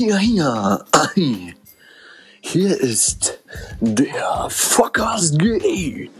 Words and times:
Hier, 0.00 0.16
hier, 0.16 0.84
ei. 0.92 1.54
Hier 2.40 2.80
ist 2.80 3.38
der 3.80 4.48
Fuckers 4.48 5.36
Gay 5.36 6.10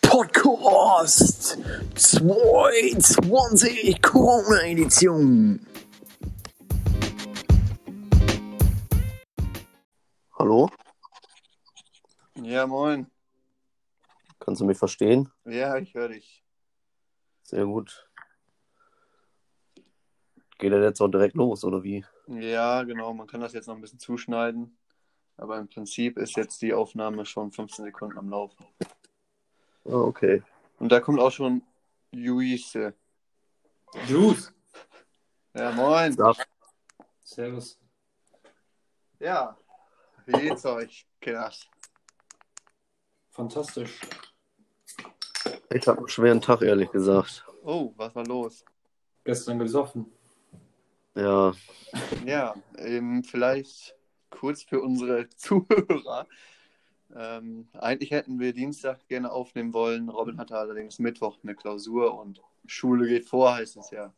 Podcast 0.00 1.58
22 1.96 4.00
Corona 4.00 4.62
Edition. 4.62 5.60
Hallo, 10.38 10.70
Ja, 12.42 12.66
moin. 12.66 13.06
kannst 14.40 14.62
du 14.62 14.64
mich 14.64 14.78
verstehen? 14.78 15.30
Ja, 15.44 15.76
ich 15.76 15.92
höre 15.92 16.08
dich. 16.08 16.42
Sehr 17.42 17.66
gut. 17.66 18.08
Geht 20.56 20.72
er 20.72 20.82
jetzt 20.82 21.02
auch 21.02 21.08
direkt 21.08 21.34
los, 21.34 21.64
oder 21.64 21.82
wie? 21.82 22.02
Ja, 22.26 22.82
genau. 22.82 23.12
Man 23.12 23.26
kann 23.26 23.40
das 23.40 23.52
jetzt 23.52 23.66
noch 23.66 23.74
ein 23.74 23.80
bisschen 23.80 23.98
zuschneiden. 23.98 24.76
Aber 25.36 25.58
im 25.58 25.68
Prinzip 25.68 26.16
ist 26.16 26.36
jetzt 26.36 26.62
die 26.62 26.72
Aufnahme 26.72 27.26
schon 27.26 27.50
15 27.50 27.86
Sekunden 27.86 28.18
am 28.18 28.30
Laufen. 28.30 28.64
Ah, 29.84 29.94
okay. 29.94 30.42
Und 30.78 30.92
da 30.92 31.00
kommt 31.00 31.20
auch 31.20 31.32
schon 31.32 31.62
Luise. 32.12 32.94
Juice. 34.06 34.52
Ja, 35.54 35.72
moin. 35.72 36.14
Ja, 36.16 36.32
Servus. 37.22 37.78
Ja, 39.18 39.56
wie 40.26 40.32
geht's 40.32 40.64
euch, 40.66 41.06
Kinders? 41.20 41.68
Fantastisch. 43.30 44.00
ich 45.70 45.86
habe 45.86 45.98
einen 45.98 46.08
schweren 46.08 46.40
Tag, 46.40 46.62
ehrlich 46.62 46.90
gesagt. 46.90 47.44
Oh, 47.62 47.92
was 47.96 48.14
war 48.14 48.26
los? 48.26 48.64
Gestern 49.24 49.58
gesoffen. 49.58 50.12
Ja, 51.14 51.52
Ja, 52.26 52.54
ähm, 52.78 53.22
vielleicht 53.22 53.94
kurz 54.30 54.62
für 54.62 54.80
unsere 54.80 55.28
Zuhörer. 55.36 56.26
Ähm, 57.14 57.68
eigentlich 57.74 58.10
hätten 58.10 58.40
wir 58.40 58.52
Dienstag 58.52 59.06
gerne 59.08 59.30
aufnehmen 59.30 59.72
wollen. 59.72 60.08
Robin 60.08 60.38
hatte 60.38 60.56
allerdings 60.56 60.98
Mittwoch 60.98 61.38
eine 61.42 61.54
Klausur 61.54 62.18
und 62.18 62.42
Schule 62.66 63.06
geht 63.06 63.26
vor, 63.26 63.54
heißt 63.54 63.76
es 63.76 63.90
ja. 63.90 64.12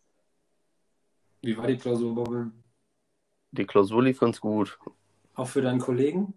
Wie 1.43 1.57
war 1.57 1.67
die 1.67 1.77
Klausur, 1.77 2.15
Bobbel? 2.15 2.51
die 3.53 3.65
Klausur 3.67 4.03
lief 4.03 4.21
ganz 4.21 4.41
gut. 4.41 4.79
Auch 5.35 5.49
für 5.49 5.63
deinen 5.63 5.81
Kollegen? 5.81 6.35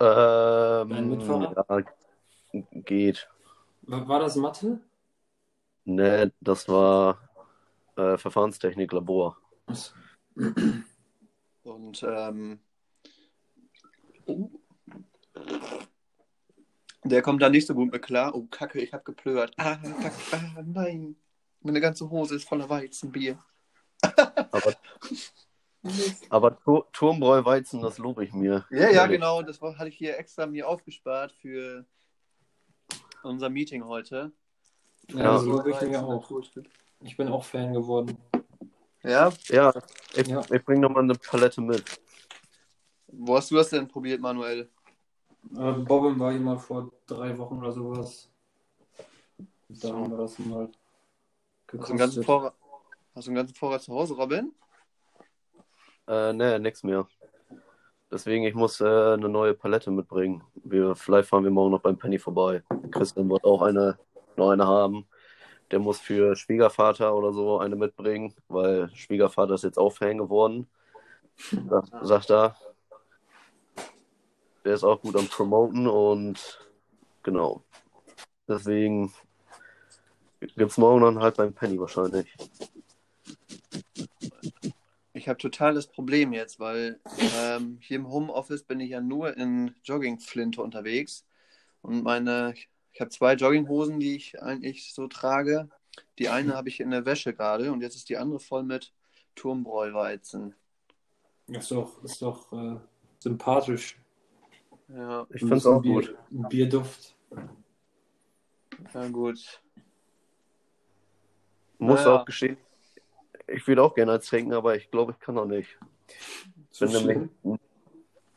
Ähm, 0.00 0.88
Dein 0.88 1.10
Mitfahrer? 1.10 1.84
Ja, 2.52 2.60
geht. 2.72 3.28
War, 3.82 4.06
war 4.08 4.20
das 4.20 4.36
Mathe? 4.36 4.80
Ne, 5.84 6.32
das 6.40 6.68
war 6.68 7.18
äh, 7.96 8.16
Verfahrenstechnik 8.18 8.92
Labor. 8.92 9.36
Was? 9.66 9.94
Und 11.62 12.02
ähm, 12.06 12.60
der 17.04 17.22
kommt 17.22 17.42
da 17.42 17.48
nicht 17.48 17.66
so 17.66 17.74
gut 17.74 17.92
mit 17.92 18.02
klar. 18.02 18.34
Oh, 18.34 18.46
Kacke, 18.50 18.80
ich 18.80 18.92
hab 18.92 19.04
geplört. 19.04 19.52
Ah, 19.56 19.76
Kacke, 19.76 20.16
ah, 20.32 20.62
nein. 20.64 21.16
Meine 21.60 21.80
ganze 21.80 22.08
Hose 22.10 22.36
ist 22.36 22.48
voller 22.48 22.68
Weizenbier. 22.68 23.38
Aber, 24.50 24.74
aber 26.28 26.58
Tur 26.60 26.86
Turmbräuweizen, 26.92 27.80
das 27.80 27.98
lobe 27.98 28.24
ich 28.24 28.32
mir. 28.32 28.66
Ja, 28.70 28.78
ja, 28.80 28.88
Ehrlich. 29.02 29.16
genau. 29.16 29.42
Das 29.42 29.62
war, 29.62 29.78
hatte 29.78 29.88
ich 29.88 29.96
hier 29.96 30.18
extra 30.18 30.46
mir 30.46 30.68
aufgespart 30.68 31.32
für 31.32 31.86
unser 33.22 33.48
Meeting 33.48 33.84
heute. 33.84 34.32
Ja, 35.08 35.18
Ja. 35.20 35.38
so 35.38 35.52
lobe 35.52 35.70
ich 35.70 35.80
mir 35.82 36.02
auch. 36.02 36.30
Ich 37.00 37.16
bin 37.16 37.28
auch 37.28 37.44
Fan 37.44 37.72
geworden. 37.72 38.16
Ja? 39.02 39.30
Ja, 39.48 39.72
ich, 40.14 40.26
Ja. 40.28 40.40
ich 40.50 40.64
bringe 40.64 40.80
nochmal 40.80 41.02
eine 41.02 41.14
Palette 41.14 41.60
mit. 41.60 41.84
Wo 43.08 43.36
hast 43.36 43.50
du 43.50 43.56
das 43.56 43.70
denn 43.70 43.86
probiert, 43.86 44.20
Manuel? 44.20 44.68
Äh, 45.56 45.72
Bobbin 45.72 46.18
war 46.18 46.32
hier 46.32 46.40
mal 46.40 46.58
vor 46.58 46.90
drei 47.06 47.36
Wochen 47.36 47.58
oder 47.58 47.72
sowas. 47.72 48.30
Da 49.68 49.88
So. 49.88 49.94
haben 49.94 50.10
wir 50.10 50.18
das 50.18 50.38
mal 50.38 50.68
Hast 50.68 51.72
du 51.72 51.76
einen 51.92 51.98
ganzen 51.98 52.20
gekostet. 52.20 52.24
Vorrat, 52.24 52.54
hast 53.14 53.26
du 53.26 53.30
einen 53.30 53.36
ganzen 53.36 53.54
Vorrat 53.54 53.82
zu 53.82 53.92
Hause, 53.92 54.14
Robin? 54.14 54.52
Äh, 56.06 56.32
ne, 56.32 56.58
nix 56.60 56.82
mehr. 56.82 57.06
Deswegen, 58.10 58.44
ich 58.44 58.54
muss 58.54 58.80
äh, 58.80 58.84
eine 58.84 59.28
neue 59.28 59.54
Palette 59.54 59.90
mitbringen. 59.90 60.42
Wir, 60.54 60.94
vielleicht 60.94 61.28
fahren 61.28 61.44
wir 61.44 61.50
morgen 61.50 61.72
noch 61.72 61.80
beim 61.80 61.96
Penny 61.98 62.18
vorbei. 62.18 62.62
Christian 62.90 63.28
wird 63.28 63.44
auch 63.44 63.62
eine, 63.62 63.98
noch 64.36 64.50
eine 64.50 64.66
haben. 64.66 65.06
Der 65.74 65.80
muss 65.80 65.98
für 65.98 66.36
Schwiegervater 66.36 67.16
oder 67.16 67.32
so 67.32 67.58
eine 67.58 67.74
mitbringen, 67.74 68.32
weil 68.46 68.88
Schwiegervater 68.94 69.54
ist 69.54 69.64
jetzt 69.64 69.76
auch 69.76 69.90
Fan 69.90 70.18
geworden. 70.18 70.68
Sagt, 71.68 71.90
sagt 72.02 72.30
er. 72.30 72.56
Der 74.64 74.74
ist 74.74 74.84
auch 74.84 75.00
gut 75.02 75.16
am 75.16 75.26
Promoten 75.26 75.88
und 75.88 76.64
genau. 77.24 77.64
Deswegen 78.46 79.12
gibt 80.38 80.70
es 80.70 80.78
morgen 80.78 81.00
dann 81.00 81.18
halt 81.18 81.38
beim 81.38 81.52
Penny 81.52 81.76
wahrscheinlich. 81.80 82.32
Ich 85.12 85.28
habe 85.28 85.38
total 85.38 85.74
das 85.74 85.88
Problem 85.88 86.32
jetzt, 86.32 86.60
weil 86.60 87.00
ähm, 87.36 87.78
hier 87.80 87.96
im 87.96 88.08
Homeoffice 88.08 88.62
bin 88.62 88.78
ich 88.78 88.90
ja 88.90 89.00
nur 89.00 89.36
in 89.36 89.74
Joggingflinte 89.82 90.62
unterwegs. 90.62 91.26
Und 91.82 92.04
meine, 92.04 92.54
ich 92.94 93.00
habe 93.00 93.10
zwei 93.10 93.34
Jogginghosen, 93.34 93.98
die 94.00 94.16
ich 94.16 94.40
eigentlich 94.40 94.94
so 94.94 95.08
trage. 95.08 95.68
Die 96.18 96.28
eine 96.28 96.54
habe 96.54 96.68
ich 96.68 96.80
in 96.80 96.90
der 96.90 97.04
Wäsche 97.04 97.34
gerade 97.34 97.70
und 97.72 97.80
jetzt 97.82 97.96
ist 97.96 98.08
die 98.08 98.16
andere 98.16 98.40
voll 98.40 98.62
mit 98.62 98.92
Turmbräuweizen. 99.34 100.54
Ist 101.48 101.70
doch, 101.72 102.02
ist 102.04 102.22
doch 102.22 102.52
äh, 102.52 102.76
sympathisch. 103.18 103.98
Ja, 104.88 105.26
Ich 105.30 105.40
finde 105.40 105.56
es 105.56 105.66
auch 105.66 105.82
Bier, 105.82 105.92
gut. 105.92 106.16
Ein 106.30 106.48
Bierduft. 106.48 107.16
na 108.92 109.08
gut. 109.08 109.60
Muss 111.78 112.00
Naja. 112.04 112.20
auch 112.20 112.24
gestehen, 112.24 112.56
ich 113.48 113.66
würde 113.66 113.82
auch 113.82 113.94
gerne 113.94 114.12
eins 114.12 114.26
trinken, 114.26 114.52
aber 114.52 114.76
ich 114.76 114.90
glaube, 114.90 115.12
ich 115.12 115.18
kann 115.18 115.34
noch 115.34 115.46
nicht. 115.46 115.76
Ich 116.72 116.78
bin 116.78 116.90
nämlich, 116.92 117.30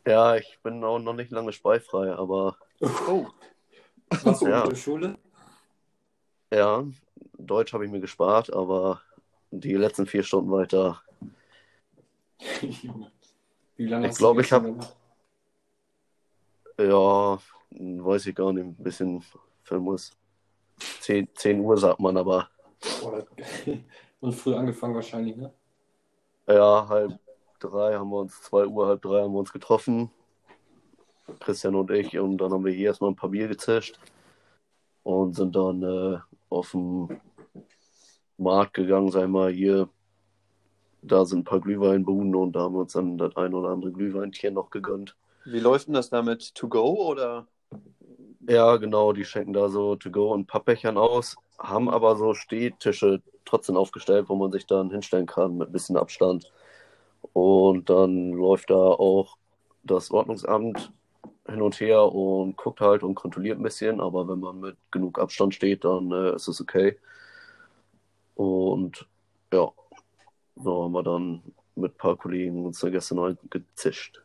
ja, 0.06 0.36
ich 0.36 0.60
bin 0.64 0.84
auch 0.84 1.00
noch 1.00 1.14
nicht 1.14 1.32
lange 1.32 1.54
speifrei, 1.54 2.12
aber 2.12 2.58
Oh, 2.82 3.26
Was 4.24 4.42
Ja. 4.42 4.64
in 4.64 4.70
der 4.70 4.76
Schule? 4.76 5.18
ja, 6.54 6.84
Deutsch 7.38 7.74
habe 7.74 7.86
ich 7.86 7.92
mir 7.92 8.00
gespart, 8.00 8.52
aber 8.54 9.02
die 9.52 9.74
letzten 9.76 10.06
vier 10.06 10.24
Stunden 10.24 10.52
weiter. 10.52 11.02
Wie 13.76 13.86
lange 13.86 14.08
Ich 14.10 14.16
glaube, 14.18 14.42
ich 14.42 14.52
hab- 14.52 14.64
gestern 14.64 14.80
gemacht? 14.80 14.96
Ja, 16.80 17.40
weiß 17.72 18.28
ich 18.28 18.36
gar 18.36 18.54
nicht, 18.54 18.64
ein 18.64 18.76
bisschen 18.76 19.24
Filmus. 19.64 20.12
10, 21.02 21.28
10 21.34 21.60
Uhr 21.60 21.78
sagt 21.78 22.00
man, 22.00 22.18
aber 22.18 22.50
Und 24.20 24.34
früh 24.34 24.54
angefangen 24.56 24.96
wahrscheinlich, 24.96 25.36
ne? 25.36 25.52
ja, 26.48 26.88
halb 26.88 27.20
drei 27.60 27.96
haben 27.96 28.10
wir 28.10 28.18
uns, 28.20 28.42
2 28.44 28.66
Uhr, 28.68 28.88
halb 28.88 29.02
drei 29.02 29.22
haben 29.22 29.34
wir 29.34 29.40
uns 29.40 29.52
getroffen. 29.52 30.12
Christian 31.40 31.76
und 31.76 31.92
ich, 31.92 32.18
und 32.18 32.38
dann 32.38 32.52
haben 32.52 32.66
wir 32.66 32.74
hier 32.74 32.88
erstmal 32.88 33.12
ein 33.12 33.16
paar 33.16 33.30
Bier 33.30 33.48
gezischt 33.48 34.00
und 35.04 35.36
sind 35.36 35.56
dann 35.56 35.84
äh, 35.84 36.18
auf 36.50 36.72
den 36.72 37.20
Markt 38.38 38.74
gegangen, 38.74 39.12
sag 39.12 39.24
ich 39.24 39.30
mal, 39.30 39.52
hier. 39.52 39.90
Da 41.02 41.26
sind 41.26 41.40
ein 41.40 41.44
paar 41.44 41.62
Glühweinbuden 41.62 42.36
und 42.36 42.54
da 42.54 42.62
haben 42.62 42.74
wir 42.74 42.82
uns 42.82 42.94
dann 42.94 43.18
das 43.18 43.36
ein 43.38 43.54
oder 43.54 43.70
andere 43.70 43.92
Glühweintier 43.92 44.52
noch 44.52 44.70
gegönnt. 44.70 45.16
wie 45.46 45.60
läuft 45.60 45.88
denn 45.88 45.94
das 45.94 46.10
damit? 46.10 46.54
To 46.56 46.68
go 46.68 47.08
oder? 47.08 47.48
Ja, 48.50 48.78
genau, 48.78 49.12
die 49.12 49.26
schenken 49.26 49.52
da 49.52 49.68
so 49.68 49.98
To-Go 49.98 50.34
und 50.34 50.48
Pappbechern 50.48 50.98
aus, 50.98 51.36
haben 51.60 51.90
aber 51.90 52.16
so 52.16 52.34
Stehtische 52.34 53.22
trotzdem 53.44 53.76
aufgestellt, 53.76 54.30
wo 54.30 54.36
man 54.36 54.52
sich 54.54 54.66
dann 54.66 54.90
hinstellen 54.90 55.26
kann 55.26 55.58
mit 55.58 55.70
ein 55.70 55.72
bisschen 55.74 55.98
Abstand. 55.98 56.52
Und 57.34 57.90
dann 57.90 58.32
läuft 58.32 58.70
da 58.70 58.76
auch 58.76 59.38
das 59.84 60.12
Ordnungsamt 60.12 60.94
hin 61.48 61.62
und 61.62 61.80
her 61.80 62.04
und 62.04 62.58
guckt 62.58 62.82
halt 62.82 63.04
und 63.04 63.16
kontrolliert 63.16 63.60
ein 63.60 63.64
bisschen, 63.64 64.02
aber 64.02 64.28
wenn 64.28 64.40
man 64.40 64.60
mit 64.60 64.78
genug 64.92 65.20
Abstand 65.20 65.54
steht, 65.54 65.84
dann 65.84 66.12
äh, 66.12 66.36
ist 66.36 66.48
es 66.48 66.62
okay. 66.62 66.98
Und 68.36 69.08
ja, 69.52 69.72
so 70.56 70.84
haben 70.84 70.92
wir 70.92 71.04
dann 71.04 71.42
mit 71.76 71.94
ein 71.94 71.98
paar 71.98 72.18
Kollegen 72.18 72.66
uns 72.66 72.80
da 72.80 72.90
gestern 72.90 73.18
noch 73.18 73.36
gezischt. 73.50 74.22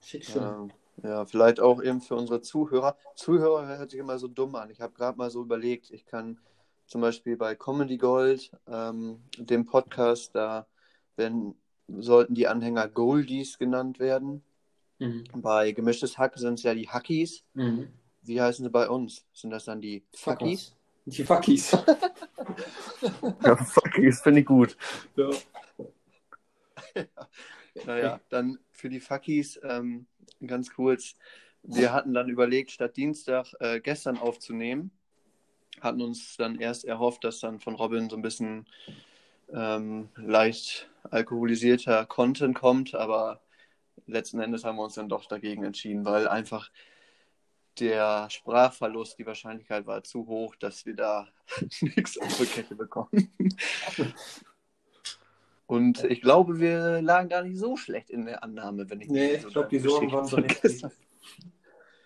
Schick 0.00 0.24
schon. 0.24 0.70
Ja, 1.02 1.08
ja, 1.08 1.24
vielleicht 1.26 1.60
auch 1.60 1.82
eben 1.82 2.00
für 2.00 2.14
unsere 2.14 2.40
Zuhörer. 2.40 2.96
Zuhörer 3.16 3.66
hört 3.78 3.90
sich 3.90 4.00
immer 4.00 4.18
so 4.18 4.28
dumm 4.28 4.54
an. 4.54 4.70
Ich 4.70 4.80
habe 4.80 4.94
gerade 4.94 5.18
mal 5.18 5.30
so 5.30 5.42
überlegt, 5.42 5.90
ich 5.90 6.06
kann 6.06 6.38
zum 6.86 7.00
Beispiel 7.00 7.36
bei 7.36 7.54
Comedy 7.54 7.96
Gold, 7.96 8.50
ähm, 8.68 9.20
dem 9.38 9.64
Podcast, 9.64 10.34
da 10.34 10.66
werden, 11.16 11.54
sollten 11.88 12.34
die 12.34 12.46
Anhänger 12.46 12.88
Goldies 12.88 13.58
genannt 13.58 13.98
werden. 13.98 14.44
Mhm. 14.98 15.24
Bei 15.34 15.72
Gemischtes 15.72 16.18
Hack 16.18 16.38
sind 16.38 16.54
es 16.54 16.62
ja 16.62 16.74
die 16.74 16.88
Hackies. 16.88 17.44
Mhm. 17.54 17.88
Wie 18.22 18.40
heißen 18.40 18.64
sie 18.64 18.70
bei 18.70 18.88
uns? 18.88 19.26
Sind 19.32 19.50
das 19.50 19.64
dann 19.66 19.80
die 19.80 20.04
Fuckies? 20.14 20.74
Die 21.06 21.24
Fuckies. 21.24 21.76
Ja, 23.44 23.56
fuck, 23.56 23.90
das 24.02 24.22
finde 24.22 24.40
ich 24.40 24.46
gut. 24.46 24.76
ja. 25.16 25.30
Naja, 27.86 28.20
dann 28.28 28.58
für 28.72 28.88
die 28.88 29.00
Fuckies 29.00 29.60
ähm, 29.62 30.06
ganz 30.46 30.72
kurz. 30.72 31.16
Wir 31.62 31.92
hatten 31.92 32.14
dann 32.14 32.28
überlegt, 32.28 32.70
statt 32.70 32.96
Dienstag 32.96 33.52
äh, 33.58 33.80
gestern 33.80 34.16
aufzunehmen, 34.16 34.90
hatten 35.80 36.00
uns 36.00 36.36
dann 36.36 36.60
erst 36.60 36.84
erhofft, 36.84 37.24
dass 37.24 37.40
dann 37.40 37.58
von 37.58 37.74
Robin 37.74 38.08
so 38.08 38.16
ein 38.16 38.22
bisschen 38.22 38.66
ähm, 39.52 40.08
leicht 40.16 40.88
alkoholisierter 41.10 42.06
Content 42.06 42.54
kommt, 42.54 42.94
aber 42.94 43.40
letzten 44.06 44.40
Endes 44.40 44.64
haben 44.64 44.76
wir 44.76 44.84
uns 44.84 44.94
dann 44.94 45.08
doch 45.08 45.26
dagegen 45.26 45.64
entschieden, 45.64 46.04
weil 46.04 46.28
einfach 46.28 46.70
der 47.78 48.28
Sprachverlust, 48.30 49.18
die 49.18 49.26
Wahrscheinlichkeit 49.26 49.86
war 49.86 50.02
zu 50.04 50.26
hoch, 50.26 50.54
dass 50.56 50.86
wir 50.86 50.94
da 50.94 51.28
nichts 51.80 52.18
auf 52.18 52.36
die 52.38 52.46
Kette 52.46 52.76
bekommen. 52.76 53.32
Und 55.66 56.04
ich 56.04 56.20
glaube, 56.20 56.60
wir 56.60 57.00
lagen 57.02 57.28
gar 57.28 57.42
nicht 57.42 57.58
so 57.58 57.76
schlecht 57.76 58.10
in 58.10 58.26
der 58.26 58.44
Annahme, 58.44 58.88
wenn 58.90 59.00
ich 59.00 59.08
Nee, 59.08 59.28
mir 59.28 59.34
ich 59.38 59.46
glaube, 59.46 59.68
die 59.68 59.78
Sorgen 59.78 60.12
waren 60.12 60.26
so 60.26 60.36
nicht. 60.36 60.52
vergesse. 60.56 60.92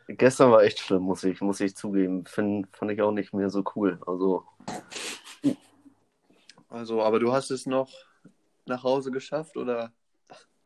Gestern 0.06 0.52
war 0.52 0.62
echt 0.62 0.78
schlimm, 0.78 1.02
muss 1.02 1.22
ich, 1.24 1.40
muss 1.42 1.60
ich 1.60 1.76
zugeben. 1.76 2.24
Find, 2.24 2.74
fand 2.74 2.92
ich 2.92 3.02
auch 3.02 3.12
nicht 3.12 3.34
mehr 3.34 3.50
so 3.50 3.62
cool. 3.76 4.00
Also, 4.06 4.46
Also, 6.70 7.02
aber 7.02 7.18
du 7.18 7.32
hast 7.32 7.50
es 7.50 7.66
noch 7.66 7.90
nach 8.66 8.82
Hause 8.84 9.10
geschafft 9.10 9.56
oder, 9.56 9.92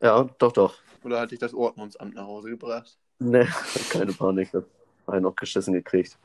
ja, 0.01 0.23
doch, 0.37 0.51
doch. 0.51 0.75
Oder 1.05 1.19
hat 1.19 1.31
dich 1.31 1.39
das 1.39 1.53
Ordnungsamt 1.53 2.15
nach 2.15 2.25
Hause 2.25 2.49
gebracht? 2.49 2.97
Ne, 3.19 3.47
keine 3.89 4.13
Panik. 4.13 4.51
Das 4.51 4.63
habe 5.07 5.17
ich 5.17 5.23
noch 5.23 5.35
geschissen 5.35 5.73
gekriegt. 5.73 6.17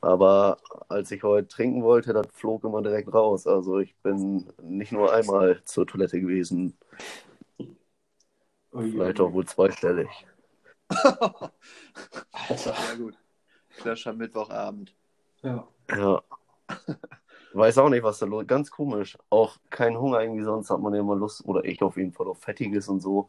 Aber 0.00 0.58
als 0.88 1.10
ich 1.10 1.22
heute 1.22 1.48
trinken 1.48 1.82
wollte, 1.82 2.12
das 2.12 2.26
flog 2.32 2.64
immer 2.64 2.82
direkt 2.82 3.12
raus. 3.12 3.46
Also 3.46 3.78
ich 3.80 3.94
bin 3.96 4.46
nicht 4.62 4.92
nur 4.92 5.12
einmal 5.12 5.62
zur 5.64 5.86
Toilette 5.86 6.20
gewesen, 6.20 6.78
Ui, 8.72 8.90
vielleicht 8.90 9.20
auch 9.20 9.32
wohl 9.32 9.46
zweistellig. 9.46 10.08
Alter. 10.88 12.74
Ja, 12.74 12.94
gut. 12.96 13.18
Am 14.06 14.16
Mittwochabend. 14.16 14.94
Ja. 15.42 15.66
Ja. 15.90 16.22
Weiß 17.52 17.78
auch 17.78 17.88
nicht, 17.88 18.02
was 18.02 18.18
da 18.18 18.26
los 18.26 18.42
ist. 18.42 18.48
Ganz 18.48 18.70
komisch. 18.70 19.18
Auch 19.28 19.56
kein 19.70 19.98
Hunger 19.98 20.20
irgendwie, 20.20 20.44
sonst 20.44 20.70
hat 20.70 20.80
man 20.80 20.94
ja 20.94 21.00
immer 21.00 21.16
Lust, 21.16 21.44
oder 21.44 21.64
ich 21.64 21.82
auf 21.82 21.96
jeden 21.96 22.12
Fall 22.12 22.28
auf 22.28 22.40
Fettiges 22.40 22.88
und 22.88 23.00
so. 23.00 23.28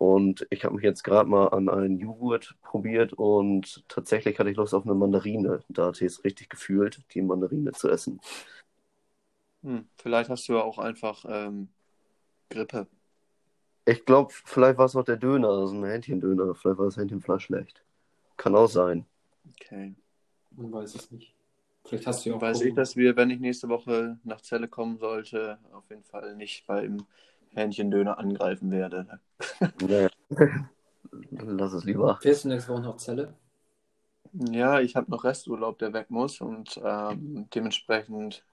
Und 0.00 0.46
ich 0.48 0.64
habe 0.64 0.74
mich 0.76 0.84
jetzt 0.84 1.04
gerade 1.04 1.28
mal 1.28 1.48
an 1.48 1.68
einen 1.68 1.98
Joghurt 1.98 2.56
probiert 2.62 3.12
und 3.12 3.84
tatsächlich 3.86 4.38
hatte 4.38 4.48
ich 4.50 4.56
Lust 4.56 4.72
auf 4.74 4.86
eine 4.86 4.94
Mandarine. 4.94 5.60
Da 5.68 5.88
hatte 5.88 6.06
ich 6.06 6.12
es 6.12 6.24
richtig 6.24 6.48
gefühlt, 6.48 7.02
die 7.12 7.20
Mandarine 7.20 7.72
zu 7.72 7.90
essen. 7.90 8.18
Hm, 9.62 9.88
vielleicht 9.96 10.30
hast 10.30 10.48
du 10.48 10.54
ja 10.54 10.62
auch 10.62 10.78
einfach 10.78 11.24
ähm, 11.28 11.68
Grippe. 12.50 12.88
Ich 13.84 14.06
glaube, 14.06 14.32
vielleicht 14.32 14.78
war 14.78 14.86
es 14.86 14.96
auch 14.96 15.04
der 15.04 15.16
Döner, 15.18 15.48
also 15.50 15.74
ein 15.74 15.84
Hähnchendöner. 15.84 16.54
Vielleicht 16.54 16.78
war 16.78 16.86
das 16.86 16.96
Hähnchenfleisch 16.96 17.44
schlecht. 17.44 17.84
Kann 18.36 18.54
auch 18.56 18.68
sein. 18.68 19.06
Okay. 19.50 19.94
Man 20.52 20.72
weiß 20.72 20.94
es 20.94 21.10
nicht. 21.10 21.34
Vielleicht 21.84 22.06
hast 22.06 22.24
du 22.24 22.30
ja 22.30 22.36
auch 22.36 22.40
Weiß 22.40 22.60
ich, 22.62 22.74
Corona. 22.74 22.74
dass 22.74 22.96
wir, 22.96 23.16
wenn 23.16 23.30
ich 23.30 23.40
nächste 23.40 23.68
Woche 23.68 24.18
nach 24.24 24.40
Celle 24.42 24.68
kommen 24.68 24.98
sollte, 24.98 25.58
auf 25.72 25.88
jeden 25.90 26.04
Fall 26.04 26.36
nicht 26.36 26.66
beim 26.66 27.06
Hähnchendöner 27.54 28.18
angreifen 28.18 28.70
werde. 28.70 29.20
Nee. 29.80 30.08
Lass 31.30 31.72
es 31.72 31.84
lieber. 31.84 32.18
Fährst 32.20 32.44
du 32.44 32.48
nächste 32.48 32.72
Woche 32.72 32.82
nach 32.82 32.96
Celle? 32.96 33.34
Ja, 34.32 34.80
ich 34.80 34.94
habe 34.94 35.10
noch 35.10 35.24
Resturlaub, 35.24 35.78
der 35.78 35.92
weg 35.92 36.10
muss 36.10 36.40
und 36.40 36.80
ähm, 36.84 37.48
dementsprechend 37.52 38.44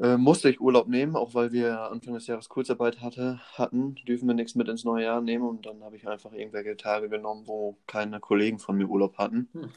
äh, 0.00 0.16
musste 0.16 0.48
ich 0.48 0.60
Urlaub 0.60 0.88
nehmen, 0.88 1.16
auch 1.16 1.34
weil 1.34 1.50
wir 1.52 1.80
Anfang 1.90 2.14
des 2.14 2.28
Jahres 2.28 2.48
Kurzarbeit 2.48 3.00
hatte, 3.00 3.40
hatten, 3.54 3.96
dürfen 4.06 4.28
wir 4.28 4.34
nichts 4.34 4.54
mit 4.54 4.68
ins 4.68 4.84
neue 4.84 5.04
Jahr 5.04 5.20
nehmen 5.20 5.44
und 5.44 5.66
dann 5.66 5.82
habe 5.82 5.96
ich 5.96 6.06
einfach 6.06 6.32
irgendwelche 6.32 6.76
Tage 6.76 7.08
genommen, 7.08 7.46
wo 7.46 7.76
keine 7.86 8.20
Kollegen 8.20 8.60
von 8.60 8.76
mir 8.76 8.88
Urlaub 8.88 9.18
hatten. 9.18 9.48
Hm. 9.52 9.70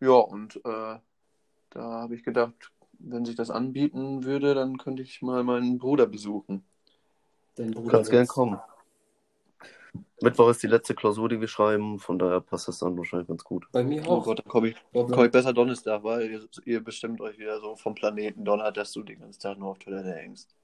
Ja, 0.00 0.10
und 0.10 0.56
äh, 0.56 0.98
da 1.70 1.80
habe 1.80 2.14
ich 2.14 2.22
gedacht, 2.22 2.70
wenn 2.98 3.24
sich 3.24 3.36
das 3.36 3.50
anbieten 3.50 4.24
würde, 4.24 4.54
dann 4.54 4.78
könnte 4.78 5.02
ich 5.02 5.22
mal 5.22 5.44
meinen 5.44 5.78
Bruder 5.78 6.06
besuchen. 6.06 6.64
Dein 7.56 7.72
Du 7.72 7.82
Bruder 7.82 7.98
kannst 7.98 8.10
gern 8.10 8.26
kommen. 8.26 8.58
Mittwoch 10.20 10.50
ist 10.50 10.62
die 10.62 10.66
letzte 10.66 10.94
Klausur, 10.94 11.28
die 11.28 11.40
wir 11.40 11.48
schreiben, 11.48 11.98
von 11.98 12.18
daher 12.18 12.40
passt 12.40 12.68
das 12.68 12.78
dann 12.80 12.96
wahrscheinlich 12.96 13.28
ganz 13.28 13.44
gut. 13.44 13.66
Bei 13.72 13.84
mir 13.84 14.02
Oh 14.06 14.16
auch. 14.16 14.24
Gott, 14.24 14.40
dann 14.40 14.48
komme 14.48 14.68
ich, 14.68 14.76
komm 14.92 15.24
ich 15.24 15.30
besser 15.30 15.52
Donnerstag, 15.52 16.02
weil 16.02 16.30
ihr, 16.30 16.48
ihr 16.64 16.82
bestimmt 16.82 17.20
euch 17.20 17.38
wieder 17.38 17.60
so 17.60 17.76
vom 17.76 17.94
Planeten 17.94 18.44
donnert, 18.44 18.76
dass 18.76 18.92
du 18.92 19.02
den 19.02 19.20
ganzen 19.20 19.40
Tag 19.40 19.58
nur 19.58 19.70
auf 19.70 19.78
Toilette 19.78 20.12
hängst. 20.12 20.54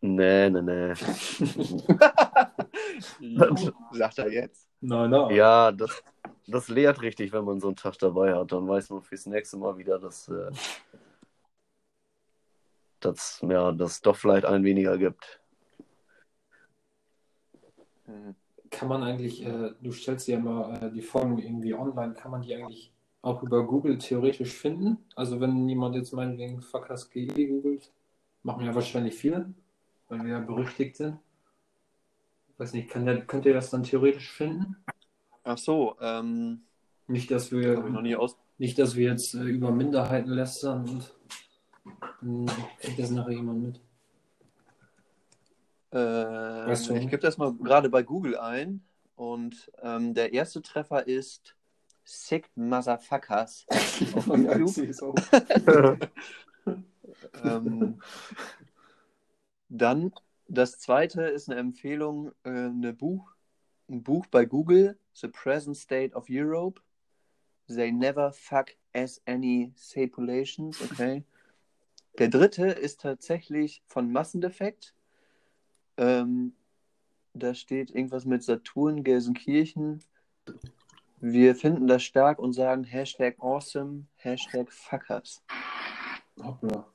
Nee, 0.00 0.50
nee, 0.50 0.62
nee. 0.62 0.94
Sagt 3.92 4.18
er 4.18 4.32
jetzt. 4.32 4.66
Nein, 4.80 5.10
nein. 5.10 5.34
Ja, 5.34 5.70
das, 5.70 6.02
das 6.46 6.68
lehrt 6.68 7.00
richtig, 7.00 7.32
wenn 7.32 7.44
man 7.44 7.60
so 7.60 7.68
einen 7.68 7.76
Tag 7.76 7.96
dabei 7.98 8.34
hat. 8.34 8.50
Dann 8.50 8.66
weiß 8.66 8.90
man 8.90 9.02
fürs 9.02 9.26
nächste 9.26 9.56
Mal 9.56 9.78
wieder, 9.78 9.98
dass 10.00 10.28
äh, 10.28 10.50
dass 13.04 13.40
ja, 13.48 13.72
dass 13.72 14.00
doch 14.02 14.16
vielleicht 14.16 14.44
einen 14.46 14.64
weniger 14.64 14.98
gibt. 14.98 15.40
Hm. 18.06 18.34
Kann 18.70 18.88
man 18.88 19.02
eigentlich, 19.02 19.44
äh, 19.44 19.72
du 19.80 19.92
stellst 19.92 20.26
ja 20.28 20.38
mal 20.38 20.82
äh, 20.82 20.90
die 20.92 21.02
Folgen 21.02 21.38
irgendwie 21.38 21.74
online, 21.74 22.14
kann 22.14 22.30
man 22.32 22.42
die 22.42 22.54
eigentlich 22.54 22.92
auch 23.22 23.42
über 23.42 23.66
Google 23.66 23.98
theoretisch 23.98 24.52
finden? 24.52 24.98
Also 25.16 25.40
wenn 25.40 25.68
jemand 25.68 25.94
jetzt 25.96 26.12
meinetwegen 26.12 26.60
Fuckers.de 26.60 27.46
googelt, 27.46 27.92
machen 28.42 28.66
ja 28.66 28.74
wahrscheinlich 28.74 29.14
viele, 29.14 29.54
weil 30.08 30.22
wir 30.24 30.32
ja 30.32 30.40
berüchtigt 30.40 30.96
sind. 30.96 31.18
Weiß 32.58 32.72
nicht, 32.72 32.88
kann 32.90 33.06
der, 33.06 33.24
könnt 33.26 33.46
ihr 33.46 33.54
das 33.54 33.70
dann 33.70 33.82
theoretisch 33.84 34.30
finden? 34.32 34.76
Ach 35.44 35.58
so, 35.58 35.96
ähm, 36.00 36.62
Nicht, 37.06 37.30
dass 37.30 37.50
wir 37.52 37.76
habe 37.76 37.88
ich 37.88 37.94
noch 37.94 38.02
nie 38.02 38.16
aus. 38.16 38.36
nicht, 38.58 38.78
dass 38.78 38.96
wir 38.96 39.10
jetzt 39.10 39.34
äh, 39.34 39.42
über 39.44 39.70
Minderheiten 39.72 40.30
lästern 40.30 40.88
und 40.88 41.14
kriegt 42.80 42.98
das 42.98 43.10
nachher 43.10 43.32
jemand 43.32 43.62
mit. 43.62 43.80
Äh, 45.92 45.96
Weißt 45.96 46.88
du? 46.88 46.94
ich 46.94 47.08
gebe 47.08 47.22
das 47.22 47.38
mal 47.38 47.54
gerade 47.54 47.88
bei 47.88 48.02
Google 48.02 48.36
ein 48.36 48.82
und 49.16 49.70
ähm, 49.82 50.14
der 50.14 50.32
erste 50.32 50.60
Treffer 50.60 51.06
ist 51.06 51.54
Sick 52.04 52.50
Motherfuckers 52.56 53.66
auf 54.14 54.26
YouTube. 54.26 55.20
ähm, 57.44 58.00
dann 59.68 60.12
das 60.48 60.78
zweite 60.78 61.22
ist 61.22 61.48
eine 61.48 61.58
Empfehlung, 61.58 62.32
äh, 62.44 62.50
eine 62.50 62.92
Buch, 62.92 63.34
ein 63.88 64.02
Buch 64.02 64.26
bei 64.26 64.44
Google, 64.44 64.98
The 65.14 65.28
Present 65.28 65.76
State 65.76 66.14
of 66.14 66.26
Europe. 66.28 66.80
They 67.66 67.90
never 67.90 68.30
fuck 68.32 68.72
as 68.94 69.20
any 69.26 69.72
populations, 69.94 70.80
okay. 70.82 71.24
Der 72.18 72.28
dritte 72.28 72.66
ist 72.66 73.00
tatsächlich 73.00 73.82
von 73.86 74.12
Massendefekt. 74.12 74.94
Ähm, 75.96 76.54
da 77.32 77.54
steht 77.54 77.90
irgendwas 77.90 78.24
mit 78.24 78.44
Saturn, 78.44 79.02
Gelsenkirchen. 79.02 80.04
Wir 81.20 81.56
finden 81.56 81.88
das 81.88 82.04
stark 82.04 82.38
und 82.38 82.52
sagen 82.52 82.84
Hashtag 82.84 83.34
awesome, 83.40 84.04
Hashtag 84.16 84.70
fuckers. 84.72 85.42
Hoppla. 86.40 86.86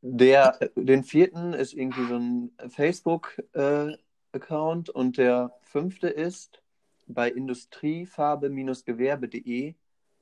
Der, 0.00 0.58
den 0.74 1.04
vierten 1.04 1.52
ist 1.52 1.74
irgendwie 1.74 2.06
so 2.06 2.16
ein 2.16 2.50
Facebook-Account 2.68 4.90
und 4.90 5.18
der 5.18 5.52
fünfte 5.62 6.08
ist 6.08 6.60
bei 7.06 7.30
industriefarbe-gewerbe.de 7.30 9.76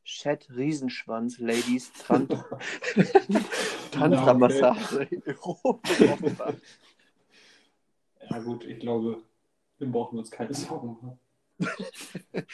Chat 0.05 0.51
Riesenschwanz 0.51 1.39
Ladies 1.39 1.91
Tran 1.93 2.29
Tantra-Massage. 3.99 5.09
Offenbach. 5.43 6.55
Ja 8.29 8.41
gut, 8.41 8.65
ich 8.65 8.81
glaube, 8.81 9.23
wir 9.79 9.89
brauchen 9.89 10.19
uns 10.19 10.31
keine 10.33 10.53
Sorgen 10.53 10.89
machen. 11.01 11.19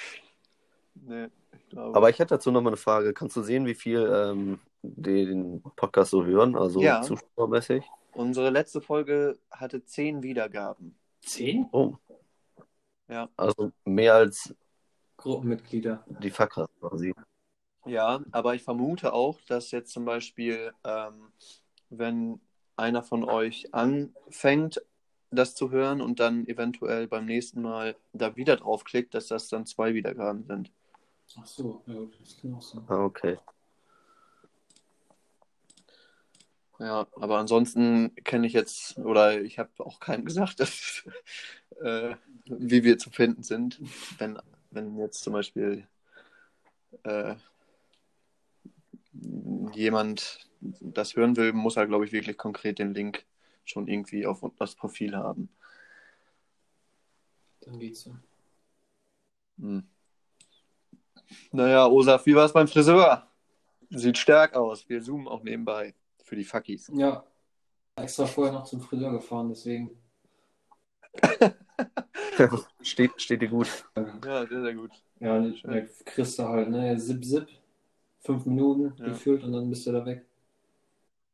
nee, 0.95 1.25
ich 1.55 1.69
glaube. 1.71 1.97
Aber 1.97 2.11
ich 2.11 2.19
hätte 2.19 2.35
dazu 2.35 2.51
noch 2.51 2.61
mal 2.61 2.69
eine 2.71 2.77
Frage. 2.77 3.15
Kannst 3.15 3.37
du 3.37 3.43
sehen, 3.43 3.65
wie 3.65 3.75
viel 3.75 4.01
ähm, 4.15 4.59
den 4.83 5.63
Podcast 5.77 6.11
so 6.11 6.25
hören, 6.27 6.57
also 6.57 6.81
Ja. 6.83 7.01
zuschauermäßig? 7.01 7.85
Unsere 8.13 8.51
letzte 8.51 8.83
Folge 8.83 9.39
hatte 9.51 9.83
zehn 9.85 10.23
Wiedergaben. 10.23 10.95
Zehn 11.23 11.67
Oh. 11.73 11.95
Ja. 13.09 13.31
Also 13.37 13.73
mehr 13.87 14.15
als 14.15 14.55
Gruppenmitglieder. 15.17 16.05
die 16.21 16.31
Facker 16.31 16.69
quasi. 16.81 17.15
Ja, 17.85 18.21
aber 18.31 18.55
ich 18.55 18.63
vermute 18.63 19.13
auch, 19.13 19.41
dass 19.49 19.71
jetzt 19.71 19.93
zum 19.93 20.05
Beispiel, 20.05 20.73
ähm, 20.85 21.33
wenn 21.91 22.41
einer 22.77 23.03
von 23.03 23.25
euch 23.25 23.75
anfängt, 23.75 24.83
das 25.31 25.55
zu 25.55 25.71
hören 25.71 26.01
und 26.01 26.21
dann 26.21 26.47
eventuell 26.47 27.09
beim 27.09 27.25
nächsten 27.25 27.63
Mal 27.63 27.97
da 28.13 28.37
wieder 28.37 28.57
draufklickt, 28.57 29.15
dass 29.15 29.29
das 29.29 29.49
dann 29.49 29.67
zwei 29.67 29.95
Wiedergaben 29.95 30.45
sind. 30.45 30.71
Ach 31.39 31.47
so, 31.47 31.83
ja, 31.87 31.95
gut, 31.95 32.19
das 32.21 32.39
kann 32.39 32.55
auch 32.55 32.63
sein. 32.63 32.85
Ah, 32.87 33.05
okay. 33.05 33.39
Ja, 36.79 37.07
aber 37.21 37.39
ansonsten 37.39 38.15
kenne 38.25 38.47
ich 38.47 38.53
jetzt, 38.53 38.99
oder 38.99 39.41
ich 39.41 39.59
habe 39.59 39.71
auch 39.79 40.01
keinem 40.01 40.25
gesagt, 40.25 40.61
dass, 40.61 41.05
äh, 41.81 42.17
wie 42.45 42.85
wir 42.85 42.99
zu 42.99 43.11
finden 43.11 43.43
sind. 43.43 43.81
Wenn, 44.19 44.39
wenn 44.71 44.99
jetzt 44.99 45.23
zum 45.23 45.33
Beispiel 45.33 45.87
äh, 47.05 47.37
jemand 49.75 50.49
das 50.61 51.17
hören 51.17 51.37
will, 51.37 51.53
muss 51.53 51.77
er, 51.77 51.87
glaube 51.87 52.05
ich, 52.05 52.13
wirklich 52.13 52.39
konkret 52.39 52.79
den 52.79 52.95
Link 52.95 53.25
schon 53.65 53.89
irgendwie 53.89 54.27
auf 54.27 54.43
das 54.59 54.75
Profil 54.75 55.17
haben. 55.17 55.49
Dann 57.61 57.79
geht's 57.79 58.03
so. 58.03 58.17
Hm. 59.59 59.85
Naja, 61.53 61.87
Osaf, 61.87 62.27
wie 62.27 62.35
war 62.35 62.47
es 62.47 62.53
beim 62.53 62.69
Friseur? 62.69 63.27
Sieht 63.91 64.19
stark 64.19 64.55
aus. 64.55 64.89
Wir 64.89 65.03
zoomen 65.03 65.29
auch 65.29 65.43
nebenbei 65.43 65.95
für 66.23 66.37
die 66.37 66.45
Fuckies. 66.45 66.91
Ja, 66.95 67.25
extra 67.97 68.27
vorher 68.27 68.53
noch 68.53 68.65
zum 68.65 68.81
Friseur 68.81 69.13
gefahren, 69.13 69.49
deswegen. 69.51 69.91
steht, 72.83 73.11
steht 73.21 73.43
dir 73.43 73.49
gut. 73.49 73.69
Ja, 73.97 74.47
sehr, 74.47 74.63
sehr 74.63 74.75
gut. 74.75 74.91
Ja, 75.21 75.51
kriegst 76.05 76.39
du 76.39 76.45
halt, 76.45 76.71
ne, 76.71 76.97
zip, 76.99 77.25
zip, 77.25 77.49
fünf 78.23 78.47
Minuten 78.47 78.95
Ja. 78.99 79.11
gefühlt 79.11 79.43
und 79.45 79.53
dann 79.53 79.69
bist 79.69 79.87
du 79.87 79.93
da 79.93 80.07
weg. 80.07 80.25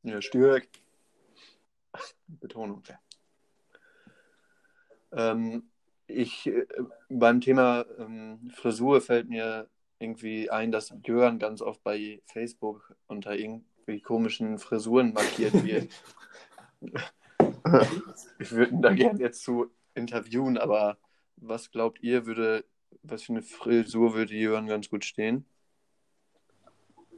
Ja, 0.03 0.21
stark. 0.21 0.69
Betonung. 2.27 2.83
Ähm, 5.13 5.65
ich, 6.07 6.47
äh, 6.47 6.67
beim 7.09 7.41
Thema 7.41 7.85
ähm, 7.99 8.51
Frisur 8.55 9.01
fällt 9.01 9.29
mir 9.29 9.69
irgendwie 9.99 10.51
ein, 10.51 10.71
dass 10.71 10.95
Jörn 11.05 11.39
ganz 11.39 11.61
oft 11.61 11.83
bei 11.83 12.23
Facebook 12.27 12.95
unter 13.07 13.37
irgendwie 13.37 14.01
komischen 14.01 14.59
Frisuren 14.59 15.13
markiert 15.13 15.65
wird. 15.65 15.91
ich 18.39 18.53
würde 18.53 18.73
ihn 18.73 18.83
da 18.83 18.93
gerne 18.93 19.21
jetzt 19.21 19.43
zu 19.43 19.71
interviewen, 19.95 20.57
aber 20.57 20.99
was 21.37 21.71
glaubt 21.71 22.03
ihr, 22.03 22.27
würde, 22.27 22.65
was 23.03 23.25
für 23.25 23.33
eine 23.33 23.43
Frisur 23.43 24.15
würde 24.15 24.35
Jörn 24.35 24.67
ganz 24.67 24.89
gut 24.89 25.05
stehen? 25.05 25.45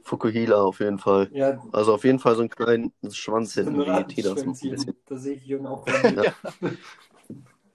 Fukuhila 0.03 0.61
auf 0.61 0.79
jeden 0.79 0.97
Fall. 0.99 1.29
Ja, 1.31 1.61
Also 1.71 1.93
auf 1.93 2.03
jeden 2.03 2.19
Fall 2.19 2.35
so 2.35 2.41
einen 2.41 2.49
kleinen 2.49 2.91
Schwanz 3.11 3.53
hinten 3.53 3.79
wie 3.79 3.85
bisschen. 4.69 4.95
da 5.05 5.15
sehe 5.17 5.35
ich 5.35 5.45
Jürgen 5.45 5.67
auch. 5.67 5.85
Ja. 5.87 6.33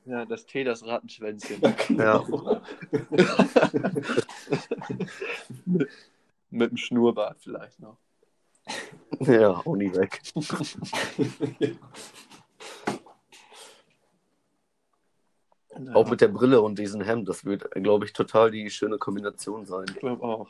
Ja, 0.08 0.24
das 0.24 0.46
Tee, 0.46 0.62
das 0.62 0.86
Rattenschwänzchen. 0.86 1.60
genau. 1.88 2.60
Mit 6.50 6.70
dem 6.70 6.76
Schnurrbart 6.76 7.38
vielleicht 7.40 7.80
noch. 7.80 7.96
Ja, 9.18 9.50
auch 9.50 9.74
nie 9.74 9.92
weg. 9.92 10.22
Auch 15.92 16.08
mit 16.08 16.22
der 16.22 16.28
Brille 16.28 16.62
und 16.62 16.78
diesem 16.78 17.02
Hemd, 17.02 17.28
das 17.28 17.44
wird, 17.44 17.70
glaube 17.72 18.06
ich, 18.06 18.14
total 18.14 18.50
die 18.50 18.70
schöne 18.70 18.96
Kombination 18.96 19.66
sein. 19.66 19.84
Ich 19.90 19.96
glaube 19.98 20.22
auch. 20.22 20.48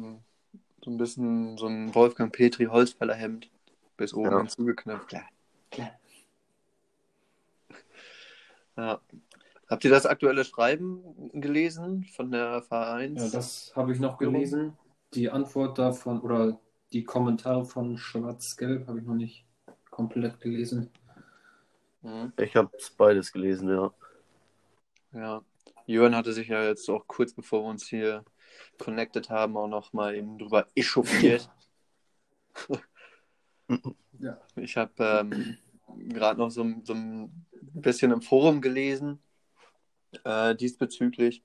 So 0.00 0.06
ein, 0.08 0.24
so 0.84 0.90
ein 0.90 0.96
bisschen 0.98 1.56
so 1.56 1.66
ein 1.66 1.94
Wolfgang 1.94 2.32
Petri 2.32 2.66
Holzfällerhemd. 2.66 3.50
Bis 3.96 4.12
oben 4.12 4.30
Ja. 4.30 4.46
zugeknöpft. 4.46 5.08
Klar. 5.08 5.28
Klar. 5.70 5.90
Ja. 8.76 9.00
Habt 9.70 9.84
ihr 9.84 9.90
das 9.90 10.04
aktuelle 10.04 10.44
Schreiben 10.44 11.30
gelesen 11.32 12.04
von 12.16 12.32
der 12.32 12.60
Vereins? 12.62 13.22
Ja, 13.22 13.28
das 13.30 13.72
habe 13.76 13.92
ich 13.92 14.00
noch 14.00 14.18
gelesen. 14.18 14.76
Die 15.14 15.30
Antwort 15.30 15.78
davon 15.78 16.20
oder 16.20 16.58
die 16.92 17.04
Kommentare 17.04 17.64
von 17.64 17.96
Schwarz-Gelb 17.96 18.88
habe 18.88 18.98
ich 18.98 19.04
noch 19.06 19.14
nicht 19.14 19.46
komplett 19.90 20.40
gelesen. 20.40 20.90
Mhm. 22.02 22.32
Ich 22.36 22.56
habe 22.56 22.70
beides 22.98 23.32
gelesen, 23.32 23.68
ja. 23.68 23.94
Ja. 25.12 25.42
Jörn 25.86 26.16
hatte 26.16 26.32
sich 26.32 26.48
ja 26.48 26.64
jetzt 26.64 26.88
auch 26.90 27.06
kurz 27.06 27.32
bevor 27.32 27.62
wir 27.62 27.68
uns 27.70 27.86
hier 27.86 28.24
connected 28.78 29.30
haben, 29.30 29.56
auch 29.56 29.68
noch 29.68 29.92
mal 29.92 30.14
eben 30.14 30.38
drüber 30.38 30.66
echauffiert. 30.74 31.50
Ja. 34.18 34.38
Ich 34.56 34.76
habe 34.76 34.92
ähm, 34.98 35.56
gerade 36.10 36.38
noch 36.38 36.50
so, 36.50 36.64
so 36.84 36.92
ein 36.92 37.46
bisschen 37.72 38.12
im 38.12 38.20
Forum 38.20 38.60
gelesen 38.60 39.18
äh, 40.24 40.54
diesbezüglich. 40.54 41.42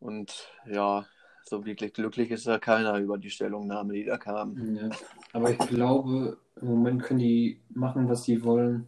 Und 0.00 0.50
ja, 0.66 1.06
so 1.44 1.64
wirklich 1.64 1.92
glücklich 1.92 2.30
ist 2.30 2.46
da 2.46 2.58
keiner 2.58 2.98
über 2.98 3.18
die 3.18 3.30
Stellungnahme, 3.30 3.94
die 3.94 4.04
da 4.04 4.18
kam. 4.18 4.76
Ja. 4.76 4.90
Aber 5.32 5.50
ich 5.50 5.58
glaube, 5.58 6.38
im 6.60 6.68
Moment 6.68 7.02
können 7.02 7.20
die 7.20 7.60
machen, 7.70 8.08
was 8.08 8.24
sie 8.24 8.42
wollen. 8.42 8.86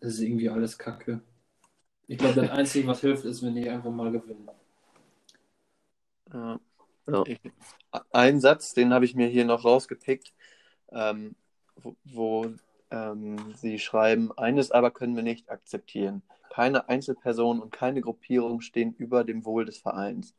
Das 0.00 0.14
ist 0.14 0.20
irgendwie 0.20 0.48
alles 0.48 0.78
Kacke. 0.78 1.20
Ich 2.06 2.18
glaube, 2.18 2.40
das 2.40 2.50
Einzige, 2.50 2.86
was 2.88 3.00
hilft, 3.00 3.24
ist, 3.24 3.42
wenn 3.42 3.54
die 3.54 3.68
einfach 3.68 3.90
mal 3.90 4.10
gewinnen. 4.10 4.48
Ja. 6.32 6.60
Ja. 7.08 7.24
Ein 8.12 8.40
Satz, 8.40 8.74
den 8.74 8.92
habe 8.92 9.04
ich 9.04 9.14
mir 9.14 9.28
hier 9.28 9.44
noch 9.44 9.64
rausgepickt, 9.64 10.32
ähm, 10.92 11.34
wo, 11.76 11.96
wo 12.04 12.46
ähm, 12.90 13.54
sie 13.56 13.78
schreiben, 13.78 14.30
eines 14.36 14.70
aber 14.70 14.90
können 14.90 15.16
wir 15.16 15.22
nicht 15.22 15.50
akzeptieren. 15.50 16.22
Keine 16.50 16.88
Einzelperson 16.88 17.60
und 17.60 17.72
keine 17.72 18.00
Gruppierung 18.00 18.60
stehen 18.60 18.94
über 18.94 19.24
dem 19.24 19.44
Wohl 19.44 19.64
des 19.64 19.78
Vereins. 19.78 20.34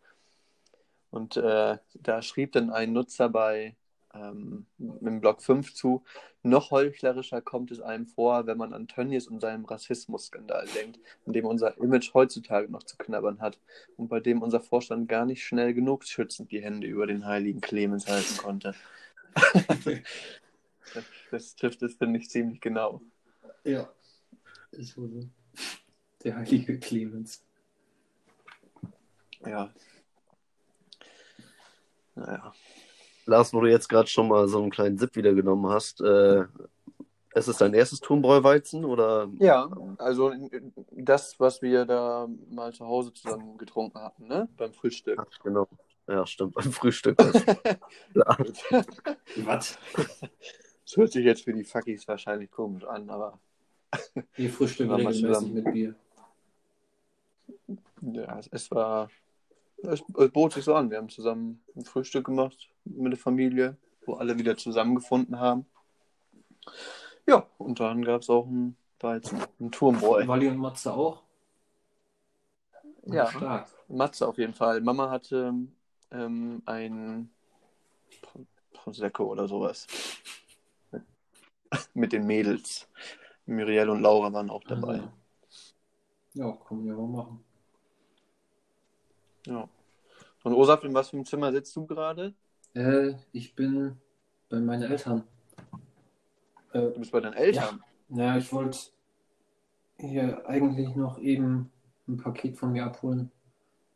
Und 1.11 1.38
äh, 1.38 1.77
da 1.95 2.21
schrieb 2.21 2.51
dann 2.51 2.69
ein 2.69 2.93
Nutzer 2.93 3.29
bei 3.29 3.75
ähm, 4.13 4.66
im 4.80 5.22
Blog 5.22 5.42
5 5.42 5.74
zu, 5.74 6.04
noch 6.42 6.72
heuchlerischer 6.72 7.42
kommt 7.42 7.72
es 7.72 7.80
einem 7.80 8.08
vor, 8.08 8.48
wenn 8.48 8.58
man 8.58 8.74
an 8.74 8.88
Tönnies 8.88 9.28
und 9.28 9.42
seinem 9.42 9.66
Rassismusskandal 9.66 10.66
denkt, 10.75 11.00
an 11.25 11.34
dem 11.34 11.46
unser 11.46 11.78
Image 11.78 12.13
heutzutage 12.13 12.72
noch 12.72 12.84
zu 12.84 12.98
knabbern 12.98 13.39
hat 13.42 13.60
und 13.98 14.08
bei 14.08 14.20
dem 14.20 14.42
unser 14.42 14.62
Vorstand 14.62 15.10
gar 15.10 15.25
nicht 15.25 15.44
schnell 15.44 15.74
genug 15.74 16.06
schützend 16.06 16.51
die 16.51 16.62
Hände 16.62 16.88
über 16.88 17.08
den 17.08 17.25
heiligen 17.25 17.62
Clemens 17.62 18.08
halten 18.08 18.38
konnte. 18.38 18.74
das, 19.34 20.04
das 21.32 21.56
trifft 21.56 21.82
es, 21.84 21.96
finde 21.96 22.20
ich, 22.20 22.30
ziemlich 22.30 22.62
genau. 22.62 23.01
Ja. 23.63 23.89
Ist 24.72 24.98
wohl 24.98 25.10
so. 25.10 25.30
Der 26.24 26.36
heilige 26.38 26.80
Clemens. 26.80 27.44
Ja. 29.46 29.74
Naja. 32.16 32.54
Lars, 33.29 33.53
wo 33.53 33.62
du 33.62 33.67
jetzt 33.67 33.88
gerade 33.88 34.07
schon 34.07 34.27
mal 34.27 34.48
so 34.48 34.62
einen 34.62 34.71
kleinen 34.71 34.98
Sip 34.98 35.15
wieder 35.15 35.33
genommen 35.33 35.69
hast, 35.71 36.01
äh, 36.01 36.45
ist 37.36 37.48
es 37.48 37.57
dein 37.57 37.74
erstes 37.74 38.00
Turmbräuweizen 38.00 38.83
oder? 38.83 39.29
Ja, 39.39 39.69
also 39.98 40.33
das, 40.91 41.39
was 41.39 41.62
wir 41.62 41.86
da 41.86 42.27
mal 42.50 42.74
zu 42.74 42.86
Hause 42.86 43.13
zusammen 43.13 43.57
getrunken 43.57 44.00
hatten, 44.00 44.27
ne? 44.27 44.50
Beim 44.57 44.74
Frühstück. 44.74 45.19
Ach, 45.21 45.43
genau. 45.43 45.67
Ja, 46.07 46.25
stimmt, 46.25 46.55
beim 46.55 46.71
Frühstück. 46.71 47.19
Was? 49.45 49.77
Das 50.83 50.98
hört 50.98 51.12
sich 51.12 51.24
jetzt 51.24 51.43
für 51.43 51.53
die 51.53 51.63
Fuckies 51.63 52.07
wahrscheinlich 52.07 52.50
komisch 52.50 52.83
an, 52.83 53.07
aber 53.12 53.39
Wir 54.36 54.50
frühstücken 54.50 54.91
regelmäßig 54.91 55.25
zusammen. 55.27 55.53
mit 55.53 55.71
Bier. 55.71 55.95
ja, 58.01 58.39
es 58.50 58.71
war. 58.71 59.09
Es, 59.83 60.03
es 60.17 60.31
bot 60.31 60.53
sich 60.53 60.65
so 60.65 60.75
an. 60.75 60.89
Wir 60.89 60.98
haben 60.98 61.09
zusammen 61.09 61.63
ein 61.75 61.86
Frühstück 61.86 62.25
gemacht 62.25 62.69
mit 62.86 63.13
der 63.13 63.19
Familie, 63.19 63.77
wo 64.05 64.15
alle 64.15 64.38
wieder 64.38 64.57
zusammengefunden 64.57 65.39
haben. 65.39 65.65
Ja, 67.27 67.48
und 67.57 67.79
dann 67.79 68.03
gab 68.03 68.21
es 68.21 68.29
auch 68.29 68.45
ein 68.48 68.75
Weizen, 69.00 69.39
ein 69.59 69.71
Turmbräu. 69.71 70.27
Wally 70.27 70.48
und 70.50 70.57
Matze 70.57 70.93
auch? 70.93 71.24
Ja. 73.05 73.27
Stark. 73.27 73.69
Matze 73.88 74.27
auf 74.27 74.38
jeden 74.38 74.53
Fall. 74.53 74.81
Mama 74.81 75.09
hatte 75.09 75.53
ähm, 76.12 76.62
ein 76.65 77.29
Pro- 78.21 78.45
Prosecco 78.74 79.25
oder 79.25 79.48
sowas. 79.48 79.88
Mit 81.93 82.13
den 82.13 82.25
Mädels. 82.25 82.88
Muriel 83.45 83.89
und 83.89 84.01
Laura 84.01 84.31
waren 84.31 84.50
auch 84.50 84.63
dabei. 84.63 84.95
Also, 84.95 85.12
ja, 86.33 86.51
können 86.67 86.86
wir 86.86 86.95
mal 86.95 87.07
machen. 87.07 87.43
Ja. 89.46 89.67
Und 90.43 90.53
Osaf, 90.53 90.84
in 90.84 90.93
was 90.93 91.10
für 91.10 91.17
einem 91.17 91.25
Zimmer 91.25 91.51
sitzt 91.51 91.75
du 91.75 91.86
gerade? 91.86 92.34
Äh, 92.74 93.13
ich 93.31 93.55
bin 93.55 93.98
bei 94.50 94.60
meinen 94.60 94.84
Eltern. 94.84 95.24
Äh, 96.74 96.79
Du 96.91 97.00
bist 97.00 97.12
bei 97.12 97.19
deinen 97.19 97.34
Eltern. 97.34 97.84
ja, 98.10 98.38
ich 98.38 98.51
wollte 98.53 98.77
hier 99.98 100.48
eigentlich 100.48 100.96
noch 100.96 101.19
eben 101.19 101.72
ein 102.08 102.17
Paket 102.17 102.58
von 102.58 102.72
mir 102.72 102.86
abholen 102.86 103.31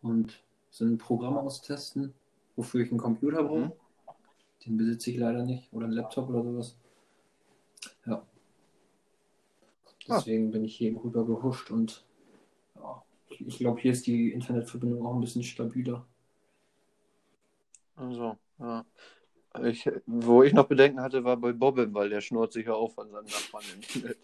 und 0.01 0.43
so 0.69 0.85
ein 0.85 0.97
Programm 0.97 1.37
austesten, 1.37 2.13
wofür 2.55 2.81
ich 2.81 2.89
einen 2.91 2.99
Computer 2.99 3.43
brauche. 3.43 3.59
Mhm. 3.67 3.71
Den 4.65 4.77
besitze 4.77 5.11
ich 5.11 5.17
leider 5.17 5.43
nicht. 5.43 5.71
Oder 5.71 5.85
einen 5.85 5.93
Laptop 5.93 6.29
oder 6.29 6.43
sowas. 6.43 6.75
Ja. 8.05 8.25
Ah. 10.07 10.17
Deswegen 10.17 10.51
bin 10.51 10.63
ich 10.65 10.75
hier 10.75 10.93
rüber 11.01 11.25
gehuscht 11.25 11.71
und 11.71 12.03
ja, 12.12 12.12
ich 13.47 13.57
glaube, 13.57 13.79
hier 13.81 13.91
ist 13.91 14.07
die 14.07 14.31
Internetverbindung 14.31 15.05
auch 15.05 15.13
ein 15.13 15.21
bisschen 15.21 15.43
stabiler. 15.43 16.05
Also, 17.95 18.37
ja. 18.59 18.85
Ich, 19.63 19.87
wo 20.07 20.41
ich 20.41 20.53
noch 20.53 20.67
Bedenken 20.67 21.01
hatte, 21.01 21.23
war 21.23 21.37
bei 21.37 21.53
Bobbin, 21.53 21.93
weil 21.93 22.09
der 22.09 22.21
schnurrt 22.21 22.53
sich 22.53 22.65
ja 22.65 22.73
auch 22.73 22.91
von 22.91 23.11
seinem 23.11 23.25
Nachbarn 23.25 23.63
im 23.73 23.81
Internet. 23.81 24.17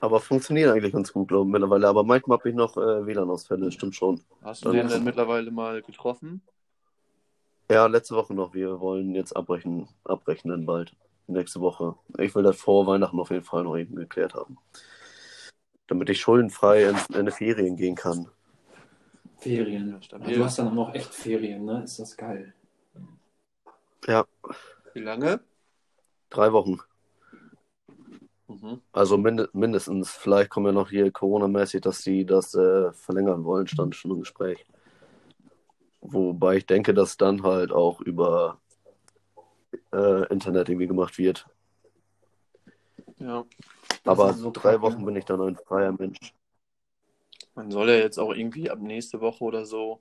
Aber 0.00 0.20
funktioniert 0.20 0.70
eigentlich 0.70 0.92
ganz 0.92 1.12
gut, 1.12 1.28
glaube 1.28 1.48
ich, 1.48 1.52
mittlerweile. 1.52 1.88
Aber 1.88 2.04
manchmal 2.04 2.38
habe 2.38 2.48
ich 2.48 2.54
noch 2.54 2.76
äh, 2.76 3.06
WLAN-Ausfälle, 3.06 3.70
stimmt 3.72 3.94
schon. 3.94 4.20
Hast 4.42 4.64
du 4.64 4.72
den 4.72 4.88
denn 4.88 5.04
mittlerweile 5.04 5.50
mal 5.50 5.82
getroffen? 5.82 6.42
Ja, 7.70 7.86
letzte 7.86 8.14
Woche 8.14 8.34
noch. 8.34 8.54
Wir 8.54 8.80
wollen 8.80 9.14
jetzt 9.14 9.36
abbrechen, 9.36 9.88
abrechnen 10.04 10.66
bald. 10.66 10.94
Nächste 11.26 11.60
Woche. 11.60 11.96
Ich 12.16 12.34
will 12.34 12.42
das 12.42 12.56
vor 12.56 12.86
Weihnachten 12.86 13.20
auf 13.20 13.30
jeden 13.30 13.44
Fall 13.44 13.64
noch 13.64 13.76
eben 13.76 13.94
geklärt 13.96 14.34
haben. 14.34 14.56
Damit 15.88 16.08
ich 16.10 16.20
schuldenfrei 16.20 16.84
in, 16.84 16.96
in 17.14 17.26
die 17.26 17.32
Ferien 17.32 17.76
gehen 17.76 17.94
kann. 17.96 18.28
Ferien. 19.38 19.90
Ja, 19.90 20.02
stabil. 20.02 20.36
du 20.36 20.44
hast 20.44 20.58
dann 20.58 20.68
auch 20.68 20.74
noch 20.74 20.94
echt 20.94 21.12
Ferien, 21.12 21.64
ne? 21.64 21.82
Ist 21.84 21.98
das 21.98 22.16
geil. 22.16 22.54
Ja, 24.06 24.26
Wie 24.94 25.00
lange? 25.00 25.40
drei 26.30 26.52
Wochen. 26.52 26.78
Mhm. 28.48 28.80
Also 28.92 29.18
mind 29.18 29.54
mindestens. 29.54 30.10
Vielleicht 30.10 30.50
kommen 30.50 30.66
ja 30.66 30.72
noch 30.72 30.90
hier 30.90 31.10
Corona-mäßig, 31.10 31.80
dass 31.82 32.02
sie 32.02 32.24
das 32.24 32.54
äh, 32.54 32.92
verlängern 32.92 33.44
wollen, 33.44 33.66
stand 33.66 33.94
schon 33.94 34.12
im 34.12 34.20
Gespräch. 34.20 34.64
Wobei 36.00 36.56
ich 36.56 36.66
denke, 36.66 36.94
dass 36.94 37.16
dann 37.16 37.42
halt 37.42 37.72
auch 37.72 38.00
über 38.00 38.60
äh, 39.92 40.26
Internet 40.32 40.68
irgendwie 40.68 40.86
gemacht 40.86 41.18
wird. 41.18 41.46
Ja. 43.18 43.44
Aber 44.08 44.32
so 44.34 44.50
drei 44.50 44.72
kacke. 44.72 44.82
Wochen 44.82 45.04
bin 45.04 45.16
ich 45.16 45.24
dann 45.24 45.40
ein 45.40 45.56
freier 45.56 45.92
Mensch. 45.92 46.34
Man 47.54 47.70
soll 47.70 47.88
ja 47.88 47.96
jetzt 47.96 48.18
auch 48.18 48.32
irgendwie 48.32 48.70
ab 48.70 48.78
nächste 48.80 49.20
Woche 49.20 49.44
oder 49.44 49.66
so 49.66 50.00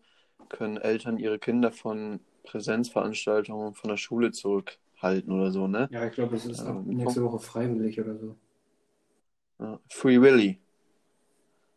können 0.50 0.78
Eltern 0.78 1.18
ihre 1.18 1.40
Kinder 1.40 1.72
von 1.72 2.20
Präsenzveranstaltungen 2.44 3.74
von 3.74 3.90
der 3.90 3.98
Schule 3.98 4.32
zurückhalten 4.32 5.34
oder 5.34 5.52
so, 5.52 5.68
ne? 5.68 5.90
Ja, 5.92 6.06
ich 6.06 6.14
glaube, 6.14 6.36
es 6.36 6.46
ist 6.46 6.62
ab 6.62 6.82
nächste 6.86 7.24
Woche 7.24 7.40
freiwillig 7.40 8.00
oder 8.00 8.18
so. 8.18 8.36
Free 9.90 10.22
Willy. 10.22 10.60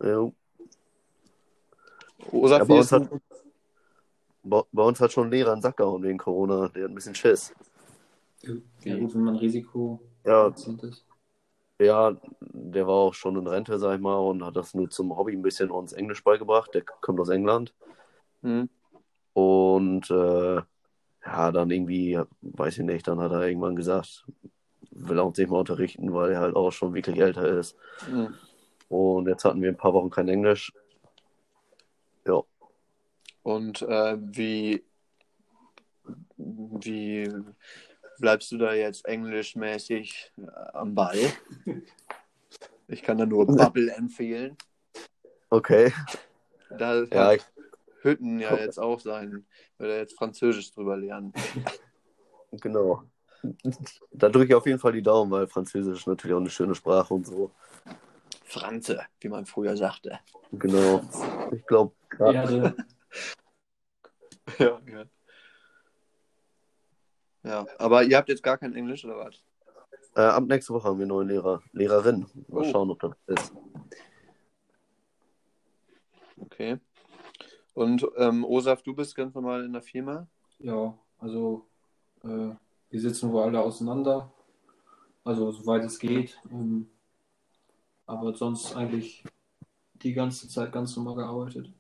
Ja. 0.03 0.31
Osaf, 2.31 2.59
Ja, 2.59 2.65
bei, 2.65 2.79
uns 2.79 2.93
hat, 2.93 3.09
bei, 4.43 4.63
bei 4.71 4.83
uns 4.83 5.01
hat 5.01 5.13
schon 5.13 5.29
ein 5.29 5.31
Lehrer 5.31 5.53
einen 5.53 5.63
Sack 5.63 5.79
gehauen 5.79 6.03
wegen 6.03 6.19
Corona. 6.19 6.69
Der 6.69 6.85
hat 6.85 6.91
ein 6.91 6.95
bisschen 6.95 7.15
Schiss. 7.15 7.53
Ja, 8.43 8.97
gut, 8.99 9.15
wenn 9.15 9.23
man 9.23 9.37
Risiko 9.37 10.01
Ja, 10.25 10.49
ist. 10.49 11.05
Ja, 11.81 12.17
der 12.41 12.87
war 12.87 12.95
auch 12.95 13.15
schon 13.15 13.37
in 13.37 13.47
Rente, 13.47 13.79
sag 13.79 13.97
ich 13.97 14.01
mal, 14.01 14.17
und 14.17 14.45
hat 14.45 14.57
das 14.57 14.75
nur 14.75 14.91
zum 14.91 15.17
Hobby 15.17 15.33
ein 15.33 15.43
bisschen 15.43 15.71
uns 15.71 15.93
Englisch 15.93 16.23
beigebracht. 16.23 16.75
Der 16.75 16.83
kommt 16.83 17.21
aus 17.21 17.29
England. 17.29 17.75
Hm. 18.43 18.69
Und 19.33 20.11
äh, 20.11 20.57
ja, 21.27 21.53
dann 21.53 21.71
irgendwie, 21.71 22.21
weiß 22.43 22.79
ich 22.79 22.85
nicht, 22.85 23.07
dann 23.09 23.21
hat 23.21 23.33
er 23.33 23.47
irgendwann 23.47 23.77
gesagt, 23.77 24.27
will 24.91 25.19
er 25.19 25.27
uns 25.27 25.39
nicht 25.39 25.51
mal 25.51 25.59
unterrichten, 25.61 26.13
weil 26.13 26.33
er 26.33 26.41
halt 26.41 26.57
auch 26.57 26.71
schon 26.71 26.95
wirklich 26.95 27.19
älter 27.19 27.47
ist. 27.47 27.77
Hm. 28.07 28.35
Und 28.89 29.29
jetzt 29.29 29.45
hatten 29.45 29.63
wir 29.63 29.69
ein 29.69 29.77
paar 29.77 29.95
Wochen 29.95 30.11
kein 30.11 30.29
Englisch. 30.29 30.73
Ja, 32.27 32.43
Und 33.43 33.83
äh, 33.83 34.19
wie, 34.21 34.85
wie 36.37 37.33
bleibst 38.21 38.53
du 38.53 38.59
da 38.59 38.75
jetzt 38.75 39.05
englischmäßig 39.07 40.33
äh, 40.39 40.47
am 40.73 40.95
Ball? 40.95 41.19
Ich 42.89 43.03
kann 43.03 43.19
da 43.19 43.27
nur 43.27 43.47
Bubble 43.47 43.93
empfehlen. 43.93 44.57
okay. 45.49 45.93
Da 46.79 47.03
Ja, 47.05 47.33
ich, 47.33 47.43
Hütten 48.03 48.39
ja 48.39 48.57
jetzt 48.57 48.79
auch 48.79 49.01
sein, 49.01 49.47
will 49.79 49.91
er 49.91 49.99
jetzt 49.99 50.17
Französisch 50.17 50.73
drüber 50.73 50.97
lernen. 50.97 51.33
genau. 52.53 53.05
Da 54.13 54.29
drücke 54.29 54.47
ich 54.47 54.55
auf 54.55 54.67
jeden 54.67 54.79
Fall 54.79 54.93
die 54.93 55.03
Daumen, 55.03 55.31
weil 55.31 55.47
Französisch 55.47 56.01
ist 56.01 56.07
natürlich 56.07 56.35
auch 56.35 56.41
eine 56.41 56.51
schöne 56.51 56.75
Sprache 56.75 57.15
und 57.15 57.27
so. 57.27 57.51
Franze, 58.45 59.01
wie 59.21 59.29
man 59.29 59.47
früher 59.47 59.77
sagte. 59.77 60.19
Genau. 60.53 61.03
Ich 61.53 61.67
glaube, 61.67 61.93
Erde. 62.19 62.75
Ja, 64.59 64.81
ja. 64.85 65.05
Ja, 67.43 67.67
aber 67.79 68.03
ihr 68.05 68.17
habt 68.17 68.29
jetzt 68.29 68.43
gar 68.43 68.59
kein 68.59 68.75
Englisch 68.75 69.05
oder 69.05 69.17
was? 69.19 69.43
äh, 70.17 70.21
ab 70.21 70.45
nächste 70.45 70.75
Woche 70.75 70.89
haben 70.89 70.99
wir 70.99 71.05
einen 71.05 71.09
neuen 71.11 71.29
Lehrer, 71.29 71.63
Lehrerin. 71.73 72.27
Mal 72.49 72.63
Oh. 72.67 72.71
schauen, 72.71 72.91
ob 72.91 73.01
das 73.01 73.13
ist. 73.27 73.53
Okay. 76.39 76.79
Und 77.75 78.07
ähm, 78.17 78.45
Osaf, 78.45 78.83
du 78.83 78.95
bist 78.95 79.15
ganz 79.15 79.35
normal 79.35 79.65
in 79.65 79.73
der 79.73 79.83
Firma? 79.83 80.27
Ja, 80.59 80.99
also 81.19 81.67
äh, 82.25 82.51
wir 82.91 83.01
sitzen 83.01 83.31
wohl 83.33 83.43
alle 83.45 83.61
auseinander. 83.61 84.33
Also 85.25 85.51
soweit 85.53 85.85
es 85.85 85.99
geht. 85.99 86.39
Ähm, 86.51 86.89
aber 88.07 88.35
sonst 88.35 88.75
eigentlich 88.75 89.23
die 89.95 90.13
ganze 90.13 90.49
Zeit 90.49 90.73
ganz 90.73 90.97
normal 90.97 91.15
gearbeitet. 91.15 91.73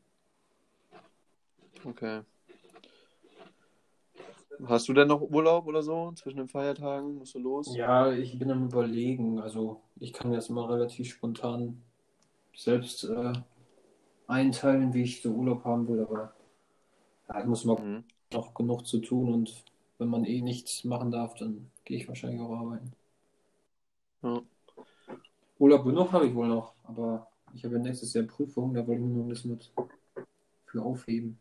Okay. 1.84 2.22
Hast 4.66 4.88
du 4.88 4.92
denn 4.92 5.08
noch 5.08 5.20
Urlaub 5.22 5.66
oder 5.66 5.82
so 5.82 6.12
zwischen 6.12 6.38
den 6.38 6.48
Feiertagen? 6.48 7.16
Musst 7.16 7.34
du 7.34 7.40
los? 7.40 7.78
Ja, 7.78 8.12
ich 8.12 8.38
bin 8.38 8.50
am 8.50 8.66
überlegen. 8.66 9.40
Also 9.40 9.80
ich 9.98 10.12
kann 10.12 10.32
das 10.32 10.48
mal 10.50 10.66
relativ 10.70 11.08
spontan 11.10 11.82
selbst 12.56 13.04
äh, 13.04 13.32
einteilen, 14.28 14.94
wie 14.94 15.02
ich 15.04 15.22
so 15.22 15.30
Urlaub 15.32 15.64
haben 15.64 15.88
will, 15.88 16.00
aber 16.00 16.34
ja, 17.28 17.40
ich 17.40 17.46
muss 17.46 17.64
mal 17.64 17.78
Mhm. 17.78 18.04
noch 18.32 18.54
genug 18.54 18.86
zu 18.86 19.00
tun 19.00 19.32
und 19.34 19.64
wenn 19.98 20.08
man 20.08 20.24
eh 20.24 20.42
nichts 20.42 20.84
machen 20.84 21.10
darf, 21.12 21.34
dann 21.36 21.70
gehe 21.84 21.98
ich 21.98 22.08
wahrscheinlich 22.08 22.40
auch 22.40 22.52
arbeiten. 22.56 22.92
Ja. 24.22 24.42
Urlaub 25.60 25.84
genug 25.84 26.10
habe 26.12 26.26
ich 26.26 26.34
wohl 26.34 26.48
noch, 26.48 26.74
aber 26.82 27.28
ich 27.54 27.64
habe 27.64 27.76
ja 27.76 27.80
nächstes 27.82 28.12
Jahr 28.14 28.24
Prüfung, 28.24 28.74
da 28.74 28.84
wollte 28.86 29.00
ich 29.02 29.06
mir 29.06 29.14
noch 29.16 29.24
ein 29.24 29.28
bisschen 29.28 29.52
mit 29.52 29.70
für 30.66 30.82
aufheben. 30.82 31.38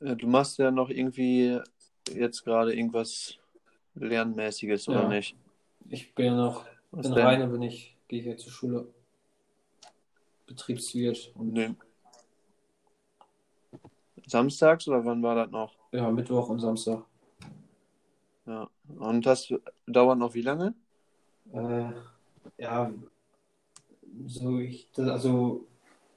Äh, 0.00 0.16
Du 0.16 0.26
machst 0.26 0.58
ja 0.58 0.70
noch 0.70 0.90
irgendwie 0.90 1.60
jetzt 2.14 2.44
gerade 2.44 2.74
irgendwas 2.74 3.38
Lernmäßiges, 3.94 4.88
oder 4.88 5.02
Ja. 5.02 5.08
nicht? 5.08 5.36
Ich 5.90 6.14
bin 6.14 6.26
ja 6.26 6.36
noch 6.36 6.64
Was 6.90 7.06
in 7.06 7.14
denn? 7.14 7.26
Rheine, 7.26 7.48
bin 7.48 7.62
ich, 7.62 7.96
gehe 8.08 8.22
ja 8.22 8.36
zur 8.36 8.52
Schule. 8.52 8.88
Betriebswirt 10.46 11.32
und 11.34 11.52
Nee. 11.52 11.74
Samstags 14.26 14.86
oder 14.88 15.04
wann 15.04 15.22
war 15.22 15.34
das 15.34 15.50
noch? 15.50 15.74
ja, 15.92 16.10
Mittwoch 16.10 16.48
und 16.48 16.60
Samstag. 16.60 17.04
Ja. 18.46 18.68
Und 18.98 19.24
das 19.26 19.52
dauert 19.86 20.18
noch 20.18 20.34
wie 20.34 20.42
lange? 20.42 20.74
Äh, 21.52 21.92
ja, 22.58 22.92
so 24.26 24.58
ich, 24.58 24.90
das, 24.92 25.08
also 25.08 25.66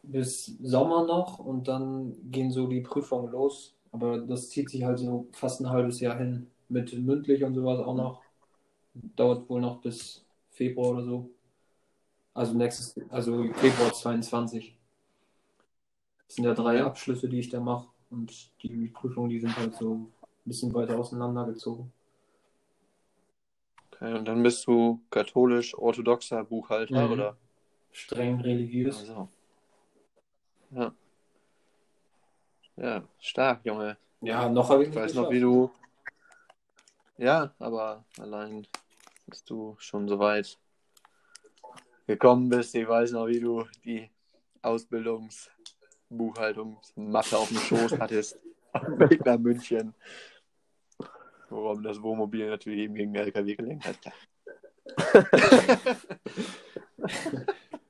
bis 0.03 0.45
Sommer 0.61 1.05
noch 1.05 1.39
und 1.39 1.67
dann 1.67 2.15
gehen 2.31 2.51
so 2.51 2.67
die 2.67 2.81
Prüfungen 2.81 3.31
los. 3.31 3.75
Aber 3.91 4.19
das 4.19 4.49
zieht 4.49 4.69
sich 4.69 4.83
halt 4.83 4.99
so 4.99 5.27
fast 5.33 5.59
ein 5.61 5.69
halbes 5.69 5.99
Jahr 5.99 6.17
hin. 6.17 6.47
Mit 6.69 6.93
mündlich 6.93 7.43
und 7.43 7.53
sowas 7.53 7.79
auch 7.79 7.95
noch. 7.95 8.21
Dauert 8.93 9.49
wohl 9.49 9.59
noch 9.61 9.81
bis 9.81 10.23
Februar 10.51 10.91
oder 10.91 11.03
so. 11.03 11.29
Also 12.33 12.53
nächstes, 12.53 12.97
also 13.09 13.43
Februar 13.55 13.91
22. 13.91 14.77
Das 16.27 16.35
sind 16.35 16.45
ja 16.45 16.53
drei. 16.53 16.81
Abschlüsse, 16.81 17.27
die 17.27 17.39
ich 17.39 17.49
da 17.49 17.59
mache. 17.59 17.87
Und 18.09 18.51
die 18.63 18.87
Prüfungen, 18.87 19.29
die 19.29 19.39
sind 19.39 19.55
halt 19.57 19.75
so 19.75 19.95
ein 19.95 20.07
bisschen 20.45 20.73
weiter 20.73 20.97
auseinandergezogen. 20.97 21.91
Okay, 23.91 24.13
und 24.13 24.25
dann 24.25 24.41
bist 24.41 24.65
du 24.65 25.01
katholisch-orthodoxer 25.09 26.43
Buchhalter, 26.45 27.07
Mhm. 27.07 27.11
oder? 27.11 27.37
Streng 27.91 28.39
religiös. 28.39 28.99
Also. 29.01 29.27
Ja. 30.71 30.93
Ja, 32.81 33.03
stark, 33.19 33.63
Junge. 33.63 33.95
Ja, 34.21 34.49
noch 34.49 34.67
habe 34.69 34.81
ich 34.81 34.89
Ich 34.89 34.95
weiß 34.95 35.13
noch, 35.13 35.29
wie 35.29 35.39
du. 35.39 35.69
Ja, 37.17 37.53
aber 37.59 38.03
allein, 38.17 38.65
dass 39.27 39.43
du 39.43 39.75
schon 39.77 40.07
so 40.07 40.17
weit 40.17 40.57
gekommen 42.07 42.49
bist, 42.49 42.73
ich 42.73 42.87
weiß 42.87 43.11
noch, 43.11 43.27
wie 43.27 43.39
du 43.39 43.67
die 43.85 44.09
Ausbildungsbuchhaltungsmappe 44.63 47.37
auf 47.37 47.49
dem 47.49 47.59
Schoß 47.59 47.99
hattest. 47.99 48.39
Dem 48.73 48.99
Weg 48.99 49.23
nach 49.25 49.37
München. 49.37 49.93
Worum 51.49 51.83
das 51.83 52.01
Wohnmobil 52.01 52.49
natürlich 52.49 52.79
eben 52.79 52.95
gegen 52.95 53.13
den 53.13 53.25
LKW 53.25 53.55
gelenkt 53.55 53.85
hat. 53.85 53.99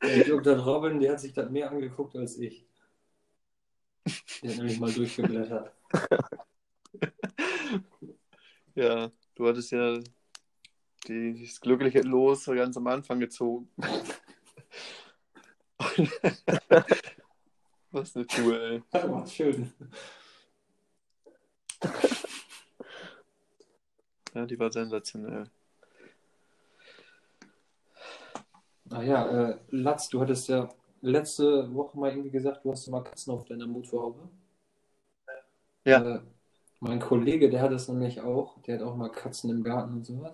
Ich 0.01 0.25
glaube, 0.25 0.41
der 0.41 0.59
Robin, 0.59 0.99
der 0.99 1.13
hat 1.13 1.21
sich 1.21 1.31
das 1.31 1.49
mehr 1.49 1.71
angeguckt 1.71 2.17
als 2.17 2.37
ich. 2.37 2.67
Der 4.41 4.49
hat 4.49 4.57
nämlich 4.57 4.79
mal 4.79 4.91
durchgeblättert. 4.91 5.71
Ja, 8.73 9.11
du 9.35 9.47
hattest 9.47 9.71
ja 9.71 9.99
die, 11.07 11.45
das 11.45 11.59
glückliche 11.59 12.01
Los 12.01 12.45
ganz 12.45 12.77
am 12.77 12.87
Anfang 12.87 13.19
gezogen. 13.19 13.69
Was 17.91 18.15
eine 18.15 18.25
Tour, 18.27 18.61
ey. 18.61 18.81
War 18.91 19.27
schön. 19.27 19.73
Ja, 24.33 24.45
die 24.45 24.57
war 24.57 24.71
sensationell. 24.71 25.43
Ah 28.89 29.01
ja, 29.01 29.49
äh, 29.49 29.59
Latz, 29.71 30.07
du 30.09 30.21
hattest 30.21 30.47
ja 30.47 30.69
letzte 31.01 31.73
Woche 31.73 31.97
mal 31.99 32.09
irgendwie 32.11 32.31
gesagt, 32.31 32.63
du 32.63 32.71
hast 32.71 32.87
mal 32.87 33.03
Katzen 33.03 33.33
auf 33.33 33.45
deiner 33.45 33.67
Motorhaube. 33.67 34.29
Ja. 35.85 36.15
Äh, 36.15 36.19
mein 36.79 36.99
Kollege, 36.99 37.49
der 37.49 37.61
hat 37.61 37.71
das 37.71 37.87
nämlich 37.87 38.21
auch, 38.21 38.59
der 38.63 38.79
hat 38.79 38.83
auch 38.83 38.95
mal 38.95 39.09
Katzen 39.09 39.49
im 39.49 39.63
Garten 39.63 39.93
und 39.93 40.05
sowas. 40.05 40.33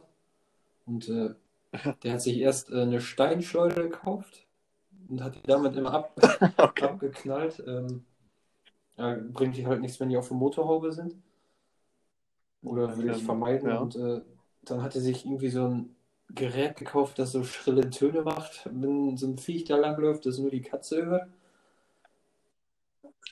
Und 0.86 1.10
äh, 1.10 1.34
der 2.04 2.14
hat 2.14 2.22
sich 2.22 2.38
erst 2.38 2.72
äh, 2.72 2.82
eine 2.82 3.02
Steinschleuder 3.02 3.84
gekauft 3.84 4.46
und 5.10 5.24
hat 5.24 5.36
die 5.36 5.44
damit 5.44 5.76
immer 5.76 5.94
ab, 5.94 6.14
Okay. 6.58 6.86
abgeknallt. 6.86 7.64
Ähm, 7.66 8.06
ja, 8.98 9.16
bringt 9.32 9.58
die 9.58 9.68
halt 9.68 9.82
nichts, 9.82 10.00
wenn 10.00 10.10
die 10.10 10.18
auf 10.18 10.28
der 10.28 10.38
Motorhaube 10.38 10.92
sind. 10.92 11.16
Oder 12.64 12.98
will 12.98 13.10
ich 13.10 13.24
vermeiden. 13.24 13.70
ja. 13.70 13.80
Und 13.80 13.96
äh, 13.96 14.22
dann 14.64 14.82
hat 14.82 14.96
er 14.96 15.02
sich 15.02 15.26
irgendwie 15.26 15.50
so 15.50 15.66
ein 15.68 15.96
Gerät 16.34 16.78
gekauft, 16.78 17.20
das 17.20 17.34
so 17.34 17.44
schrille 17.44 17.90
Töne 17.90 18.22
macht, 18.22 18.62
wenn 18.72 19.18
so 19.18 19.28
ein 19.28 19.38
Viech 19.38 19.66
da 19.66 19.76
langläuft, 19.76 20.26
das 20.26 20.38
nur 20.38 20.50
die 20.52 20.62
Katze 20.62 21.06
hört. 21.06 21.28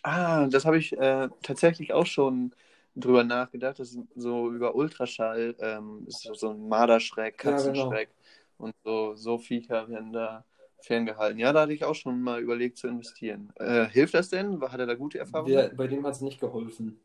Ah, 0.04 0.48
das 0.48 0.66
habe 0.66 0.78
ich 0.78 0.94
äh, 0.98 1.30
tatsächlich 1.42 1.94
auch 1.94 2.06
schon 2.06 2.54
drüber 2.96 3.24
nachgedacht. 3.24 3.80
Das 3.80 3.92
ist 3.92 4.00
so 4.16 4.52
über 4.52 4.76
Ultraschall, 4.76 5.56
ähm, 5.60 6.06
ist 6.08 6.22
so- 6.34 6.52
ein 6.52 6.68
Marderschreck, 6.68 7.38
Ja, 7.44 7.62
genau. 7.62 8.04
Katzenschreck 8.04 8.10
und 8.58 8.76
so, 8.84 9.16
so 9.16 9.38
Viecher 9.38 9.88
werden 9.90 10.14
da 10.14 10.46
ferngehalten. 10.82 11.40
Ja, 11.40 11.52
da 11.54 11.62
hatte 11.62 11.74
ich 11.74 11.84
auch 11.84 11.96
schon 11.96 12.22
mal 12.22 12.42
überlegt 12.42 12.78
zu 12.78 12.88
investieren. 12.88 13.52
Äh, 13.56 13.88
hilft 13.88 14.14
das 14.14 14.30
denn? 14.30 14.62
Hat 14.62 14.80
er 14.80 14.86
da 14.86 14.96
gute 14.96 15.18
Erfahrungen? 15.20 15.56
Der, 15.56 15.70
bei 15.70 15.88
dem 15.88 16.04
hat 16.06 16.16
es 16.16 16.22
nicht 16.22 16.40
geholfen. 16.40 17.00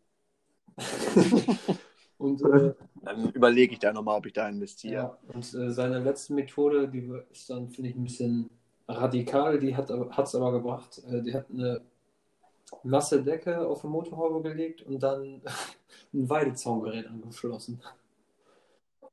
und 2.20 2.42
äh, 2.44 2.74
Dann 3.02 3.30
überlege 3.30 3.72
ich 3.74 3.78
da 3.78 3.92
nochmal, 3.92 4.18
ob 4.18 4.26
ich 4.26 4.32
da 4.32 4.48
investiere. 4.48 5.02
Ja, 5.02 5.18
und 5.28 5.52
äh, 5.54 5.70
seine 5.70 5.98
letzte 6.00 6.32
Methode, 6.34 6.88
die 6.88 7.12
ist 7.32 7.50
dann, 7.50 7.68
finde 7.68 7.90
ich, 7.90 7.96
ein 7.96 8.04
bisschen 8.04 8.50
radikal, 8.88 9.58
die 9.58 9.76
hat 9.76 9.90
es 9.90 10.34
aber 10.34 10.52
gebracht. 10.52 11.02
Äh, 11.08 11.22
die 11.22 11.34
hat 11.34 11.50
eine 11.50 11.82
nasse 12.82 13.22
Decke 13.22 13.66
auf 13.66 13.82
die 13.82 13.86
Motorhaube 13.88 14.42
gelegt 14.42 14.82
und 14.82 15.00
dann 15.02 15.40
ein 16.14 16.28
Weidezaungerät 16.30 17.06
angeschlossen. 17.06 17.82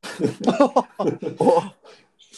Oh, 1.39 1.63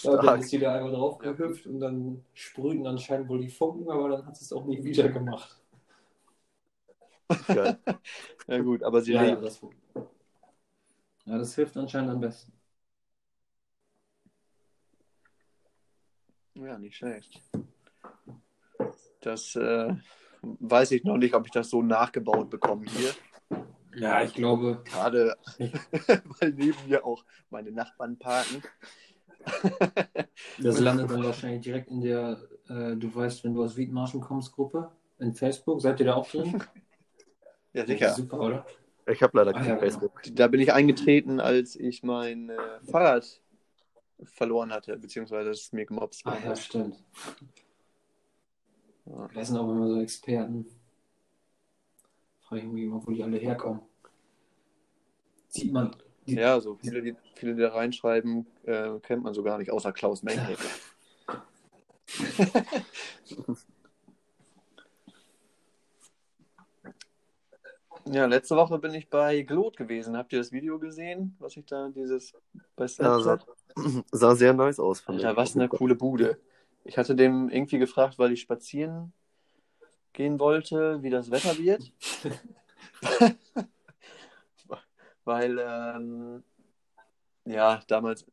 Ja, 0.04 0.18
dann 0.18 0.36
ist 0.40 0.52
die 0.52 0.60
da 0.60 0.76
einmal 0.76 0.92
drauf 0.92 1.18
gehüpft 1.20 1.66
und 1.68 1.80
dann 1.80 2.26
sprühten 2.34 2.86
anscheinend 2.88 3.30
wohl 3.30 3.40
die 3.42 3.50
Funken, 3.50 3.90
aber 3.90 4.10
dann 4.10 4.26
hat 4.26 4.36
sie 4.38 4.44
es 4.46 4.52
auch 4.54 4.66
nie 4.66 4.84
wieder 4.84 5.10
gemacht. 5.10 5.58
Geil. 7.54 7.78
ja 8.48 8.60
gut, 8.60 8.84
aber 8.84 9.02
sie 9.02 9.14
Ja, 9.14 9.24
ja, 9.24 9.36
lebt. 9.36 9.42
das, 9.42 9.62
ja, 11.26 11.38
das 11.38 11.56
hilft 11.56 11.78
anscheinend 11.78 12.12
am 12.12 12.20
besten. 12.20 12.54
Ja, 16.56 16.78
nicht 16.78 16.98
schlecht. 16.98 17.42
Das 19.22 19.56
äh, 19.56 19.94
weiß 20.42 20.92
ich 20.92 21.04
noch 21.04 21.18
nicht, 21.18 21.34
ob 21.34 21.46
ich 21.46 21.52
das 21.52 21.70
so 21.70 21.82
nachgebaut 21.82 22.50
bekomme 22.50 22.86
hier. 22.90 23.12
Ja, 23.96 24.24
ich 24.24 24.34
glaube, 24.34 24.82
Gerade, 24.86 25.36
weil 25.58 26.52
neben 26.52 26.78
mir 26.88 27.06
auch 27.06 27.24
meine 27.50 27.72
Nachbarn 27.72 28.18
parken. 28.18 28.62
Das 30.60 30.80
landet 30.80 31.10
dann 31.10 31.24
wahrscheinlich 31.24 31.62
direkt 31.62 31.90
in 31.90 32.02
der, 32.02 32.40
äh, 32.68 32.96
du 32.96 33.14
weißt, 33.14 33.44
wenn 33.44 33.54
du 33.54 33.64
aus 33.64 33.76
Wiedmarschen 33.78 34.22
kommst, 34.22 34.52
Gruppe 34.52 34.92
in 35.18 35.34
Facebook. 35.34 35.82
Seid 35.82 36.00
ihr 36.00 36.08
da 36.08 36.16
auch 36.16 36.30
drin? 36.30 36.62
Ja, 37.74 37.86
sicher. 37.86 38.14
Super, 38.14 38.40
oder? 38.40 38.66
Ich 39.12 39.24
habe 39.24 39.38
leider 39.38 39.52
Ah, 39.52 39.60
kein 39.60 39.64
ja, 39.68 39.76
genau. 39.76 39.80
Facebook. 39.82 40.22
Da 40.34 40.48
bin 40.48 40.60
ich 40.60 40.74
eingetreten, 40.74 41.40
als 41.40 41.76
ich 41.76 42.04
mein 42.04 42.50
äh, 42.50 42.58
Fahrrad 42.90 43.42
verloren 44.24 44.72
hatte, 44.72 44.98
beziehungsweise 44.98 45.50
es 45.52 45.72
mir 45.72 45.86
gemobst 45.86 46.22
Ah 46.26 46.34
wurde. 46.36 46.46
ja, 46.46 46.56
stimmt. 46.56 47.04
Ja. 49.06 49.30
Das 49.34 49.48
sind 49.48 49.58
auch 49.58 49.70
immer 49.72 49.88
so 49.88 50.02
Experten. 50.02 50.66
Frage 52.42 52.62
ich 52.62 52.68
mich 52.68 52.84
immer, 52.84 53.06
wo 53.06 53.12
die 53.12 53.24
alle 53.24 53.38
herkommen. 53.38 53.82
Sieht 55.48 55.72
man. 55.72 55.96
Die, 56.28 56.36
Ja, 56.36 56.60
so 56.60 56.76
viele, 56.76 57.02
die, 57.02 57.16
viele, 57.36 57.56
die 57.56 57.62
da 57.62 57.70
reinschreiben, 57.74 58.46
äh, 58.64 59.00
kennt 59.00 59.24
man 59.24 59.34
so 59.34 59.42
gar 59.44 59.58
nicht, 59.58 59.72
außer 59.72 59.92
Klaus 59.94 60.22
Menke. 60.24 60.56
ja, 68.06 68.26
letzte 68.26 68.56
Woche 68.56 68.80
bin 68.80 68.94
ich 68.94 69.10
bei 69.10 69.42
Glot 69.42 69.78
gewesen. 69.78 70.18
Habt 70.18 70.34
ihr 70.34 70.40
das 70.40 70.52
Video 70.52 70.80
gesehen, 70.80 71.36
was 71.40 71.58
ich 71.58 71.66
da 71.66 71.90
dieses 71.90 72.34
bei 72.76 72.86
Ja, 73.00 73.20
sah, 73.20 73.38
Snapchat? 73.38 73.48
sah 74.12 74.36
sehr 74.36 74.54
nice 74.54 74.80
aus. 74.80 75.00
fand 75.02 75.20
Alter, 75.20 75.32
ich. 75.32 75.38
was 75.38 75.56
eine 75.56 75.70
coole 75.70 75.96
Bude. 75.96 76.40
Ich 76.84 76.98
hatte 76.98 77.16
dem 77.16 77.50
irgendwie 77.50 77.78
gefragt, 77.78 78.18
weil 78.18 78.32
ich 78.32 78.42
spazieren 78.42 79.14
gehen 80.14 80.40
wollte, 80.40 81.02
wie 81.04 81.10
das 81.10 81.32
Wetter 81.32 81.58
wird. 81.58 81.92
weil, 85.24 85.60
ähm, 85.60 86.44
ja, 87.46 87.82
damals, 87.88 88.26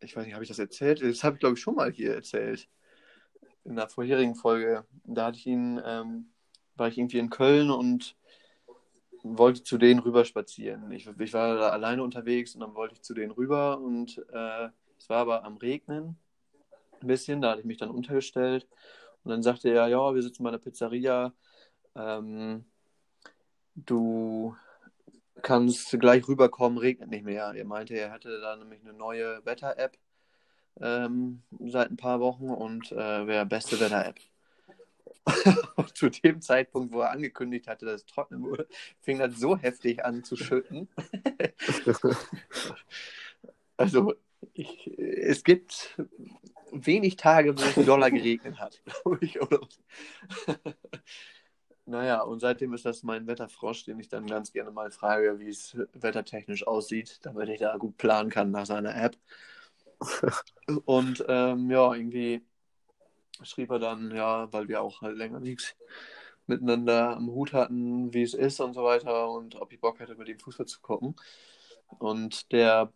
ich 0.00 0.16
weiß 0.16 0.24
nicht, 0.24 0.34
habe 0.34 0.44
ich 0.44 0.48
das 0.48 0.58
erzählt? 0.58 1.02
Das 1.02 1.22
habe 1.22 1.36
ich, 1.36 1.40
glaube 1.40 1.56
ich, 1.56 1.60
schon 1.60 1.74
mal 1.74 1.92
hier 1.92 2.14
erzählt. 2.14 2.68
In 3.64 3.76
der 3.76 3.88
vorherigen 3.88 4.34
Folge. 4.34 4.84
Da 5.04 5.26
hatte 5.26 5.38
ich 5.38 5.46
ihn, 5.46 5.80
ähm, 5.84 6.30
war 6.76 6.88
ich 6.88 6.96
irgendwie 6.96 7.18
in 7.18 7.28
Köln 7.28 7.70
und 7.70 8.16
wollte 9.22 9.62
zu 9.62 9.78
denen 9.78 10.00
rüber 10.00 10.24
spazieren. 10.24 10.90
Ich, 10.92 11.06
ich 11.06 11.32
war 11.32 11.56
da 11.56 11.68
alleine 11.70 12.02
unterwegs 12.02 12.54
und 12.54 12.60
dann 12.60 12.74
wollte 12.74 12.94
ich 12.94 13.02
zu 13.02 13.14
denen 13.14 13.32
rüber 13.32 13.78
und 13.78 14.18
äh, 14.32 14.68
es 14.98 15.08
war 15.08 15.18
aber 15.18 15.44
am 15.44 15.56
Regnen 15.56 16.18
ein 17.00 17.06
bisschen, 17.06 17.40
da 17.40 17.50
hatte 17.50 17.60
ich 17.60 17.66
mich 17.66 17.78
dann 17.78 17.90
untergestellt 17.90 18.66
und 19.24 19.30
dann 19.30 19.42
sagte 19.42 19.70
er, 19.70 19.88
ja, 19.88 20.14
wir 20.14 20.22
sitzen 20.22 20.42
bei 20.42 20.50
einer 20.50 20.58
Pizzeria, 20.58 21.32
ähm, 21.94 22.64
du 23.74 24.54
kannst 25.42 25.90
gleich 25.98 26.26
rüberkommen, 26.28 26.78
regnet 26.78 27.10
nicht 27.10 27.24
mehr. 27.24 27.52
Er 27.54 27.64
meinte, 27.64 27.94
er 27.94 28.10
hatte 28.12 28.40
da 28.40 28.56
nämlich 28.56 28.80
eine 28.82 28.92
neue 28.92 29.44
Wetter-App 29.44 29.96
ähm, 30.80 31.42
seit 31.66 31.90
ein 31.90 31.96
paar 31.96 32.20
Wochen 32.20 32.50
und 32.50 32.92
äh, 32.92 33.26
wäre 33.26 33.46
beste 33.46 33.80
Wetter-App. 33.80 34.18
Zu 35.94 36.10
dem 36.10 36.40
Zeitpunkt, 36.40 36.92
wo 36.92 37.00
er 37.00 37.10
angekündigt 37.10 37.66
hatte, 37.68 37.86
dass 37.86 38.02
es 38.02 38.06
trocknen 38.06 38.42
würde, 38.44 38.66
fing 39.00 39.18
das 39.18 39.38
so 39.38 39.56
heftig 39.56 40.04
an 40.04 40.24
zu 40.24 40.36
schütten. 40.36 40.88
Also, 43.76 44.12
ich, 44.52 44.86
es 44.98 45.42
gibt 45.42 45.98
wenig 46.70 47.16
Tage, 47.16 47.56
wo 47.56 47.62
es 47.62 47.86
doller 47.86 48.10
geregnet 48.10 48.58
hat, 48.58 48.82
glaube 49.02 49.18
ich. 49.22 49.40
Oder? 49.40 49.60
naja, 51.86 52.20
und 52.20 52.40
seitdem 52.40 52.74
ist 52.74 52.84
das 52.84 53.02
mein 53.02 53.26
Wetterfrosch, 53.26 53.84
den 53.84 53.98
ich 53.98 54.08
dann 54.10 54.26
ganz 54.26 54.52
gerne 54.52 54.70
mal 54.70 54.90
frage, 54.90 55.38
wie 55.38 55.48
es 55.48 55.78
wettertechnisch 55.94 56.66
aussieht, 56.66 57.20
damit 57.22 57.48
ich 57.48 57.60
da 57.60 57.74
gut 57.78 57.96
planen 57.96 58.28
kann 58.28 58.50
nach 58.50 58.66
seiner 58.66 58.94
App. 58.94 59.16
Und 60.84 61.24
ähm, 61.26 61.70
ja, 61.70 61.94
irgendwie 61.94 62.42
schrieb 63.42 63.70
er 63.70 63.78
dann, 63.78 64.14
ja, 64.14 64.52
weil 64.52 64.68
wir 64.68 64.82
auch 64.82 65.02
halt 65.02 65.16
länger 65.16 65.40
nichts 65.40 65.76
miteinander 66.46 67.16
am 67.16 67.28
Hut 67.30 67.52
hatten, 67.52 68.12
wie 68.12 68.22
es 68.22 68.34
ist 68.34 68.60
und 68.60 68.74
so 68.74 68.84
weiter 68.84 69.30
und 69.30 69.56
ob 69.56 69.72
ich 69.72 69.80
Bock 69.80 70.00
hätte, 70.00 70.16
mit 70.16 70.28
ihm 70.28 70.38
Fußball 70.38 70.66
zu 70.66 70.80
gucken. 70.80 71.16
Und 71.98 72.52
der 72.52 72.92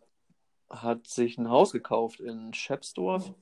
hat 0.69 1.07
sich 1.07 1.37
ein 1.37 1.49
Haus 1.49 1.71
gekauft 1.71 2.19
in 2.19 2.53
Schepsdorf 2.53 3.33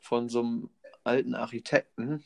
von 0.00 0.28
so 0.28 0.40
einem 0.40 0.70
alten 1.04 1.34
Architekten 1.34 2.24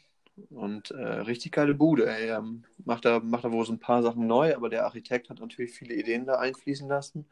und 0.51 0.91
äh, 0.93 1.03
richtig 1.03 1.53
geile 1.53 1.75
Bude. 1.75 2.07
Er 2.07 2.45
macht 2.85 3.05
da, 3.05 3.21
macht 3.21 3.45
da 3.45 3.53
wohl 3.53 3.65
so 3.67 3.73
ein 3.73 3.81
paar 3.81 4.03
Sachen 4.03 4.27
neu, 4.27 4.55
aber 4.55 4.69
der 4.69 4.85
Architekt 4.85 5.31
hat 5.31 5.41
natürlich 5.41 5.73
viele 5.73 5.95
Ideen 5.95 6.27
da 6.27 6.37
einfließen 6.39 6.89
lassen. 6.89 7.27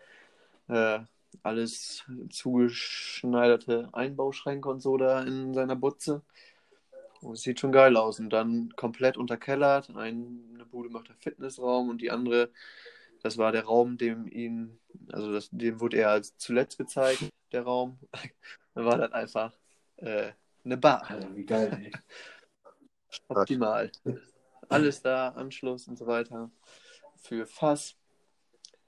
Äh, 0.68 1.00
alles 1.42 2.04
zugeschneiderte 2.30 3.90
Einbauschränke 3.92 4.68
und 4.68 4.80
so 4.80 4.96
da 4.96 5.22
in 5.22 5.54
seiner 5.54 5.76
Butze. 5.76 6.22
Es 7.32 7.42
sieht 7.42 7.60
schon 7.60 7.72
geil 7.72 7.96
aus. 7.96 8.20
Und 8.20 8.30
dann 8.30 8.70
komplett 8.76 9.16
unterkellert. 9.16 9.90
Eine 9.96 10.64
Bude 10.70 10.90
macht 10.90 11.08
der 11.08 11.16
Fitnessraum 11.16 11.88
und 11.88 12.00
die 12.00 12.10
andere, 12.10 12.50
das 13.22 13.38
war 13.38 13.52
der 13.52 13.64
Raum, 13.64 13.98
dem 13.98 14.26
ihn, 14.26 14.78
also 15.12 15.32
das, 15.32 15.48
dem 15.50 15.80
wurde 15.80 15.98
er 15.98 16.10
als 16.10 16.36
zuletzt 16.36 16.78
gezeigt, 16.78 17.24
der 17.52 17.62
Raum. 17.62 17.98
Dann 18.74 18.84
war 18.84 18.98
das 18.98 19.12
einfach 19.12 19.52
äh, 19.96 20.32
eine 20.64 20.76
Bar. 20.76 21.08
Alter, 21.08 21.34
wie 21.34 21.46
geil, 21.46 21.78
ey. 21.80 21.92
Optimal. 23.28 23.90
Alles 24.68 25.00
da, 25.00 25.28
Anschluss 25.30 25.88
und 25.88 25.96
so 25.96 26.06
weiter. 26.06 26.50
Für 27.16 27.46
Fass, 27.46 27.96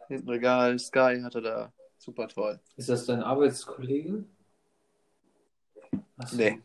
hinten 0.08 0.28
Regal, 0.28 0.78
Sky 0.78 1.20
hatte 1.22 1.40
da. 1.40 1.72
Super 1.98 2.28
toll. 2.28 2.60
Ist 2.76 2.88
das 2.88 3.06
dein 3.06 3.22
Arbeitskollege? 3.22 4.24
Achso. 6.16 6.36
Nee. 6.36 6.62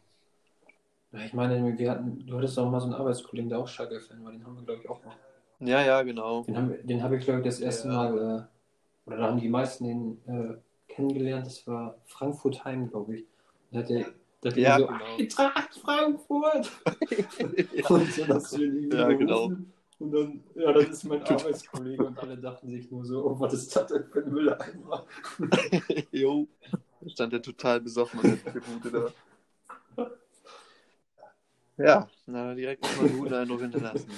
Ja, 1.13 1.19
ich 1.26 1.34
meine, 1.34 1.78
wir 1.78 1.91
hatten, 1.91 2.26
du 2.26 2.38
hattest 2.38 2.58
auch 2.58 2.69
mal 2.69 2.80
so 2.80 2.86
einen 2.88 2.95
Arbeitskollegen, 2.95 3.49
der 3.49 3.60
auch 3.60 3.67
Schalke-Fan 3.67 4.23
war, 4.23 4.32
den 4.32 4.43
haben 4.45 4.56
wir, 4.58 4.63
glaube 4.63 4.82
ich, 4.84 4.89
auch 4.89 5.04
mal. 5.06 5.13
Ja, 5.60 5.82
ja, 5.82 6.02
genau. 6.02 6.43
Den, 6.43 6.58
haben 6.58 6.69
wir- 6.71 6.84
den 6.84 7.04
habe 7.04 7.17
ich, 7.17 7.23
glaube 7.23 7.39
ich, 7.41 7.45
das 7.45 7.60
erste 7.60 7.88
Ja. 7.88 7.93
Mal, 7.93 8.17
äh, 8.17 9.08
oder 9.10 9.17
da 9.17 9.28
haben 9.28 9.39
die 9.39 9.49
meisten 9.49 9.84
den 9.86 10.17
äh, 10.28 10.58
kennengelernt, 10.91 11.45
das 11.45 11.65
war 11.67 11.95
Frankfurt 12.06 12.65
Heim, 12.65 12.89
glaube 12.89 13.17
ich. 13.17 13.26
Da 13.71 13.80
hat 13.80 13.89
er 13.89 14.06
da 14.41 14.49
hat 14.49 14.58
Ja, 14.58 14.78
so, 14.80 14.88
genau. 14.88 15.06
Eintracht 15.17 15.76
Frankfurt! 15.76 16.71
Und 17.89 18.12
so, 18.12 18.26
das 18.26 18.58
Ja, 18.91 19.08
genau. 19.13 19.52
Und 19.99 20.12
dann, 20.12 20.43
ja, 20.56 20.73
das 20.73 20.89
ist 20.89 21.04
mein 21.06 21.21
Arbeitskollege 21.23 22.04
und 22.04 22.19
alle 22.19 22.38
dachten 22.38 22.69
sich 22.69 22.91
nur 22.91 23.06
so, 23.06 23.23
oh, 23.23 23.39
was 23.39 23.54
ist 23.54 23.73
das 23.73 23.88
denn 23.88 24.04
für 24.12 24.19
ein 24.23 24.32
Mülleimer? 24.34 25.06
Jo. 26.12 26.47
Da 26.99 27.10
stand 27.10 27.32
der 27.34 27.41
total 27.41 27.80
besoffen 27.80 28.19
an 28.19 28.39
der 28.43 28.52
Tribute 28.54 28.93
da. 28.93 29.08
Ja, 31.77 32.07
na, 32.27 32.53
direkt 32.53 32.81
mal 32.81 33.05
einen 33.05 33.19
guten 33.19 33.33
Eindruck 33.33 33.62
hinterlassen. 33.62 34.12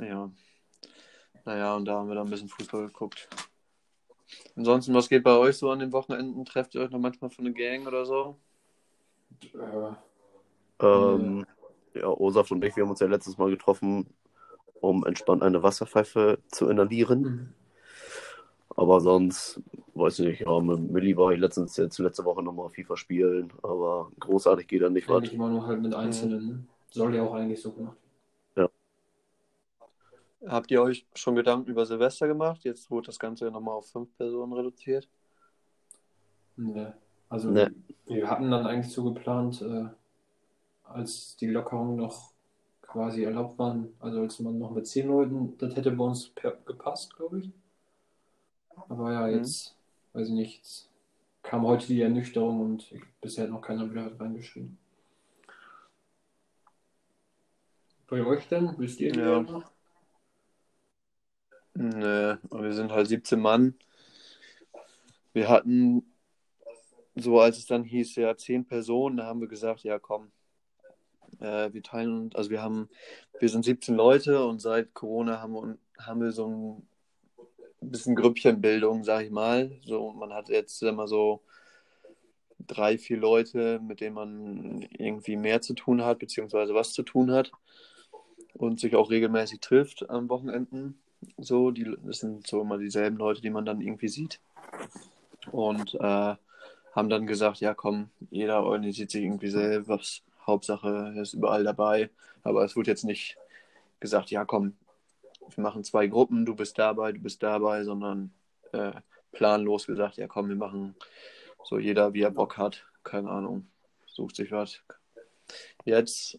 Ja. 0.00 0.30
Naja, 1.44 1.76
und 1.76 1.84
da 1.84 1.94
haben 1.94 2.08
wir 2.08 2.14
dann 2.14 2.26
ein 2.26 2.30
bisschen 2.30 2.48
Fußball 2.48 2.86
geguckt. 2.86 3.28
Ansonsten, 4.56 4.94
was 4.94 5.08
geht 5.08 5.24
bei 5.24 5.36
euch 5.36 5.56
so 5.56 5.70
an 5.70 5.78
den 5.78 5.92
Wochenenden? 5.92 6.44
Trefft 6.44 6.74
ihr 6.74 6.82
euch 6.82 6.90
noch 6.90 6.98
manchmal 6.98 7.30
für 7.30 7.40
eine 7.40 7.52
Gang 7.52 7.86
oder 7.86 8.04
so? 8.04 8.38
Äh, 9.54 9.94
Ähm, 10.80 11.46
ja, 11.94 12.06
Osaf 12.06 12.50
und 12.50 12.64
ich, 12.64 12.76
wir 12.76 12.84
haben 12.84 12.90
uns 12.90 13.00
ja 13.00 13.06
letztes 13.06 13.38
Mal 13.38 13.50
getroffen, 13.50 14.06
um 14.80 15.04
entspannt 15.06 15.42
eine 15.42 15.62
Wasserpfeife 15.62 16.38
zu 16.48 16.68
inhalieren. 16.68 17.20
mhm. 17.22 17.54
Aber 18.78 19.00
sonst, 19.00 19.60
weiß 19.94 20.20
ich 20.20 20.26
nicht, 20.26 20.40
ja, 20.42 20.60
mit 20.60 20.92
Milli 20.92 21.16
war 21.16 21.32
ich 21.32 21.40
letztens 21.40 21.76
jetzt 21.76 21.98
letzte 21.98 22.24
Woche 22.24 22.44
nochmal 22.44 22.68
FIFA 22.68 22.96
spielen, 22.96 23.52
aber 23.64 24.12
großartig 24.20 24.68
geht 24.68 24.82
da 24.82 24.88
nicht 24.88 25.08
was. 25.08 25.16
eigentlich 25.16 25.34
immer 25.34 25.48
nur 25.48 25.66
halt 25.66 25.82
mit 25.82 25.92
Einzelnen. 25.94 26.46
Ne? 26.46 26.64
Soll 26.90 27.12
ja 27.16 27.24
auch 27.24 27.34
eigentlich 27.34 27.60
so 27.60 27.72
gemacht 27.72 27.96
Habt 30.46 30.70
ihr 30.70 30.80
euch 30.80 31.04
schon 31.16 31.34
Gedanken 31.34 31.68
über 31.68 31.84
Silvester 31.84 32.28
gemacht? 32.28 32.62
Jetzt 32.62 32.88
wurde 32.92 33.06
das 33.06 33.18
Ganze 33.18 33.46
ja 33.46 33.50
nochmal 33.50 33.74
auf 33.74 33.90
fünf 33.90 34.16
Personen 34.16 34.52
reduziert. 34.52 35.08
Nee. 36.56 36.86
Also 37.28 37.50
Nee. 37.50 37.66
wir 38.06 38.30
hatten 38.30 38.48
dann 38.48 38.64
eigentlich 38.64 38.94
so 38.94 39.02
geplant, 39.12 39.60
äh, 39.60 39.86
als 40.84 41.36
die 41.36 41.48
Lockerungen 41.48 41.96
noch 41.96 42.30
quasi 42.82 43.24
erlaubt 43.24 43.58
waren, 43.58 43.88
also 43.98 44.20
als 44.20 44.38
man 44.38 44.56
noch 44.58 44.70
mit 44.70 44.86
zehn 44.86 45.08
Leuten, 45.08 45.58
das 45.58 45.74
hätte 45.74 45.90
bei 45.90 46.04
uns 46.04 46.28
per 46.28 46.52
gepasst, 46.64 47.16
glaube 47.16 47.40
ich. 47.40 47.50
Aber 48.88 49.12
ja, 49.12 49.26
Mhm. 49.26 49.38
jetzt, 49.38 49.74
weiß 50.12 50.28
ich 50.28 50.34
nicht, 50.34 50.88
kam 51.42 51.66
heute 51.66 51.86
die 51.86 52.00
Ernüchterung 52.00 52.60
und 52.60 52.92
bisher 53.20 53.44
hat 53.44 53.50
noch 53.50 53.62
keiner 53.62 53.90
wieder 53.90 54.18
reingeschrieben. 54.20 54.78
Bei 58.08 58.24
euch 58.24 58.48
denn? 58.48 58.74
Wisst 58.78 59.00
ihr 59.00 59.14
Ja. 59.14 59.40
noch? 59.40 59.70
Nö, 61.74 62.36
wir 62.50 62.72
sind 62.72 62.90
halt 62.90 63.06
17 63.06 63.40
Mann. 63.40 63.74
Wir 65.32 65.48
hatten, 65.48 66.12
so 67.14 67.38
als 67.40 67.58
es 67.58 67.66
dann 67.66 67.84
hieß, 67.84 68.16
ja, 68.16 68.36
10 68.36 68.66
Personen, 68.66 69.18
da 69.18 69.26
haben 69.26 69.40
wir 69.40 69.48
gesagt, 69.48 69.84
ja, 69.84 69.98
komm, 69.98 70.32
äh, 71.38 71.72
wir 71.72 71.82
teilen 71.82 72.22
uns, 72.24 72.34
also 72.34 72.50
wir 72.50 72.62
haben, 72.62 72.88
wir 73.38 73.48
sind 73.48 73.64
17 73.64 73.94
Leute 73.94 74.44
und 74.44 74.60
seit 74.60 74.94
Corona 74.94 75.40
haben 75.40 75.52
wir, 75.52 75.78
haben 75.98 76.20
wir 76.20 76.32
so 76.32 76.48
ein 76.48 76.88
bisschen 77.80 78.16
Grüppchenbildung, 78.16 79.04
sag 79.04 79.24
ich 79.24 79.30
mal. 79.30 79.70
So, 79.84 80.12
man 80.12 80.32
hat 80.32 80.48
jetzt 80.48 80.82
immer 80.82 81.06
so 81.06 81.40
drei, 82.66 82.98
vier 82.98 83.18
Leute, 83.18 83.80
mit 83.80 84.00
denen 84.00 84.14
man 84.14 84.88
irgendwie 84.96 85.36
mehr 85.36 85.60
zu 85.60 85.74
tun 85.74 86.04
hat, 86.04 86.18
beziehungsweise 86.18 86.74
was 86.74 86.92
zu 86.92 87.02
tun 87.02 87.30
hat 87.30 87.52
und 88.54 88.80
sich 88.80 88.96
auch 88.96 89.10
regelmäßig 89.10 89.60
trifft 89.60 90.08
am 90.10 90.28
Wochenenden. 90.28 90.98
So, 91.38 91.70
die, 91.70 91.96
das 92.04 92.18
sind 92.18 92.46
so 92.46 92.60
immer 92.60 92.78
dieselben 92.78 93.16
Leute, 93.16 93.40
die 93.40 93.50
man 93.50 93.64
dann 93.64 93.80
irgendwie 93.80 94.08
sieht. 94.08 94.40
Und 95.50 95.94
äh, 95.94 96.34
haben 96.92 97.08
dann 97.08 97.26
gesagt, 97.26 97.60
ja 97.60 97.74
komm, 97.74 98.10
jeder 98.30 98.64
organisiert 98.64 99.10
sich 99.10 99.24
irgendwie 99.24 99.50
selbst. 99.50 100.22
Hauptsache, 100.46 101.12
er 101.14 101.22
ist 101.22 101.34
überall 101.34 101.64
dabei. 101.64 102.10
Aber 102.42 102.64
es 102.64 102.76
wurde 102.76 102.90
jetzt 102.90 103.04
nicht 103.04 103.36
gesagt, 104.00 104.30
ja 104.30 104.44
komm, 104.44 104.74
wir 105.54 105.62
machen 105.62 105.84
zwei 105.84 106.06
Gruppen, 106.06 106.44
du 106.44 106.54
bist 106.54 106.78
dabei, 106.78 107.12
du 107.12 107.20
bist 107.20 107.42
dabei, 107.42 107.84
sondern 107.84 108.32
äh, 108.72 108.92
planlos 109.32 109.86
gesagt, 109.86 110.16
ja 110.16 110.26
komm, 110.26 110.48
wir 110.48 110.56
machen 110.56 110.94
so 111.64 111.78
jeder, 111.78 112.14
wie 112.14 112.22
er 112.22 112.30
Bock 112.30 112.56
hat. 112.56 112.84
Keine 113.04 113.30
Ahnung, 113.30 113.66
sucht 114.06 114.36
sich 114.36 114.52
was. 114.52 114.80
Jetzt 115.84 116.38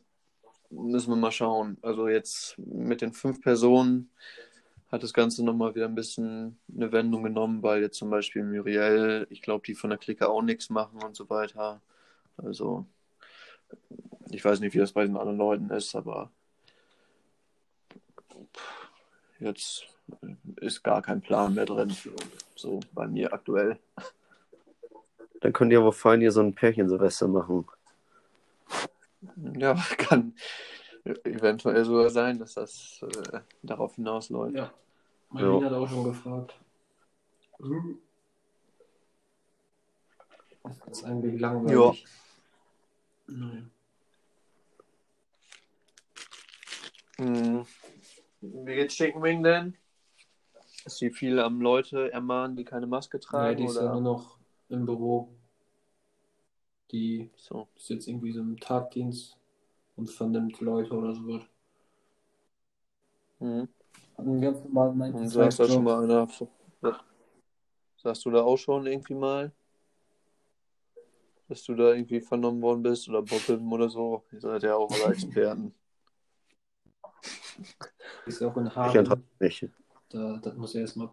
müssen 0.70 1.12
wir 1.12 1.16
mal 1.16 1.32
schauen. 1.32 1.78
Also 1.82 2.08
jetzt 2.08 2.58
mit 2.58 3.02
den 3.02 3.14
fünf 3.14 3.42
Personen 3.42 4.10
hat 4.92 5.04
das 5.04 5.14
Ganze 5.14 5.44
nochmal 5.44 5.76
wieder 5.76 5.86
ein 5.86 5.96
bisschen 5.96 6.60
eine 6.76 6.92
Wendung 6.92 7.24
genommen, 7.24 7.62
weil 7.62 7.82
jetzt 7.82 7.98
zum 7.98 8.10
Beispiel 8.10 8.44
Muriel, 8.44 9.28
ich 9.30 9.42
glaube, 9.42 9.66
die 9.66 9.76
von 9.76 9.92
der 9.92 10.00
Clique 10.00 10.28
auch 10.28 10.42
nichts 10.42 10.70
machen 10.70 11.02
und 11.04 11.16
so 11.16 11.30
weiter. 11.30 11.82
Also, 12.38 12.86
ich 14.32 14.44
weiß 14.44 14.60
nicht, 14.60 14.74
wie 14.74 14.80
das 14.80 14.94
bei 14.94 15.06
den 15.06 15.18
anderen 15.18 15.38
Leuten 15.38 15.70
ist, 15.70 15.96
aber 15.96 16.32
jetzt 19.40 19.86
ist 20.58 20.84
gar 20.84 21.02
kein 21.02 21.22
Plan 21.22 21.54
mehr 21.54 21.66
drin. 21.66 21.96
So 22.56 22.80
bei 22.94 23.08
mir 23.08 23.34
aktuell. 23.34 23.80
Dann 25.42 25.54
könnt 25.54 25.72
ihr 25.72 25.80
aber 25.80 25.94
fein 25.94 26.20
hier 26.20 26.32
so 26.32 26.42
ein 26.42 26.54
Pärchen-Silvester 26.54 27.28
machen. 27.28 27.66
Ja, 29.58 29.76
kann 29.98 30.34
eventuell 31.24 31.86
sogar 31.86 32.10
sein, 32.10 32.40
dass 32.40 32.56
das 32.56 33.02
äh, 33.32 33.40
darauf 33.64 33.96
hinausläuft. 33.96 34.56
Ja. 34.56 34.74
Marlene 35.30 35.60
Ja. 35.60 35.66
hat 35.66 35.74
auch 35.74 35.90
schon 35.90 36.04
gefragt. 36.04 36.54
Das 40.64 40.78
ist 40.92 41.04
eigentlich 41.06 41.40
langweilig. 41.40 42.06
Naja. 43.28 43.64
Hm. 47.18 47.66
Wie 48.42 48.76
geht's 48.76 48.96
Chicken 48.96 49.22
Wing 49.22 49.44
denn? 49.44 49.76
Ist 50.86 50.98
sie 50.98 51.12
viel 51.12 51.40
am 51.40 51.62
Leute 51.62 52.12
ermahnen, 52.12 52.56
die 52.56 52.64
keine 52.64 52.88
Maske 52.88 53.20
tragen? 53.20 53.58
die 53.58 53.66
ist 53.66 53.76
ja 53.76 53.92
nur 53.92 54.02
noch 54.02 54.38
im 54.70 54.86
Büro. 54.86 55.30
Die 56.92 57.30
So. 57.36 57.68
ist 57.76 57.90
jetzt 57.90 58.08
irgendwie 58.08 58.32
so 58.32 58.40
im 58.40 58.60
Tagdienst 58.60 59.38
und 59.96 60.10
vernimmt 60.10 60.60
Leute 60.62 60.94
oder 60.94 61.14
so 61.14 61.28
was. 61.28 61.44
Hm. 63.40 63.68
Hat 64.18 64.26
einen 64.26 64.42
ganz 64.42 64.64
normalen 64.64 65.02
Und 65.14 65.28
saß 65.30 65.58
da 65.58 65.64
9-to-5-Job. 65.66 65.70
schon 65.70 65.84
mal 65.84 66.04
einer. 66.04 66.28
Sagst 67.98 68.26
du 68.26 68.32
da 68.32 68.42
auch 68.42 68.58
schon 68.58 68.88
irgendwie 68.88 69.16
mal? 69.16 69.52
Dass 71.50 71.64
du 71.64 71.76
da 71.76 71.92
irgendwie 71.94 72.22
vernommen 72.22 72.62
worden 72.62 72.84
bist 72.84 73.10
oder 73.10 73.22
Bobbim 73.22 73.72
oder 73.74 73.90
so? 73.90 74.24
Ihr 74.32 74.40
seid 74.40 74.64
ja 74.64 74.76
auch 74.76 74.90
alle 74.92 75.14
Experten. 75.14 75.74
Ist 78.30 78.42
ja 78.42 78.48
auch 78.48 78.58
in 78.58 78.68
Ich 78.68 78.76
Hagen. 78.76 79.24
nicht. 79.40 79.68
Da, 80.10 80.38
das 80.38 80.54
muss 80.56 80.74
ja 80.74 80.82
erstmal 80.82 81.10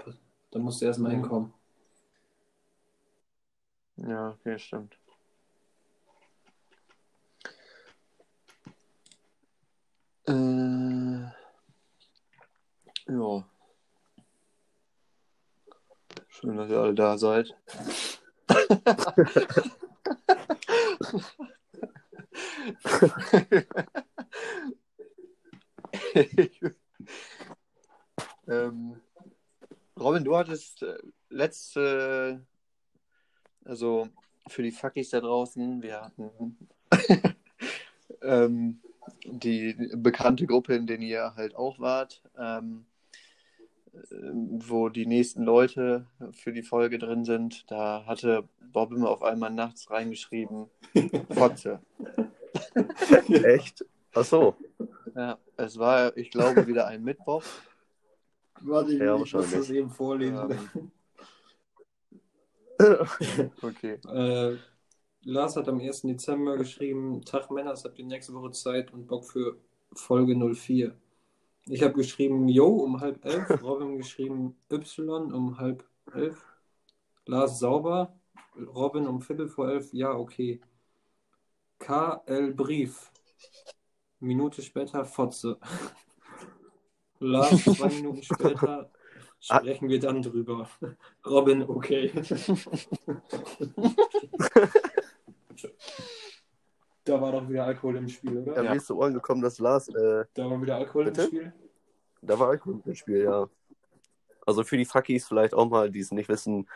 da 0.51 0.59
musst 0.59 0.83
du 0.83 0.85
erstmal 0.85 1.13
Mhm. 1.13 1.17
hinkommen. 1.23 1.55
Ja, 3.97 4.31
okay, 4.33 4.59
stimmt. 4.59 4.99
Äh, 10.29 11.23
ja. 13.09 13.45
Schön, 16.29 16.57
dass 16.59 16.69
ihr 16.71 16.79
alle 16.79 16.95
da 16.95 17.17
seid. 17.17 17.55
ähm, 28.49 29.01
Robin, 29.99 30.25
du 30.25 30.37
hattest 30.37 30.83
äh, 30.83 30.99
letzte, 31.31 32.45
also 33.65 34.09
für 34.49 34.63
die 34.63 34.73
Fuckies 34.73 35.11
da 35.11 35.21
draußen, 35.21 35.83
wir 35.83 36.03
hatten 36.03 36.69
ähm, 38.23 38.81
die 39.25 39.75
bekannte 39.95 40.47
Gruppe, 40.47 40.75
in 40.75 40.87
der 40.87 40.99
ihr 40.99 41.35
halt 41.35 41.55
auch 41.57 41.79
wart, 41.79 42.23
ähm, 42.39 42.87
äh, 43.95 43.99
wo 44.11 44.89
die 44.89 45.07
nächsten 45.07 45.43
Leute 45.43 46.07
für 46.33 46.53
die 46.53 46.63
Folge 46.63 46.99
drin 46.99 47.25
sind. 47.25 47.71
Da 47.71 48.05
hatte 48.07 48.49
Bob 48.61 48.93
immer 48.93 49.11
auf 49.11 49.23
einmal 49.23 49.51
nachts 49.51 49.91
reingeschrieben, 49.91 50.67
Fotze. 51.31 51.81
Echt? 53.29 53.85
Ach 54.15 54.25
so. 54.25 54.57
Ja, 55.17 55.39
es 55.57 55.79
war, 55.79 56.15
ich 56.17 56.31
glaube, 56.31 56.67
wieder 56.67 56.87
ein 56.87 57.03
Mittwoch. 57.03 57.43
Warte, 58.61 58.93
ich, 58.93 58.99
Ja, 59.01 59.15
ich 59.17 59.33
muss 59.33 59.51
das 59.51 59.71
eben 59.71 59.91
vorlesen. 59.91 60.93
Okay. 63.63 63.99
Äh, 64.13 64.59
Lars 65.23 65.57
hat 65.57 65.67
am 65.67 65.81
1. 65.81 66.03
Dezember 66.03 66.59
geschrieben, 66.59 67.23
Tag 67.25 67.51
Männers, 67.51 67.87
habt 67.87 67.99
ihr 67.99 68.05
nächste 68.05 68.35
Woche 68.35 68.51
Zeit 68.51 68.93
und 68.93 69.07
Bock 69.07 69.25
für 69.25 69.57
Folge 69.95 70.37
04. 70.37 70.95
Ich 71.69 71.83
habe 71.83 71.95
geschrieben 71.95 72.49
Jo 72.49 72.67
um 72.69 73.01
halb 73.01 73.25
elf, 73.25 73.49
Robin 73.63 73.97
geschrieben 73.97 74.57
Y 74.71 75.33
um 75.33 75.59
halb 75.59 75.85
elf, 76.13 76.45
Lars 77.25 77.59
sauber, 77.59 78.15
Robin 78.57 79.07
um 79.07 79.23
Viertel 79.23 79.49
vor 79.49 79.71
elf, 79.71 79.95
ja, 79.95 80.13
okay. 80.13 80.61
KL 81.79 82.53
Brief. 82.53 83.11
Minute 84.27 84.63
später 84.63 85.05
Fotze. 85.05 85.59
Lars, 87.19 87.65
zwei 87.65 87.89
Minuten 87.89 88.23
später 88.23 88.91
sprechen 89.41 89.89
wir 89.89 89.99
dann 90.01 90.21
drüber. 90.23 90.69
Robin, 91.25 91.63
okay. 91.63 92.13
da 97.05 97.21
war 97.21 97.33
doch 97.33 97.49
wieder 97.49 97.65
Alkohol 97.65 97.97
im 97.97 98.09
Spiel, 98.09 98.39
oder? 98.39 98.57
Ja, 98.57 98.63
Ja. 98.63 98.71
Mir 98.71 98.77
ist 98.77 98.87
zu 98.87 98.97
Ohren 98.99 99.15
gekommen, 99.15 99.41
dass 99.43 99.59
Lars, 99.59 99.89
äh, 99.89 100.25
Da 100.35 100.51
war 100.51 100.61
wieder 100.61 100.77
Alkohol 100.77 101.05
Bitte? 101.07 101.23
im 101.23 101.29
Spiel. 101.29 101.53
da 102.23 102.39
war 102.39 102.49
Alkohol 102.49 102.83
im 102.85 102.95
Spiel, 102.95 103.25
ja. 103.25 103.49
Also 104.45 104.63
für 104.63 104.77
die 104.77 104.85
Fuckies 104.85 105.27
vielleicht 105.27 105.55
auch 105.55 105.69
mal, 105.69 105.91
die 105.91 106.01
es 106.01 106.13
nicht 106.13 106.29
wissen, 106.29 106.69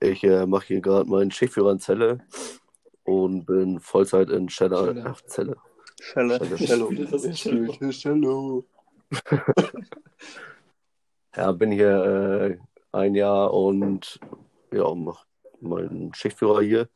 ich 0.00 0.24
äh, 0.24 0.46
mache 0.46 0.66
hier 0.66 0.80
gerade 0.80 1.08
meinen 1.08 1.30
Schichtführer 1.30 1.72
in 1.72 1.78
Zelle 1.78 2.18
und 3.04 3.44
bin 3.46 3.78
Vollzeit 3.80 4.30
in 4.30 4.48
Cheddar, 4.48 4.94
ach, 5.04 5.20
Zelle. 5.22 5.56
Schelle. 6.00 6.38
Schelle. 6.58 7.34
Spiele 7.34 7.90
Cello. 7.90 8.64
Ja, 11.36 11.50
bin 11.50 11.72
hier 11.72 12.04
äh, 12.04 12.58
ein 12.92 13.14
Jahr 13.14 13.52
und 13.52 14.20
ja, 14.72 14.94
mach 14.94 15.26
meinen 15.60 16.14
Schichtführer 16.14 16.62
hier. 16.62 16.88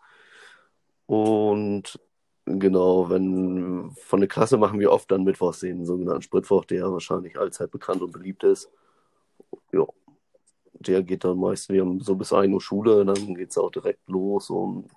Und 1.07 1.99
genau, 2.45 3.11
wenn 3.11 3.91
von 3.97 4.21
der 4.21 4.29
Klasse 4.29 4.59
machen 4.59 4.79
wir 4.79 4.93
oft 4.93 5.11
dann 5.11 5.25
Mittwochs 5.25 5.61
den 5.61 5.85
sogenannten 5.85 6.23
Spritwoch, 6.23 6.65
der 6.67 6.93
wahrscheinlich 6.93 7.39
allzeit 7.39 7.71
bekannt 7.71 8.03
und 8.03 8.13
beliebt 8.13 8.45
ist. 8.45 8.71
Ja, 9.73 9.87
der 10.75 11.03
geht 11.03 11.25
dann 11.25 11.39
meist, 11.39 11.69
wir 11.71 11.81
haben 11.83 12.01
so 12.01 12.15
bis 12.15 12.33
1 12.33 12.53
Uhr 12.53 12.61
Schule, 12.61 13.05
dann 13.05 13.35
geht 13.35 13.51
es 13.51 13.59
auch 13.59 13.71
direkt 13.71 14.09
los 14.09 14.51
und 14.51 14.89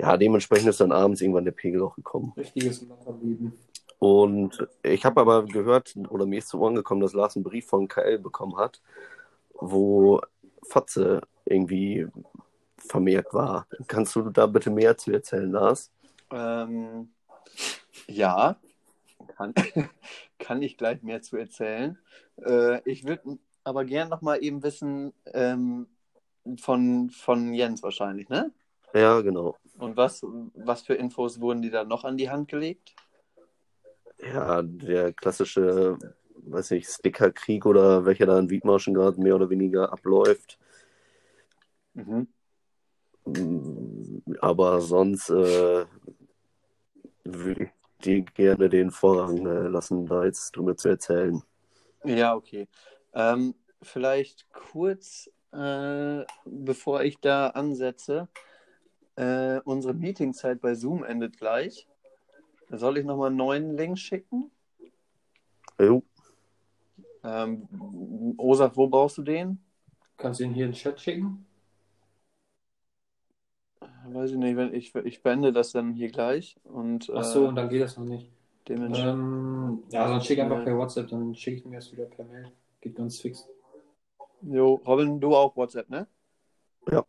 ja, 0.00 0.16
dementsprechend 0.16 0.68
ist 0.68 0.80
dann 0.80 0.92
abends 0.92 1.20
irgendwann 1.20 1.44
der 1.44 1.52
Pegel 1.52 1.82
auch 1.82 1.94
gekommen. 1.94 2.32
Richtiges 2.36 2.82
Lockerleben. 2.82 3.52
Und 3.98 4.66
ich 4.82 5.04
habe 5.04 5.20
aber 5.20 5.44
gehört, 5.44 5.94
oder 6.08 6.24
mir 6.24 6.38
ist 6.38 6.48
zu 6.48 6.58
Ohren 6.58 6.74
gekommen, 6.74 7.02
dass 7.02 7.12
Lars 7.12 7.36
einen 7.36 7.44
Brief 7.44 7.66
von 7.66 7.86
KL 7.86 8.18
bekommen 8.18 8.56
hat, 8.56 8.80
wo 9.52 10.22
Fotze 10.62 11.20
irgendwie 11.44 12.06
vermehrt 12.78 13.34
war. 13.34 13.66
Kannst 13.88 14.16
du 14.16 14.30
da 14.30 14.46
bitte 14.46 14.70
mehr 14.70 14.96
zu 14.96 15.12
erzählen, 15.12 15.52
Lars? 15.52 15.90
Ähm, 16.30 17.10
ja, 18.06 18.56
kann, 19.36 19.52
kann 20.38 20.62
ich 20.62 20.78
gleich 20.78 21.02
mehr 21.02 21.20
zu 21.20 21.36
erzählen. 21.36 21.98
Äh, 22.42 22.80
ich 22.88 23.04
würde 23.04 23.38
aber 23.64 23.84
gern 23.84 24.08
noch 24.08 24.22
mal 24.22 24.42
eben 24.42 24.62
wissen 24.62 25.12
ähm, 25.26 25.88
von, 26.58 27.10
von 27.10 27.52
Jens 27.52 27.82
wahrscheinlich, 27.82 28.30
ne? 28.30 28.50
Ja, 28.94 29.20
genau. 29.20 29.56
Und 29.78 29.96
was, 29.96 30.22
was 30.54 30.82
für 30.82 30.94
Infos 30.94 31.40
wurden 31.40 31.62
dir 31.62 31.70
da 31.70 31.84
noch 31.84 32.04
an 32.04 32.16
die 32.16 32.30
Hand 32.30 32.48
gelegt? 32.48 32.94
Ja, 34.18 34.62
der 34.62 35.12
klassische, 35.12 35.96
weiß 36.34 36.72
nicht, 36.72 36.88
Stickerkrieg 36.88 37.64
oder 37.64 38.04
welcher 38.04 38.26
da 38.26 38.38
in 38.38 38.50
Wiedmarschen 38.50 38.94
gerade 38.94 39.20
mehr 39.20 39.34
oder 39.34 39.48
weniger 39.48 39.92
abläuft. 39.92 40.58
Mhm. 41.94 42.28
Aber 44.40 44.80
sonst 44.80 45.30
äh, 45.30 45.86
würde 47.24 47.64
ich 47.64 47.70
dir 48.04 48.22
gerne 48.22 48.68
den 48.68 48.90
Vorrang 48.90 49.46
äh, 49.46 49.68
lassen, 49.68 50.06
da 50.06 50.24
jetzt 50.24 50.56
drüber 50.56 50.76
zu 50.76 50.88
erzählen. 50.88 51.42
Ja, 52.04 52.34
okay. 52.34 52.66
Ähm, 53.12 53.54
vielleicht 53.82 54.50
kurz, 54.52 55.30
äh, 55.52 56.24
bevor 56.44 57.02
ich 57.02 57.18
da 57.20 57.48
ansetze, 57.48 58.28
äh, 59.16 59.60
unsere 59.64 59.94
Meetingzeit 59.94 60.60
bei 60.60 60.74
Zoom 60.74 61.04
endet 61.04 61.38
gleich. 61.38 61.86
Soll 62.70 62.98
ich 62.98 63.04
nochmal 63.04 63.28
einen 63.28 63.36
neuen 63.36 63.76
Link 63.76 63.98
schicken? 63.98 64.50
Jo, 65.80 66.02
Ähm, 67.24 68.34
Osaf, 68.38 68.76
wo 68.76 68.86
brauchst 68.86 69.18
du 69.18 69.22
den? 69.22 69.62
Kannst 70.16 70.40
du 70.40 70.44
ihn 70.44 70.54
hier 70.54 70.66
in 70.66 70.72
den 70.72 70.76
Chat 70.76 71.00
schicken? 71.00 71.46
Weiß 74.06 74.30
ich 74.30 74.36
nicht, 74.36 74.56
wenn 74.56 74.74
ich, 74.74 74.94
ich 74.94 75.22
beende 75.22 75.52
das 75.52 75.72
dann 75.72 75.92
hier 75.92 76.10
gleich 76.10 76.56
und 76.64 77.08
äh, 77.08 77.12
Ach 77.16 77.24
so, 77.24 77.48
und 77.48 77.54
dann 77.54 77.68
geht 77.68 77.82
das 77.82 77.96
noch 77.96 78.04
nicht. 78.04 78.30
dementsprechend. 78.68 79.12
Ähm, 79.14 79.82
ja, 79.90 80.08
sonst 80.08 80.26
schick 80.26 80.38
einfach 80.38 80.64
per 80.64 80.76
WhatsApp, 80.76 81.08
dann 81.08 81.34
schicke 81.34 81.58
ich 81.58 81.64
mir 81.66 81.76
das 81.76 81.92
wieder 81.92 82.04
per 82.04 82.24
Mail. 82.24 82.50
Geht 82.80 82.96
ganz 82.96 83.20
fix. 83.20 83.46
Jo, 84.42 84.80
Robin, 84.86 85.20
du 85.20 85.36
auch 85.36 85.54
WhatsApp, 85.56 85.88
ne? 85.90 86.06
Ja. 86.90 87.04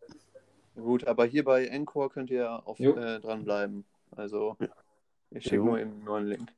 Gut, 0.82 1.06
aber 1.06 1.24
hier 1.24 1.44
bei 1.44 1.66
Encore 1.66 2.10
könnt 2.10 2.30
ihr 2.30 2.66
auf, 2.66 2.78
äh, 2.80 3.20
dranbleiben. 3.20 3.84
Also, 4.16 4.56
ich 5.30 5.44
schicke 5.44 5.56
nur 5.64 5.78
eben 5.78 5.90
einen 5.92 6.04
neuen 6.04 6.26
Link. 6.26 6.48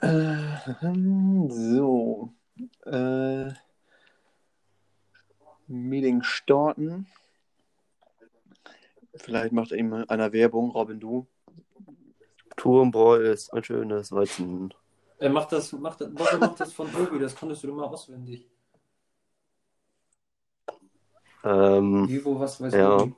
Äh, 0.00 1.48
so. 1.48 2.32
Äh, 2.84 3.50
Meeting 5.66 6.22
starten. 6.22 7.06
Vielleicht 9.16 9.52
macht 9.52 9.72
eben 9.72 9.92
einer 9.94 10.32
Werbung, 10.32 10.70
Robin, 10.70 11.00
du. 11.00 11.26
Turmbräu 12.56 13.16
ist 13.16 13.52
ein 13.52 13.64
schönes 13.64 14.12
Weizen. 14.12 14.72
Er 15.18 15.30
macht 15.30 15.52
das, 15.52 15.72
macht, 15.72 16.00
das- 16.00 16.14
Bosse 16.14 16.38
macht 16.38 16.60
das 16.60 16.72
von 16.72 16.88
Obi, 16.94 17.18
das 17.18 17.34
konntest 17.34 17.62
du 17.64 17.68
immer 17.68 17.90
auswendig. 17.90 18.46
Ähm, 21.46 22.08
Ivo, 22.08 22.38
was 22.40 22.60
weiß 22.60 22.74
Ja. 22.74 22.96
Obi? 23.02 23.14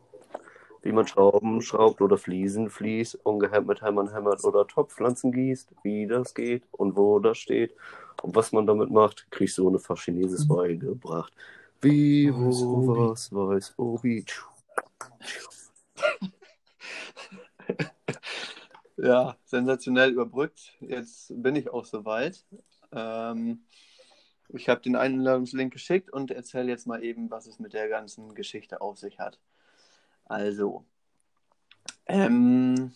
wie 0.82 0.92
man 0.92 1.06
Schrauben 1.06 1.60
schraubt 1.60 2.00
oder 2.00 2.16
Fliesen 2.16 2.70
fließt, 2.70 3.18
ungehemmt 3.24 3.66
mit 3.66 3.82
Hämmern 3.82 4.12
hämmert 4.12 4.44
oder 4.44 4.66
Topfpflanzen 4.66 5.32
gießt, 5.32 5.70
wie 5.82 6.06
das 6.06 6.34
geht 6.34 6.62
und 6.70 6.96
wo 6.96 7.18
das 7.18 7.38
steht 7.38 7.74
und 8.22 8.36
was 8.36 8.52
man 8.52 8.66
damit 8.66 8.90
macht, 8.90 9.26
kriegst 9.30 9.58
du 9.58 9.66
ohne 9.66 9.78
Fachchinesis 9.80 10.46
beigebracht. 10.46 11.32
Wie, 11.80 12.30
Mhm. 12.30 12.52
Wo, 12.52 12.88
Obi. 12.88 13.10
was 13.10 13.32
weiß 13.32 13.74
Obi. 13.76 14.24
Ja, 18.96 19.36
sensationell 19.44 20.10
überbrückt. 20.12 20.74
Jetzt 20.80 21.32
bin 21.42 21.54
ich 21.56 21.70
auch 21.70 21.84
soweit. 21.84 22.44
Ähm, 22.92 23.60
ich 24.48 24.68
habe 24.68 24.80
den 24.80 24.96
Einladungslink 24.96 25.72
geschickt 25.72 26.10
und 26.10 26.30
erzähle 26.30 26.68
jetzt 26.68 26.86
mal 26.86 27.02
eben, 27.02 27.30
was 27.30 27.46
es 27.46 27.58
mit 27.58 27.72
der 27.72 27.88
ganzen 27.88 28.34
Geschichte 28.34 28.80
auf 28.80 28.98
sich 28.98 29.18
hat. 29.18 29.38
Also, 30.24 30.84
ähm, 32.06 32.92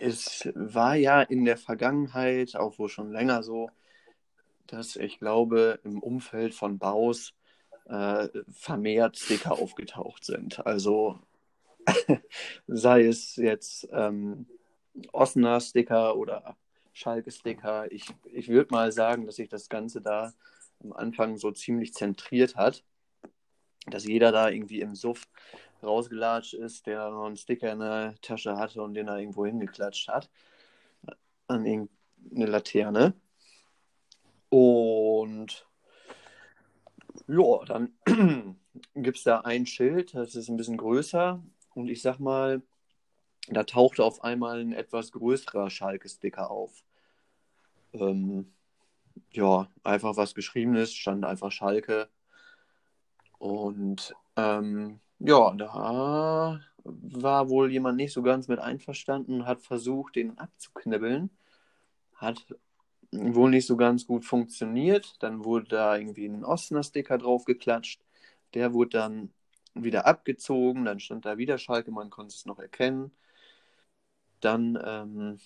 es 0.00 0.48
war 0.54 0.96
ja 0.96 1.22
in 1.22 1.44
der 1.44 1.56
Vergangenheit, 1.56 2.56
auch 2.56 2.78
wohl 2.78 2.88
schon 2.88 3.12
länger 3.12 3.42
so, 3.42 3.70
dass 4.66 4.96
ich 4.96 5.18
glaube, 5.18 5.80
im 5.84 6.00
Umfeld 6.00 6.54
von 6.54 6.78
Baus 6.78 7.34
äh, 7.86 8.28
vermehrt 8.50 9.18
Sticker 9.18 9.52
aufgetaucht 9.52 10.24
sind. 10.24 10.64
Also 10.66 11.18
sei 12.66 13.06
es 13.06 13.36
jetzt 13.36 13.88
ähm, 13.92 14.46
Osnabrücker 15.12 15.60
Sticker 15.60 16.16
oder 16.16 16.56
Schalke 16.92 17.30
Sticker. 17.30 17.90
Ich, 17.90 18.06
ich 18.32 18.48
würde 18.48 18.72
mal 18.72 18.92
sagen, 18.92 19.26
dass 19.26 19.36
sich 19.36 19.48
das 19.48 19.68
Ganze 19.68 20.00
da 20.00 20.32
am 20.82 20.92
Anfang 20.92 21.36
so 21.36 21.50
ziemlich 21.50 21.94
zentriert 21.94 22.56
hat, 22.56 22.84
dass 23.86 24.06
jeder 24.06 24.32
da 24.32 24.48
irgendwie 24.48 24.80
im 24.80 24.94
Suff 24.94 25.28
rausgelatscht 25.82 26.54
ist, 26.54 26.86
der 26.86 27.10
noch 27.10 27.26
einen 27.26 27.36
Sticker 27.36 27.72
in 27.72 27.80
der 27.80 28.14
Tasche 28.20 28.56
hatte 28.56 28.82
und 28.82 28.94
den 28.94 29.08
er 29.08 29.18
irgendwo 29.18 29.46
hingeklatscht 29.46 30.08
hat 30.08 30.30
an 31.46 31.66
irgendeine 31.66 32.46
Laterne. 32.46 33.14
Und 34.48 35.66
ja, 37.26 37.64
dann 37.66 37.94
gibt 38.94 39.18
es 39.18 39.24
da 39.24 39.40
ein 39.40 39.66
Schild, 39.66 40.14
das 40.14 40.34
ist 40.34 40.48
ein 40.48 40.56
bisschen 40.56 40.76
größer 40.76 41.42
und 41.74 41.88
ich 41.88 42.02
sag 42.02 42.18
mal, 42.18 42.62
da 43.48 43.64
tauchte 43.64 44.04
auf 44.04 44.22
einmal 44.22 44.60
ein 44.60 44.72
etwas 44.72 45.12
größerer 45.12 45.70
Schalke-Sticker 45.70 46.50
auf. 46.50 46.84
Ähm, 47.92 48.52
ja, 49.32 49.68
einfach 49.84 50.16
was 50.16 50.34
Geschriebenes, 50.34 50.94
stand 50.94 51.24
einfach 51.24 51.52
Schalke. 51.52 52.08
Und 53.38 54.14
ähm, 54.36 55.00
ja, 55.18 55.54
da 55.54 56.60
war 56.84 57.48
wohl 57.48 57.70
jemand 57.70 57.96
nicht 57.96 58.12
so 58.12 58.22
ganz 58.22 58.48
mit 58.48 58.58
einverstanden, 58.58 59.46
hat 59.46 59.60
versucht, 59.62 60.16
den 60.16 60.38
abzuknibbeln. 60.38 61.30
Hat 62.14 62.46
wohl 63.12 63.50
nicht 63.50 63.66
so 63.66 63.76
ganz 63.76 64.06
gut 64.06 64.24
funktioniert. 64.24 65.16
Dann 65.20 65.44
wurde 65.44 65.68
da 65.68 65.96
irgendwie 65.96 66.26
ein 66.26 66.44
Ostner-Sticker 66.44 67.18
drauf 67.18 67.44
geklatscht. 67.44 68.02
Der 68.54 68.72
wurde 68.74 68.90
dann 68.90 69.32
wieder 69.74 70.06
abgezogen. 70.06 70.84
Dann 70.84 71.00
stand 71.00 71.24
da 71.26 71.38
wieder 71.38 71.58
Schalke, 71.58 71.90
man 71.90 72.10
konnte 72.10 72.34
es 72.34 72.46
noch 72.46 72.58
erkennen. 72.58 73.12
Dann 74.40 74.78
ähm, 74.84 75.38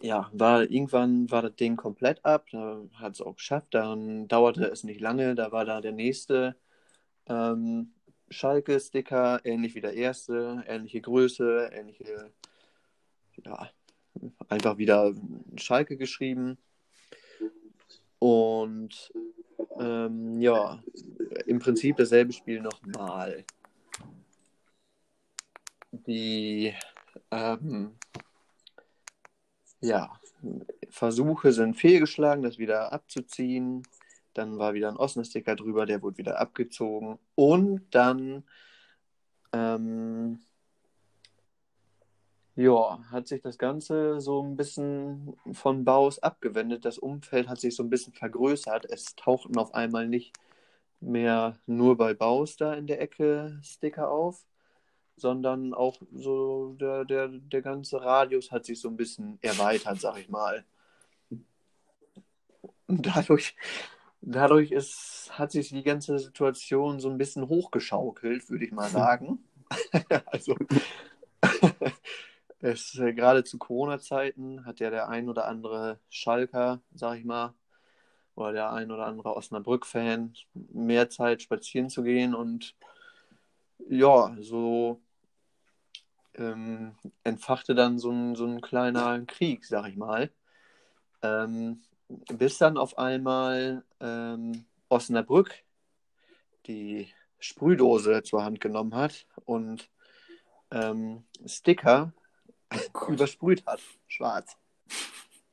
ja, 0.00 0.30
war 0.32 0.62
irgendwann 0.62 1.30
war 1.30 1.42
das 1.42 1.56
Ding 1.56 1.76
komplett 1.76 2.24
ab, 2.24 2.46
da 2.50 2.80
hat 2.94 3.14
es 3.14 3.20
auch 3.20 3.36
geschafft, 3.36 3.68
dann 3.70 4.28
dauerte 4.28 4.64
es 4.66 4.84
nicht 4.84 5.00
lange, 5.00 5.34
da 5.34 5.52
war 5.52 5.64
da 5.64 5.80
der 5.80 5.92
nächste 5.92 6.56
ähm, 7.26 7.92
Schalke-Sticker, 8.30 9.40
ähnlich 9.44 9.74
wie 9.74 9.80
der 9.80 9.94
erste, 9.94 10.64
ähnliche 10.66 11.00
Größe, 11.00 11.70
ähnliche, 11.72 12.30
ja, 13.44 13.70
einfach 14.48 14.78
wieder 14.78 15.14
Schalke 15.56 15.96
geschrieben. 15.96 16.58
Und 18.18 19.12
ähm, 19.78 20.40
ja, 20.40 20.82
im 21.46 21.58
Prinzip 21.58 21.96
dasselbe 21.96 22.32
Spiel 22.32 22.60
nochmal. 22.60 23.44
Die 25.92 26.74
ähm, 27.30 27.92
ja, 29.80 30.12
Versuche 30.90 31.52
sind 31.52 31.76
fehlgeschlagen, 31.76 32.42
das 32.42 32.58
wieder 32.58 32.92
abzuziehen. 32.92 33.82
Dann 34.34 34.58
war 34.58 34.74
wieder 34.74 34.88
ein 34.88 34.96
Osnasticker 34.96 35.56
drüber, 35.56 35.86
der 35.86 36.02
wurde 36.02 36.18
wieder 36.18 36.40
abgezogen. 36.40 37.18
Und 37.34 37.82
dann 37.90 38.44
ähm, 39.52 40.40
ja, 42.56 43.00
hat 43.10 43.26
sich 43.28 43.40
das 43.42 43.58
Ganze 43.58 44.20
so 44.20 44.42
ein 44.42 44.56
bisschen 44.56 45.36
von 45.52 45.84
Baus 45.84 46.18
abgewendet. 46.18 46.84
Das 46.84 46.98
Umfeld 46.98 47.48
hat 47.48 47.60
sich 47.60 47.74
so 47.74 47.82
ein 47.82 47.90
bisschen 47.90 48.12
vergrößert. 48.12 48.84
Es 48.90 49.14
tauchten 49.16 49.56
auf 49.58 49.74
einmal 49.74 50.08
nicht 50.08 50.34
mehr 51.00 51.58
nur 51.66 51.96
bei 51.96 52.14
Baus 52.14 52.56
da 52.56 52.74
in 52.74 52.86
der 52.86 53.00
Ecke 53.00 53.58
Sticker 53.62 54.10
auf, 54.10 54.44
sondern 55.20 55.74
auch 55.74 56.00
so 56.12 56.74
der, 56.80 57.04
der, 57.04 57.28
der 57.28 57.62
ganze 57.62 58.00
Radius 58.00 58.50
hat 58.50 58.64
sich 58.64 58.80
so 58.80 58.88
ein 58.88 58.96
bisschen 58.96 59.38
erweitert, 59.42 60.00
sag 60.00 60.18
ich 60.18 60.28
mal. 60.28 60.64
Und 62.86 63.06
dadurch, 63.06 63.54
dadurch 64.20 64.72
ist, 64.72 65.30
hat 65.32 65.52
sich 65.52 65.68
die 65.68 65.82
ganze 65.82 66.18
Situation 66.18 67.00
so 67.00 67.08
ein 67.08 67.18
bisschen 67.18 67.48
hochgeschaukelt, 67.48 68.50
würde 68.50 68.64
ich 68.64 68.72
mal 68.72 68.88
sagen. 68.88 69.44
also 70.26 70.56
es, 72.60 72.98
äh, 72.98 73.12
gerade 73.12 73.44
zu 73.44 73.58
Corona-Zeiten 73.58 74.64
hat 74.64 74.80
ja 74.80 74.90
der 74.90 75.08
ein 75.08 75.28
oder 75.28 75.46
andere 75.46 76.00
Schalker, 76.08 76.80
sag 76.94 77.18
ich 77.18 77.24
mal, 77.24 77.54
oder 78.34 78.52
der 78.52 78.72
ein 78.72 78.90
oder 78.90 79.06
andere 79.06 79.36
Osnabrück-Fan 79.36 80.34
mehr 80.54 81.10
Zeit 81.10 81.42
spazieren 81.42 81.90
zu 81.90 82.02
gehen 82.02 82.34
und 82.34 82.74
ja, 83.88 84.36
so 84.40 85.00
ähm, 86.34 86.96
entfachte 87.24 87.74
dann 87.74 87.98
so 87.98 88.10
ein, 88.10 88.34
so 88.34 88.46
ein 88.46 88.60
kleiner 88.60 89.20
Krieg, 89.26 89.64
sag 89.64 89.88
ich 89.88 89.96
mal. 89.96 90.30
Ähm, 91.22 91.82
bis 92.08 92.58
dann 92.58 92.76
auf 92.76 92.98
einmal 92.98 93.84
ähm, 94.00 94.64
Osnabrück 94.88 95.54
die 96.66 97.08
Sprühdose 97.38 98.22
zur 98.22 98.44
Hand 98.44 98.60
genommen 98.60 98.94
hat 98.94 99.26
und 99.44 99.88
ähm, 100.70 101.24
Sticker 101.46 102.12
oh 102.94 103.06
übersprüht 103.10 103.64
hat. 103.66 103.80
Schwarz. 104.06 104.56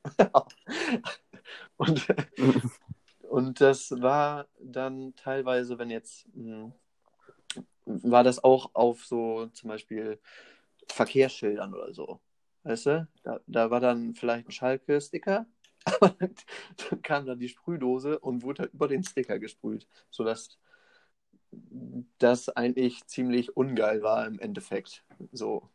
und, 1.77 2.07
und 3.29 3.61
das 3.61 3.91
war 3.91 4.47
dann 4.59 5.15
teilweise, 5.15 5.77
wenn 5.79 5.89
jetzt, 5.89 6.27
mh, 6.35 6.71
hm, 7.53 8.03
war 8.03 8.23
das 8.23 8.43
auch 8.43 8.71
auf 8.73 9.05
so 9.05 9.47
zum 9.47 9.69
Beispiel 9.69 10.19
Verkehrsschildern 10.89 11.73
oder 11.73 11.93
so. 11.93 12.19
Weißt 12.63 12.85
du? 12.87 13.07
Da, 13.23 13.39
da 13.47 13.71
war 13.71 13.79
dann 13.79 14.13
vielleicht 14.15 14.47
ein 14.47 14.51
Schalke-Sticker, 14.51 15.45
aber 15.85 16.15
dann 16.89 17.01
kam 17.01 17.25
dann 17.25 17.39
die 17.39 17.49
Sprühdose 17.49 18.19
und 18.19 18.43
wurde 18.43 18.63
halt 18.63 18.73
über 18.73 18.87
den 18.87 19.03
Sticker 19.03 19.39
gesprüht, 19.39 19.87
sodass 20.09 20.57
das 22.19 22.49
eigentlich 22.49 23.05
ziemlich 23.07 23.55
ungeil 23.55 24.01
war 24.01 24.27
im 24.27 24.39
Endeffekt. 24.39 25.03
So. 25.31 25.69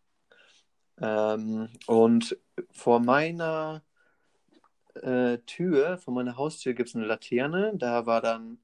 Ähm, 1.01 1.69
und 1.87 2.39
vor 2.71 3.01
meiner 3.01 3.83
äh, 4.95 5.39
Tür, 5.47 5.99
vor 5.99 6.15
meiner 6.15 6.37
Haustür 6.37 6.75
gibt 6.75 6.91
es 6.91 6.95
eine 6.95 7.07
Laterne. 7.07 7.73
Da 7.77 8.07
war 8.07 8.21
dann, 8.21 8.59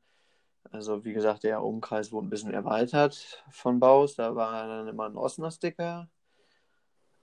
also 0.71 1.05
wie 1.05 1.13
gesagt, 1.15 1.45
der 1.45 1.63
Umkreis 1.63 2.13
wurde 2.13 2.27
ein 2.29 2.31
bisschen 2.31 2.53
erweitert 2.53 3.45
von 3.51 3.81
Baus. 3.81 4.17
Da 4.17 4.37
war 4.37 4.69
dann 4.69 4.89
immer 4.89 5.07
ein 5.07 5.17
Osner-Sticker 5.17 6.09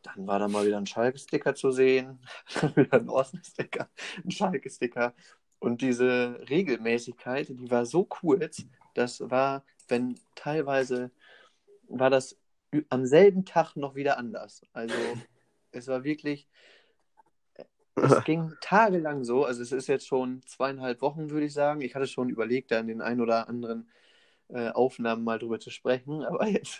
dann 0.05 0.27
war 0.27 0.39
da 0.39 0.47
mal 0.47 0.65
wieder 0.65 0.77
ein 0.77 0.85
Schalke-Sticker 0.85 1.55
zu 1.55 1.71
sehen, 1.71 2.19
dann 2.61 2.75
wieder 2.75 2.99
ein 2.99 3.09
Osnabrück-Sticker, 3.09 3.89
ein 4.23 4.31
Schalke-Sticker. 4.31 5.13
Und 5.59 5.81
diese 5.81 6.39
Regelmäßigkeit, 6.49 7.49
die 7.49 7.71
war 7.71 7.85
so 7.85 8.03
kurz, 8.03 8.63
das 8.93 9.21
war, 9.29 9.63
wenn 9.87 10.19
teilweise 10.35 11.11
war 11.87 12.09
das 12.09 12.37
am 12.89 13.05
selben 13.05 13.45
Tag 13.45 13.75
noch 13.75 13.95
wieder 13.95 14.17
anders. 14.17 14.61
Also 14.73 14.95
es 15.71 15.87
war 15.87 16.03
wirklich, 16.03 16.47
es 17.95 18.23
ging 18.25 18.53
tagelang 18.61 19.23
so, 19.23 19.45
also 19.45 19.61
es 19.61 19.71
ist 19.71 19.87
jetzt 19.87 20.07
schon 20.07 20.41
zweieinhalb 20.43 21.01
Wochen, 21.01 21.29
würde 21.29 21.45
ich 21.45 21.53
sagen. 21.53 21.81
Ich 21.81 21.95
hatte 21.95 22.07
schon 22.07 22.29
überlegt, 22.29 22.71
da 22.71 22.79
in 22.79 22.87
den 22.87 23.01
ein 23.01 23.21
oder 23.21 23.47
anderen 23.47 23.89
äh, 24.49 24.69
Aufnahmen 24.69 25.23
mal 25.23 25.39
drüber 25.39 25.59
zu 25.59 25.69
sprechen. 25.69 26.23
Aber 26.25 26.47
jetzt, 26.47 26.79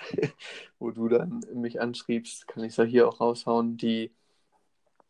wo 0.80 0.92
du 0.92 1.08
dann 1.08 1.42
mich 1.54 1.82
anschriebst, 1.82 2.48
kann 2.48 2.64
ich 2.64 2.72
es 2.72 2.78
ja 2.78 2.84
hier 2.84 3.08
auch 3.08 3.20
raushauen. 3.20 3.78
Die, 3.78 4.14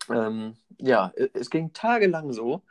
ähm, 0.10 0.56
ja, 0.80 1.12
es 1.34 1.49
ging 1.49 1.74
tagelang 1.74 2.32
so, 2.34 2.64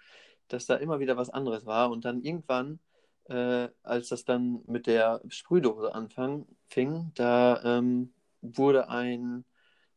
dass 0.48 0.66
da 0.66 0.76
immer 0.76 1.00
wieder 1.00 1.16
was 1.16 1.30
anderes 1.30 1.66
war. 1.66 1.90
Und 1.90 2.04
dann 2.04 2.22
irgendwann, 2.22 2.80
äh, 3.28 3.68
als 3.82 4.08
das 4.08 4.24
dann 4.24 4.62
mit 4.66 4.86
der 4.86 5.20
Sprühdose 5.28 5.94
anfing, 5.94 6.46
da 7.14 7.62
ähm, 7.64 8.12
wurde 8.42 8.88
ein 8.88 9.44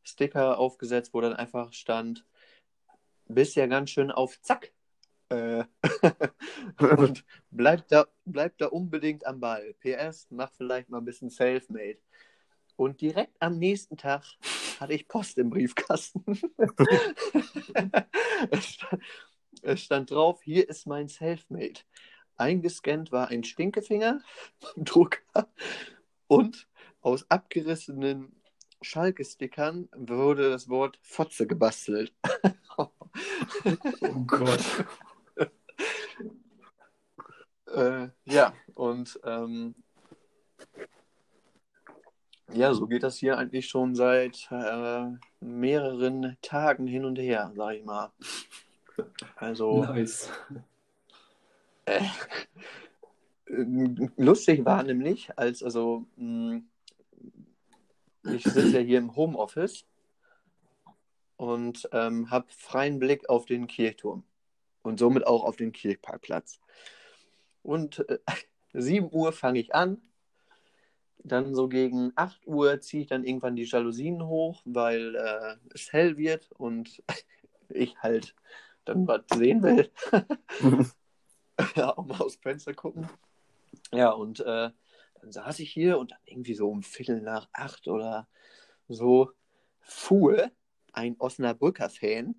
Sticker 0.03 0.57
aufgesetzt, 0.57 1.13
wo 1.13 1.21
dann 1.21 1.33
einfach 1.33 1.73
stand, 1.73 2.25
bist 3.27 3.55
ja 3.55 3.67
ganz 3.67 3.89
schön 3.89 4.11
auf 4.11 4.41
Zack. 4.41 4.73
Äh, 5.29 5.65
und 6.97 7.25
bleibt 7.51 7.91
da, 7.91 8.07
bleibt 8.25 8.61
da 8.61 8.67
unbedingt 8.67 9.25
am 9.25 9.39
Ball. 9.39 9.73
PS, 9.79 10.27
mach 10.29 10.51
vielleicht 10.53 10.89
mal 10.89 10.99
ein 10.99 11.05
bisschen 11.05 11.29
Selfmade. 11.29 11.99
Und 12.75 13.01
direkt 13.01 13.35
am 13.39 13.57
nächsten 13.57 13.97
Tag 13.97 14.23
hatte 14.79 14.93
ich 14.93 15.07
Post 15.07 15.37
im 15.39 15.49
Briefkasten. 15.49 16.23
es, 18.51 18.65
stand, 18.65 19.03
es, 19.63 19.81
stand, 19.81 20.11
drauf, 20.11 20.41
hier 20.43 20.69
ist 20.69 20.85
mein 20.85 21.07
Selfmade. 21.07 21.81
Eingescannt 22.35 23.11
war 23.11 23.29
ein 23.29 23.43
Stinkefinger, 23.43 24.21
Drucker 24.75 25.49
und 26.27 26.67
aus 27.01 27.25
abgerissenen 27.29 28.35
Schalke-Stickern 28.81 29.89
wurde 29.95 30.51
das 30.51 30.69
Wort 30.69 30.99
Fotze 31.01 31.47
gebastelt. 31.47 32.13
oh 32.77 32.89
Gott. 34.27 34.63
Äh, 37.73 38.09
ja, 38.25 38.53
und 38.75 39.19
ähm, 39.23 39.75
ja, 42.53 42.73
so 42.73 42.87
geht 42.87 43.03
das 43.03 43.17
hier 43.17 43.37
eigentlich 43.37 43.67
schon 43.67 43.93
seit 43.93 44.47
äh, 44.51 45.05
mehreren 45.41 46.37
Tagen 46.41 46.87
hin 46.87 47.03
und 47.03 47.17
her, 47.17 47.51
sag 47.55 47.75
ich 47.75 47.85
mal. 47.85 48.11
Also. 49.35 49.83
Nice. 49.83 50.31
Äh, 51.85 52.01
lustig 54.17 54.65
war 54.65 54.81
nämlich, 54.81 55.29
als 55.37 55.61
also 55.61 56.07
mh, 56.15 56.61
hm, 58.23 58.33
ich 58.35 58.43
sitze 58.43 58.71
ja 58.71 58.79
hier 58.79 58.97
im 58.97 59.15
Homeoffice 59.15 59.85
und 61.37 61.87
ähm, 61.91 62.31
habe 62.31 62.47
freien 62.49 62.97
Blick 62.97 63.29
auf 63.29 63.45
den 63.45 63.67
Kirchturm 63.67 64.23
und 64.81 64.99
somit 64.99 65.27
auch 65.27 65.43
auf 65.43 65.55
den 65.55 65.71
Kirchparkplatz. 65.71 66.59
Und 67.67 68.07
äh, 68.09 68.19
7 68.73 69.09
Uhr 69.11 69.33
fange 69.33 69.59
ich 69.59 69.75
an. 69.75 70.01
Dann 71.19 71.53
so 71.53 71.67
gegen 71.67 72.13
8 72.15 72.47
Uhr 72.47 72.79
ziehe 72.79 73.03
ich 73.03 73.09
dann 73.09 73.25
irgendwann 73.25 73.57
die 73.57 73.65
Jalousien 73.65 74.25
hoch, 74.25 74.61
weil 74.63 75.15
äh, 75.15 75.55
es 75.73 75.91
hell 75.91 76.17
wird 76.17 76.49
und 76.53 77.03
ich 77.69 77.97
halt 77.97 78.33
dann 78.85 79.05
was 79.05 79.23
sehen 79.35 79.61
will. 79.63 79.91
ja, 81.75 81.97
auch 81.97 82.05
mal 82.05 82.21
aus 82.21 82.37
Fenster 82.37 82.73
gucken. 82.73 83.09
Ja, 83.91 84.11
und 84.11 84.39
äh, 84.39 84.71
dann 85.19 85.31
saß 85.31 85.59
ich 85.59 85.71
hier 85.71 85.97
und 85.97 86.11
dann 86.11 86.19
irgendwie 86.25 86.53
so 86.53 86.69
um 86.69 86.83
Viertel 86.83 87.21
nach 87.21 87.49
acht 87.51 87.89
oder 87.89 88.29
so 88.87 89.31
fuhr 89.81 90.51
ein 90.93 91.17
Osnabrücker 91.19 91.89
Fan, 91.89 92.35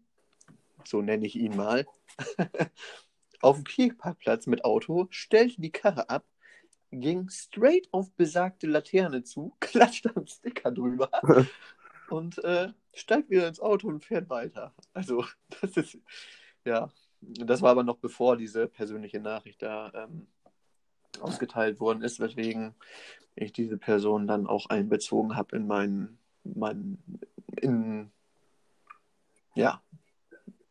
so 0.84 1.02
nenne 1.02 1.26
ich 1.26 1.36
ihn 1.36 1.54
mal, 1.54 1.84
auf 3.40 3.56
dem 3.56 3.64
Kirchparkplatz 3.64 4.46
mit 4.46 4.64
Auto, 4.64 5.06
stellte 5.10 5.60
die 5.60 5.70
Karre 5.70 6.08
ab, 6.10 6.24
ging 6.90 7.28
straight 7.28 7.88
auf 7.92 8.10
besagte 8.12 8.66
Laterne 8.66 9.22
zu, 9.22 9.54
klatschte 9.60 10.14
am 10.14 10.26
Sticker 10.26 10.70
drüber 10.70 11.10
und 12.10 12.42
äh, 12.44 12.72
steigt 12.94 13.30
wieder 13.30 13.48
ins 13.48 13.60
Auto 13.60 13.88
und 13.88 14.04
fährt 14.04 14.28
weiter. 14.28 14.74
Also, 14.92 15.24
das 15.60 15.76
ist, 15.76 15.98
ja, 16.64 16.90
das 17.20 17.62
war 17.62 17.70
aber 17.70 17.82
noch 17.82 17.98
bevor 17.98 18.36
diese 18.36 18.68
persönliche 18.68 19.20
Nachricht 19.20 19.62
da 19.62 19.92
ähm, 19.94 20.28
ausgeteilt 21.20 21.80
worden 21.80 22.02
ist, 22.02 22.20
weswegen 22.20 22.74
ich 23.34 23.52
diese 23.52 23.76
Person 23.76 24.26
dann 24.26 24.46
auch 24.46 24.66
einbezogen 24.66 25.36
habe 25.36 25.56
in 25.56 25.66
meinen, 25.66 26.18
meinen, 26.44 27.02
in, 27.60 28.10
ja, 29.54 29.82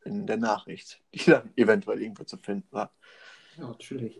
in 0.07 0.25
der 0.25 0.37
Nachricht, 0.37 1.01
die 1.13 1.31
dann 1.31 1.51
eventuell 1.55 2.01
irgendwo 2.01 2.23
zu 2.23 2.37
finden 2.37 2.67
war. 2.71 2.91
Ja, 3.57 3.67
natürlich. 3.67 4.19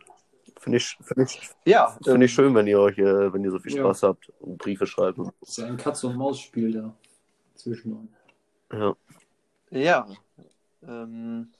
Finde 0.60 0.78
ich, 0.78 0.98
find 1.02 1.32
ich, 1.32 1.50
Ja, 1.66 1.98
find 2.04 2.24
ich 2.24 2.34
schön, 2.34 2.54
wenn 2.56 2.68
ihr 2.68 2.80
euch, 2.80 2.98
äh, 2.98 3.32
wenn 3.32 3.44
ihr 3.44 3.52
so 3.52 3.60
viel 3.60 3.74
Ja. 3.76 3.84
Spaß 3.84 4.04
habt 4.04 4.30
und 4.40 4.58
Briefe 4.58 4.88
schreibt. 4.88 5.20
Das 5.20 5.50
ist 5.50 5.58
ja 5.58 5.68
ein 5.68 5.78
Katz-und-Maus-Spiel 5.78 6.72
da 6.72 6.96
zwischen 7.56 7.94
uns. 7.94 8.12
Ja. 8.72 8.96
Ja. 9.70 10.08
Ähm, 10.84 11.52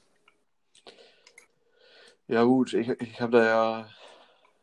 ja, 2.26 2.42
gut, 2.44 2.74
ich, 2.74 2.88
ich 2.88 3.20
habe 3.20 3.38
da 3.38 3.44
ja 3.44 3.88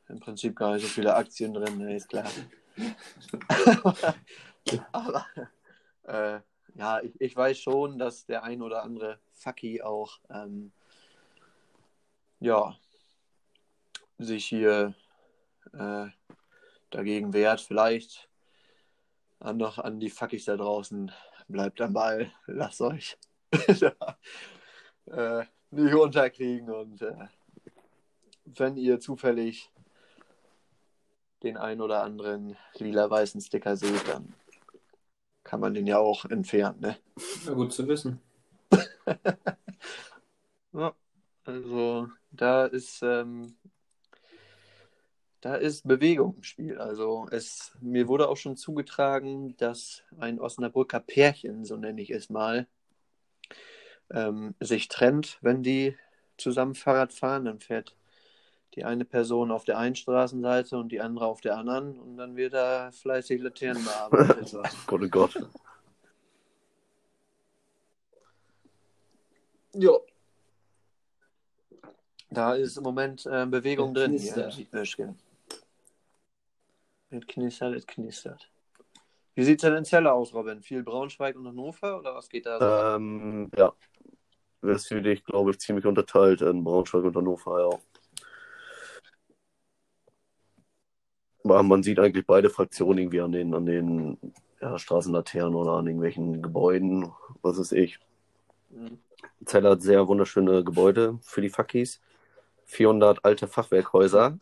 im 0.09 0.19
Prinzip 0.19 0.55
gar 0.55 0.73
nicht 0.73 0.83
so 0.83 0.87
viele 0.89 1.15
Aktien 1.15 1.53
drin, 1.53 1.77
ne, 1.77 1.95
ist 1.95 2.09
klar. 2.09 2.29
Aber 4.91 5.25
äh, 6.03 6.39
ja, 6.75 7.01
ich, 7.01 7.19
ich 7.19 7.35
weiß 7.35 7.57
schon, 7.57 7.97
dass 7.97 8.25
der 8.25 8.43
ein 8.43 8.61
oder 8.61 8.83
andere 8.83 9.19
Fucky 9.35 9.81
auch 9.81 10.19
ähm, 10.29 10.71
ja, 12.39 12.75
sich 14.17 14.45
hier 14.45 14.93
äh, 15.73 16.07
dagegen 16.89 17.33
wehrt. 17.33 17.61
Vielleicht 17.61 18.29
an, 19.39 19.57
noch 19.57 19.77
an 19.77 19.99
die 19.99 20.09
Fuckys 20.09 20.45
da 20.45 20.57
draußen. 20.57 21.11
Bleibt 21.47 21.79
am 21.81 21.93
Ball, 21.93 22.31
lasst 22.47 22.81
euch 22.81 23.17
äh, 23.51 25.43
nicht 25.71 25.93
unterkriegen 25.93 26.71
und 26.71 27.01
äh, 27.01 27.27
wenn 28.45 28.77
ihr 28.77 28.99
zufällig 28.99 29.71
den 31.43 31.57
ein 31.57 31.81
oder 31.81 32.03
anderen 32.03 32.57
lila-weißen 32.75 33.41
Sticker 33.41 33.75
seht, 33.75 34.07
dann 34.07 34.33
kann 35.43 35.59
man 35.59 35.73
den 35.73 35.85
ja 35.85 35.99
auch 35.99 36.25
entfernen. 36.25 36.79
Ne? 36.79 36.97
Ja, 37.45 37.53
gut 37.53 37.73
zu 37.73 37.87
wissen. 37.87 38.19
Ja, 40.73 40.93
also 41.45 42.09
da 42.31 42.65
ist 42.65 43.01
ähm, 43.01 43.55
da 45.39 45.55
ist 45.55 45.87
Bewegung 45.87 46.35
im 46.37 46.43
Spiel. 46.43 46.77
Also 46.79 47.27
es 47.31 47.71
mir 47.79 48.07
wurde 48.07 48.27
auch 48.27 48.35
schon 48.35 48.57
zugetragen, 48.57 49.55
dass 49.57 50.03
ein 50.19 50.39
Osnabrücker 50.39 50.99
Pärchen, 50.99 51.63
so 51.63 51.77
nenne 51.77 52.01
ich 52.01 52.09
es 52.09 52.29
mal, 52.29 52.67
ähm, 54.11 54.55
sich 54.59 54.87
trennt, 54.87 55.37
wenn 55.41 55.63
die 55.63 55.95
zusammen 56.37 56.75
Fahrrad 56.75 57.13
fahren. 57.13 57.45
Dann 57.45 57.59
fährt 57.59 57.95
die 58.75 58.83
eine 58.83 59.05
Person 59.05 59.51
auf 59.51 59.63
der 59.63 59.77
einen 59.77 59.95
Straßenseite 59.95 60.77
und 60.77 60.91
die 60.91 60.99
andere 60.99 61.27
auf 61.27 61.41
der 61.41 61.57
anderen 61.57 61.97
und 61.97 62.17
dann 62.17 62.35
wird 62.35 62.53
da 62.53 62.91
fleißig 62.91 63.41
Laternen 63.41 63.85
bearbeitet. 63.85 64.51
Gott, 64.87 65.01
oh 65.03 65.07
Gott. 65.07 65.49
Ja. 69.77 69.91
Da 72.29 72.53
ist 72.53 72.77
im 72.77 72.83
Moment 72.83 73.25
äh, 73.25 73.45
Bewegung 73.45 73.89
Es 73.89 74.01
drin 74.01 74.11
hier 74.17 74.33
knistert. 74.33 75.17
Es 77.09 77.27
knistert, 77.27 77.75
es 77.75 77.87
knistert. 77.87 78.49
Wie 79.35 79.43
sieht 79.43 79.59
es 79.59 79.67
denn 79.67 79.75
in 79.75 79.85
Celle 79.85 80.11
aus, 80.13 80.33
Robin? 80.33 80.61
Viel 80.61 80.83
Braunschweig 80.83 81.35
und 81.35 81.47
Hannover 81.47 81.99
oder 81.99 82.15
was 82.15 82.29
geht 82.29 82.45
da 82.45 82.59
so? 82.59 82.95
Ähm, 82.95 83.51
ja. 83.57 83.73
Das 84.61 84.87
für 84.87 85.01
dich, 85.01 85.23
glaube 85.23 85.51
ich, 85.51 85.59
ziemlich 85.59 85.85
unterteilt 85.85 86.41
in 86.41 86.63
Braunschweig 86.63 87.03
und 87.03 87.15
Hannover, 87.15 87.69
ja. 87.69 87.79
Aber 91.43 91.61
man 91.61 91.83
sieht 91.83 91.99
eigentlich 91.99 92.25
beide 92.25 92.49
Fraktionen 92.49 92.97
irgendwie 92.97 93.21
an 93.21 93.31
den, 93.31 93.53
an 93.53 93.65
den 93.65 94.17
ja, 94.61 94.79
Straßenlaternen 94.79 95.53
oder 95.53 95.73
an 95.73 95.85
irgendwelchen 95.85 96.41
Gebäuden, 96.41 97.11
was 97.43 97.59
weiß 97.59 97.73
ich. 97.73 97.99
Mhm. 98.69 98.97
Zell 99.45 99.63
hat 99.63 99.81
sehr 99.81 100.07
wunderschöne 100.07 100.63
Gebäude 100.63 101.19
für 101.21 101.41
die 101.41 101.49
Fuckies. 101.49 102.01
400 102.65 103.23
alte 103.25 103.47
Fachwerkhäuser. 103.47 104.39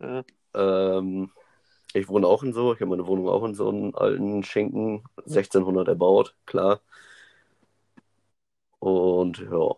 Ja. 0.00 0.24
Ähm, 0.54 1.30
ich 1.94 2.08
wohne 2.08 2.26
auch 2.26 2.42
in 2.42 2.52
so, 2.52 2.72
ich 2.74 2.80
habe 2.80 2.90
meine 2.90 3.06
Wohnung 3.06 3.28
auch 3.28 3.44
in 3.44 3.54
so 3.54 3.68
einem 3.68 3.94
alten 3.94 4.42
Schinken, 4.42 5.04
1600 5.26 5.88
erbaut, 5.88 6.34
klar. 6.46 6.80
Und 8.78 9.38
ja, 9.38 9.74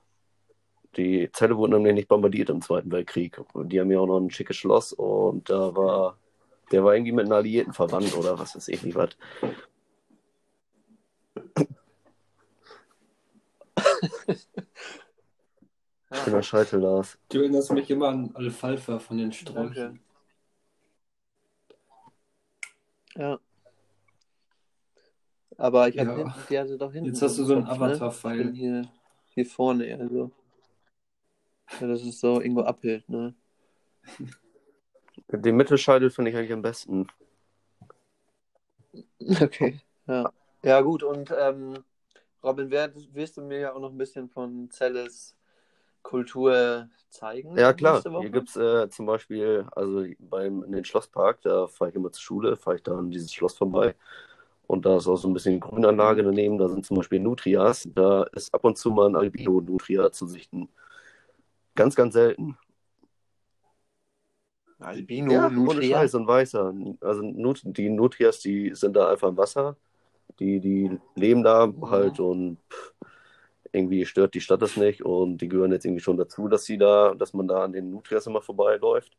die 0.96 1.30
Zelle 1.32 1.56
wurde 1.56 1.74
nämlich 1.74 1.94
nicht 1.94 2.08
bombardiert 2.08 2.50
im 2.50 2.62
Zweiten 2.62 2.90
Weltkrieg. 2.90 3.40
Und 3.52 3.70
die 3.70 3.80
haben 3.80 3.90
ja 3.90 4.00
auch 4.00 4.06
noch 4.06 4.18
ein 4.18 4.30
schickes 4.30 4.56
Schloss 4.56 4.92
und 4.92 5.50
da 5.50 5.74
war, 5.76 6.18
der 6.72 6.84
war 6.84 6.94
irgendwie 6.94 7.12
mit 7.12 7.26
einem 7.26 7.32
Alliierten 7.34 7.72
verwandt 7.72 8.16
oder 8.16 8.38
was 8.38 8.56
weiß 8.56 8.68
ich 8.68 8.82
nicht 8.82 8.96
was. 8.96 9.10
Schöner 16.12 16.42
Scheitel, 16.42 16.80
Lars. 16.80 17.18
Du 17.28 17.40
erinnerst 17.40 17.72
mich 17.72 17.90
immer 17.90 18.08
an 18.08 18.30
Alfalfa 18.34 18.98
von 18.98 19.18
den 19.18 19.32
Sträuchern. 19.32 20.00
Ja. 23.16 23.38
Aber 25.58 25.88
ich 25.88 25.98
habe 25.98 26.10
Ja. 26.10 26.16
hinten, 26.16 26.34
die 26.50 26.58
hatte 26.58 26.78
doch 26.78 26.92
hinten. 26.92 27.08
Jetzt 27.08 27.22
hast 27.22 27.38
du 27.38 27.44
so 27.44 27.54
einen 27.54 27.64
ne? 27.64 27.72
Ich 27.72 27.78
bin 27.78 27.88
Avatar-Pfeil. 27.88 28.52
hier, 28.52 28.82
hier 29.34 29.46
vorne 29.46 29.84
eher 29.86 30.08
so. 30.08 30.30
Ja, 31.80 31.86
das 31.88 32.02
ist 32.02 32.20
so 32.20 32.40
irgendwo 32.40 32.62
abhilt, 32.62 33.08
ne? 33.08 33.34
Den 35.28 35.56
Mittelscheitel 35.56 36.10
finde 36.10 36.30
ich 36.30 36.36
eigentlich 36.36 36.52
am 36.52 36.62
besten. 36.62 37.06
Okay. 39.40 39.80
Ja. 40.06 40.30
Ja, 40.62 40.80
gut, 40.82 41.02
und 41.02 41.34
ähm, 41.36 41.82
Robin, 42.46 42.70
wirst 42.70 43.36
du 43.36 43.42
mir 43.42 43.58
ja 43.58 43.72
auch 43.74 43.80
noch 43.80 43.90
ein 43.90 43.98
bisschen 43.98 44.28
von 44.28 44.70
Zelles 44.70 45.36
Kultur 46.02 46.88
zeigen? 47.10 47.58
Ja, 47.58 47.72
klar. 47.72 48.00
Hier 48.20 48.30
gibt 48.30 48.50
es 48.50 48.56
äh, 48.56 48.88
zum 48.88 49.06
Beispiel, 49.06 49.66
also 49.72 50.04
beim, 50.20 50.62
in 50.62 50.70
den 50.70 50.84
Schlosspark, 50.84 51.42
da 51.42 51.66
fahre 51.66 51.90
ich 51.90 51.96
immer 51.96 52.12
zur 52.12 52.22
Schule, 52.22 52.56
fahre 52.56 52.76
ich 52.76 52.84
da 52.84 52.96
an 52.96 53.10
dieses 53.10 53.32
Schloss 53.32 53.56
vorbei. 53.56 53.96
Und 54.68 54.86
da 54.86 54.96
ist 54.96 55.08
auch 55.08 55.16
so 55.16 55.28
ein 55.28 55.34
bisschen 55.34 55.58
Grünanlage 55.58 56.22
daneben. 56.22 56.58
Da 56.58 56.68
sind 56.68 56.86
zum 56.86 56.96
Beispiel 56.96 57.18
Nutrias. 57.18 57.88
Da 57.92 58.24
ist 58.32 58.54
ab 58.54 58.64
und 58.64 58.78
zu 58.78 58.90
mal 58.90 59.08
ein 59.08 59.16
Albino-Nutria 59.16 60.12
zu 60.12 60.26
sichten. 60.26 60.68
Ganz, 61.74 61.96
ganz 61.96 62.14
selten. 62.14 62.56
Albino, 64.78 65.32
Ja, 65.32 65.46
ohne 65.46 65.54
Nutria. 65.56 65.98
Scheiß, 65.98 66.14
ein 66.14 66.26
weißer. 66.26 66.74
Also 67.00 67.22
Nut 67.22 67.62
die 67.64 67.88
Nutrias, 67.88 68.40
die 68.40 68.74
sind 68.74 68.94
da 68.94 69.10
einfach 69.10 69.28
im 69.28 69.36
Wasser. 69.36 69.76
Die, 70.38 70.60
die 70.60 70.98
leben 71.14 71.42
da 71.42 71.72
halt 71.82 72.20
und 72.20 72.58
irgendwie 73.72 74.04
stört 74.06 74.34
die 74.34 74.40
Stadt 74.40 74.62
das 74.62 74.76
nicht. 74.76 75.02
Und 75.02 75.38
die 75.38 75.48
gehören 75.48 75.72
jetzt 75.72 75.84
irgendwie 75.84 76.02
schon 76.02 76.16
dazu, 76.16 76.48
dass 76.48 76.64
sie 76.64 76.78
da, 76.78 77.14
dass 77.14 77.32
man 77.34 77.48
da 77.48 77.64
an 77.64 77.72
den 77.72 77.90
Nutrias 77.90 78.26
immer 78.26 78.42
vorbeiläuft. 78.42 79.16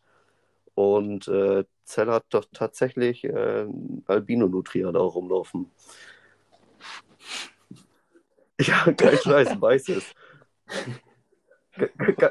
Und 0.76 1.28
äh, 1.28 1.64
Zell 1.86 2.08
hat 2.12 2.26
doch 2.30 2.46
tatsächlich 2.54 3.24
äh, 3.24 3.66
Albino-Nutria 4.06 4.92
da 4.92 5.00
rumlaufen. 5.00 5.72
Ja, 8.62 8.92
kein 8.94 9.18
Scheiß, 9.24 9.60
weißes. 9.62 10.14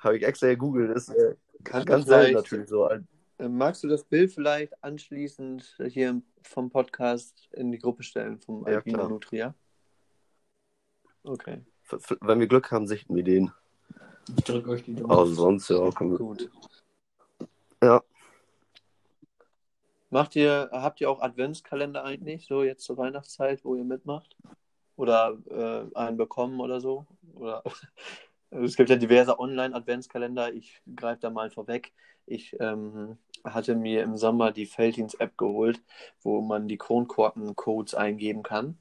Habe 0.00 0.16
ich 0.16 0.24
extra 0.24 0.48
gegoogelt, 0.48 0.96
ist 0.96 1.10
äh, 1.10 1.34
Kann 1.64 1.84
ganz 1.84 2.06
selten 2.06 2.34
natürlich 2.34 2.68
so. 2.68 2.84
Ein- 2.84 3.06
Magst 3.38 3.84
du 3.84 3.88
das 3.88 4.04
Bild 4.04 4.32
vielleicht 4.32 4.82
anschließend 4.82 5.76
hier 5.88 6.20
vom 6.42 6.70
Podcast 6.70 7.48
in 7.52 7.70
die 7.70 7.78
Gruppe 7.78 8.02
stellen 8.02 8.40
vom 8.40 8.66
Ja, 8.66 8.76
Albino 8.76 8.98
klar. 8.98 9.08
Nutria? 9.08 9.54
Okay, 11.22 11.64
Wenn 12.20 12.40
wir 12.40 12.46
Glück 12.48 12.70
haben, 12.72 12.86
sichten 12.86 13.14
wir 13.14 13.22
den. 13.22 13.52
Ich 14.36 14.44
drücke 14.44 14.70
euch 14.70 14.82
die 14.84 14.94
Daumen. 14.94 15.10
Aber 15.10 15.26
sonst, 15.26 15.68
ja, 15.70 15.88
gut. 15.90 16.50
Ja. 17.82 18.02
Macht 20.10 20.36
ihr, 20.36 20.70
habt 20.72 21.00
ihr 21.00 21.10
auch 21.10 21.20
Adventskalender 21.20 22.04
eigentlich, 22.04 22.46
so 22.46 22.62
jetzt 22.62 22.84
zur 22.84 22.96
Weihnachtszeit, 22.96 23.64
wo 23.64 23.74
ihr 23.74 23.84
mitmacht? 23.84 24.36
Oder 24.96 25.38
äh, 25.50 25.96
einen 25.96 26.16
bekommen 26.16 26.60
oder 26.60 26.80
so? 26.80 27.06
Oder 27.34 27.62
also 28.50 28.64
es 28.64 28.76
gibt 28.76 28.90
ja 28.90 28.96
diverse 28.96 29.38
Online-Adventskalender. 29.38 30.52
Ich 30.54 30.82
greife 30.96 31.20
da 31.20 31.30
mal 31.30 31.50
vorweg. 31.50 31.92
Ich 32.28 32.56
ähm, 32.60 33.18
hatte 33.44 33.74
mir 33.74 34.02
im 34.02 34.16
Sommer 34.16 34.52
die 34.52 34.66
Feldins-App 34.66 35.36
geholt, 35.38 35.80
wo 36.22 36.40
man 36.40 36.68
die 36.68 36.78
Kronkorken-Codes 36.78 37.94
eingeben 37.94 38.42
kann. 38.42 38.78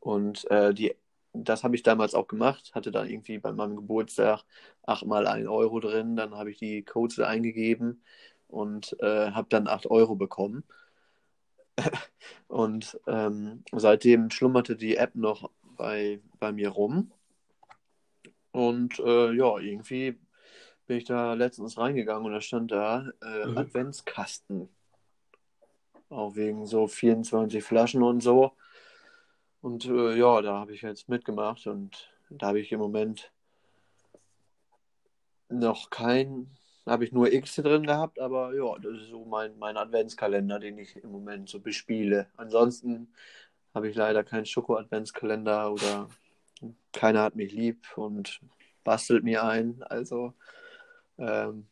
Und 0.00 0.50
äh, 0.50 0.72
die, 0.72 0.94
das 1.32 1.64
habe 1.64 1.76
ich 1.76 1.82
damals 1.82 2.14
auch 2.14 2.28
gemacht, 2.28 2.72
hatte 2.74 2.90
da 2.90 3.04
irgendwie 3.04 3.38
bei 3.38 3.52
meinem 3.52 3.76
Geburtstag 3.76 4.44
achtmal 4.86 5.26
ein 5.26 5.48
Euro 5.48 5.80
drin. 5.80 6.16
Dann 6.16 6.34
habe 6.34 6.50
ich 6.50 6.58
die 6.58 6.82
Codes 6.84 7.16
da 7.16 7.26
eingegeben 7.26 8.02
und 8.48 8.96
äh, 9.00 9.32
habe 9.32 9.48
dann 9.50 9.68
8 9.68 9.86
Euro 9.90 10.16
bekommen. 10.16 10.64
Und 12.48 12.98
ähm, 13.06 13.62
seitdem 13.72 14.30
schlummerte 14.30 14.74
die 14.74 14.96
App 14.96 15.14
noch 15.14 15.50
bei, 15.76 16.20
bei 16.40 16.50
mir 16.50 16.70
rum. 16.70 17.12
Und 18.50 18.98
äh, 18.98 19.32
ja, 19.32 19.58
irgendwie 19.58 20.18
bin 20.88 20.96
ich 20.96 21.04
da 21.04 21.34
letztens 21.34 21.78
reingegangen 21.78 22.26
und 22.26 22.32
da 22.32 22.40
stand 22.40 22.72
da 22.72 23.08
äh, 23.22 23.46
Mhm. 23.46 23.58
Adventskasten. 23.58 24.68
Auch 26.08 26.34
wegen 26.34 26.66
so 26.66 26.88
24 26.88 27.62
Flaschen 27.62 28.02
und 28.02 28.22
so. 28.22 28.52
Und 29.60 29.84
äh, 29.84 30.16
ja, 30.16 30.40
da 30.40 30.54
habe 30.60 30.72
ich 30.72 30.82
jetzt 30.82 31.08
mitgemacht 31.08 31.66
und 31.66 32.10
da 32.30 32.48
habe 32.48 32.60
ich 32.60 32.72
im 32.72 32.80
Moment 32.80 33.30
noch 35.50 35.90
kein, 35.90 36.50
habe 36.86 37.04
ich 37.04 37.12
nur 37.12 37.32
X 37.32 37.56
drin 37.56 37.84
gehabt, 37.86 38.18
aber 38.18 38.54
ja, 38.54 38.78
das 38.78 39.02
ist 39.02 39.08
so 39.10 39.24
mein, 39.24 39.58
mein 39.58 39.76
Adventskalender, 39.76 40.58
den 40.58 40.78
ich 40.78 40.96
im 40.96 41.10
Moment 41.10 41.48
so 41.48 41.60
bespiele. 41.60 42.28
Ansonsten 42.36 43.12
habe 43.74 43.88
ich 43.88 43.96
leider 43.96 44.24
keinen 44.24 44.46
Schoko-Adventskalender 44.46 45.70
oder 45.72 46.08
keiner 46.92 47.22
hat 47.22 47.36
mich 47.36 47.52
lieb 47.52 47.86
und 47.96 48.40
bastelt 48.84 49.24
mir 49.24 49.44
ein. 49.44 49.82
Also 49.82 50.32
ähm, 51.18 51.66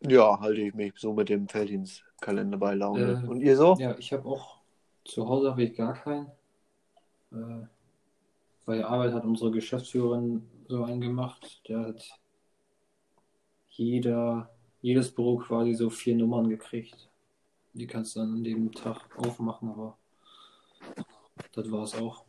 ja, 0.00 0.40
halte 0.40 0.60
ich 0.60 0.74
mich 0.74 0.94
so 0.96 1.12
mit 1.12 1.28
dem 1.28 1.48
Felddienstkalender 1.48 2.58
bei 2.58 2.74
Laune. 2.74 3.22
Äh, 3.24 3.28
und 3.28 3.40
ihr 3.40 3.56
so? 3.56 3.76
Ja, 3.78 3.96
ich 3.98 4.12
habe 4.12 4.28
auch 4.28 4.58
zu 5.04 5.28
Hause 5.28 5.50
habe 5.50 5.64
ich 5.64 5.76
gar 5.76 5.94
keinen. 5.94 6.26
Äh, 7.32 7.66
bei 8.64 8.76
der 8.76 8.88
Arbeit 8.88 9.12
hat 9.12 9.24
unsere 9.24 9.50
Geschäftsführerin 9.50 10.48
so 10.68 10.84
einen 10.84 11.00
gemacht. 11.00 11.62
Der 11.68 11.80
hat 11.80 12.08
jeder, 13.70 14.50
jedes 14.80 15.12
Büro 15.12 15.38
quasi 15.38 15.74
so 15.74 15.90
vier 15.90 16.16
Nummern 16.16 16.48
gekriegt. 16.48 17.08
Die 17.74 17.86
kannst 17.86 18.14
du 18.14 18.20
dann 18.20 18.34
an 18.34 18.44
dem 18.44 18.70
Tag 18.72 19.00
aufmachen, 19.16 19.70
aber 19.70 19.96
das 21.52 21.70
war 21.70 21.84
es 21.84 21.94
auch. 21.94 22.24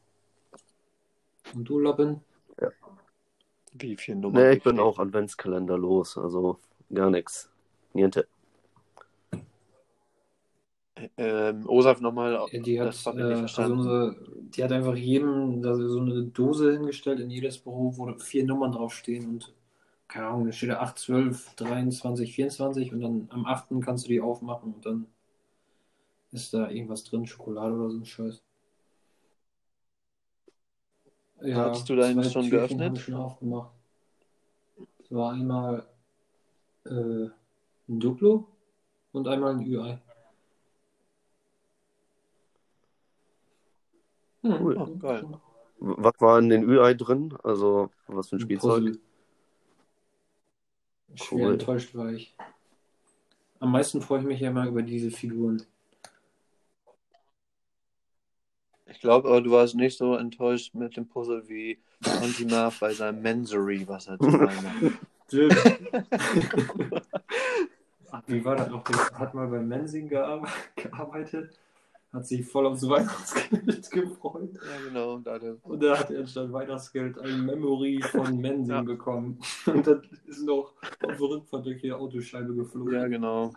Und 1.54 1.66
du, 1.66 1.80
Robin? 1.80 2.22
Wie 3.74 3.96
viele 3.98 4.18
Nummern? 4.18 4.44
Nee, 4.44 4.58
ich 4.58 4.64
bin 4.64 4.80
auch 4.80 5.00
Adventskalender 5.00 5.78
los, 5.78 6.18
also 6.18 6.60
gar 6.94 7.10
nichts. 7.10 7.50
Niente. 7.94 8.28
Ähm, 11.18 11.68
Osaf 11.68 12.00
nochmal, 12.02 12.40
die 12.52 12.80
hat, 12.80 12.88
das 12.88 13.06
habe 13.06 13.20
ich 13.20 13.58
äh, 13.58 13.62
also 13.62 13.74
unsere, 13.74 14.16
die 14.56 14.64
hat 14.64 14.72
einfach 14.72 14.96
jedem 14.96 15.62
da 15.62 15.76
so 15.76 16.00
eine 16.00 16.24
Dose 16.24 16.72
hingestellt 16.74 17.20
in 17.20 17.30
jedes 17.30 17.58
Büro, 17.58 17.94
wo 17.98 18.14
vier 18.20 18.46
Nummern 18.46 18.72
draufstehen 18.72 19.28
und 19.28 19.54
keine 20.08 20.28
Ahnung, 20.28 20.46
da 20.46 20.52
steht 20.52 20.70
da 20.70 20.80
8, 20.80 21.00
12, 21.00 21.56
23, 21.56 22.36
24 22.36 22.94
und 22.94 23.02
dann 23.02 23.28
am 23.32 23.46
8. 23.46 23.82
kannst 23.82 24.06
du 24.06 24.10
die 24.10 24.22
aufmachen 24.22 24.76
und 24.76 24.86
dann 24.86 25.08
ist 26.32 26.54
da 26.54 26.70
irgendwas 26.70 27.04
drin, 27.04 27.26
Schokolade 27.26 27.74
oder 27.76 27.90
so 27.90 27.98
ein 27.98 28.06
Scheiß. 28.06 28.44
Ja, 31.44 31.66
Hattest 31.66 31.90
du 31.90 31.96
deinen 31.96 32.24
zwei 32.24 32.30
schon 32.30 32.50
Türchen 32.50 32.58
geöffnet? 32.78 32.82
habe 32.88 32.96
ich 32.98 33.04
schon 33.04 33.16
aufgemacht. 33.16 33.72
Es 35.04 35.12
war 35.12 35.34
einmal 35.34 35.86
äh, 36.86 36.90
ein 37.90 38.00
Duplo 38.00 38.48
und 39.12 39.28
einmal 39.28 39.52
ein 39.56 39.62
Ü-Ei. 39.66 40.00
Hm, 44.42 44.58
Cool. 44.62 44.78
Oh, 44.78 44.96
geil. 44.98 45.28
Was 45.80 46.14
war 46.20 46.40
in 46.40 46.50
den 46.50 46.64
Ü-Ei 46.64 46.94
drin? 46.94 47.36
Also, 47.44 47.90
was 48.08 48.30
für 48.30 48.36
ein 48.36 48.40
Ein 48.40 48.42
Spielzeug? 48.42 48.84
Puzzle. 48.86 49.00
Schwer 51.16 51.46
Cool. 51.48 51.54
enttäuscht 51.54 51.94
war 51.96 52.12
ich. 52.12 52.36
Am 53.60 53.72
meisten 53.72 54.02
freue 54.02 54.20
ich 54.22 54.26
mich 54.26 54.40
ja 54.40 54.50
immer 54.50 54.66
über 54.68 54.82
diese 54.82 55.12
Figuren. 55.12 55.64
Ich 58.94 59.00
glaube 59.02 59.28
aber, 59.28 59.42
du 59.42 59.52
warst 59.52 59.76
nicht 59.76 59.98
so 59.98 60.16
enttäuscht 60.16 60.74
mit 60.76 60.96
dem 60.96 61.08
Puzzle 61.08 61.44
wie 61.50 61.78
Anti-Marv 62.06 62.80
bei 62.80 62.94
seinem 62.94 63.22
Mensory, 63.22 63.88
was 63.88 64.08
er 64.08 64.18
zu 64.20 64.26
Weihnachten 64.34 64.98
Ach, 68.12 68.22
Wie 68.28 68.46
war 68.46 68.56
das 68.56 68.70
noch? 68.70 68.84
Hat 69.16 69.34
mal 69.34 69.48
beim 69.48 69.68
Mensing 69.68 70.08
gear 70.08 70.48
gearbeitet, 70.76 71.58
hat 72.12 72.28
sich 72.28 72.46
voll 72.46 72.68
aufs 72.68 72.88
Weihnachtsgeld 72.88 73.90
gefreut. 73.92 74.52
Ja, 74.54 74.88
genau. 74.88 75.18
Da 75.18 75.40
der, 75.40 75.56
Und 75.64 75.82
da 75.82 75.98
hat 75.98 76.12
er 76.12 76.28
statt 76.28 76.52
Weihnachtsgeld 76.54 77.18
ein 77.18 77.46
Memory 77.46 78.02
von 78.04 78.38
Mensing 78.38 78.76
Ja. 78.76 78.82
bekommen. 78.84 79.40
Und 79.66 79.88
dann 79.88 80.04
ist 80.28 80.44
noch 80.44 80.74
auf 81.02 81.18
der 81.18 81.20
Rückfahrt 81.20 81.66
durch 81.66 81.82
die 81.82 81.92
Autoscheibe 81.92 82.54
geflogen. 82.54 82.94
ja, 82.94 83.08
genau. 83.08 83.52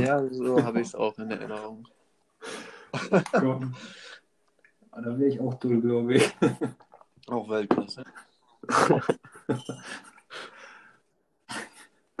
Ja, 0.00 0.26
so 0.30 0.62
habe 0.64 0.80
ich 0.80 0.86
es 0.88 0.94
auch 0.94 1.18
in 1.18 1.30
Erinnerung. 1.30 1.86
Komm. 3.32 3.74
Ah, 4.90 5.00
Da 5.02 5.18
wäre 5.18 5.28
ich 5.28 5.40
auch 5.40 5.54
dull, 5.54 5.80
glaube 5.80 6.14
ich. 6.16 6.34
Auch 7.28 7.48
Weltklasse. 7.48 8.04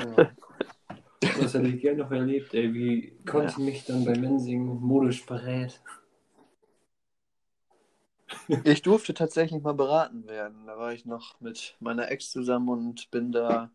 ja. 0.00 0.30
Das 1.20 1.54
hätte 1.54 1.68
ich 1.68 1.80
gerne 1.80 2.02
noch 2.02 2.10
erlebt, 2.10 2.54
ey. 2.54 2.72
Wie 2.72 3.18
konnte 3.26 3.60
mich 3.60 3.84
dann 3.84 4.04
bei 4.04 4.16
Mensing 4.16 4.64
modisch 4.80 5.24
berät? 5.26 5.80
Ich 8.64 8.82
durfte 8.82 9.14
tatsächlich 9.14 9.62
mal 9.62 9.74
beraten 9.74 10.26
werden. 10.26 10.66
Da 10.66 10.78
war 10.78 10.92
ich 10.92 11.04
noch 11.04 11.40
mit 11.40 11.76
meiner 11.80 12.10
Ex 12.10 12.30
zusammen 12.30 12.68
und 12.68 13.10
bin 13.10 13.32
da 13.32 13.70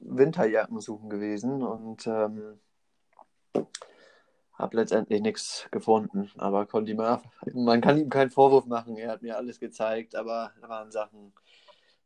Winterjacken 0.00 0.80
suchen 0.80 1.10
gewesen 1.10 1.62
und 1.62 2.06
ähm, 2.06 2.58
habe 4.54 4.76
letztendlich 4.76 5.20
nichts 5.20 5.66
gefunden. 5.70 6.30
Aber 6.36 6.66
konnte 6.66 6.92
ihm, 6.92 7.02
man 7.54 7.80
kann 7.80 7.98
ihm 7.98 8.08
keinen 8.08 8.30
Vorwurf 8.30 8.66
machen. 8.66 8.96
Er 8.96 9.10
hat 9.10 9.22
mir 9.22 9.36
alles 9.36 9.58
gezeigt, 9.60 10.14
aber 10.14 10.52
da 10.60 10.68
waren 10.68 10.90
Sachen, 10.90 11.32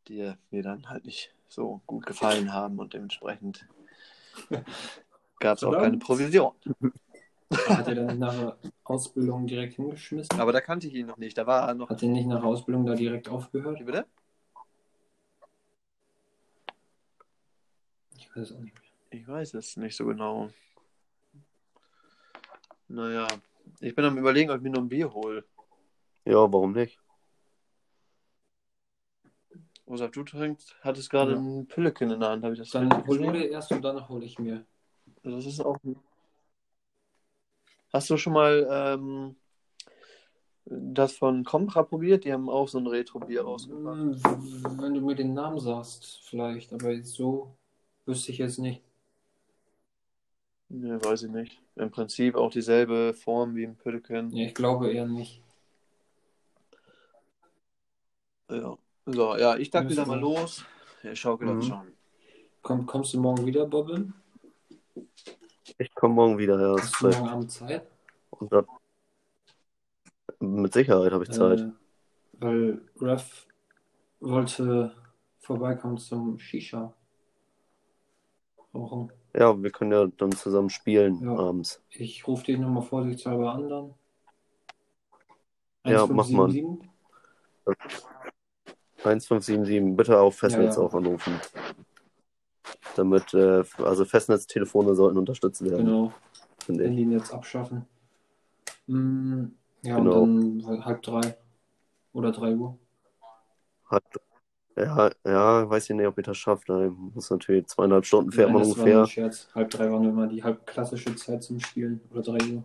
die 0.08 0.32
mir 0.50 0.62
dann 0.62 0.88
halt 0.88 1.04
nicht 1.04 1.34
so 1.48 1.80
gut 1.86 2.06
gefallen 2.06 2.52
haben 2.52 2.78
und 2.78 2.94
dementsprechend 2.94 3.66
gab 5.40 5.56
es 5.56 5.64
auch 5.64 5.70
Verdammt. 5.72 5.82
keine 5.82 5.98
Provision. 5.98 6.52
Hat 7.66 7.88
er 7.88 7.94
dann 7.94 8.18
nach 8.18 8.34
der 8.34 8.56
Ausbildung 8.84 9.46
direkt 9.46 9.74
hingeschmissen? 9.74 10.38
Aber 10.38 10.52
da 10.52 10.60
kannte 10.60 10.86
ich 10.86 10.94
ihn 10.94 11.06
noch 11.06 11.16
nicht. 11.16 11.38
Da 11.38 11.46
war 11.46 11.68
er 11.68 11.74
noch. 11.74 11.88
Hat 11.88 12.02
er 12.02 12.08
nicht 12.10 12.26
nach 12.26 12.40
der 12.40 12.48
Ausbildung 12.48 12.84
da 12.84 12.94
direkt 12.94 13.28
aufgehört? 13.28 13.80
Wie 13.80 13.84
bitte? 13.84 14.06
Ich 18.18 18.36
weiß 18.36 18.52
auch 18.52 18.60
nicht 18.60 18.74
mehr. 18.74 18.82
Ich 19.20 19.26
weiß 19.26 19.54
es 19.54 19.76
nicht 19.78 19.96
so 19.96 20.04
genau. 20.04 20.50
Naja, 22.88 23.28
ich 23.80 23.94
bin 23.94 24.04
am 24.04 24.18
überlegen, 24.18 24.50
ob 24.50 24.56
ich 24.56 24.62
mir 24.62 24.70
noch 24.70 24.80
ein 24.80 24.88
Bier 24.88 25.12
hole. 25.12 25.44
Ja, 26.24 26.36
warum 26.52 26.72
nicht? 26.72 26.98
Osaf, 29.86 30.10
du 30.10 30.22
trinkst, 30.22 30.76
hattest 30.82 31.10
gerade 31.10 31.32
Ja. 31.32 31.38
ein 31.38 31.66
Pülleken 31.66 32.10
in 32.10 32.20
der 32.20 32.30
Hand, 32.30 32.44
habe 32.44 32.54
ich 32.54 32.60
das 32.60 32.70
Dann 32.70 32.90
richtig 32.92 33.06
hol 33.06 33.18
du 33.18 33.24
gesehen? 33.24 33.42
dir 33.42 33.50
erst 33.50 33.72
und 33.72 33.82
dann 33.82 34.08
hole 34.08 34.24
ich 34.24 34.38
mir. 34.38 34.64
Das 35.22 35.46
ist 35.46 35.60
auch. 35.60 35.78
Hast 37.92 38.10
du 38.10 38.18
schon 38.18 38.34
mal 38.34 38.66
ähm, 38.70 39.36
das 40.66 41.14
von 41.16 41.42
Compra 41.44 41.82
probiert? 41.82 42.24
Die 42.24 42.32
haben 42.32 42.50
auch 42.50 42.68
so 42.68 42.78
ein 42.78 42.86
Retro-Bier 42.86 43.42
rausgebracht. 43.42 43.96
Hm, 43.96 44.80
Wenn 44.80 44.94
du 44.94 45.00
mir 45.00 45.14
den 45.14 45.32
Namen 45.32 45.58
sagst, 45.58 46.20
vielleicht, 46.24 46.72
aber 46.74 47.02
so 47.02 47.56
wüsste 48.04 48.32
ich 48.32 48.38
jetzt 48.38 48.58
nicht. 48.58 48.82
Ne, 50.70 51.02
weiß 51.02 51.22
ich 51.24 51.30
nicht. 51.30 51.60
Im 51.76 51.90
Prinzip 51.90 52.34
auch 52.34 52.50
dieselbe 52.50 53.14
Form 53.14 53.54
wie 53.56 53.64
im 53.64 53.76
Pülleken. 53.76 54.30
Ja, 54.32 54.46
ich 54.46 54.54
glaube 54.54 54.92
eher 54.92 55.06
nicht. 55.06 55.42
Ja. 58.50 58.76
So, 59.06 59.36
ja, 59.36 59.56
ich 59.56 59.70
dachte 59.70 59.88
wieder 59.88 60.06
mal 60.06 60.20
los. 60.20 60.64
Ich 61.02 61.18
schaukel 61.18 61.48
das 61.48 61.56
Mhm. 61.56 61.62
schon. 61.68 61.92
Komm, 62.60 62.86
kommst 62.86 63.14
du 63.14 63.20
morgen 63.20 63.46
wieder, 63.46 63.64
Bobbin? 63.66 64.12
Ich 65.78 65.94
komme 65.94 66.14
morgen 66.14 66.36
wieder, 66.38 66.60
ja. 66.60 66.76
Hast 66.76 67.00
du 67.00 67.08
morgen 67.08 67.28
Abend 67.28 67.50
Zeit? 67.52 67.86
Und 68.30 68.52
dann, 68.52 68.66
mit 70.40 70.72
Sicherheit 70.74 71.12
habe 71.12 71.24
ich 71.24 71.30
Zeit. 71.30 71.60
Äh, 71.60 71.70
weil 72.32 72.82
Ref 73.00 73.46
wollte 74.20 74.94
vorbeikommen 75.40 75.96
zum 75.96 76.38
Shisha. 76.38 76.92
Rauchen. 78.74 79.12
Ja, 79.38 79.62
wir 79.62 79.70
können 79.70 79.92
ja 79.92 80.06
dann 80.16 80.32
zusammen 80.32 80.68
spielen 80.70 81.20
Ja. 81.22 81.36
abends. 81.38 81.80
Ich 81.90 82.26
rufe 82.26 82.44
dich 82.44 82.58
nochmal 82.58 82.82
vorsichtshalber 82.82 83.52
an 83.52 83.68
dann. 83.68 83.94
Ja, 85.84 86.06
mach 86.06 86.28
mal. 86.28 86.50
1577? 86.50 86.90
1577, 89.04 89.96
bitte 89.96 90.18
auf 90.18 90.36
Festnetz 90.36 90.74
Ja, 90.76 90.82
ja. 90.82 90.88
auch 90.88 90.94
anrufen. 90.94 91.40
Damit, 92.96 93.32
äh, 93.32 93.62
also 93.78 94.04
Festnetztelefone 94.04 94.94
sollten 94.96 95.18
unterstützt 95.18 95.62
werden, 95.64 95.86
Genau. 95.86 96.12
Handynetz 96.66 97.32
abschaffen. 97.32 97.86
Mm, 98.88 99.44
ja, 99.82 99.96
Genau. 99.96 100.22
und 100.22 100.62
dann 100.62 100.84
halb 100.84 101.00
drei 101.02 101.36
oder 102.12 102.32
drei 102.32 102.54
Uhr. 102.56 102.76
Halb, 103.88 104.02
Ja, 104.78 105.10
ja, 105.24 105.68
weiß 105.68 105.90
ich 105.90 105.96
nicht, 105.96 106.06
ob 106.06 106.18
ich 106.18 106.24
das 106.26 106.36
schaffe. 106.38 106.64
Da 106.66 106.88
muss 106.90 107.30
natürlich 107.30 107.66
zweieinhalb 107.66 108.06
Stunden 108.06 108.30
fährt 108.32 108.50
Nein, 108.50 108.52
man 108.52 108.62
das 108.62 108.76
war 108.76 108.84
ungefähr. 108.84 109.02
ein 109.02 109.06
Scherz. 109.06 109.48
Halb 109.54 109.70
drei 109.70 109.90
war 109.90 110.00
nur 110.00 110.10
immer 110.12 110.26
die 110.26 110.42
halb 110.42 110.66
klassische 110.66 111.14
Zeit 111.16 111.42
zum 111.42 111.60
Spielen. 111.60 112.00
Oder 112.10 112.22
drei 112.22 112.38
Uhr. 112.52 112.64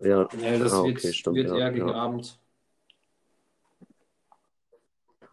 Ja, 0.00 0.28
Ja, 0.40 0.58
das 0.58 0.72
Ah, 0.72 0.82
wird, 0.82 0.98
okay, 0.98 1.12
stimmt, 1.12 1.36
wird 1.36 1.44
ja, 1.44 1.54
eher 1.54 1.70
gegen 1.72 1.90
ja. 1.90 1.92
Abend. 1.92 2.38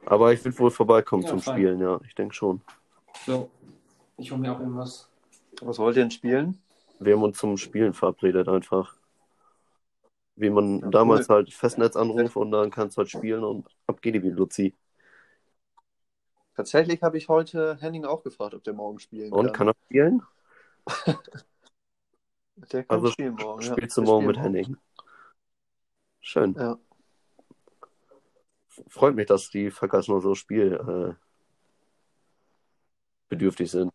aber 0.05 0.33
ich 0.33 0.43
will 0.43 0.57
wohl 0.57 0.71
vorbeikommen 0.71 1.23
Ja, 1.23 1.29
zum 1.29 1.39
fein. 1.39 1.61
Spielen, 1.61 1.79
ja, 1.79 1.99
ich 2.07 2.15
denke 2.15 2.33
schon. 2.33 2.63
So, 3.25 3.49
ich 4.17 4.31
hole 4.31 4.41
mir 4.41 4.53
auch 4.53 4.59
irgendwas. 4.59 5.09
Was 5.61 5.79
wollt 5.79 5.97
ihr 5.97 6.03
denn 6.03 6.11
spielen? 6.11 6.61
Wir 6.99 7.15
haben 7.15 7.23
uns 7.23 7.37
zum 7.39 7.57
Spielen 7.57 7.93
verabredet 7.93 8.47
einfach. 8.47 8.95
Wie 10.37 10.49
man 10.49 10.81
Ja, 10.81 10.91
damals 10.91 11.29
halt 11.29 11.53
Festnetz 11.53 11.95
anruft 11.95 12.35
und 12.35 12.51
dann 12.51 12.69
kannst 12.71 12.97
du 12.97 12.99
halt 12.99 13.09
spielen 13.09 13.43
und 13.43 13.67
ab 13.87 14.01
geht 14.01 14.15
die 14.15 14.23
wie 14.23 14.29
Luzi. 14.29 14.75
Tatsächlich 16.55 17.01
habe 17.01 17.17
ich 17.17 17.27
heute 17.27 17.77
Henning 17.81 18.05
auch 18.05 18.23
gefragt, 18.23 18.53
ob 18.53 18.63
der 18.63 18.73
morgen 18.73 18.99
spielen 18.99 19.31
Und 19.31 19.53
kann 19.53 19.67
er 19.67 19.75
spielen? 19.85 20.21
Der 22.71 22.85
kann 22.85 22.97
Also 22.97 23.11
spielen 23.11 23.35
morgen. 23.35 23.61
ja. 23.61 23.73
Spielst 23.73 23.97
du 23.97 24.01
Wir 24.01 24.07
morgen 24.07 24.27
mit 24.27 24.37
Henning? 24.37 24.77
Schön. 26.21 26.55
Ja. 26.57 26.77
Freut 28.87 29.15
mich, 29.15 29.25
dass 29.25 29.49
die 29.49 29.71
Fackers 29.71 30.07
nur 30.07 30.21
so 30.21 30.35
spiel 30.35 31.17
äh, 33.29 33.65
sind. 33.65 33.91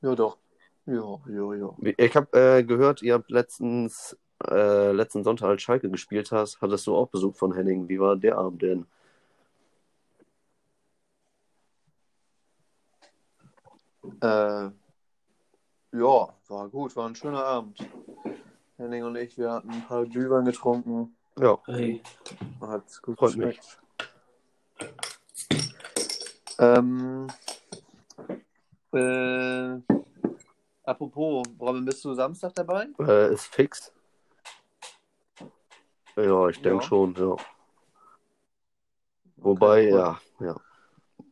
Ja, 0.00 0.14
doch. 0.16 0.38
Ja, 0.86 1.20
ja, 1.28 1.54
ja. 1.54 1.76
Ich 1.96 2.16
habe 2.16 2.36
äh, 2.36 2.64
gehört, 2.64 3.02
ihr 3.02 3.14
habt 3.14 3.30
letztens 3.30 4.18
äh, 4.48 4.92
letzten 4.92 5.22
Sonntag, 5.22 5.48
als 5.48 5.62
Schalke 5.62 5.90
gespielt 5.90 6.32
hast, 6.32 6.60
hattest 6.60 6.86
du 6.86 6.96
auch 6.96 7.08
Besuch 7.08 7.36
von 7.36 7.52
Henning. 7.54 7.88
Wie 7.88 8.00
war 8.00 8.16
der 8.16 8.38
Abend 8.38 8.62
denn? 8.62 8.86
Äh, 14.22 14.70
ja, 15.92 16.28
war 16.48 16.68
gut, 16.68 16.94
war 16.96 17.08
ein 17.08 17.14
schöner 17.14 17.44
Abend. 17.44 17.78
Henning 18.76 19.04
und 19.04 19.16
ich, 19.16 19.36
wir 19.38 19.50
hatten 19.52 19.70
ein 19.70 19.86
paar 19.86 20.04
Glühwein 20.06 20.44
getrunken. 20.44 21.16
Ja, 21.38 21.58
Hey, 21.66 22.02
Hat 22.60 23.02
gut 23.02 23.18
Freut 23.18 23.36
mich. 23.36 23.56
geschmeckt. 23.56 23.80
Ähm, 26.58 27.28
äh, 28.92 29.78
apropos, 30.84 31.46
Robin, 31.58 31.84
bist 31.84 32.04
du 32.04 32.12
Samstag 32.14 32.54
dabei? 32.54 32.88
äh, 32.98 33.32
ist 33.32 33.46
fix. 33.46 33.92
Ja, 36.16 36.48
ich 36.48 36.60
denke 36.60 36.82
Ja. 36.82 36.88
schon, 36.88 37.14
ja. 37.14 37.36
Wobei, 39.36 39.88
cool. 39.90 39.98
ja, 39.98 40.20
ja. 40.40 40.60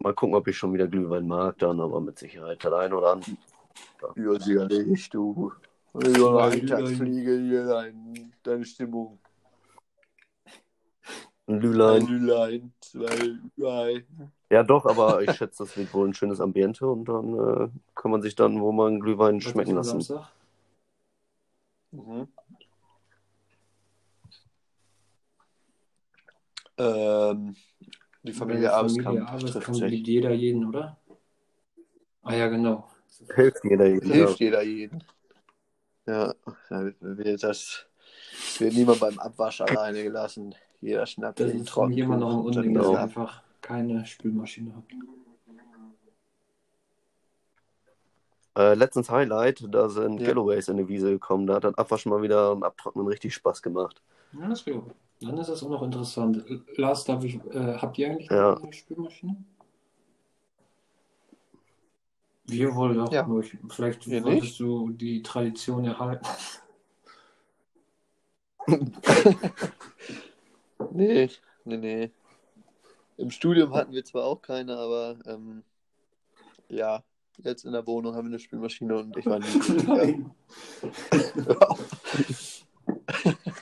Mal 0.00 0.14
gucken, 0.14 0.34
ob 0.34 0.46
ich 0.46 0.56
schon 0.56 0.72
wieder 0.72 0.86
Glühwein 0.86 1.26
mag, 1.26 1.58
dann 1.58 1.80
aber 1.80 2.00
mit 2.00 2.18
Sicherheit 2.18 2.62
der 2.62 2.72
ein 2.74 2.92
oder 2.92 3.12
andere. 3.12 3.36
Ja, 4.16 4.38
sicherlich, 4.38 5.10
du. 5.10 5.52
Ja. 5.94 6.48
Eintagsfliege 6.48 7.38
hier, 7.38 7.66
dein, 7.66 8.32
deine 8.42 8.64
Stimmung. 8.64 9.18
Ein 11.46 11.54
Ein 11.54 11.60
Glühlein. 11.60 12.06
Glühlein, 12.06 12.72
zwei, 12.80 13.38
drei. 13.56 14.04
Ja, 14.50 14.62
doch, 14.62 14.86
aber 14.86 15.22
ich 15.22 15.32
schätze, 15.32 15.64
das 15.64 15.76
wird 15.76 15.92
wohl 15.92 16.08
ein 16.08 16.14
schönes 16.14 16.40
Ambiente 16.40 16.86
und 16.86 17.06
dann 17.06 17.34
äh, 17.34 17.68
kann 17.94 18.10
man 18.10 18.22
sich 18.22 18.34
dann, 18.34 18.60
wo 18.60 18.70
man 18.70 19.00
Glühwein 19.00 19.36
was 19.36 19.44
schmecken 19.44 19.74
lassen. 19.74 20.00
Samstag? 20.00 20.30
Mhm. 21.90 22.28
Ähm, 26.76 27.56
die 28.22 28.32
Familie 28.32 28.72
Abelskamp 28.72 29.28
Familie 29.28 29.52
trifft 29.52 29.74
sich. 29.74 30.06
jeder 30.06 30.32
jeden, 30.32 30.66
oder? 30.66 30.98
Ah 32.22 32.34
ja, 32.34 32.48
genau. 32.48 32.88
Hilft 33.34 33.64
jeder 33.64 33.86
jedem. 33.86 34.10
Hilft 34.12 34.40
jeder 34.40 34.62
jeden. 34.62 35.04
Ja, 36.06 36.34
da 36.68 36.92
wird 37.00 37.42
das 37.42 37.86
wird 38.58 38.74
niemand 38.74 39.00
beim 39.00 39.18
Abwasch 39.18 39.60
alleine 39.60 40.02
gelassen. 40.02 40.54
Jeder 40.80 41.06
schnappt 41.06 41.40
Das 41.40 41.50
den 41.50 41.62
ist 41.62 41.70
für 41.70 41.86
mich 41.86 41.98
immer 41.98 42.16
noch 42.16 42.30
ein 42.30 42.40
Unding, 42.40 42.74
dass 42.74 42.86
ist 42.86 42.92
ihr 42.92 43.00
einfach 43.00 43.42
keine 43.60 44.06
Spülmaschine 44.06 44.74
habt. 44.74 44.92
Äh, 48.56 48.74
letztens 48.74 49.10
Highlight, 49.10 49.64
da 49.70 49.88
sind 49.88 50.20
Ja. 50.20 50.28
Galloways 50.28 50.68
in 50.68 50.78
die 50.78 50.88
Wiese 50.88 51.10
gekommen. 51.10 51.46
Da 51.46 51.54
hat 51.54 51.64
das 51.64 51.78
Abwaschen 51.78 52.10
mal 52.10 52.22
wieder 52.22 52.52
und 52.52 52.64
Abtrocknen 52.64 53.06
richtig 53.06 53.34
Spaß 53.34 53.62
gemacht. 53.62 54.02
Ja, 54.32 54.48
das 54.48 54.66
wäre 54.66 54.82
Dann 55.20 55.38
ist 55.38 55.48
das 55.48 55.62
auch 55.62 55.68
noch 55.70 55.82
interessant. 55.82 56.44
Lars, 56.76 57.04
darf 57.04 57.24
ich, 57.24 57.36
äh, 57.50 57.74
habt 57.76 57.98
ihr 57.98 58.10
eigentlich 58.10 58.30
Ja. 58.30 58.56
eine 58.56 58.72
Spülmaschine? 58.72 59.36
Wir 62.46 62.74
wohl 62.74 62.94
doch. 62.94 63.12
Ja. 63.12 63.26
Nur 63.26 63.40
ich, 63.40 63.56
vielleicht 63.68 64.08
Wir 64.08 64.22
wolltest 64.24 64.42
nicht? 64.42 64.60
du 64.60 64.90
die 64.90 65.22
Tradition 65.22 65.84
erhalten. 65.84 66.26
Nee, 70.92 71.28
nee, 71.64 71.76
nee. 71.76 72.10
Im 73.16 73.30
Studium 73.30 73.74
hatten 73.74 73.92
wir 73.92 74.04
zwar 74.04 74.24
auch 74.24 74.40
keine, 74.40 74.76
aber 74.76 75.16
ähm, 75.26 75.62
ja, 76.68 77.02
jetzt 77.38 77.64
in 77.64 77.72
der 77.72 77.86
Wohnung 77.86 78.14
haben 78.14 78.26
wir 78.28 78.30
eine 78.34 78.38
Spülmaschine 78.38 78.96
und 78.96 79.16
ich 79.16 79.26
war 79.26 79.40
nie. 79.40 79.46
Nein. 79.86 80.30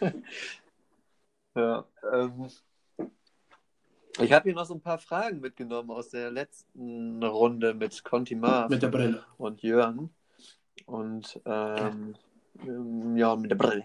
ja, 1.55 1.85
ähm, 2.13 2.49
ich 4.19 4.33
habe 4.33 4.45
hier 4.45 4.55
noch 4.55 4.65
so 4.65 4.75
ein 4.75 4.81
paar 4.81 4.99
Fragen 4.99 5.41
mitgenommen 5.41 5.91
aus 5.91 6.09
der 6.09 6.31
letzten 6.31 7.23
Runde 7.23 7.75
mit 7.75 8.03
Conti 8.03 8.35
Marv 8.35 8.71
Mit 8.71 8.83
der 8.83 8.89
Brille. 8.89 9.25
und 9.37 9.63
Jörn. 9.63 10.11
Und 10.87 11.41
ähm, 11.45 12.15
ähm, 12.67 13.17
ja, 13.17 13.37
mit 13.37 13.51
der 13.51 13.57
Brille. 13.57 13.83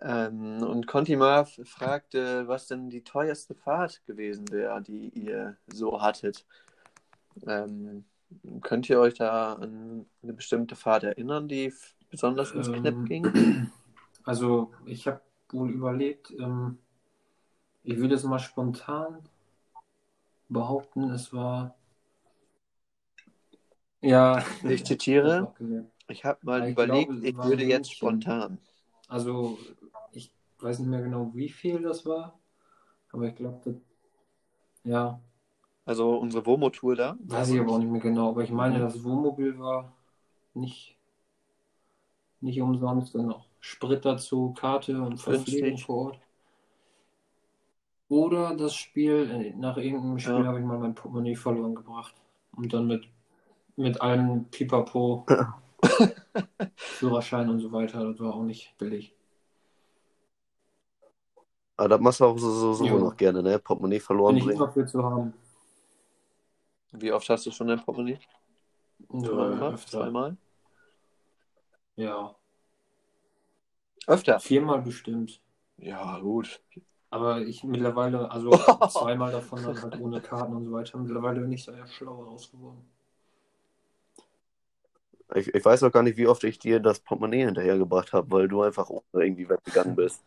Ähm, 0.00 0.62
und 0.62 0.86
Conti 0.86 1.16
Marv 1.16 1.60
fragte, 1.64 2.46
was 2.48 2.66
denn 2.68 2.88
die 2.88 3.02
teuerste 3.02 3.54
Fahrt 3.54 4.04
gewesen 4.06 4.50
wäre, 4.50 4.80
die 4.80 5.08
ihr 5.08 5.56
so 5.66 6.00
hattet. 6.00 6.46
Ähm, 7.46 8.04
könnt 8.62 8.88
ihr 8.88 9.00
euch 9.00 9.14
da 9.14 9.54
an 9.54 10.06
eine 10.22 10.32
bestimmte 10.32 10.76
Fahrt 10.76 11.04
erinnern, 11.04 11.48
die 11.48 11.72
besonders 12.10 12.52
ins 12.52 12.70
Knipp 12.72 12.94
Ähm, 12.94 13.04
ging? 13.04 13.70
Also, 14.28 14.70
ich 14.86 15.08
habe 15.08 15.20
wohl 15.50 15.70
überlegt, 15.72 16.30
ähm, 16.38 16.78
ich 17.82 17.96
würde 17.96 18.14
es 18.14 18.22
mal 18.22 18.38
spontan 18.38 19.28
behaupten, 20.50 21.10
es 21.10 21.32
war. 21.32 21.74
Ja. 24.00 24.44
Ich 24.68 24.84
zitiere, 24.84 25.52
Ich 26.08 26.24
habe 26.24 26.38
mal 26.42 26.68
Ich 26.68 26.72
überlegt, 26.72 27.10
glaube, 27.10 27.26
ich 27.26 27.42
würde 27.42 27.64
jetzt 27.64 27.88
München. 27.88 27.96
spontan. 27.96 28.58
Also, 29.08 29.58
ich 30.12 30.32
weiß 30.60 30.80
nicht 30.80 30.88
mehr 30.88 31.02
genau, 31.02 31.32
wie 31.34 31.48
viel 31.48 31.82
das 31.82 32.06
war, 32.06 32.38
aber 33.12 33.28
ich 33.28 33.36
glaube, 33.36 33.60
das. 33.64 33.76
Ja, 34.84 35.20
Also 35.86 36.16
unsere 36.16 36.46
Womo-Tour 36.46 36.94
da. 36.94 37.16
weiß 37.18 37.50
ich 37.50 37.60
aber 37.60 37.72
auch 37.72 37.78
nicht 37.78 37.90
mehr 37.92 38.00
genau, 38.00 38.30
aber 38.30 38.42
ich 38.42 38.50
meine, 38.50 38.78
Mhm. 38.78 38.82
das 38.82 39.02
Wohnmobil 39.04 39.58
war 39.58 39.92
nicht, 40.54 40.98
nicht 42.40 42.60
umsonst, 42.60 43.14
dann 43.14 43.26
noch 43.26 43.47
Sprit 43.68 44.02
dazu, 44.04 44.54
Karte 44.54 45.00
und 45.02 45.18
Verpflegung 45.18 45.76
vor 45.76 45.96
Ort. 46.06 46.20
Oder 48.08 48.56
das 48.56 48.74
Spiel, 48.74 49.30
äh, 49.30 49.54
nach 49.54 49.76
irgendeinem 49.76 50.18
Spiel 50.18 50.32
Ja. 50.38 50.44
habe 50.46 50.58
ich 50.60 50.64
mal 50.64 50.78
mein 50.78 50.94
Portemonnaie 50.94 51.36
verloren 51.36 51.74
gebracht. 51.74 52.14
Und 52.56 52.72
dann 52.72 52.86
mit, 52.86 53.06
mit 53.76 54.00
allem 54.00 54.46
Pipapo, 54.46 55.26
Führerschein 56.76 57.50
und 57.50 57.60
so 57.60 57.70
weiter, 57.70 58.02
das 58.10 58.18
war 58.20 58.34
auch 58.34 58.42
nicht 58.42 58.74
billig. 58.78 59.14
Aber 61.76 61.90
das 61.90 62.00
machst 62.00 62.20
du 62.20 62.24
auch 62.24 62.38
so, 62.38 62.50
so, 62.50 62.72
so 62.72 62.86
Jo. 62.86 62.98
noch 62.98 63.16
gerne, 63.16 63.42
ne? 63.42 63.58
Portemonnaie 63.58 64.00
verloren 64.00 64.34
Bin 64.34 64.38
ich 64.38 64.44
bringen. 64.46 64.56
immer 64.62 64.72
für 64.72 64.86
zu 64.86 65.04
haben. 65.04 65.34
Wie 66.92 67.12
oft 67.12 67.28
hast 67.28 67.44
du 67.44 67.50
schon 67.50 67.68
dein 67.68 67.84
Portemonnaie 67.84 68.18
Ja. 69.12 69.76
Zweimal? 69.76 70.38
Ja, 71.96 72.34
Öfter? 74.08 74.40
viermal 74.40 74.80
bestimmt. 74.80 75.40
Ja, 75.76 76.18
gut. 76.18 76.60
Aber 77.10 77.42
ich 77.42 77.62
mittlerweile, 77.62 78.30
also 78.30 78.50
zweimal 78.88 79.32
davon 79.32 79.62
dann 79.62 79.80
halt 79.80 80.00
ohne 80.00 80.20
Karten 80.20 80.54
und 80.54 80.64
so 80.64 80.72
weiter. 80.72 80.98
Mittlerweile 80.98 81.40
bin 81.40 81.52
ich 81.52 81.64
da 81.64 81.72
ja 81.72 81.86
schlauer 81.86 82.26
rausgeworden. 82.26 82.80
Ich, 85.34 85.54
ich 85.54 85.64
weiß 85.64 85.82
auch 85.82 85.92
gar 85.92 86.02
nicht, 86.02 86.16
wie 86.16 86.26
oft 86.26 86.42
ich 86.44 86.58
dir 86.58 86.80
das 86.80 87.00
Portemonnaie 87.00 87.44
hinterhergebracht 87.44 88.14
habe, 88.14 88.30
weil 88.30 88.48
du 88.48 88.62
einfach 88.62 88.88
ohne 88.88 89.02
irgendwie 89.12 89.48
weggegangen 89.48 89.94
bist. 89.94 90.22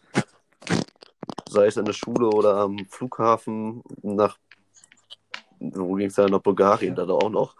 Sei 1.49 1.65
es 1.65 1.77
in 1.77 1.85
der 1.85 1.93
Schule 1.93 2.27
oder 2.27 2.57
am 2.57 2.85
Flughafen 2.87 3.83
nach, 4.03 4.37
wo 5.59 5.95
ging 5.95 6.07
es 6.07 6.15
da, 6.15 6.27
nach 6.27 6.39
Bulgarien, 6.39 6.93
da 6.93 7.09
auch 7.09 7.29
noch. 7.29 7.55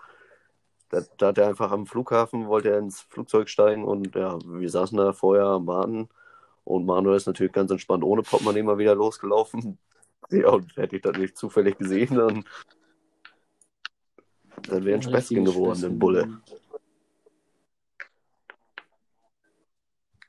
Da, 0.91 1.01
da 1.17 1.27
hat 1.27 1.37
er 1.37 1.47
einfach 1.47 1.71
am 1.71 1.85
Flughafen, 1.85 2.47
wollte 2.47 2.69
er 2.71 2.79
ins 2.79 3.01
Flugzeug 3.01 3.47
steigen 3.49 3.85
und 3.85 4.13
ja, 4.15 4.37
wir 4.45 4.69
saßen 4.69 4.97
da 4.97 5.13
vorher 5.13 5.45
am 5.45 5.65
Warten 5.67 6.09
und 6.65 6.85
Manuel 6.85 7.15
ist 7.15 7.27
natürlich 7.27 7.53
ganz 7.53 7.71
entspannt 7.71 8.03
ohne 8.03 8.23
Portemonnaie 8.23 8.61
mal 8.63 8.77
wieder 8.77 8.95
losgelaufen. 8.95 9.77
Ja, 10.29 10.49
und 10.49 10.77
hätte 10.77 10.95
ich 10.95 11.01
das 11.01 11.17
nicht 11.17 11.35
zufällig 11.35 11.77
gesehen, 11.77 12.15
dann, 12.15 12.45
dann 14.69 14.85
wäre 14.85 14.97
ein 14.99 15.01
Späßchen 15.01 15.43
geworden, 15.43 15.83
ein 15.83 15.99
Bulle. 15.99 16.39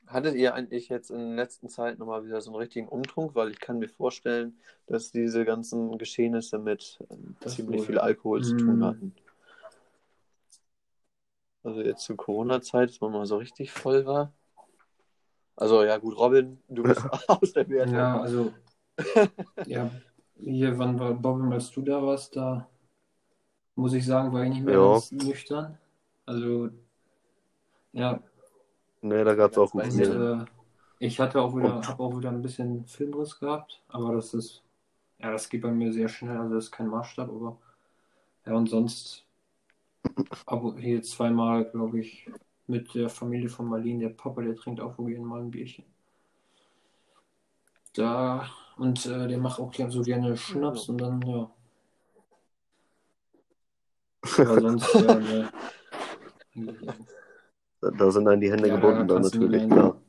Hattet 0.07 0.35
ihr 0.35 0.55
eigentlich 0.55 0.89
jetzt 0.89 1.09
in 1.09 1.17
der 1.17 1.35
letzten 1.45 1.69
Zeit 1.69 1.99
nochmal 1.99 2.25
wieder 2.25 2.41
so 2.41 2.51
einen 2.51 2.59
richtigen 2.59 2.87
Umtrunk? 2.89 3.33
Weil 3.35 3.51
ich 3.51 3.59
kann 3.59 3.79
mir 3.79 3.87
vorstellen, 3.87 4.57
dass 4.87 5.11
diese 5.11 5.45
ganzen 5.45 5.97
Geschehnisse 5.97 6.59
mit 6.59 6.99
äh, 7.09 7.47
ziemlich 7.47 7.81
wohl. 7.81 7.85
viel 7.85 7.99
Alkohol 7.99 8.43
zu 8.43 8.57
tun 8.57 8.79
Mm. 8.79 8.83
hatten. 8.83 9.15
Also 11.63 11.81
jetzt 11.81 12.03
zur 12.03 12.17
Corona-Zeit, 12.17 12.89
dass 12.89 13.01
man 13.01 13.11
mal 13.11 13.25
so 13.25 13.37
richtig 13.37 13.71
voll 13.71 14.05
war. 14.05 14.33
Also 15.55 15.83
ja 15.83 15.97
gut, 15.97 16.17
Robin, 16.17 16.59
du 16.67 16.83
bist 16.83 17.01
aus 17.29 17.53
der 17.53 17.69
Wertung. 17.69 17.93
Ja, 17.95 18.19
also, 18.19 18.53
ja, 19.65 19.89
hier, 20.39 20.77
wann 20.77 20.99
war 20.99 21.13
Bobby, 21.13 21.53
als 21.53 21.71
du 21.71 21.81
da 21.81 22.01
warst, 22.01 22.35
da 22.35 22.67
muss 23.75 23.93
ich 23.93 24.05
sagen, 24.05 24.33
war 24.33 24.43
ich 24.43 24.49
nicht 24.49 24.63
mehr 24.63 24.75
Ja. 24.75 24.91
ganz 24.91 25.11
nüchtern. 25.11 25.77
Also, 26.25 26.69
ja, 27.93 28.19
Ne, 29.01 29.23
da 29.25 29.35
gab 29.35 29.51
es 29.51 29.57
auch 29.57 29.73
und, 29.73 29.83
Willen. 29.83 30.41
äh, 30.41 30.45
ich 30.99 31.19
hatte 31.19 31.41
auch 31.41 31.55
wieder, 31.55 31.85
habe 31.85 32.01
auch 32.03 32.17
wieder 32.17 32.29
ein 32.29 32.41
bisschen 32.41 32.85
Filmriss 32.85 33.39
gehabt, 33.39 33.81
aber 33.89 34.15
das 34.15 34.33
ist, 34.33 34.63
ja, 35.19 35.31
das 35.31 35.49
geht 35.49 35.61
bei 35.61 35.71
mir 35.71 35.91
sehr 35.91 36.07
schnell, 36.07 36.37
also 36.37 36.55
das 36.55 36.65
ist 36.65 36.71
kein 36.71 36.87
Maßstab, 36.87 37.29
aber 37.29 37.57
ja, 38.45 38.53
und 38.53 38.69
sonst 38.69 39.22
aber 40.45 40.77
hier 40.77 41.01
zweimal, 41.03 41.65
glaube 41.65 41.99
ich, 41.99 42.29
mit 42.67 42.93
der 42.95 43.09
Familie 43.09 43.49
von 43.49 43.67
Marlene, 43.67 44.07
der 44.07 44.09
Papa, 44.09 44.41
der 44.41 44.55
trinkt 44.55 44.79
auch 44.81 44.97
wohl 44.97 45.11
gerne 45.11 45.25
mal 45.25 45.41
ein 45.41 45.51
Bierchen. 45.51 45.85
Da, 47.93 48.49
und 48.77 49.05
äh, 49.05 49.27
der 49.27 49.37
macht 49.37 49.59
auch 49.59 49.71
gern- 49.71 49.91
so 49.91 50.01
gerne 50.01 50.35
Schnaps 50.35 50.89
und 50.89 50.99
dann, 50.99 51.21
ja. 51.21 51.51
Aber 54.39 54.61
sonst, 54.61 54.95
äh, 54.95 54.99
ne. 55.01 55.49
Da, 57.81 58.11
sind 58.11 58.23
dann 58.23 58.39
die 58.39 58.49
Hände 58.49 58.69
Ja, 58.69 58.77
da 58.77 58.81
gebunden, 58.81 59.07
dann 59.09 59.21
natürlich, 59.23 59.67
klar. 59.67 60.01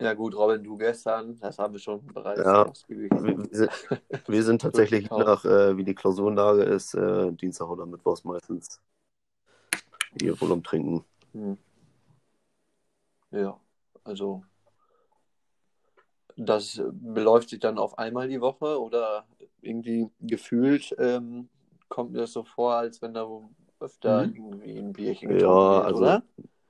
Ja 0.00 0.14
gut, 0.14 0.34
Robin, 0.36 0.62
du 0.62 0.76
gestern, 0.76 1.36
das 1.40 1.58
haben 1.58 1.74
wir 1.74 1.80
schon 1.80 2.06
bereits 2.06 2.44
Ja. 2.44 2.66
ausgiebig. 2.66 3.10
Wir, 3.12 3.68
wir 4.26 4.42
sind, 4.44 4.60
tatsächlich, 4.62 5.10
nach 5.10 5.44
äh, 5.44 5.76
wie 5.76 5.82
die 5.82 5.94
Klausurenlage 5.94 6.62
ist, 6.62 6.94
äh, 6.94 7.32
Dienstag 7.32 7.68
oder 7.68 7.84
Mittwochs 7.84 8.22
meistens 8.22 8.80
hier 10.20 10.40
wohl 10.40 10.52
umtrinken. 10.52 11.04
Hm. 11.32 11.58
Ja, 13.32 13.58
also 14.04 14.44
das 16.36 16.80
beläuft 16.92 17.48
sich 17.48 17.58
dann 17.58 17.78
auf 17.78 17.98
einmal 17.98 18.28
die 18.28 18.40
Woche 18.40 18.80
oder 18.80 19.26
irgendwie 19.60 20.08
gefühlt 20.20 20.94
ähm, 20.98 21.48
kommt 21.88 22.12
mir 22.12 22.18
das 22.20 22.32
so 22.32 22.44
vor, 22.44 22.74
als 22.74 23.02
wenn 23.02 23.14
da 23.14 23.26
öfter 23.80 24.26
Mhm. 24.26 24.34
irgendwie 24.34 24.78
ein 24.78 24.92
Bierchen 24.92 25.30
Ja, 25.30 25.36
getrunken 25.36 25.58
wird, 25.76 25.84
also- 25.86 25.98
oder? 25.98 26.22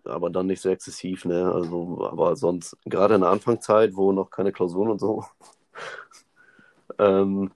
Aber 0.08 0.30
dann 0.30 0.46
nicht 0.46 0.60
so 0.60 0.68
exzessiv, 0.68 1.24
ne? 1.24 1.52
Also, 1.52 2.08
aber 2.10 2.36
sonst, 2.36 2.76
gerade 2.84 3.14
in 3.14 3.20
der 3.22 3.30
Anfangszeit, 3.30 3.94
wo 3.94 4.12
noch 4.12 4.30
keine 4.30 4.52
Klausuren 4.52 4.90
und 4.90 4.98
so 5.00 5.24
ähm, 6.98 7.50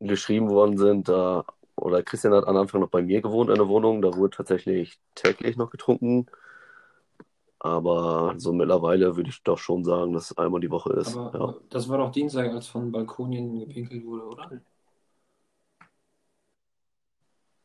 geschrieben 0.00 0.48
worden 0.48 0.78
sind, 0.78 1.08
da, 1.08 1.44
oder 1.76 2.02
Christian 2.02 2.34
hat 2.34 2.46
am 2.46 2.56
Anfang 2.56 2.80
noch 2.80 2.90
bei 2.90 3.02
mir 3.02 3.20
gewohnt 3.22 3.50
in 3.50 3.56
der 3.56 3.68
Wohnung, 3.68 4.02
da 4.02 4.14
wurde 4.14 4.36
tatsächlich 4.36 4.98
täglich 5.14 5.56
noch 5.56 5.70
getrunken. 5.70 6.26
Aber 7.60 8.34
so 8.36 8.52
mittlerweile 8.52 9.16
würde 9.16 9.30
ich 9.30 9.42
doch 9.42 9.58
schon 9.58 9.84
sagen, 9.84 10.12
dass 10.12 10.30
es 10.30 10.38
einmal 10.38 10.60
die 10.60 10.70
Woche 10.70 10.92
ist. 10.92 11.16
Aber 11.16 11.38
ja. 11.38 11.54
das 11.70 11.88
war 11.88 11.98
doch 11.98 12.12
Dienstag, 12.12 12.52
als 12.52 12.68
von 12.68 12.92
Balkonien 12.92 13.58
gepinkelt 13.58 14.04
wurde, 14.04 14.26
oder? 14.26 14.60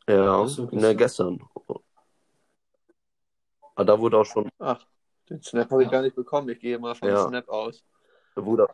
Ja, 0.09 0.45
so, 0.47 0.67
ne, 0.71 0.95
gestern. 0.95 1.39
Aber 3.75 3.85
da 3.85 3.99
wurde 3.99 4.17
auch 4.19 4.25
schon, 4.25 4.49
Ach, 4.59 4.85
den 5.29 5.41
Snap 5.41 5.69
habe 5.71 5.83
ich 5.83 5.91
gar 5.91 6.01
nicht 6.01 6.15
bekommen. 6.15 6.49
Ich 6.49 6.59
gehe 6.59 6.79
mal 6.79 6.95
vom 6.95 7.09
Ja. 7.09 7.27
Snap 7.27 7.49
aus. 7.49 7.83
da 8.35 8.45
wurde, 8.45 8.67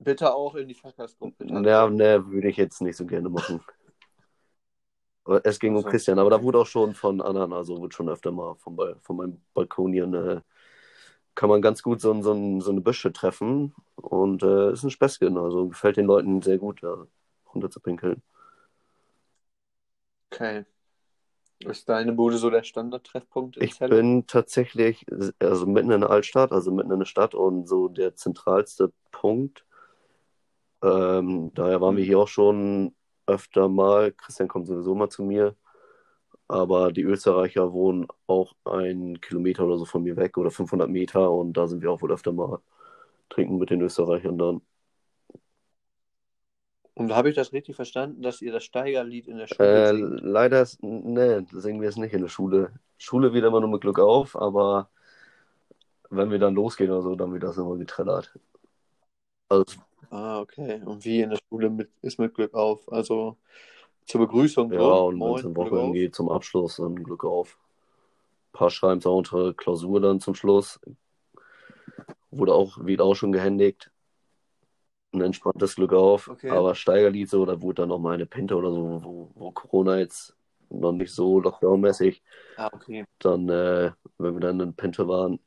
Bitte 0.00 0.34
auch 0.34 0.54
in 0.56 0.68
die 0.68 0.74
Fuckers-Gruppe. 0.74 1.44
ja, 1.44 1.88
ne, 1.88 2.26
würde 2.30 2.48
ich 2.48 2.56
jetzt 2.56 2.80
nicht 2.80 2.96
so 2.96 3.06
gerne 3.06 3.28
machen. 3.28 3.60
Aber 5.24 5.44
es 5.44 5.58
ging 5.60 5.76
um 5.76 5.82
so. 5.82 5.88
Christian, 5.90 6.18
aber 6.18 6.30
da 6.30 6.42
wurde 6.42 6.58
auch 6.58 6.66
schon 6.66 6.94
von 6.94 7.20
anderen, 7.20 7.52
also 7.52 7.78
wurde 7.78 7.94
schon 7.94 8.08
öfter 8.08 8.32
mal 8.32 8.54
von, 8.56 8.76
Bal- 8.76 8.96
von 9.02 9.16
meinem 9.16 9.42
Balkon 9.54 9.92
hier 9.92 10.04
eine, 10.04 10.42
kann 11.34 11.48
man 11.50 11.62
ganz 11.62 11.82
gut 11.82 12.00
so, 12.00 12.14
so, 12.22 12.60
so 12.60 12.70
eine 12.72 12.80
Büsche 12.82 13.12
treffen 13.12 13.74
und 13.96 14.42
äh, 14.42 14.72
ist 14.72 14.84
ein 14.84 14.90
Späßchen, 14.90 15.38
also 15.38 15.68
gefällt 15.68 15.96
den 15.98 16.06
Leuten 16.06 16.42
sehr 16.42 16.58
gut, 16.58 16.82
da 16.82 17.06
runter 17.54 17.70
zu 17.70 17.80
pinkeln. 17.80 18.22
Okay. 20.32 20.64
Ist 21.60 21.88
deine 21.88 22.12
Bude 22.12 22.38
so 22.38 22.50
der 22.50 22.62
Standardtreffpunkt 22.62 23.56
in 23.56 23.64
Ich 23.64 23.70
Celle? 23.70 23.90
bin 23.90 24.26
tatsächlich, 24.26 25.04
also 25.40 25.66
mitten 25.66 25.90
in 25.90 26.00
der 26.00 26.10
Altstadt, 26.10 26.52
also 26.52 26.70
mitten 26.72 26.92
in 26.92 26.98
der 27.00 27.06
Stadt 27.06 27.34
und 27.34 27.66
so 27.68 27.88
der 27.88 28.14
zentralste 28.14 28.92
Punkt. 29.12 29.64
Ähm, 30.82 31.52
daher 31.54 31.80
waren 31.80 31.96
wir 31.96 32.04
hier 32.04 32.18
auch 32.18 32.28
schon 32.28 32.94
öfter 33.26 33.68
mal. 33.68 34.12
Christian 34.12 34.48
kommt 34.48 34.66
sowieso 34.68 34.94
mal 34.94 35.08
zu 35.10 35.22
mir. 35.24 35.56
Aber 36.48 36.92
die 36.92 37.02
Österreicher 37.02 37.72
wohnen 37.72 38.08
auch 38.26 38.54
einen 38.64 39.20
Kilometer 39.20 39.66
oder 39.66 39.78
so 39.78 39.84
von 39.86 40.02
mir 40.04 40.16
weg 40.16 40.38
oder 40.38 40.50
500 40.50 40.90
Meter 40.90 41.30
und 41.32 41.54
da 41.54 41.66
sind 41.68 41.82
wir 41.82 41.90
auch 41.92 42.02
wohl 42.02 42.12
öfter 42.12 42.32
mal 42.32 42.60
trinken 43.30 43.58
mit 43.58 43.70
den 43.70 43.82
Österreichern 43.82 44.38
dann. 44.38 44.62
Und 46.98 47.14
habe 47.14 47.30
ich 47.30 47.34
das 47.34 47.54
richtig 47.54 47.76
verstanden, 47.76 48.20
dass 48.20 48.42
ihr 48.42 48.52
das 48.52 48.62
Steigerlied 48.64 49.26
in 49.26 49.38
der 49.38 49.46
Schule 49.46 49.84
Äh, 49.84 49.86
singt? 49.86 50.22
leider 50.22 50.62
ist, 50.62 50.82
ne, 50.82 51.46
singen 51.52 51.80
wir 51.80 51.88
es 51.88 51.96
nicht 51.96 52.12
in 52.14 52.22
der 52.22 52.28
Schule. 52.28 52.72
Schule 52.98 53.32
wird 53.32 53.44
immer 53.44 53.60
nur 53.60 53.70
mit 53.70 53.80
Glück 53.80 53.98
auf, 53.98 54.36
aber 54.36 54.90
wenn 56.10 56.30
wir 56.30 56.38
dann 56.38 56.54
losgehen 56.54 56.90
oder 56.90 57.00
so, 57.02 57.14
dann 57.16 57.32
wird 57.32 57.42
das 57.44 57.56
immer 57.56 57.76
getrellert. 57.76 58.32
Also, 59.50 59.78
Ah, 60.10 60.40
okay. 60.40 60.80
Und 60.84 61.04
wie 61.04 61.20
in 61.20 61.30
der 61.30 61.38
Schule 61.48 61.70
mit, 61.70 61.90
ist 62.02 62.18
mit 62.18 62.34
Glück 62.34 62.54
auf? 62.54 62.90
Also 62.92 63.36
zur 64.06 64.22
Begrüßung. 64.22 64.72
ja, 64.72 64.80
und 64.80 65.24
wenn 65.24 65.34
es 65.34 65.42
Glück 65.42 65.56
Woche 65.56 65.92
geht 65.92 66.14
zum 66.14 66.28
Abschluss, 66.30 66.76
dann 66.76 66.96
Glück 67.02 67.24
auf. 67.24 67.58
Ein 68.52 68.58
paar 68.58 68.70
schreiben 68.70 68.98
es 69.00 69.06
auch 69.06 69.16
unter 69.18 69.54
Klausur 69.54 70.00
dann 70.00 70.20
zum 70.20 70.34
Schluss. 70.34 70.80
Wurde 72.30 72.54
auch, 72.54 72.78
wird 72.86 73.02
auch 73.02 73.14
schon 73.14 73.32
gehändigt. 73.32 73.90
Ein 75.12 75.22
entspanntes 75.22 75.76
Glück 75.76 75.92
auf. 75.92 76.28
Okay. 76.28 76.50
Aber 76.50 76.74
Steigerlied 76.74 77.30
so, 77.30 77.46
da 77.46 77.60
wurde 77.60 77.82
dann 77.82 77.88
noch 77.88 77.98
mal 77.98 78.14
eine 78.14 78.26
Pinte 78.26 78.56
oder 78.56 78.70
so, 78.70 79.00
wo, 79.02 79.30
wo 79.34 79.50
Corona 79.50 79.98
jetzt 79.98 80.36
noch 80.70 80.92
nicht 80.92 81.12
so 81.12 81.40
lockdown-mäßig 81.40 82.20
Ah, 82.56 82.70
okay. 82.72 83.06
dann, 83.20 83.48
äh, 83.48 83.92
wenn 84.18 84.34
wir 84.34 84.40
dann 84.40 84.60
in 84.60 84.74
Pinte 84.74 85.08
waren, 85.08 85.38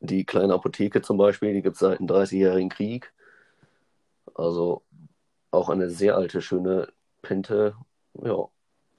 die 0.00 0.24
kleine 0.24 0.54
Apotheke 0.54 1.02
zum 1.02 1.16
Beispiel, 1.16 1.52
die 1.52 1.62
gibt 1.62 1.74
es 1.74 1.80
seit 1.80 1.98
dem 1.98 2.06
30-jährigen 2.06 2.70
Krieg. 2.70 3.12
Also 4.34 4.82
auch 5.50 5.68
eine 5.68 5.90
sehr 5.90 6.16
alte, 6.16 6.40
schöne 6.42 6.88
Pinte. 7.22 7.74
Ja, 8.22 8.48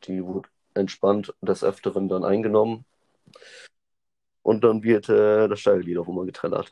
die 0.04 0.24
wurde 0.26 0.50
entspannt 0.74 1.34
des 1.42 1.64
Öfteren 1.64 2.10
dann 2.10 2.24
eingenommen. 2.24 2.86
Und 4.42 4.64
dann 4.64 4.84
wird 4.84 5.10
äh, 5.10 5.48
das 5.48 5.60
Steigerlied 5.60 5.98
auch 5.98 6.08
immer 6.08 6.26
getrellert. 6.26 6.70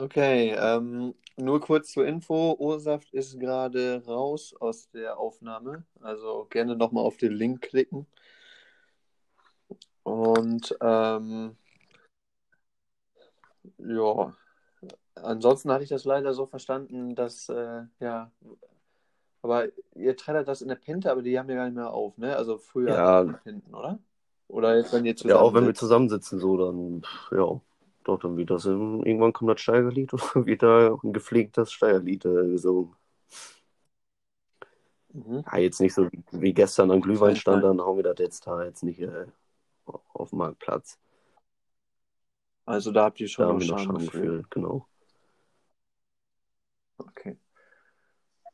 Okay, 0.00 0.54
ähm, 0.58 1.14
nur 1.36 1.60
kurz 1.60 1.92
zur 1.92 2.06
Info. 2.06 2.56
Ursaft 2.58 3.12
ist 3.12 3.38
gerade 3.38 4.02
raus 4.06 4.54
aus 4.58 4.88
der 4.90 5.18
Aufnahme. 5.18 5.84
Also 6.00 6.46
gerne 6.48 6.74
nochmal 6.74 7.04
auf 7.04 7.18
den 7.18 7.32
Link 7.32 7.60
klicken. 7.60 8.06
Und 10.02 10.74
ähm, 10.80 11.54
ja, 13.76 14.34
ansonsten 15.16 15.70
hatte 15.70 15.84
ich 15.84 15.90
das 15.90 16.06
leider 16.06 16.32
so 16.32 16.46
verstanden, 16.46 17.14
dass, 17.14 17.50
äh, 17.50 17.82
ja, 18.00 18.30
aber 19.42 19.66
ihr 19.94 20.16
trällert 20.16 20.48
das 20.48 20.62
in 20.62 20.68
der 20.68 20.76
Pinte, 20.76 21.10
aber 21.10 21.20
die 21.20 21.38
haben 21.38 21.50
ja 21.50 21.56
gar 21.56 21.66
nicht 21.66 21.76
mehr 21.76 21.92
auf, 21.92 22.16
ne? 22.16 22.34
Also 22.36 22.56
früher 22.56 22.94
Ja. 22.94 23.24
die 23.24 23.32
Pinten, 23.44 23.74
oder? 23.74 23.98
Oder 24.48 24.78
jetzt, 24.78 24.94
wenn 24.94 25.04
ihr 25.04 25.14
Ja, 25.24 25.36
auch 25.36 25.52
wenn 25.52 25.66
wir 25.66 25.74
zusammensitzen, 25.74 26.38
so, 26.38 26.56
dann, 26.56 27.02
ja, 27.32 27.60
doch, 28.10 28.20
dann 28.20 28.46
das, 28.46 28.64
im, 28.66 29.04
irgendwann 29.04 29.32
kommt 29.32 29.50
das 29.50 29.60
Steigerlied 29.60 30.12
und 30.12 30.22
wird 30.46 30.62
da 30.62 30.98
ein 31.02 31.12
gepflegtes 31.12 31.72
Steigerlied 31.72 32.24
äh, 32.24 32.48
gesungen. 32.48 32.94
Mhm. 35.12 35.44
Ja, 35.50 35.58
jetzt 35.58 35.80
nicht 35.80 35.94
so 35.94 36.08
wie 36.30 36.52
gestern 36.52 36.90
am 36.90 37.00
Glühweinstand, 37.00 37.64
dann 37.64 37.80
hauen 37.80 37.96
wir 37.96 38.04
das 38.04 38.18
jetzt 38.18 38.46
da 38.46 38.64
jetzt 38.64 38.82
nicht 38.82 39.00
äh, 39.00 39.26
auf 39.86 40.30
dem 40.30 40.38
Marktplatz. 40.38 40.98
Also 42.64 42.92
da 42.92 43.04
habt 43.04 43.20
ihr 43.20 43.26
Da 43.26 43.32
schon 43.32 43.46
haben 43.46 43.58
noch 43.58 43.66
wir 43.66 43.72
noch 43.72 43.78
Schamgefühl. 43.78 44.10
Schamgefühl, 44.10 44.44
genau. 44.50 44.86
Okay. 46.98 47.36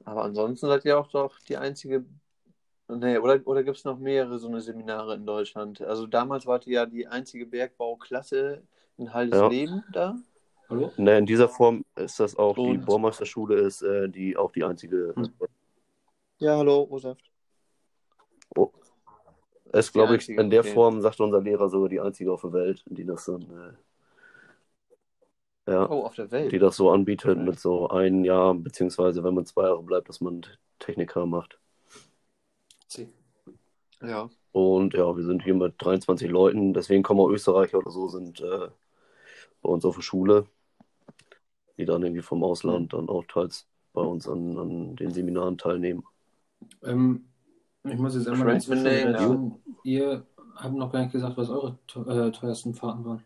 Aber 0.04 0.22
ansonsten 0.22 0.66
seid 0.68 0.84
ihr 0.84 0.98
auch 0.98 1.08
doch 1.08 1.38
die 1.40 1.56
einzige 1.56 2.06
Nee, 2.88 3.18
oder, 3.18 3.40
oder 3.46 3.64
gibt 3.64 3.78
es 3.78 3.84
noch 3.84 3.98
mehrere 3.98 4.38
so 4.38 4.46
eine 4.46 4.60
Seminare 4.60 5.14
in 5.16 5.26
Deutschland? 5.26 5.80
Also 5.82 6.06
damals 6.06 6.46
wart 6.46 6.68
ihr 6.68 6.74
ja 6.74 6.86
die 6.86 7.08
einzige 7.08 7.44
Bergbauklasse 7.44 8.62
in 8.98 9.12
Haldesleben 9.12 9.84
da. 9.92 10.16
Hallo? 10.68 10.90
Ne, 10.96 11.18
in 11.18 11.26
dieser 11.26 11.48
Form 11.48 11.84
ist 11.94 12.18
das 12.18 12.36
auch, 12.36 12.54
die 12.56 12.60
Und- 12.62 12.86
Baumeisterschule 12.86 13.56
ist 13.56 13.82
äh, 13.82 14.08
die 14.08 14.36
auch 14.36 14.50
die 14.52 14.64
einzige. 14.64 15.12
Hm. 15.14 15.32
Ja, 16.38 16.56
hallo, 16.56 16.82
Rosaft. 16.82 17.30
Ist, 19.72 19.92
glaube 19.92 20.16
ich, 20.16 20.28
in 20.28 20.48
der 20.48 20.60
okay. 20.60 20.72
Form, 20.72 21.00
sagt 21.02 21.20
unser 21.20 21.42
Lehrer, 21.42 21.68
sogar 21.68 21.88
die 21.88 22.00
einzige 22.00 22.32
auf 22.32 22.40
der 22.42 22.52
Welt, 22.52 22.82
die 22.86 23.04
das 23.04 23.26
dann, 23.26 23.42
äh, 23.42 25.72
ja, 25.72 25.90
Oh, 25.90 26.04
auf 26.04 26.14
der 26.14 26.30
Welt. 26.30 26.52
die 26.52 26.58
das 26.58 26.76
so 26.76 26.90
anbietet 26.90 27.36
mit 27.38 27.58
so 27.58 27.88
ein 27.88 28.24
Jahr, 28.24 28.54
beziehungsweise 28.54 29.22
wenn 29.24 29.34
man 29.34 29.44
zwei 29.44 29.64
Jahre 29.64 29.82
bleibt, 29.82 30.08
dass 30.08 30.20
man 30.20 30.46
Techniker 30.78 31.26
macht. 31.26 31.58
Sie. 32.86 33.08
Ja. 34.00 34.30
Und 34.52 34.94
ja, 34.94 35.14
wir 35.14 35.24
sind 35.24 35.42
hier 35.42 35.54
mit 35.54 35.74
23 35.78 36.30
Leuten, 36.30 36.72
deswegen 36.72 37.02
kommen 37.02 37.20
auch 37.20 37.28
Österreicher 37.28 37.78
oder 37.78 37.90
so, 37.90 38.08
sind 38.08 38.40
äh, 38.40 38.68
bei 39.66 39.72
uns 39.72 39.84
auf 39.84 39.96
der 39.96 40.02
Schule, 40.02 40.46
die 41.76 41.84
dann 41.84 42.02
irgendwie 42.02 42.22
vom 42.22 42.44
Ausland 42.44 42.92
dann 42.92 43.08
auch 43.08 43.24
teils 43.24 43.66
bei 43.92 44.00
uns 44.00 44.28
an, 44.28 44.56
an 44.56 44.96
den 44.96 45.10
Seminaren 45.10 45.58
teilnehmen. 45.58 46.04
Ähm, 46.84 47.24
ich 47.84 47.98
muss 47.98 48.14
jetzt 48.14 48.28
einmal 48.28 48.58
name, 48.58 49.10
reden. 49.10 49.62
Ihr 49.82 50.26
habt 50.54 50.74
noch 50.74 50.92
gar 50.92 51.00
nicht 51.00 51.12
gesagt, 51.12 51.36
was 51.36 51.50
eure 51.50 51.78
äh, 51.96 52.30
teuersten 52.30 52.74
Fahrten 52.74 53.04
waren. 53.04 53.24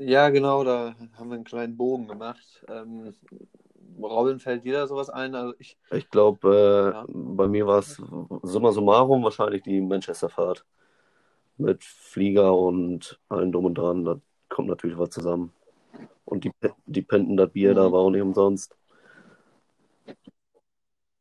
Ja, 0.00 0.30
genau, 0.30 0.62
da 0.62 0.94
haben 1.16 1.28
wir 1.30 1.34
einen 1.34 1.44
kleinen 1.44 1.76
Bogen 1.76 2.06
gemacht. 2.06 2.64
Ähm, 2.68 3.14
Robin 4.00 4.38
fällt 4.38 4.64
dir 4.64 4.74
da 4.74 4.86
sowas 4.86 5.10
ein? 5.10 5.34
Also 5.34 5.54
ich, 5.58 5.76
Ich 5.90 6.08
glaube, 6.08 6.94
äh, 6.94 6.96
Ja. 6.96 7.06
bei 7.08 7.48
mir 7.48 7.66
war 7.66 7.80
es 7.80 8.00
summa 8.42 8.70
summarum 8.72 9.24
wahrscheinlich 9.24 9.62
die 9.62 9.80
Manchester-Fahrt. 9.80 10.64
Mit 11.58 11.84
Flieger 11.84 12.56
und 12.56 13.20
allem 13.28 13.52
drum 13.52 13.66
und 13.66 13.74
dran. 13.76 14.04
Da 14.04 14.20
kommt 14.48 14.68
natürlich 14.68 14.98
was 14.98 15.10
zusammen. 15.10 15.52
Und 16.24 16.44
die, 16.44 16.52
die 16.86 17.02
Penten, 17.02 17.36
das 17.36 17.50
Bier 17.50 17.74
da 17.74 17.88
Mhm. 17.88 17.92
war 17.92 18.00
auch 18.00 18.10
nicht 18.10 18.22
umsonst. 18.22 18.76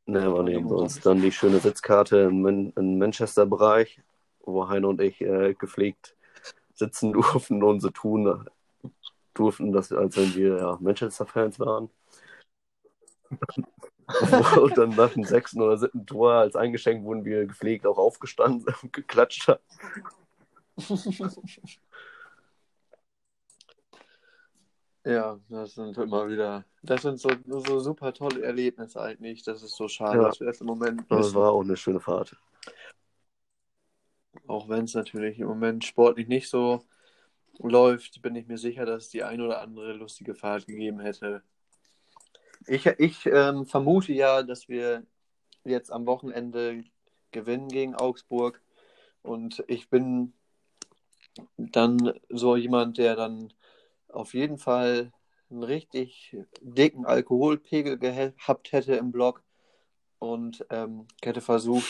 Ne, 0.05 0.31
war 0.33 0.43
nicht 0.43 0.57
umsonst. 0.57 1.05
Dann 1.05 1.21
die 1.21 1.31
schöne 1.31 1.59
Sitzkarte 1.59 2.19
im, 2.19 2.41
Man 2.41 2.71
im 2.75 2.97
Manchester-Bereich, 2.97 4.01
wo 4.41 4.67
Heine 4.69 4.87
und 4.87 5.01
ich 5.01 5.21
äh, 5.21 5.53
gepflegt 5.53 6.15
sitzen 6.73 7.13
durften 7.13 7.63
und 7.63 7.81
so 7.81 7.89
tun 7.89 8.47
durften, 9.33 9.71
dass, 9.71 9.91
als 9.91 10.17
wenn 10.17 10.33
wir 10.35 10.57
ja, 10.57 10.77
Manchester-Fans 10.79 11.59
waren. 11.59 11.89
und 14.61 14.77
dann 14.77 14.89
nach 14.91 15.11
dem 15.11 15.25
sechsten 15.25 15.61
oder 15.61 15.77
siebten 15.77 16.05
Tor 16.05 16.33
als 16.33 16.55
eingeschenkt 16.55 17.03
wurden 17.03 17.25
wir 17.25 17.45
gepflegt 17.45 17.85
auch 17.85 17.97
aufgestanden 17.97 18.73
und 18.81 18.93
geklatscht 18.93 19.47
haben. 19.47 19.61
ja, 25.05 25.39
das 25.49 25.73
sind 25.73 25.97
immer 25.97 26.29
wieder, 26.29 26.63
das 26.83 27.01
sind 27.01 27.19
so, 27.19 27.29
so 27.47 27.79
super 27.79 28.13
tolle 28.13 28.43
Erlebnisse 28.43 29.01
eigentlich. 29.01 29.43
Das 29.43 29.63
ist 29.63 29.75
so 29.75 29.87
schade, 29.87 30.17
Ja. 30.21 30.27
dass 30.27 30.39
wir 30.39 30.47
das 30.47 30.61
im 30.61 30.67
Moment 30.67 31.03
Das 31.09 31.33
war 31.33 31.51
auch 31.51 31.61
eine 31.61 31.77
schöne 31.77 31.99
Fahrt. 31.99 32.35
Auch 34.45 34.69
wenn 34.69 34.85
es 34.85 34.93
natürlich 34.93 35.39
im 35.39 35.47
Moment 35.47 35.83
sportlich 35.83 36.27
nicht 36.27 36.47
so 36.49 36.83
läuft, 37.59 38.21
bin 38.21 38.35
ich 38.35 38.47
mir 38.47 38.57
sicher, 38.57 38.85
dass 38.85 39.05
es 39.05 39.09
die 39.09 39.23
ein 39.23 39.41
oder 39.41 39.61
andere 39.61 39.93
lustige 39.93 40.35
Fahrt 40.35 40.67
gegeben 40.67 40.99
hätte. 40.99 41.41
Ich, 42.67 42.85
ich 42.85 43.25
ähm, 43.25 43.65
vermute 43.65 44.13
ja, 44.13 44.43
dass 44.43 44.67
wir 44.67 45.03
jetzt 45.63 45.91
am 45.91 46.05
Wochenende 46.05 46.83
gewinnen 47.31 47.67
gegen 47.67 47.95
Augsburg. 47.95 48.61
Und 49.21 49.63
ich 49.67 49.89
bin 49.89 50.33
dann 51.57 52.13
so 52.29 52.55
jemand, 52.55 52.97
der 52.97 53.15
dann 53.15 53.53
auf 54.09 54.33
jeden 54.33 54.57
Fall 54.57 55.11
einen 55.49 55.63
richtig 55.63 56.35
dicken 56.61 57.05
Alkoholpegel 57.05 57.97
gehabt 57.97 58.71
hätte 58.71 58.95
im 58.95 59.11
Block 59.11 59.43
und 60.19 60.65
ähm, 60.69 61.07
hätte 61.23 61.41
versucht, 61.41 61.87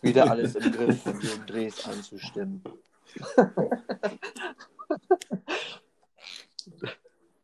wieder 0.00 0.30
alles 0.30 0.54
im 0.54 0.72
Griff 0.72 1.02
von 1.02 1.20
Jürgen 1.20 1.46
Drees 1.46 1.86
anzustimmen. 1.86 2.62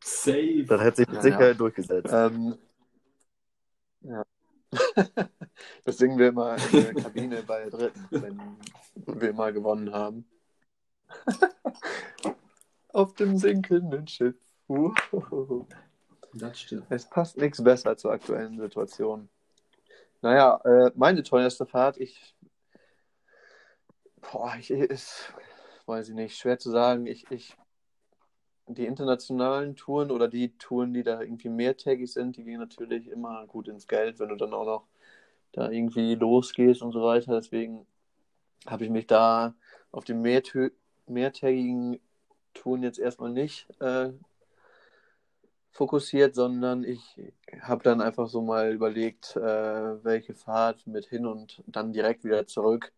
Safe. 0.03 0.65
Das 0.67 0.81
hätte 0.81 0.97
sich 0.97 1.07
mit 1.07 1.15
Ja, 1.17 1.21
Sicherheit 1.21 1.59
durchgesetzt. 1.59 2.13
Ähm, 2.13 2.57
ja. 4.01 4.23
das 5.83 5.97
singen 5.97 6.17
wir 6.17 6.29
immer 6.29 6.55
in 6.71 6.83
der 6.83 6.93
Kabine 6.93 7.43
bei 7.43 7.69
dritten, 7.69 8.07
wenn 8.11 8.39
wir 9.21 9.33
mal 9.33 9.51
gewonnen 9.51 9.91
haben. 9.93 10.25
Auf 12.93 13.13
dem 13.13 13.37
sinkenden 13.37 14.07
Schiff. 14.07 14.35
Uhuhu. 14.67 15.65
Das 16.33 16.59
stimmt. 16.59 16.85
Es 16.89 17.09
passt 17.09 17.37
nichts 17.37 17.63
besser 17.63 17.97
zur 17.97 18.11
aktuellen 18.11 18.59
Situation. 18.59 19.29
Naja, 20.21 20.61
äh, 20.63 20.91
meine 20.95 21.23
teuerste 21.23 21.65
Fahrt, 21.65 21.97
ich. 21.97 22.35
Boah, 24.21 24.55
ich 24.59 24.69
ist, 24.69 25.33
weiß 25.87 26.09
ich 26.09 26.15
nicht, 26.15 26.37
schwer 26.37 26.59
zu 26.59 26.69
sagen. 26.69 27.07
Ich, 27.07 27.29
ich, 27.31 27.57
die 28.67 28.85
internationalen 28.85 29.75
Touren 29.75 30.11
oder 30.11 30.27
die 30.27 30.55
Touren, 30.57 30.93
die 30.93 31.03
da 31.03 31.21
irgendwie 31.21 31.49
mehrtägig 31.49 32.11
sind, 32.13 32.37
die 32.37 32.43
gehen 32.43 32.59
natürlich 32.59 33.07
immer 33.07 33.45
gut 33.47 33.67
ins 33.67 33.87
Geld, 33.87 34.19
wenn 34.19 34.29
du 34.29 34.35
dann 34.35 34.53
auch 34.53 34.65
noch 34.65 34.87
da 35.53 35.69
irgendwie 35.69 36.15
losgehst 36.15 36.81
und 36.81 36.91
so 36.91 37.01
weiter. 37.01 37.33
Deswegen 37.33 37.85
habe 38.67 38.85
ich 38.85 38.89
mich 38.89 39.07
da 39.07 39.55
auf 39.91 40.05
die 40.05 40.13
mehrtö 40.13 40.69
mehrtägigen 41.11 41.99
Touren 42.53 42.83
jetzt 42.83 42.99
erstmal 42.99 43.31
nicht 43.31 43.67
äh, 43.79 44.11
fokussiert, 45.71 46.35
sondern 46.35 46.83
ich 46.83 47.19
habe 47.61 47.83
dann 47.83 48.01
einfach 48.01 48.27
so 48.27 48.41
mal 48.41 48.73
überlegt, 48.73 49.35
äh, 49.35 50.03
welche 50.03 50.33
Fahrt 50.33 50.85
mit 50.87 51.05
hin 51.05 51.25
und 51.25 51.63
dann 51.67 51.93
direkt 51.93 52.23
wieder 52.23 52.45
zurück. 52.47 52.91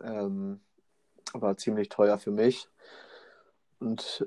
Ähm, 0.00 0.60
war 1.32 1.56
ziemlich 1.56 1.88
teuer 1.88 2.18
für 2.18 2.30
mich. 2.30 2.68
Und 3.80 4.26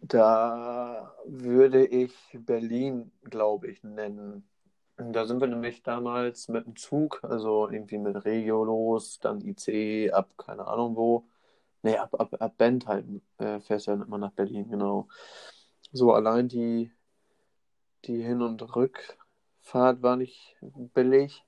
da 0.00 1.14
würde 1.24 1.86
ich 1.86 2.12
Berlin, 2.34 3.12
glaube 3.22 3.68
ich, 3.68 3.82
nennen. 3.84 4.48
Da 4.96 5.26
sind 5.26 5.40
wir 5.40 5.48
nämlich 5.48 5.82
damals 5.82 6.48
mit 6.48 6.66
dem 6.66 6.76
Zug, 6.76 7.20
also 7.22 7.68
irgendwie 7.70 7.98
mit 7.98 8.24
Regio 8.24 8.64
los, 8.64 9.20
dann 9.20 9.40
IC 9.40 10.12
ab 10.12 10.36
keine 10.36 10.66
Ahnung 10.66 10.96
wo. 10.96 11.24
Nee, 11.82 11.96
ab, 11.96 12.14
ab, 12.18 12.34
ab 12.40 12.56
Bentheim 12.58 13.22
äh, 13.38 13.60
fährst 13.60 13.86
du 13.86 13.92
ja 13.92 14.02
immer 14.02 14.18
nach 14.18 14.32
Berlin, 14.32 14.68
genau. 14.68 15.08
So 15.92 16.12
allein 16.12 16.48
die, 16.48 16.92
die 18.04 18.22
Hin- 18.22 18.42
und 18.42 18.62
Rückfahrt 18.76 20.02
war 20.02 20.16
nicht 20.16 20.56
billig. 20.94 21.44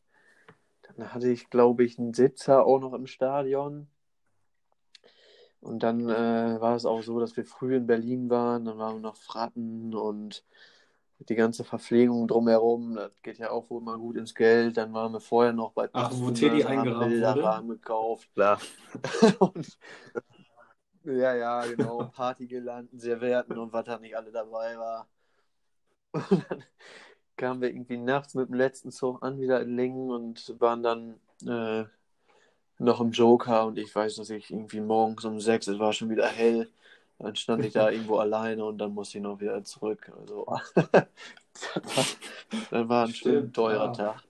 Dann 0.83 1.15
hatte 1.15 1.31
ich, 1.31 1.51
glaube 1.51 1.85
ich, 1.85 1.99
einen 1.99 2.15
Sitzer 2.15 2.65
auch 2.67 2.81
noch 2.81 2.95
im 2.95 3.07
Stadion. 3.07 3.89
Und 5.61 5.83
dann 5.83 6.01
äh, 6.11 6.61
war 6.61 6.75
es 6.75 6.85
auch 6.85 7.03
so, 7.03 7.21
dass 7.21 7.37
wir 7.37 7.45
früh 7.45 7.77
in 7.77 7.87
Berlin 7.87 8.29
waren. 8.29 8.65
Dann 8.65 8.79
waren 8.79 8.97
wir 8.97 9.01
noch 9.01 9.17
Fratten 9.17 9.95
und 9.95 10.45
die 11.29 11.35
ganze 11.35 11.65
Verpflegung 11.65 12.29
drumherum. 12.29 12.95
Das 12.95 13.11
geht 13.23 13.39
ja 13.39 13.51
auch 13.51 13.69
wohl 13.71 13.81
mal 13.81 13.99
gut 13.99 14.17
ins 14.17 14.35
Geld. 14.35 14.77
Dann 14.77 14.93
waren 14.93 15.13
wir 15.13 15.21
vorher 15.21 15.53
noch 15.53 15.73
bei 15.73 15.89
Ach, 15.93 16.11
wo 16.15 16.31
Teddy 16.31 16.65
eingerahmt 16.65 17.09
Bilderrahmen 17.09 17.69
gekauft. 17.71 18.29
Klar. 18.35 18.61
und, 19.39 19.79
ja, 21.05 21.35
ja, 21.35 21.67
genau. 21.67 22.11
Partygirlanden, 22.15 22.99
Servietten 22.99 23.59
und 23.59 23.73
was 23.73 23.85
da 23.85 23.99
nicht 23.99 24.17
alle 24.17 24.33
dabei 24.33 24.79
war. 24.79 25.09
Und 26.13 26.45
dann 26.49 26.65
kamen 27.37 27.61
wir 27.61 27.71
irgendwie 27.71 27.97
nachts 27.97 28.35
mit 28.35 28.49
dem 28.49 28.55
letzten 28.55 28.91
Zug 28.91 29.23
an, 29.23 29.41
wieder 29.41 29.61
in 29.61 29.77
Lingen 29.77 30.11
und 30.11 30.55
waren 30.61 30.83
dann 30.83 31.21
äh, 31.47 31.85
noch 32.79 33.01
im 33.01 33.11
Joker. 33.11 33.67
Und 33.67 33.79
ich 33.79 33.95
weiß, 33.95 34.17
dass 34.17 34.31
ich 34.31 34.51
irgendwie 34.51 34.81
morgens 34.81 35.25
um 35.25 35.41
sechs, 35.41 35.67
es 35.67 35.79
war 35.79 35.93
schon 35.93 36.11
wieder 36.11 36.27
hell, 36.27 36.71
dann 37.19 37.37
stand 37.37 37.65
ich 37.65 37.73
da 37.75 37.91
irgendwo 37.91 38.19
alleine 38.19 38.65
und 38.65 38.79
dann 38.79 38.93
musste 38.95 39.19
ich 39.19 39.25
noch 39.25 39.41
wieder 39.41 39.63
zurück. 39.65 40.11
Also, 40.19 40.47
dann 42.71 42.89
war 42.89 43.07
ein 43.07 43.15
schön 43.15 43.53
teurer 43.53 43.87
ja. 43.87 43.93
Tag. 43.93 44.23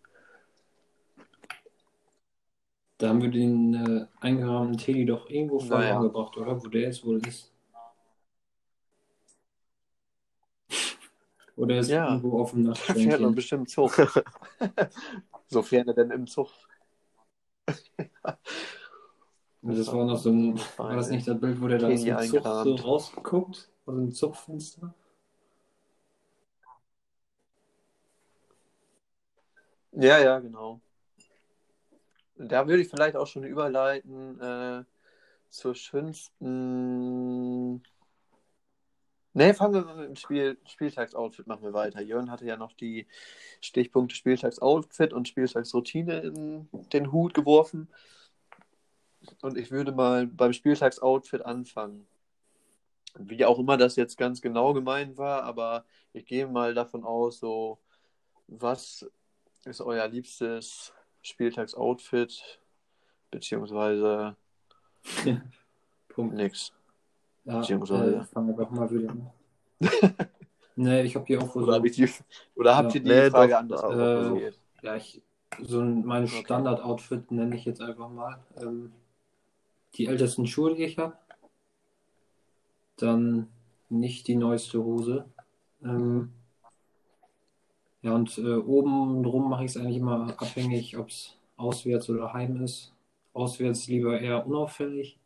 Da 2.99 3.09
haben 3.09 3.23
wir 3.23 3.31
den 3.31 3.75
äh, 3.75 4.07
eingerahmten 4.21 4.79
Teddy 4.79 5.05
doch 5.07 5.29
irgendwo 5.31 5.63
Naja. 5.63 5.99
verloren 5.99 6.03
gebracht, 6.03 6.37
oder? 6.37 6.63
Wo 6.63 6.69
der 6.69 6.83
jetzt 6.83 7.05
wohl 7.05 7.19
ist. 7.27 7.53
Oder 11.57 11.79
ist 11.79 11.89
Ja. 11.89 12.09
irgendwo 12.09 12.41
auf 12.41 12.51
dem 12.53 12.65
Da 12.65 12.75
fährt 12.75 13.21
man 13.21 13.33
Nachtschränkchen. 13.33 13.35
bestimmt 13.35 13.71
Zug. 13.71 13.93
Sofern 15.49 15.89
er 15.89 15.95
denn 15.95 16.11
im 16.11 16.27
Zug. 16.27 16.51
Und 19.65 19.79
das 19.79 19.91
war 19.91 20.05
noch 20.05 20.19
so 20.19 20.31
ein, 20.31 20.61
war 20.77 20.95
das 20.95 21.09
nicht 21.09 21.27
das 21.27 21.41
Bild, 21.41 21.59
wo 21.59 21.69
der 21.69 21.79
da 21.79 21.89
aus 21.89 22.05
dem 22.05 22.19
Zug 22.19 22.45
so 22.45 22.75
rausguckt? 22.75 23.71
Aus 23.87 23.95
dem 23.95 24.13
Zugfenster? 24.13 24.95
Ja, 29.93 30.19
ja, 30.19 30.39
genau. 30.41 30.81
Da 32.37 32.69
würde 32.69 32.83
ich 32.83 32.89
vielleicht 32.89 33.17
auch 33.17 33.27
schon 33.27 33.45
überleiten 33.45 34.39
äh, 34.39 34.85
zur 35.49 35.75
schönsten. 35.75 37.83
Ne, 39.33 39.55
fangen 39.55 39.75
wir 39.75 39.95
mit 39.95 40.09
dem 40.09 40.17
Spiel, 40.17 40.59
Spieltagsoutfit 40.67 41.47
machen 41.47 41.63
wir 41.63 41.73
weiter. 41.73 42.03
Jörn 42.03 42.31
hatte 42.31 42.45
ja 42.45 42.59
noch 42.59 42.75
die 42.75 43.07
Stichpunkte 43.63 44.15
Spieltagsoutfit 44.15 45.15
und 45.15 45.27
Spieltagsroutine 45.27 46.21
in 46.21 46.69
den 46.93 47.13
Hut 47.13 47.33
geworfen. 47.33 47.89
Und 49.43 49.57
ich 49.59 49.71
würde 49.71 49.93
mal 49.93 50.27
beim 50.27 50.53
Spieltagsoutfit 50.53 51.45
anfangen. 51.45 52.07
Wie 53.17 53.45
auch 53.45 53.59
immer 53.59 53.77
das 53.77 53.97
jetzt 53.97 54.17
ganz 54.19 54.41
genau 54.41 54.73
gemeint 54.75 55.17
war, 55.19 55.45
aber 55.45 55.85
ich 56.13 56.27
gehe 56.27 56.47
mal 56.49 56.75
davon 56.75 57.05
aus, 57.05 57.39
so, 57.39 57.79
was 58.49 59.09
ist 59.65 59.81
euer 59.81 60.07
liebstes 60.09 60.93
Spieltagsoutfit? 61.23 62.61
Beziehungsweise 63.31 64.37
Punkt. 66.09 66.35
nix. 66.35 66.73
Ja, 67.45 67.59
Beziehungsweise- 67.61 68.17
äh, 68.17 68.25
fangen 68.25 68.49
wir 68.49 68.65
doch 68.65 68.71
mal 68.71 68.91
wieder 68.91 69.11
an. 69.11 69.31
nee, 70.77 71.03
ich 71.03 71.15
habe 71.15 71.27
hier 71.27 71.43
auch 71.43 71.55
Oder, 71.55 71.75
hab 71.75 71.83
die, 71.85 72.11
oder 72.57 72.77
habt 72.77 72.95
Ja. 72.95 73.01
ihr 73.01 73.03
die 73.05 73.09
Nee, 73.11 73.31
Frage 73.31 73.53
doch, 73.69 73.85
anders 73.85 74.43
äh? 74.43 74.53
Ja, 74.83 74.97
ich, 74.97 75.23
so 75.63 75.81
ein, 75.81 76.05
mein 76.05 76.25
Okay. 76.25 76.43
Standard-Outfit 76.45 77.31
nenne 77.31 77.57
ich 77.57 77.65
jetzt 77.65 77.81
einfach 77.81 78.09
mal. 78.09 78.39
Ähm, 78.61 78.93
die 79.95 80.07
ältesten 80.07 80.47
Schuhe, 80.47 80.75
die 80.75 80.85
ich 80.85 80.99
habe. 80.99 81.17
Dann 82.97 83.49
nicht 83.89 84.29
die 84.29 84.37
neueste 84.37 84.83
Hose. 84.83 85.25
Ähm, 85.83 86.33
ja, 88.03 88.15
und 88.15 88.37
äh, 88.39 88.57
oben 88.57 89.23
drum 89.23 89.49
mache 89.49 89.65
ich 89.65 89.71
es 89.71 89.77
eigentlich 89.77 89.97
immer 89.97 90.35
abhängig, 90.41 90.97
ob 90.99 91.09
es 91.09 91.37
auswärts 91.57 92.09
oder 92.11 92.33
heim 92.33 92.63
ist. 92.63 92.93
Auswärts 93.33 93.87
lieber 93.89 94.21
eher 94.21 94.47
unauffällig. 94.47 95.19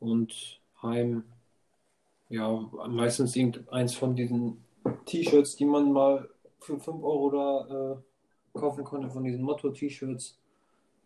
Und 0.00 0.60
heim, 0.82 1.24
ja, 2.28 2.50
meistens 2.88 3.36
irgendeins 3.36 3.94
von 3.94 4.16
diesen 4.16 4.64
T-Shirts, 5.06 5.56
die 5.56 5.64
man 5.64 5.92
mal 5.92 6.28
für 6.60 6.78
5 6.78 7.02
Euro 7.02 7.30
da 7.30 7.92
äh, 7.92 8.58
kaufen 8.58 8.84
konnte, 8.84 9.08
von 9.08 9.24
diesen 9.24 9.42
Motto-T-Shirts. 9.42 10.38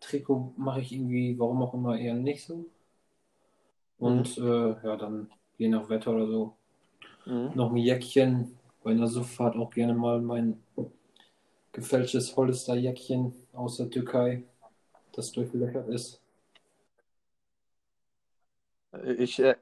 Trikot 0.01 0.53
mache 0.57 0.81
ich 0.81 0.91
irgendwie, 0.93 1.37
warum 1.39 1.61
auch 1.63 1.73
immer, 1.73 1.97
eher 1.97 2.15
nicht 2.15 2.45
so. 2.45 2.65
Und 3.99 4.37
äh, 4.37 4.41
ja, 4.83 4.95
dann 4.95 5.29
je 5.57 5.67
nach 5.67 5.89
Wetter 5.89 6.11
oder 6.15 6.27
so 6.27 6.55
Mhm. 7.25 7.53
noch 7.55 7.71
ein 7.71 7.77
Jäckchen. 7.77 8.57
Bei 8.83 8.91
einer 8.91 9.07
Sufffahrt 9.07 9.55
auch 9.57 9.71
gerne 9.71 9.93
mal 9.93 10.21
mein 10.21 10.57
gefälschtes 11.71 12.35
Hollister-Jäckchen 12.37 13.33
aus 13.53 13.77
der 13.77 13.89
Türkei, 13.89 14.43
das 15.13 15.31
durchlöchert 15.31 15.89
ist. 15.89 16.21
Ich, 19.17 19.39
äh, 19.39 19.55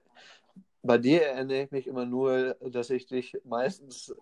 bei 0.83 0.97
dir 0.97 1.23
erinnere 1.23 1.63
ich 1.63 1.71
mich 1.71 1.88
immer 1.88 2.05
nur, 2.05 2.55
dass 2.71 2.89
ich 2.91 3.07
dich 3.07 3.38
meistens, 3.45 4.09
äh, 4.09 4.15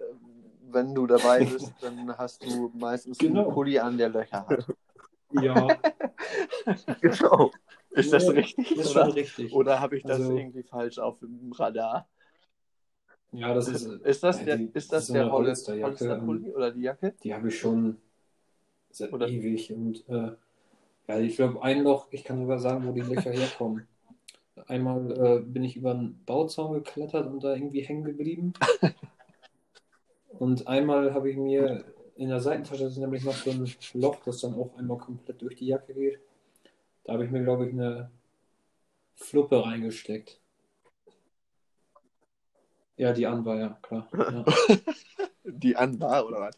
wenn 0.72 0.95
du 0.95 1.07
dabei 1.07 1.45
bist, 1.45 1.76
dann 1.82 2.18
hast 2.18 2.45
du 2.45 2.72
meistens 2.76 3.20
Genau. 3.20 3.41
einen 3.41 3.47
Pulli 3.49 3.80
an, 3.80 3.97
der 3.97 4.09
Löcher 4.09 4.47
hat. 4.47 4.70
Ja, 5.42 5.68
Genau. 7.02 7.52
Ist 7.92 8.12
das 8.12 8.30
richtig? 8.30 8.72
ist 8.78 8.92
schon 8.92 9.04
Oder, 9.04 9.16
richtig. 9.16 9.54
oder 9.54 9.80
habe 9.80 9.98
ich 9.98 10.04
das 10.04 10.20
Also- 10.20 10.36
irgendwie 10.38 10.64
falsch 10.64 11.00
auf 11.00 11.20
dem 11.20 11.52
Radar? 11.54 12.08
Ja, 13.32 13.54
das 13.54 13.68
ist, 13.68 13.86
Ist 13.86 14.24
das 14.24 14.40
ja, 14.40 14.46
der, 14.46 14.58
die- 14.58 14.72
ist 14.74 14.92
das 14.94 15.08
so 15.08 15.14
der 15.14 15.32
Hollister, 15.32 15.74
Hollister 15.82 16.18
Pulli 16.20 16.52
oder 16.54 16.72
die 16.72 16.82
Jacke? 16.82 17.14
die 17.24 17.34
habe 17.34 17.50
ich 17.50 17.60
schon 17.60 17.98
seit 18.92 19.12
Oder- 19.14 19.28
ewig. 19.28 19.72
Und 19.74 20.08
äh, 20.08 20.32
ja, 21.08 21.20
ich 21.20 21.36
glaube, 21.36 21.62
ein 21.62 21.84
Loch, 21.84 22.08
ich 22.12 22.24
kann 22.24 22.40
sogar 22.40 22.60
sagen, 22.60 22.88
wo 22.88 22.92
die 22.94 23.02
Löcher 23.02 23.32
herkommen. 23.32 23.88
Einmal 24.68 25.12
äh, 25.12 25.40
bin 25.42 25.64
ich 25.66 25.76
über 25.76 25.92
einen 25.92 26.24
Bauzaun 26.26 26.74
geklettert 26.76 27.28
und 27.28 27.44
da 27.44 27.54
irgendwie 27.54 27.82
hängen 27.82 28.04
geblieben. 28.06 28.54
Und 30.38 30.68
einmal 30.68 31.14
habe 31.14 31.30
ich 31.30 31.38
mir 31.38 31.86
in 32.16 32.30
der 32.30 32.39
Seitentasche 32.39 32.86
ist 32.86 32.97
nämlich 32.97 33.24
noch 33.24 33.36
so 33.36 33.51
ein 33.51 33.70
Loch, 33.93 34.18
das 34.26 34.41
dann 34.41 34.55
auch 34.55 34.76
einmal 34.78 34.97
komplett 34.97 35.41
durch 35.41 35.55
die 35.55 35.68
Jacke 35.68 35.93
geht. 35.93 36.20
Da 37.03 37.13
habe 37.13 37.26
ich 37.26 37.32
mir, 37.32 37.43
glaube 37.43 37.68
ich, 37.68 37.74
eine 37.74 38.09
Fluppe 39.16 39.63
reingesteckt. 39.63 40.39
Ja, 42.97 43.11
die 43.11 43.28
an 43.28 43.43
war, 43.45 43.57
ja, 43.57 43.78
klar. 43.82 44.07
Ja. 44.13 44.45
Die 45.43 45.76
an 45.76 45.99
war, 45.99 46.26
oder 46.26 46.39
was? 46.39 46.57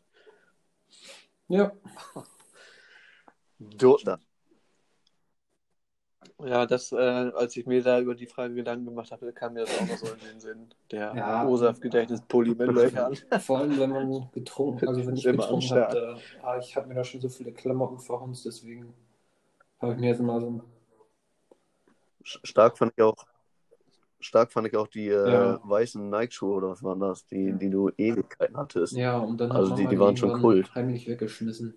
ja. 1.50 1.72
Dort. 3.60 4.06
Ja, 6.44 6.68
das, 6.68 6.92
äh, 6.92 6.96
als 6.98 7.58
ich 7.58 7.66
mir 7.66 7.82
da 7.82 8.00
über 8.00 8.14
die 8.14 8.28
Frage 8.28 8.54
Gedanken 8.54 8.86
gemacht 8.86 9.12
habe, 9.12 9.34
kam 9.34 9.54
mir 9.54 9.62
das 9.66 9.76
auch 9.80 9.88
noch 9.88 9.98
so 9.98 10.06
in 10.14 10.20
den 10.20 10.40
Sinn. 10.40 10.68
Der 10.92 11.14
Ja. 11.16 11.48
O-Saft-Gedächtnis-Pulli 11.48 12.54
mit 12.54 12.60
Löchern. 12.72 13.16
Vor 13.40 13.58
allem, 13.58 13.80
wenn 13.80 13.90
man 13.90 14.30
getrunken, 14.32 14.88
also 14.88 15.06
wenn 15.08 15.16
ich 15.16 15.26
immer 15.26 15.38
getrunken 15.44 15.70
habe, 15.72 16.20
da, 16.42 16.48
ah, 16.48 16.58
ich 16.60 16.76
habe 16.76 16.88
mir 16.88 16.94
da 16.94 17.04
schon 17.04 17.22
so 17.22 17.30
viele 17.30 17.52
Klamotten 17.54 17.98
verhunzt, 17.98 18.46
deswegen 18.46 18.94
habe 19.82 19.94
ich 19.94 20.00
mir 20.00 20.10
jetzt 20.10 20.22
mal 20.22 20.40
so 20.40 20.50
ein, 20.52 20.62
Stark 22.24 22.78
fand 22.78 22.92
ich 22.96 23.02
auch, 23.04 23.16
stark 24.20 24.52
fand 24.52 24.68
ich 24.68 24.76
auch 24.76 24.88
die 24.88 25.08
äh, 25.08 25.32
Ja. 25.32 25.60
weißen 25.64 26.08
Nike-Schuhe 26.10 26.56
oder 26.58 26.70
was 26.70 26.84
waren 26.84 27.00
das, 27.00 27.26
die, 27.26 27.54
die 27.54 27.70
du 27.70 27.90
Ewigkeiten 27.98 28.58
hattest. 28.58 28.94
ja, 28.94 29.18
und 29.18 29.38
dann 29.40 29.52
Also 29.52 29.72
hat 29.72 29.80
die- 29.80 29.84
man 29.86 29.92
die 29.92 30.00
waren 30.00 30.18
schon 30.18 30.34
Kult. 30.42 30.76
heimlich 30.76 31.08
weggeschmissen. 31.08 31.74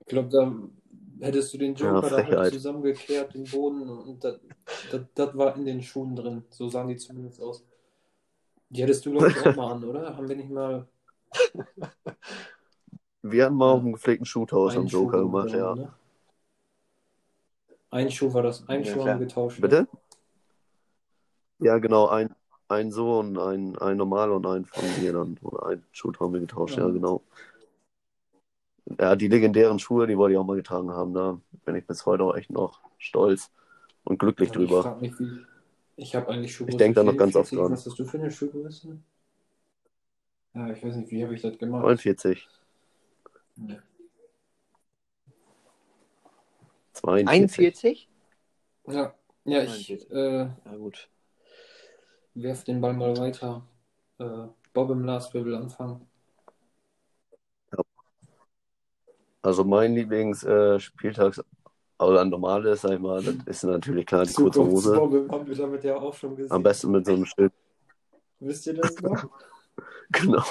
Ich 0.00 0.06
glaube, 0.06 0.28
da 0.30 0.52
hättest 1.20 1.52
du 1.54 1.58
den 1.58 1.74
Ja, 1.74 1.94
Joker 1.94 2.10
da 2.10 2.16
halt 2.16 2.26
Frechheit. 2.26 2.52
zusammengekehrt, 2.52 3.34
den 3.34 3.44
Boden, 3.44 3.88
und 3.88 4.24
das, 4.24 5.36
war 5.36 5.56
in 5.56 5.64
den 5.64 5.82
Schuhen 5.82 6.16
drin. 6.16 6.44
So 6.50 6.68
sahen 6.68 6.88
die 6.88 6.96
zumindest 6.96 7.40
aus. 7.40 7.64
Die 8.70 8.82
hättest 8.82 9.06
du, 9.06 9.12
glaube 9.12 9.28
ich, 9.28 9.38
auch 9.40 9.56
mal 9.56 9.72
an, 9.72 9.84
oder? 9.84 10.16
Haben 10.16 10.28
wir 10.28 10.36
nicht 10.36 10.50
mal 10.50 10.86
Wir 13.22 13.44
hatten 13.44 13.56
mal 13.56 13.68
Ja. 13.68 13.74
auf 13.74 13.80
einem 13.80 13.92
gepflegten 13.92 14.26
Schuhthaus 14.26 14.72
am 14.72 14.80
einen 14.80 14.88
Schuh 14.88 15.04
Joker 15.04 15.18
gemacht, 15.22 15.50
ja. 15.50 15.72
genommen, 15.72 15.80
ne? 15.80 15.94
Ein 17.90 18.10
Schuh 18.10 18.32
war 18.32 18.42
das, 18.42 18.68
ein 18.68 18.84
Ja, 18.84 18.92
Schuh 18.92 19.00
klar. 19.00 19.08
haben 19.14 19.20
wir 19.20 19.26
getauscht. 19.26 19.58
ne? 19.58 19.68
Bitte? 19.68 19.88
Ja, 21.60 21.78
genau, 21.78 22.08
ein, 22.08 22.34
ein 22.68 22.92
so 22.92 23.18
und 23.18 23.38
ein, 23.38 23.76
ein 23.78 23.96
normal 23.96 24.30
und 24.30 24.46
ein 24.46 24.64
von 24.64 24.84
mir 25.02 25.12
dann. 25.12 25.38
Oder 25.42 25.66
ein 25.66 25.84
Schuh 25.90 26.12
haben 26.20 26.32
wir 26.34 26.40
getauscht, 26.40 26.76
ja, 26.76 26.86
Ja. 26.86 26.92
genau. 26.92 27.22
Ja, 28.98 29.16
die 29.16 29.28
legendären 29.28 29.78
Schuhe, 29.78 30.06
die 30.06 30.16
wollte 30.16 30.32
ich 30.32 30.38
auch 30.38 30.44
mal 30.46 30.56
getragen 30.56 30.90
haben. 30.90 31.12
Da 31.14 31.40
bin 31.64 31.74
ich 31.76 31.86
bis 31.86 32.06
heute 32.06 32.24
auch 32.24 32.36
echt 32.36 32.50
noch 32.50 32.80
stolz 32.98 33.50
und 34.04 34.18
glücklich 34.18 34.48
Ich 34.50 34.54
drüber. 34.56 34.96
mich, 35.00 35.18
wie. 35.18 35.44
Ich 35.96 36.14
habe 36.14 36.28
eigentlich 36.28 36.54
Schuhgröße 36.54 36.76
Ich 36.76 36.78
denk 36.78 36.94
da 36.94 37.02
noch 37.02 37.16
ganz 37.16 37.34
oft 37.34 37.48
44. 37.50 37.58
dran. 37.58 37.72
Was 37.72 37.86
hast 37.86 37.98
du 37.98 38.04
für 38.04 38.18
eine 38.18 38.30
Schuhgröße? 38.30 38.98
Ja, 40.54 40.70
ich 40.70 40.82
weiß 40.82 40.96
nicht, 40.96 41.10
wie 41.10 41.22
habe 41.24 41.34
ich 41.34 41.42
das 41.42 41.58
gemacht? 41.58 41.82
49, 41.82 42.48
Nee. 43.56 43.78
42. 46.92 47.28
41? 47.28 48.08
Ja, 48.86 49.14
ja 49.44 49.62
ich 49.62 49.68
49. 49.88 50.10
äh, 50.10 50.38
Ja, 50.64 50.76
gut. 50.76 51.08
werf 52.34 52.64
den 52.64 52.80
Ball 52.80 52.94
mal 52.94 53.16
weiter. 53.16 53.62
Äh, 54.18 54.46
Bob 54.72 54.90
im 54.90 55.04
Last 55.04 55.34
will 55.34 55.54
anfangen. 55.54 56.06
Also 59.48 59.64
mein 59.64 59.94
Lieblingsspieltags, 59.94 61.42
also 61.96 62.18
ein 62.18 62.28
normales, 62.28 62.82
sag 62.82 62.92
ich 62.92 62.98
mal, 62.98 63.22
das 63.22 63.34
ist 63.46 63.64
natürlich 63.64 64.04
klar 64.04 64.26
die 64.26 64.34
kurze 64.34 64.62
Hose. 64.62 64.94
Haben 64.94 65.46
wir 65.46 65.56
damit 65.56 65.84
ja 65.84 65.96
auch 65.96 66.12
schon 66.12 66.36
gesehen. 66.36 66.52
Am 66.52 66.62
besten 66.62 66.90
mit 66.90 67.06
so 67.06 67.14
einem 67.14 67.24
Schild. 67.24 67.50
Wisst 68.40 68.66
ihr 68.66 68.74
das 68.74 69.00
noch? 69.00 69.24
Genau. 70.10 70.42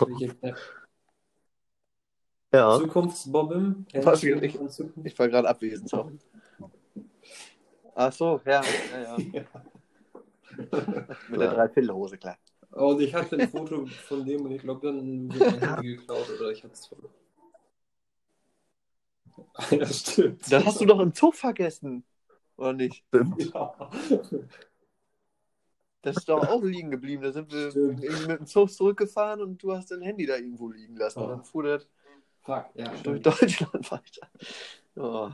Ja, 2.53 2.78
Zukunftsbobbim? 2.80 3.86
Was 4.03 4.24
ich-? 4.24 4.60
Ich 5.03 5.19
war 5.19 5.28
gerade 5.28 5.49
abwesend, 5.49 5.90
sorry. 5.90 6.18
Ach 7.95 8.11
so, 8.11 8.40
ja, 8.45 8.61
ja, 8.94 9.02
ja. 9.02 9.18
Ja. 9.34 9.44
Mit 11.30 11.41
der 11.41 11.53
Dreiviertelhose, 11.53 12.18
klar. 12.18 12.38
Und 12.72 13.02
ich 13.02 13.14
hatte 13.14 13.38
ein 13.38 13.49
Foto 13.49 13.86
von 13.86 14.26
dem 14.26 14.45
und 14.45 14.52
ich 14.52 14.61
glaube, 14.61 14.88
dann 14.88 15.32
wurde 15.34 15.57
mein 15.60 15.76
Handy 15.76 15.98
geklaut 15.98 16.30
oder 16.40 16.52
ich 16.52 16.64
hatte 16.64 16.74
es 16.74 16.86
verloren. 16.86 17.14
Ja, 19.72 19.85
stimmt. 19.85 20.51
Das 20.51 20.65
hast 20.65 20.81
du 20.81 20.85
doch 20.85 20.99
im 20.99 21.14
Zug 21.14 21.35
vergessen. 21.35 22.03
Oder 22.57 22.73
nicht? 22.73 23.03
stimmt. 23.07 23.51
Ja. 23.53 23.89
Das 26.03 26.18
ist 26.18 26.30
doch 26.30 26.47
auch 26.47 26.64
liegen 26.64 26.89
geblieben. 26.91 27.22
Da 27.23 27.31
sind 27.31 27.51
wir 27.51 27.72
Stimmt. 27.72 28.01
irgendwie 28.03 28.27
mit 28.27 28.39
dem 28.39 28.45
Zug 28.45 28.72
zurückgefahren 28.72 29.41
und 29.41 29.61
du 29.61 29.73
hast 29.73 29.91
dein 29.91 30.01
Handy 30.01 30.26
da 30.26 30.35
irgendwo 30.38 30.69
liegen 30.69 30.95
lassen. 30.95 31.19
Und 31.19 31.26
Oh. 31.26 31.30
dann 31.30 31.43
fuhr 31.43 31.64
das 31.64 31.88
Fuck, 32.41 32.65
ja, 32.76 32.93
durch. 33.03 33.22
Deutschland 33.22 33.91
weiter. 33.91 34.30
Oh. 34.95 35.30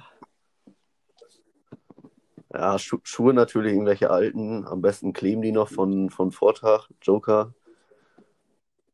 Ja, 2.51 2.79
Schu 2.79 2.97
Schuhe 3.03 3.33
natürlich, 3.33 3.73
irgendwelche 3.73 4.09
alten. 4.09 4.65
Am 4.65 4.81
besten 4.81 5.13
kleben 5.13 5.41
die 5.41 5.51
noch 5.51 5.69
von, 5.69 6.09
von 6.09 6.31
Vortag, 6.31 6.87
Joker. 7.01 7.53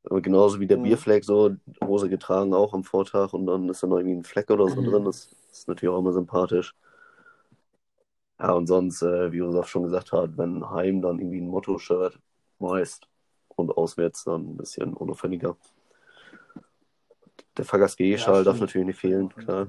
Aber 0.03 0.21
genauso 0.21 0.59
wie 0.59 0.67
der 0.67 0.77
Mhm. 0.77 0.83
Bierfleck, 0.83 1.23
so 1.23 1.55
Hose 1.83 2.09
getragen 2.09 2.53
auch 2.53 2.73
am 2.73 2.83
Vortag 2.83 3.33
und 3.33 3.45
dann 3.45 3.69
ist 3.69 3.83
da 3.83 3.87
noch 3.87 3.97
irgendwie 3.97 4.17
ein 4.17 4.23
Fleck 4.23 4.49
oder 4.49 4.67
so 4.69 4.81
Mhm. 4.81 4.85
drin. 4.89 5.05
Das 5.05 5.35
ist 5.51 5.67
natürlich 5.67 5.93
auch 5.93 5.99
immer 5.99 6.13
sympathisch. 6.13 6.75
Ja, 8.39 8.53
und 8.53 8.67
sonst, 8.67 9.01
äh, 9.01 9.31
wie 9.31 9.37
Josef 9.37 9.67
schon 9.67 9.83
gesagt 9.83 10.11
hat, 10.13 10.37
wenn 10.37 10.69
Heim 10.69 11.01
dann 11.01 11.19
irgendwie 11.19 11.41
ein 11.41 11.47
Motto-Shirt 11.47 12.19
meist 12.59 13.07
und 13.49 13.71
auswärts 13.71 14.23
dann 14.23 14.51
ein 14.53 14.57
bisschen 14.57 14.93
unauffälliger. 14.93 15.57
Der 17.57 17.65
Fagas-G-Schal 17.65 18.37
Ja, 18.39 18.43
darf 18.43 18.59
natürlich 18.59 18.87
nicht 18.87 18.99
fehlen, 18.99 19.29
klar. 19.29 19.67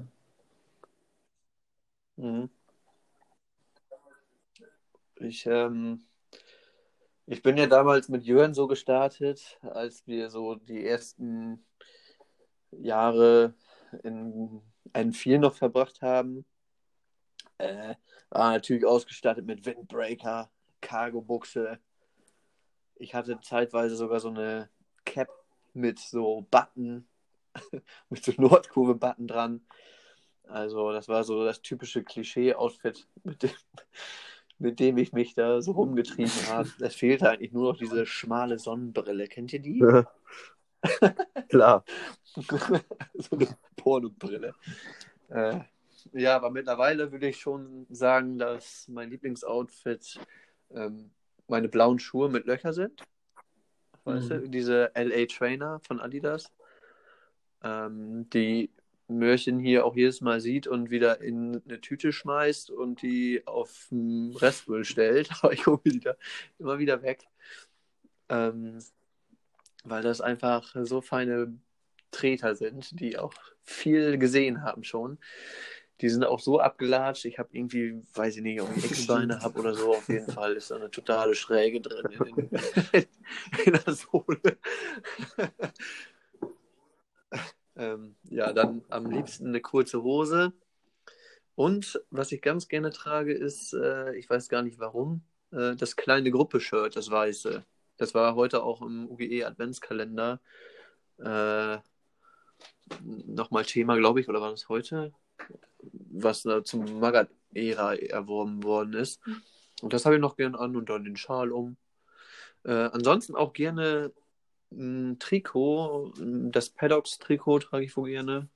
Mhm. 2.17 2.49
Ich, 5.15 5.45
ähm, 5.45 6.05
ich 7.31 7.41
bin 7.41 7.55
ja 7.55 7.65
damals 7.65 8.09
mit 8.09 8.25
Jörn 8.25 8.53
so 8.53 8.67
gestartet, 8.67 9.57
als 9.61 10.05
wir 10.05 10.29
so 10.29 10.55
die 10.55 10.85
ersten 10.85 11.65
Jahre 12.71 13.53
in 14.03 14.61
N4 14.91 15.39
noch 15.39 15.55
verbracht 15.55 16.01
haben. 16.01 16.45
Äh, 17.57 17.95
war 18.31 18.51
natürlich 18.51 18.85
ausgestattet 18.85 19.45
mit 19.45 19.65
Windbreaker, 19.65 20.51
Cargo-Buchse. 20.81 21.79
Ich 22.95 23.15
hatte 23.15 23.39
zeitweise 23.39 23.95
sogar 23.95 24.19
so 24.19 24.27
eine 24.27 24.69
Cap 25.05 25.29
mit 25.71 25.99
so 25.99 26.45
Button, 26.51 27.07
mit 28.09 28.25
so 28.25 28.33
Nordkurve-Button 28.35 29.27
dran. 29.27 29.65
Also 30.43 30.91
das 30.91 31.07
war 31.07 31.23
so 31.23 31.45
das 31.45 31.61
typische 31.61 32.03
Klischee-Outfit, 32.03 33.07
mit 33.23 33.41
dem, 33.43 33.51
mit 34.61 34.79
dem 34.79 34.97
ich 34.97 35.11
mich 35.11 35.33
da 35.33 35.61
so 35.61 35.71
rumgetrieben 35.71 36.31
habe. 36.49 36.69
Es 36.79 36.95
fehlte 36.95 37.29
eigentlich 37.29 37.51
nur 37.51 37.71
noch 37.73 37.79
diese 37.79 38.05
schmale 38.05 38.59
Sonnenbrille. 38.59 39.27
Kennt 39.27 39.51
ihr 39.53 39.59
die? 39.59 39.83
Klar. 41.49 41.83
so 43.15 43.35
eine 43.35 43.47
Pornobrille. 43.75 44.53
Äh, 45.29 45.59
ja, 46.13 46.35
aber 46.35 46.49
mittlerweile 46.51 47.11
würde 47.11 47.27
ich 47.27 47.39
schon 47.39 47.85
sagen, 47.89 48.37
dass 48.37 48.87
mein 48.87 49.09
Lieblingsoutfit 49.09 50.19
ähm, 50.71 51.11
meine 51.47 51.67
blauen 51.67 51.99
Schuhe 51.99 52.29
mit 52.29 52.45
Löcher 52.45 52.73
sind. 52.73 53.01
Weißt 54.03 54.29
Mhm. 54.29 54.41
du, 54.43 54.49
diese 54.49 54.91
LA 54.95 55.25
Trainer 55.25 55.79
von 55.85 55.99
Adidas. 55.99 56.51
Ähm, 57.63 58.27
die 58.31 58.71
Mörchen 59.17 59.59
hier 59.59 59.85
auch 59.85 59.95
jedes 59.95 60.21
Mal 60.21 60.39
sieht 60.39 60.67
und 60.67 60.89
wieder 60.91 61.21
in 61.21 61.61
eine 61.65 61.81
Tüte 61.81 62.11
schmeißt 62.11 62.71
und 62.71 63.01
die 63.01 63.45
auf 63.45 63.87
den 63.91 64.35
Restmüll 64.35 64.85
stellt. 64.85 65.29
Aber 65.41 65.53
ich 65.53 65.65
hole 65.65 65.81
die 65.85 65.99
da 65.99 66.15
immer 66.59 66.79
wieder 66.79 67.01
weg. 67.01 67.27
Ähm, 68.29 68.79
weil 69.83 70.03
das 70.03 70.21
einfach 70.21 70.75
so 70.83 71.01
feine 71.01 71.53
Treter 72.11 72.55
sind, 72.55 72.99
die 72.99 73.17
auch 73.17 73.33
viel 73.63 74.17
gesehen 74.17 74.63
haben 74.63 74.83
schon. 74.83 75.17
Die 76.01 76.09
sind 76.09 76.23
auch 76.23 76.39
so 76.39 76.59
abgelatscht. 76.59 77.25
Ich 77.25 77.37
habe 77.37 77.49
irgendwie, 77.51 78.01
weiß 78.15 78.37
ich 78.37 78.41
nicht, 78.41 78.59
ob 78.61 78.75
ich 78.75 78.91
Eckbeine 78.91 79.39
habe 79.41 79.59
oder 79.59 79.75
so. 79.75 79.91
Auf 79.95 80.09
jeden 80.09 80.31
Fall 80.31 80.53
ist 80.53 80.71
da 80.71 80.75
eine 80.75 80.89
totale 80.89 81.35
Schräge 81.35 81.79
drin 81.79 82.07
in, 82.11 82.49
in, 82.91 83.05
in 83.65 83.73
der 83.73 83.93
Sohle. 83.93 84.57
Ähm, 87.75 88.15
ja, 88.23 88.53
dann 88.53 88.83
am 88.89 89.09
liebsten 89.09 89.47
eine 89.47 89.61
kurze 89.61 90.03
Hose. 90.03 90.53
Und 91.55 92.01
was 92.09 92.31
ich 92.31 92.41
ganz 92.41 92.67
gerne 92.67 92.91
trage, 92.91 93.33
ist, 93.33 93.73
äh, 93.73 94.15
ich 94.15 94.29
weiß 94.29 94.49
gar 94.49 94.61
nicht 94.61 94.79
warum, 94.79 95.21
äh, 95.51 95.75
das 95.75 95.95
kleine 95.95 96.31
Gruppe-Shirt, 96.31 96.95
das 96.95 97.11
weiße. 97.11 97.63
Das 97.97 98.13
war 98.13 98.35
heute 98.35 98.63
auch 98.63 98.81
im 98.81 99.09
UGE 99.09 99.45
Adventskalender 99.45 100.39
äh, 101.19 101.77
nochmal 103.03 103.65
Thema, 103.65 103.95
glaube 103.97 104.21
ich, 104.21 104.29
oder 104.29 104.41
war 104.41 104.51
das 104.51 104.69
heute? 104.69 105.13
Was 106.11 106.43
da 106.43 106.63
zum 106.63 106.99
Magat-Ära 106.99 107.95
erworben 107.95 108.63
worden 108.63 108.93
ist. 108.93 109.21
Und 109.81 109.93
das 109.93 110.05
habe 110.05 110.15
ich 110.15 110.21
noch 110.21 110.35
gern 110.35 110.55
an 110.55 110.75
und 110.75 110.89
dann 110.89 111.03
den 111.03 111.17
Schal 111.17 111.51
um. 111.51 111.77
Äh, 112.63 112.71
ansonsten 112.71 113.35
auch 113.35 113.53
gerne 113.53 114.11
ein 114.71 115.19
Trikot, 115.19 116.13
das 116.17 116.69
Paddocks-Trikot 116.69 117.59
trage 117.59 117.85
ich 117.85 117.95
wohl 117.97 118.09
gerne. 118.09 118.49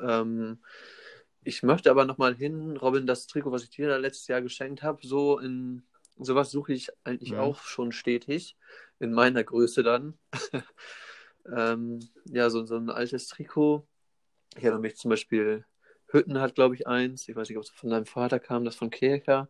Ähm, 0.00 0.58
ich 1.44 1.62
möchte 1.62 1.90
aber 1.90 2.04
nochmal 2.04 2.34
hin, 2.34 2.76
Robin, 2.76 3.06
das 3.06 3.26
Trikot, 3.26 3.52
was 3.52 3.64
ich 3.64 3.70
dir 3.70 3.88
da 3.88 3.96
letztes 3.96 4.28
Jahr 4.28 4.42
geschenkt 4.42 4.82
habe, 4.82 5.06
so 5.06 5.38
in 5.38 5.82
sowas 6.18 6.50
suche 6.50 6.72
ich 6.72 6.90
eigentlich 7.04 7.32
Mhm. 7.32 7.40
auch 7.40 7.58
schon 7.62 7.92
stetig, 7.92 8.56
in 9.00 9.12
meiner 9.12 9.42
Größe 9.42 9.82
dann. 9.82 10.18
ähm, 11.52 12.00
ja, 12.26 12.50
so, 12.50 12.64
so 12.64 12.76
ein 12.76 12.90
altes 12.90 13.28
Trikot. 13.28 13.86
Ich 14.56 14.64
erinnere 14.64 14.80
mich 14.80 14.96
zum 14.96 15.08
Beispiel, 15.10 15.64
Hütten 16.08 16.40
hat, 16.40 16.54
glaube 16.54 16.74
ich, 16.74 16.86
eins. 16.86 17.28
Ich 17.28 17.34
weiß 17.34 17.48
nicht, 17.48 17.58
ob 17.58 17.64
es 17.64 17.70
von 17.70 17.90
deinem 17.90 18.06
Vater 18.06 18.38
kam, 18.38 18.64
das 18.64 18.76
von 18.76 18.90
Kircher. 18.90 19.48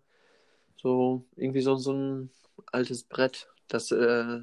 So, 0.76 1.26
irgendwie 1.36 1.60
so, 1.60 1.76
so 1.76 1.92
ein 1.92 2.30
altes 2.70 3.04
Brett. 3.04 3.48
Das, 3.68 3.90
äh, 3.90 4.40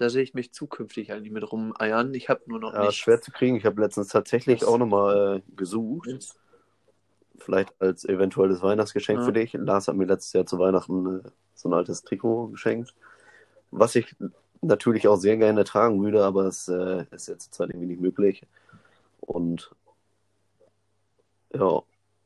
da 0.00 0.08
sehe 0.08 0.22
ich 0.22 0.32
mich 0.34 0.52
zukünftig 0.52 1.12
eigentlich 1.12 1.30
mit 1.32 1.50
rumeiern. 1.50 2.14
Ich 2.14 2.28
habe 2.28 2.40
nur 2.46 2.58
noch 2.58 2.72
Ja, 2.72 2.86
nicht. 2.86 2.96
schwer 2.96 3.20
zu 3.20 3.30
kriegen. 3.30 3.56
Ich 3.56 3.66
habe 3.66 3.80
letztens 3.80 4.08
tatsächlich 4.08 4.60
Das- 4.60 4.68
auch 4.68 4.78
nochmal 4.78 5.42
äh, 5.46 5.52
gesucht. 5.56 6.08
Vielleicht 7.38 7.72
als 7.80 8.04
eventuelles 8.04 8.62
Weihnachtsgeschenk 8.62 9.20
Ja. 9.20 9.24
für 9.26 9.32
dich. 9.32 9.52
Lars 9.54 9.88
hat 9.88 9.96
mir 9.96 10.06
letztes 10.06 10.32
Jahr 10.32 10.46
zu 10.46 10.58
Weihnachten 10.58 11.20
äh, 11.20 11.30
so 11.54 11.68
ein 11.68 11.74
altes 11.74 12.02
Trikot 12.02 12.48
geschenkt. 12.48 12.94
Was 13.70 13.94
ich 13.94 14.14
natürlich 14.62 15.06
auch 15.08 15.16
sehr 15.16 15.36
gerne 15.36 15.64
tragen 15.64 16.02
würde, 16.02 16.24
aber 16.24 16.44
es 16.46 16.68
äh, 16.68 17.04
ist 17.10 17.28
jetzt 17.28 17.44
zurzeit 17.54 17.70
irgendwie 17.70 17.86
nicht 17.88 18.00
möglich. 18.00 18.42
Und 19.20 19.70
ja, 21.54 21.82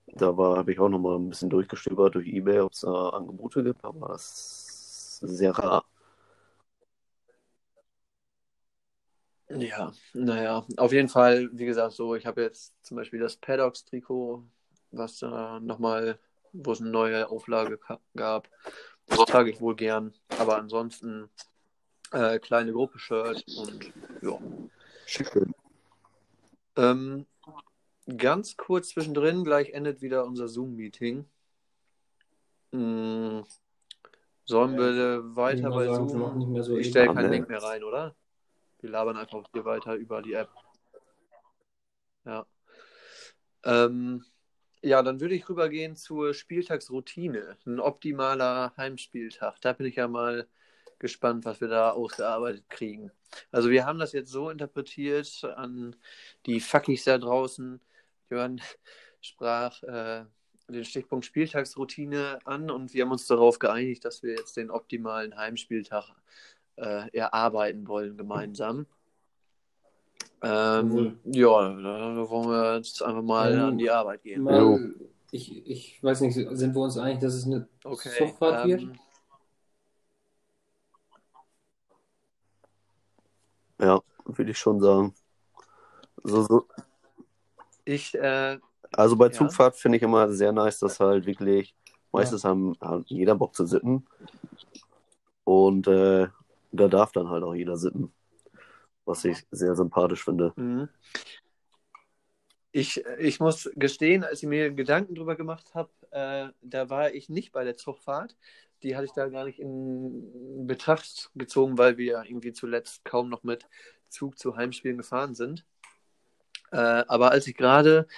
da 0.08 0.36
war, 0.36 0.56
habe 0.56 0.72
ich 0.72 0.78
auch 0.80 0.88
nochmal 0.88 1.16
ein 1.16 1.28
bisschen 1.28 1.50
durchgestöbert 1.50 2.14
durch 2.14 2.26
Ebay, 2.28 2.60
ob 2.60 2.72
es 2.72 2.80
da 2.80 3.08
Angebote 3.10 3.62
gibt, 3.64 3.84
aber 3.84 4.14
es 4.14 5.18
ist 5.22 5.36
sehr 5.36 5.52
rar. 5.52 5.84
Ja, 9.50 9.92
naja, 10.14 10.66
auf 10.76 10.92
jeden 10.92 11.08
Fall, 11.08 11.50
wie 11.52 11.66
gesagt, 11.66 11.92
so, 11.92 12.14
ich 12.14 12.26
habe 12.26 12.42
jetzt 12.42 12.74
zum 12.82 12.96
Beispiel 12.96 13.20
das 13.20 13.36
Paddocks-Trikot, 13.36 14.42
was 14.90 15.18
da 15.18 15.60
nochmal, 15.60 16.18
wo 16.52 16.72
es 16.72 16.80
eine 16.80 16.90
neue 16.90 17.28
Auflage 17.28 17.78
gab. 18.16 18.48
Das 19.06 19.18
trage 19.26 19.50
ich 19.50 19.60
wohl 19.60 19.76
gern. 19.76 20.14
Aber 20.38 20.56
ansonsten 20.56 21.28
äh, 22.12 22.38
kleine 22.38 22.72
Gruppe-Shirt 22.72 23.44
und 23.58 23.92
ja. 24.22 24.38
Schön. 25.04 25.54
Ähm, 26.76 27.26
ganz 28.16 28.56
kurz 28.56 28.88
zwischendrin, 28.90 29.44
gleich 29.44 29.70
endet 29.70 30.00
wieder 30.00 30.24
unser 30.24 30.48
Zoom-Meeting. 30.48 31.26
Hm, 32.72 33.44
sollen 34.46 34.78
wir 34.78 35.36
weiter 35.36 35.70
bei 35.70 35.86
Zoom? 35.86 36.62
so 36.62 36.76
Ich 36.76 36.88
stelle 36.88 37.12
keinen. 37.14 37.30
Link 37.30 37.48
mehr 37.48 37.62
rein, 37.62 37.84
oder? 37.84 38.14
Wir 38.84 38.90
labern 38.90 39.16
einfach 39.16 39.48
hier 39.50 39.64
weiter 39.64 39.94
über 39.94 40.20
die 40.20 40.34
App. 40.34 40.50
Ja. 42.26 42.46
Ähm, 43.64 44.26
ja, 44.82 45.02
dann 45.02 45.20
würde 45.20 45.34
ich 45.34 45.48
rübergehen 45.48 45.96
zur 45.96 46.34
Spieltagsroutine. 46.34 47.56
Ein 47.64 47.80
optimaler 47.80 48.74
Heimspieltag. 48.76 49.58
Da 49.62 49.72
bin 49.72 49.86
ich 49.86 49.96
ja 49.96 50.06
mal 50.06 50.46
gespannt, 50.98 51.46
was 51.46 51.62
wir 51.62 51.68
da 51.68 51.92
ausgearbeitet 51.92 52.68
kriegen. 52.68 53.10
Also 53.50 53.70
wir 53.70 53.86
haben 53.86 53.98
das 53.98 54.12
jetzt 54.12 54.30
so 54.30 54.50
interpretiert 54.50 55.44
an 55.56 55.96
die 56.44 56.60
Fuckis 56.60 57.04
da 57.04 57.16
draußen. 57.16 57.80
Jörn 58.28 58.60
sprach 59.22 59.82
äh, 59.84 60.26
den 60.68 60.84
Stichpunkt 60.84 61.24
Spieltagsroutine 61.24 62.38
an 62.44 62.70
und 62.70 62.92
wir 62.92 63.04
haben 63.04 63.12
uns 63.12 63.26
darauf 63.26 63.58
geeinigt, 63.58 64.04
dass 64.04 64.22
wir 64.22 64.32
jetzt 64.32 64.58
den 64.58 64.70
optimalen 64.70 65.38
Heimspieltag 65.38 66.10
äh, 66.76 67.08
erarbeiten 67.16 67.86
wollen 67.88 68.16
gemeinsam. 68.16 68.86
Ähm, 70.42 71.18
ja, 71.24 71.68
da 71.70 72.28
wollen 72.28 72.48
wir 72.48 72.76
jetzt 72.76 73.02
einfach 73.02 73.22
mal 73.22 73.54
Ähm, 73.54 73.60
an 73.60 73.78
die 73.78 73.90
Arbeit 73.90 74.22
gehen. 74.22 74.42
Mal, 74.42 74.94
ich, 75.30 75.66
ich 75.66 76.02
weiß 76.02 76.20
nicht, 76.20 76.34
sind 76.34 76.74
wir 76.74 76.82
uns 76.82 76.98
einig, 76.98 77.20
dass 77.20 77.34
es 77.34 77.46
eine 77.46 77.66
Okay. 77.84 78.10
Zugfahrt 78.18 78.68
wird? 78.68 78.82
ähm, 78.82 78.98
Ja, 83.80 84.00
würde 84.24 84.50
ich 84.50 84.58
schon 84.58 84.80
sagen. 84.80 85.14
So, 86.22 86.42
so, 86.42 86.68
ich, 87.84 88.14
äh, 88.14 88.58
Also 88.92 89.16
bei 89.16 89.26
Ja. 89.26 89.32
Zugfahrt 89.32 89.76
finde 89.76 89.96
ich 89.98 90.02
immer 90.02 90.32
sehr 90.32 90.52
nice, 90.52 90.78
dass 90.78 91.00
halt 91.00 91.26
wirklich, 91.26 91.74
meistens 92.12 92.44
haben, 92.44 92.74
hat 92.80 93.04
jeder 93.06 93.34
Bock 93.34 93.54
zu 93.54 93.66
sitzen. 93.66 94.06
Und 95.44 95.86
äh, 95.88 96.28
da 96.74 96.88
darf 96.88 97.12
dann 97.12 97.28
halt 97.28 97.42
auch 97.42 97.54
jeder 97.54 97.76
sitzen. 97.76 98.12
Was 99.04 99.24
ich 99.24 99.46
sehr 99.50 99.74
sympathisch 99.74 100.24
finde. 100.24 100.52
Mhm. 100.56 100.88
Ich, 102.72 103.04
ich 103.18 103.38
muss 103.38 103.70
gestehen, 103.76 104.24
als 104.24 104.42
ich 104.42 104.48
mir 104.48 104.72
Gedanken 104.72 105.14
drüber 105.14 105.36
gemacht 105.36 105.74
habe, 105.74 105.90
äh, 106.10 106.48
da 106.62 106.90
war 106.90 107.12
ich 107.12 107.28
nicht 107.28 107.52
bei 107.52 107.64
der 107.64 107.76
Zugfahrt. 107.76 108.36
die 108.82 108.96
hatte 108.96 109.06
ich 109.06 109.12
da 109.12 109.28
gar 109.28 109.44
nicht 109.44 109.60
in 109.60 110.66
Betracht 110.66 111.30
gezogen, 111.34 111.78
weil 111.78 111.96
wir 111.96 112.24
irgendwie 112.26 112.52
zuletzt 112.52 113.04
kaum 113.04 113.28
noch 113.28 113.44
mit 113.44 113.68
Zug 114.08 114.38
zu 114.38 114.56
Heimspielen 114.56 114.98
gefahren 114.98 115.34
sind. 115.34 115.64
Äh, 116.72 117.04
aber 117.06 117.30
als 117.30 117.46
ich 117.46 117.56
gerade, 117.56 118.08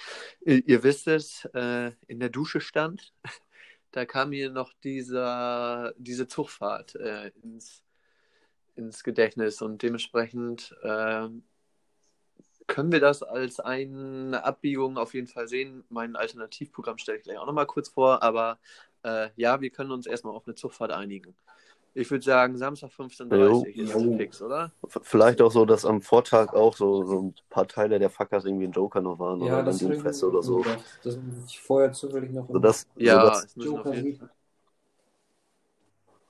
ihr, 0.41 0.67
ihr, 0.67 0.83
wisst 0.83 1.07
es, 1.07 1.45
äh, 1.53 1.91
in 2.07 2.19
der 2.19 2.29
Dusche 2.29 2.59
stand, 2.59 3.13
da 3.91 4.05
kam 4.05 4.29
mir 4.29 4.49
noch 4.49 4.73
dieser, 4.83 5.93
diese 5.97 6.27
Zugfahrt 6.27 6.95
äh, 6.95 7.31
ins, 7.43 7.83
ins 8.77 9.03
Gedächtnis 9.03 9.61
und 9.61 9.81
dementsprechend 9.81 10.75
äh, 10.83 11.27
können 12.67 12.91
wir 12.91 12.99
das 12.99 13.23
als 13.23 13.59
eine 13.59 14.43
Abbiegung 14.43 14.97
auf 14.97 15.13
jeden 15.13 15.27
Fall 15.27 15.47
sehen. 15.47 15.83
Mein 15.89 16.15
Alternativprogramm 16.15 16.97
stelle 16.97 17.17
ich 17.17 17.23
gleich 17.23 17.37
auch 17.37 17.45
nochmal 17.45 17.65
kurz 17.65 17.89
vor, 17.89 18.21
aber 18.21 18.59
äh, 19.03 19.29
ja, 19.35 19.61
wir 19.61 19.69
können 19.69 19.91
uns 19.91 20.05
erstmal 20.05 20.35
auf 20.35 20.45
eine 20.45 20.55
Zugfahrt 20.55 20.91
einigen. 20.91 21.35
Ich 21.93 22.11
würde 22.11 22.23
sagen, 22.23 22.55
Samstag 22.57 22.91
15.30 22.91 23.31
Uhr 23.31 23.67
ist 23.67 23.93
jo. 23.93 24.17
fix, 24.17 24.41
oder? 24.43 24.71
Vielleicht 25.01 25.41
auch 25.41 25.51
so, 25.51 25.65
dass 25.65 25.83
am 25.83 26.03
Vortag 26.03 26.53
auch 26.53 26.75
so, 26.75 27.03
so 27.03 27.21
ein 27.23 27.35
paar 27.49 27.67
Teile 27.67 27.97
der 27.97 28.11
Fuckers 28.11 28.45
irgendwie 28.45 28.67
ein 28.67 28.71
Joker 28.71 29.01
noch 29.01 29.17
waren 29.17 29.41
ja, 29.41 29.61
oder 29.61 29.63
dann 29.63 29.77
Doomfest 29.79 30.23
oder 30.23 30.43
so. 30.43 30.57
Gedacht, 30.57 30.83
dass 31.03 31.17
ich 31.47 31.59
vorher 31.59 31.91
zufällig 31.93 32.29
noch 32.31 32.47
so 32.47 32.59
das, 32.59 32.85
ja, 32.97 33.23
so 33.23 33.29
das, 33.29 33.55
Joker 33.55 33.93
sieht. 33.95 34.19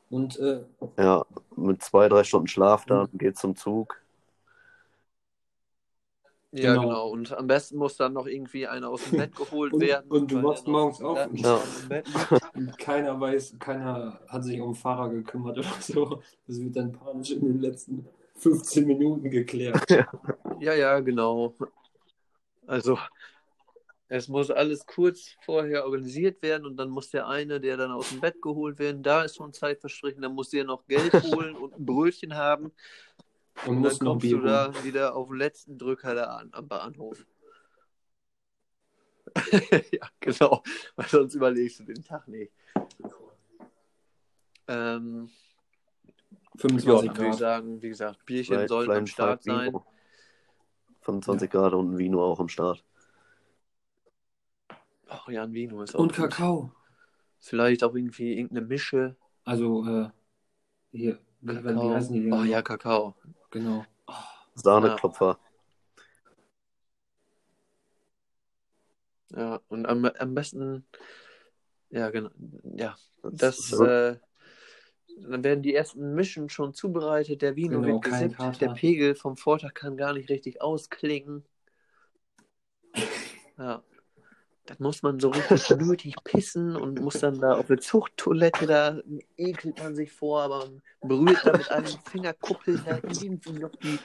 Und 0.09 0.39
äh, 0.39 0.63
ja, 0.97 1.25
mit 1.55 1.83
zwei, 1.83 2.07
drei 2.07 2.23
Stunden 2.23 2.47
Schlaf 2.47 2.85
dann 2.85 3.09
geht 3.13 3.37
zum 3.37 3.55
Zug. 3.55 4.01
Ja, 6.51 6.73
genau. 6.73 6.81
genau. 6.81 7.09
Und 7.09 7.37
am 7.37 7.47
besten 7.47 7.77
muss 7.77 7.97
dann 7.97 8.13
noch 8.13 8.25
irgendwie 8.25 8.67
einer 8.67 8.89
aus 8.89 9.03
dem 9.03 9.19
Bett 9.19 9.35
geholt 9.35 9.73
und, 9.73 9.81
werden. 9.81 10.09
Und 10.09 10.31
du 10.31 10.41
wachst 10.43 10.67
morgens 10.67 11.01
auf 11.01 11.27
und, 11.27 11.39
ja. 11.39 11.59
und 12.55 12.77
keiner 12.77 13.19
weiß, 13.19 13.55
keiner 13.59 14.19
hat 14.27 14.43
sich 14.43 14.59
um 14.61 14.69
den 14.69 14.75
Fahrer 14.75 15.09
gekümmert 15.09 15.57
oder 15.57 15.67
so. 15.81 16.21
Das 16.47 16.59
wird 16.59 16.75
dann 16.75 16.93
panisch 16.93 17.31
in 17.31 17.41
den 17.41 17.61
letzten 17.61 18.07
15 18.37 18.87
Minuten 18.87 19.29
geklärt. 19.29 19.83
Ja, 20.59 20.73
ja, 20.73 20.99
genau. 21.01 21.53
Also, 22.65 22.97
es 24.09 24.27
muss 24.27 24.49
alles 24.49 24.85
kurz 24.85 25.35
vorher 25.41 25.83
organisiert 25.85 26.41
werden 26.41 26.65
und 26.65 26.77
dann 26.77 26.89
muss 26.89 27.09
der 27.09 27.27
eine, 27.27 27.59
der 27.59 27.75
dann 27.77 27.91
aus 27.91 28.09
dem 28.09 28.21
Bett 28.21 28.41
geholt 28.41 28.79
werden, 28.79 29.03
da 29.03 29.23
ist 29.23 29.35
schon 29.35 29.51
Zeit 29.51 29.81
verstrichen, 29.81 30.21
dann 30.21 30.33
muss 30.33 30.49
der 30.49 30.63
noch 30.63 30.85
Geld 30.87 31.11
holen 31.35 31.55
und 31.55 31.77
ein 31.77 31.85
Brötchen 31.85 32.35
haben. 32.35 32.71
Und, 33.65 33.77
und 33.77 33.83
dann 33.83 33.99
kommst 33.99 34.31
du 34.31 34.39
da 34.39 34.71
wieder 34.83 35.15
auf 35.15 35.27
den 35.27 35.37
letzten 35.37 35.77
Drücker 35.77 36.15
da 36.15 36.37
an, 36.37 36.49
am 36.53 36.67
Bahnhof. 36.67 37.25
ja, 39.91 40.07
genau. 40.19 40.63
Weil 40.95 41.07
sonst 41.07 41.35
überlegst 41.35 41.79
du 41.79 41.83
den 41.83 42.03
Tag 42.03 42.27
nicht. 42.27 42.51
Ähm, 44.67 45.29
25 46.57 46.85
ja, 46.85 47.01
Grad. 47.01 47.17
würde 47.17 47.29
ich 47.29 47.35
sagen, 47.35 47.81
wie 47.81 47.89
gesagt, 47.89 48.25
Bierchen 48.25 48.55
Vielleicht 48.55 48.69
sollten 48.69 48.91
am 48.91 49.07
Start 49.07 49.43
sein. 49.43 49.73
25 51.01 51.51
ja. 51.53 51.59
Grad 51.59 51.73
und 51.73 51.93
ein 51.93 51.97
Vino 51.97 52.23
auch 52.23 52.39
am 52.39 52.49
Start. 52.49 52.83
Ach 55.09 55.27
ja, 55.29 55.43
ein 55.43 55.53
Vino 55.53 55.81
ist 55.81 55.95
auch. 55.95 55.99
Und 55.99 56.15
gut. 56.15 56.29
Kakao. 56.29 56.71
Vielleicht 57.39 57.83
auch 57.83 57.95
irgendwie 57.95 58.33
irgendeine 58.33 58.65
Mische. 58.65 59.15
Also, 59.45 59.85
äh, 59.85 60.09
hier, 60.91 61.19
Kakao. 61.45 61.89
wie 61.89 61.95
heißen 61.95 62.13
die? 62.13 62.31
Oh 62.31 62.43
ja, 62.43 62.61
Kakao. 62.61 63.15
Genau. 63.51 63.85
Oh, 64.07 64.13
Sahneklopfer. 64.55 65.39
Ja. 69.31 69.39
ja, 69.39 69.61
und 69.69 69.85
am, 69.85 70.05
am 70.05 70.33
besten, 70.33 70.85
ja, 71.89 72.09
genau, 72.09 72.29
ja, 72.75 72.95
das, 73.23 73.57
so. 73.57 73.85
äh, 73.85 74.17
dann 75.19 75.43
werden 75.43 75.63
die 75.63 75.73
ersten 75.73 76.13
Mischen 76.13 76.49
schon 76.49 76.73
zubereitet, 76.73 77.41
der 77.41 77.55
Vino 77.55 77.81
genau, 77.81 77.93
wird 77.93 78.03
gesippt, 78.03 78.61
der 78.61 78.69
Pegel 78.69 79.15
vom 79.15 79.37
Vortag 79.37 79.73
kann 79.73 79.97
gar 79.97 80.13
nicht 80.13 80.29
richtig 80.29 80.61
ausklingen. 80.61 81.45
Ja. 83.59 83.81
Dann 84.67 84.77
muss 84.79 85.01
man 85.01 85.19
so 85.19 85.29
richtig 85.29 85.69
nötig 85.77 86.15
pissen 86.23 86.75
und 86.75 86.99
muss 87.01 87.19
dann 87.19 87.39
da 87.39 87.55
auf 87.55 87.69
eine 87.69 87.79
Zuchttoilette, 87.79 88.67
da 88.67 89.01
ekelt 89.37 89.79
man 89.79 89.95
sich 89.95 90.11
vor, 90.11 90.41
aber 90.41 90.59
man 90.59 90.81
berührt 91.01 91.45
da 91.45 91.57
mit 91.57 91.71
einem 91.71 91.87
Fingerkuppel 92.11 92.81
da 92.85 92.97
irgendwie 92.97 93.59
noch 93.59 93.71
die 93.77 93.99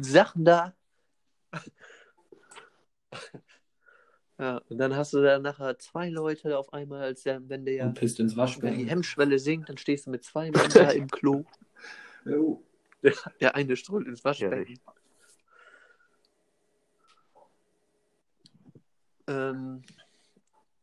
Sachen 0.00 0.44
da. 0.44 0.74
Ja, 4.38 4.62
und 4.70 4.78
dann 4.78 4.96
hast 4.96 5.12
du 5.12 5.20
da 5.20 5.38
nachher 5.38 5.78
zwei 5.78 6.08
Leute 6.08 6.56
auf 6.56 6.72
einmal, 6.72 7.02
als 7.02 7.24
der, 7.24 7.46
wenn 7.46 7.66
der. 7.66 7.92
Wenn 8.72 8.78
die 8.78 8.90
Hemmschwelle 8.90 9.38
sinkt, 9.38 9.68
dann 9.68 9.76
stehst 9.76 10.06
du 10.06 10.10
mit 10.10 10.24
zwei 10.24 10.50
Mann 10.50 10.70
da 10.72 10.90
im 10.90 11.08
Klo. 11.08 11.44
Jo. 12.26 12.62
Der, 13.02 13.14
der 13.40 13.54
eine 13.54 13.76
strollt 13.76 14.06
ins 14.06 14.22
Waschbecken. 14.24 14.74
Ja, 14.74 14.92
Ähm, 19.30 19.82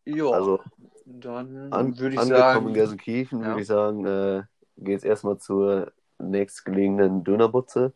ja, 0.05 0.29
also, 0.29 0.61
dann 1.05 1.73
an, 1.73 1.99
würde 1.99 2.15
ich 2.15 2.19
angekommen 2.19 2.43
sagen. 2.43 2.67
in 2.67 2.73
Gelsenkirchen, 2.73 3.41
ja. 3.41 3.47
würde 3.47 3.61
ich 3.61 3.67
sagen, 3.67 4.05
äh, 4.05 4.43
geht 4.77 4.99
es 4.99 5.03
erstmal 5.03 5.37
zur 5.37 5.91
nächstgelegenen 6.17 7.23
Dönerbutze. 7.23 7.93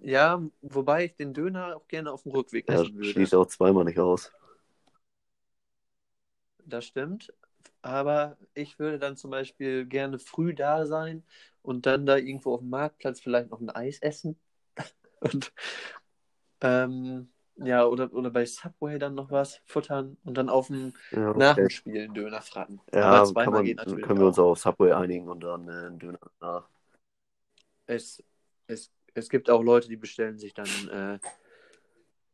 Ja, 0.00 0.42
wobei 0.62 1.04
ich 1.04 1.14
den 1.16 1.34
Döner 1.34 1.76
auch 1.76 1.86
gerne 1.88 2.10
auf 2.10 2.22
dem 2.22 2.32
Rückweg 2.32 2.68
ja, 2.68 2.82
essen 2.82 2.94
würde. 2.94 3.10
Schließt 3.10 3.34
auch 3.34 3.46
zweimal 3.46 3.84
nicht 3.84 3.98
aus. 3.98 4.32
Das 6.64 6.86
stimmt. 6.86 7.32
Aber 7.82 8.38
ich 8.54 8.78
würde 8.78 8.98
dann 8.98 9.16
zum 9.16 9.30
Beispiel 9.30 9.84
gerne 9.84 10.18
früh 10.18 10.54
da 10.54 10.86
sein 10.86 11.22
und 11.60 11.84
dann 11.84 12.06
da 12.06 12.16
irgendwo 12.16 12.54
auf 12.54 12.60
dem 12.60 12.70
Marktplatz 12.70 13.20
vielleicht 13.20 13.50
noch 13.50 13.60
ein 13.60 13.68
Eis 13.68 13.98
essen. 13.98 14.38
und 15.20 15.52
ähm, 16.62 17.28
ja, 17.56 17.84
oder, 17.86 18.12
oder 18.12 18.30
bei 18.30 18.44
Subway 18.46 18.98
dann 18.98 19.14
noch 19.14 19.30
was 19.30 19.60
futtern 19.66 20.16
und 20.24 20.34
dann 20.36 20.48
auf 20.48 20.68
dem 20.68 20.92
Ja, 21.10 21.30
okay. 21.30 21.38
nach 21.38 21.58
dem 21.58 21.70
Spielen 21.70 22.14
Döner 22.14 22.42
fragen. 22.42 22.80
Ja, 22.94 23.00
Aber 23.10 23.22
zweimal 23.22 23.62
man, 23.62 23.64
geht 23.64 23.76
natürlich 23.78 24.08
können 24.08 24.20
wir 24.20 24.26
uns 24.28 24.38
auch. 24.38 24.40
auch 24.40 24.52
auf 24.52 24.58
Subway 24.60 24.92
einigen 24.92 25.28
und 25.28 25.40
dann 25.40 25.68
äh, 25.68 25.72
einen 25.72 25.98
Döner 25.98 26.18
nach. 26.40 26.68
Es, 27.86 28.22
es, 28.66 28.90
es 29.14 29.28
gibt 29.28 29.50
auch 29.50 29.62
Leute, 29.62 29.88
die 29.88 29.96
bestellen 29.96 30.38
sich 30.38 30.54
dann 30.54 30.88
äh, 30.88 31.18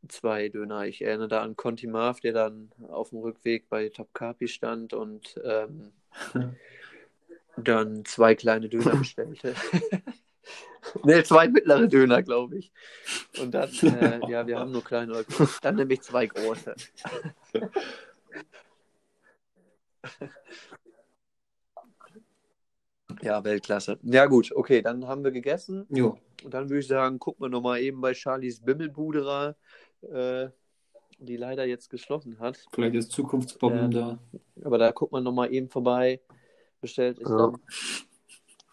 zwei 0.08 0.48
Döner. 0.50 0.84
Ich 0.86 1.02
erinnere 1.02 1.28
da 1.28 1.42
an 1.42 1.56
Conti 1.56 1.86
Marv, 1.86 2.20
der 2.20 2.32
dann 2.32 2.70
auf 2.88 3.10
dem 3.10 3.18
Rückweg 3.20 3.68
bei 3.68 3.88
Top 3.88 4.12
Carpi 4.14 4.48
stand 4.48 4.92
und 4.92 5.40
ähm, 5.44 5.92
dann 7.56 8.04
zwei 8.04 8.34
kleine 8.34 8.68
Döner 8.68 8.96
bestellte. 8.96 9.54
ne, 11.04 11.22
zwei 11.24 11.48
mittlere 11.48 11.86
Döner, 11.88 12.22
glaube 12.22 12.58
ich. 12.58 12.72
Und 13.40 13.52
dann, 13.52 13.70
äh, 13.82 14.20
ja, 14.30 14.46
wir 14.46 14.58
haben 14.58 14.70
nur 14.72 14.84
kleine 14.84 15.12
oder 15.12 15.24
große. 15.24 15.58
Dann 15.62 15.76
nehme 15.76 15.92
ich 15.94 16.02
zwei 16.02 16.26
große. 16.26 16.74
ja, 23.22 23.44
Weltklasse. 23.44 23.98
Ja, 24.02 24.26
gut, 24.26 24.52
okay, 24.54 24.82
dann 24.82 25.06
haben 25.06 25.24
wir 25.24 25.30
gegessen. 25.30 25.86
Jo. 25.90 26.18
Und 26.44 26.54
dann 26.54 26.68
würde 26.68 26.80
ich 26.80 26.86
sagen, 26.86 27.18
gucken 27.18 27.44
wir 27.44 27.48
nochmal 27.48 27.80
eben 27.80 28.00
bei 28.00 28.14
Charlies 28.14 28.60
Bimmelbuderer, 28.60 29.56
äh, 30.02 30.48
die 31.18 31.36
leider 31.36 31.66
jetzt 31.66 31.90
geschlossen 31.90 32.38
hat. 32.38 32.64
Vielleicht 32.72 32.94
ist 32.94 33.12
Zukunftsbomben 33.12 33.92
Äh, 33.92 33.94
da. 33.94 34.18
Aber 34.64 34.78
da 34.78 34.90
guckt 34.92 35.12
man 35.12 35.22
nochmal 35.22 35.52
eben 35.52 35.68
vorbei. 35.68 36.20
Bestellt 36.80 37.18
ist 37.18 37.28
Ja. 37.28 37.36
dann. 37.36 37.58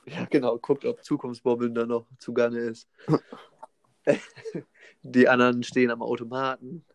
Ja, 0.07 0.25
genau, 0.25 0.57
guckt, 0.57 0.85
ob 0.85 1.03
Zukunftsbobbeln 1.03 1.75
da 1.75 1.85
noch 1.85 2.07
zugange 2.17 2.59
ist. 2.59 2.87
Die 5.03 5.27
anderen 5.27 5.63
stehen 5.63 5.91
am 5.91 6.01
Automaten. 6.01 6.85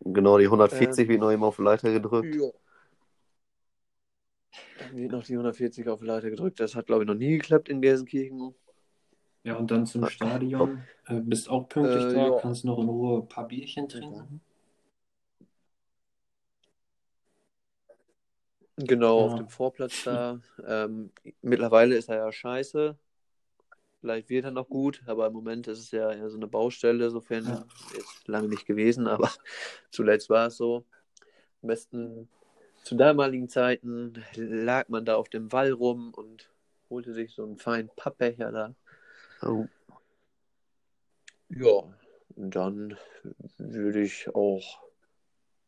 Genau, 0.00 0.38
die 0.38 0.44
140 0.44 1.04
Ähm, 1.04 1.08
wird 1.08 1.20
noch 1.20 1.32
eben 1.32 1.42
auf 1.42 1.58
Leiter 1.58 1.92
gedrückt. 1.92 2.34
Ja. 2.34 2.50
Dann 4.78 4.96
wird 4.96 5.12
noch 5.12 5.24
die 5.24 5.32
140 5.32 5.88
auf 5.88 6.00
die 6.00 6.06
Leiter 6.06 6.30
gedrückt. 6.30 6.60
Das 6.60 6.76
hat, 6.76 6.86
glaube 6.86 7.02
ich, 7.02 7.08
noch 7.08 7.16
nie 7.16 7.36
geklappt 7.38 7.68
in 7.68 7.82
Gelsenkirchen. 7.82 8.54
Ja, 9.42 9.56
und 9.56 9.70
dann 9.70 9.86
zum 9.86 10.08
Stadion. 10.08 10.82
Äh, 11.06 11.20
bist 11.20 11.48
auch 11.48 11.68
pünktlich 11.68 12.04
Äh, 12.04 12.14
da, 12.14 12.26
ja. 12.28 12.38
kannst 12.40 12.64
noch 12.64 12.78
in 12.78 12.88
Ruhe 12.88 13.22
ein 13.22 13.28
paar 13.28 13.48
Bierchen 13.48 13.88
trinken. 13.88 14.40
Genau, 18.78 19.24
auf 19.24 19.32
Ja. 19.32 19.38
dem 19.38 19.48
Vorplatz 19.48 20.04
da. 20.04 20.40
Ähm, 20.66 21.10
mittlerweile 21.42 21.96
ist 21.96 22.08
er 22.08 22.16
ja 22.16 22.32
scheiße. 22.32 22.96
Vielleicht 24.00 24.28
wird 24.30 24.44
er 24.44 24.52
noch 24.52 24.68
gut, 24.68 25.02
aber 25.06 25.26
im 25.26 25.32
Moment 25.32 25.66
ist 25.66 25.80
es 25.80 25.90
ja 25.90 26.12
eher 26.12 26.30
so 26.30 26.36
eine 26.36 26.46
Baustelle, 26.46 27.10
sofern 27.10 27.44
Ja. 27.46 27.66
jetzt 27.96 28.28
lange 28.28 28.48
nicht 28.48 28.66
gewesen, 28.66 29.06
aber 29.08 29.30
zuletzt 29.90 30.30
war 30.30 30.46
es 30.46 30.56
so. 30.56 30.84
Am 31.62 31.68
besten 31.68 32.28
zu 32.84 32.94
damaligen 32.94 33.48
Zeiten 33.48 34.24
lag 34.36 34.88
man 34.88 35.04
da 35.04 35.16
auf 35.16 35.28
dem 35.28 35.50
Wall 35.52 35.72
rum 35.72 36.14
und 36.14 36.50
holte 36.88 37.12
sich 37.12 37.34
so 37.34 37.42
einen 37.42 37.58
feinen 37.58 37.90
Pappbecher 37.96 38.52
da. 38.52 38.74
Oh, 39.42 39.68
Ja, 41.50 41.82
und 42.36 42.54
dann 42.54 42.96
würde 43.58 44.02
ich 44.02 44.32
auch 44.34 44.80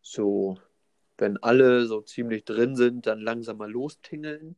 so 0.03 0.59
wenn 1.21 1.37
alle 1.39 1.87
so 1.87 2.01
ziemlich 2.01 2.45
drin 2.45 2.75
sind, 2.77 3.07
dann 3.07 3.21
langsam 3.21 3.59
mal 3.59 3.71
lostingeln 3.71 4.57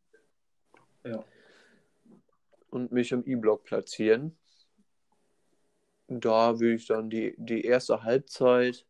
Ja. 1.05 1.25
und 2.71 2.93
mich 2.93 3.13
im 3.13 3.27
E-Block 3.27 3.65
platzieren. 3.65 4.37
Da 6.09 6.61
würde 6.61 6.75
ich 6.75 6.87
dann 6.87 7.11
die, 7.11 7.35
die 7.37 7.63
erste 7.63 8.03
Halbzeit 8.03 8.87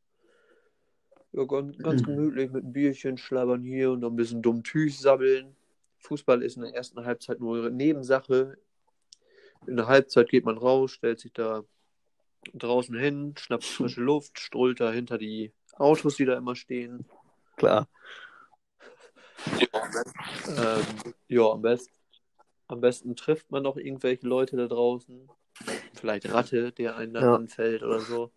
ja, 1.33 1.45
ganz, 1.45 1.79
ganz 1.79 2.03
Mhm. 2.03 2.07
gemütlich 2.07 2.51
mit 2.51 2.65
einem 2.65 2.73
Bierchen 2.73 3.17
schlabbern 3.17 3.63
hier 3.63 3.93
und 3.93 4.01
noch 4.01 4.11
ein 4.11 4.17
bisschen 4.17 4.43
dumm 4.43 4.63
Tüch 4.63 4.99
sabbeln. 4.99 5.57
Fußball 5.99 6.43
ist 6.43 6.57
in 6.57 6.63
der 6.63 6.75
ersten 6.75 7.05
Halbzeit 7.05 7.41
nur 7.41 7.59
eine 7.59 7.71
Nebensache. 7.71 8.59
In 9.67 9.77
der 9.77 9.87
Halbzeit 9.87 10.29
geht 10.29 10.45
man 10.45 10.59
raus, 10.59 10.91
stellt 10.91 11.21
sich 11.21 11.33
da 11.33 11.65
draußen 12.53 12.95
hin, 12.99 13.35
schnappt 13.39 13.65
frische 13.65 14.03
Luft, 14.03 14.39
strollt 14.41 14.81
da 14.81 14.91
hinter 14.91 15.17
die 15.17 15.53
Autos, 15.75 16.17
die 16.17 16.25
da 16.27 16.37
immer 16.37 16.57
stehen. 16.57 17.07
Klar. 17.57 17.89
Ähm, 20.49 21.15
ja, 21.29 21.51
am 21.51 21.63
besten, 21.63 21.93
am 22.69 22.81
besten 22.81 23.17
trifft 23.17 23.51
man 23.51 23.63
noch 23.63 23.77
irgendwelche 23.77 24.27
Leute 24.27 24.57
da 24.57 24.67
draußen. 24.67 25.29
Vielleicht 25.95 26.33
Ratte, 26.33 26.73
der 26.73 26.97
einen 26.97 27.15
dann 27.15 27.25
Ja. 27.25 27.35
anfällt 27.35 27.83
oder 27.83 28.01
so. 28.01 28.33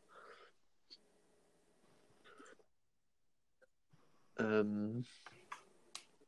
Ähm, 4.38 5.06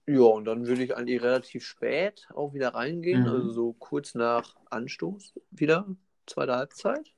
ja, 0.06 0.22
und 0.22 0.46
dann 0.46 0.66
würde 0.66 0.84
ich 0.84 0.96
eigentlich 0.96 1.22
relativ 1.22 1.66
spät 1.66 2.28
auch 2.34 2.54
wieder 2.54 2.70
reingehen, 2.74 3.22
Mhm. 3.24 3.28
also 3.28 3.52
so 3.52 3.74
kurz 3.74 4.16
nach 4.16 4.56
Anstoß 4.70 5.34
wieder, 5.52 5.86
zweite 6.26 6.56
Halbzeit. 6.56 7.14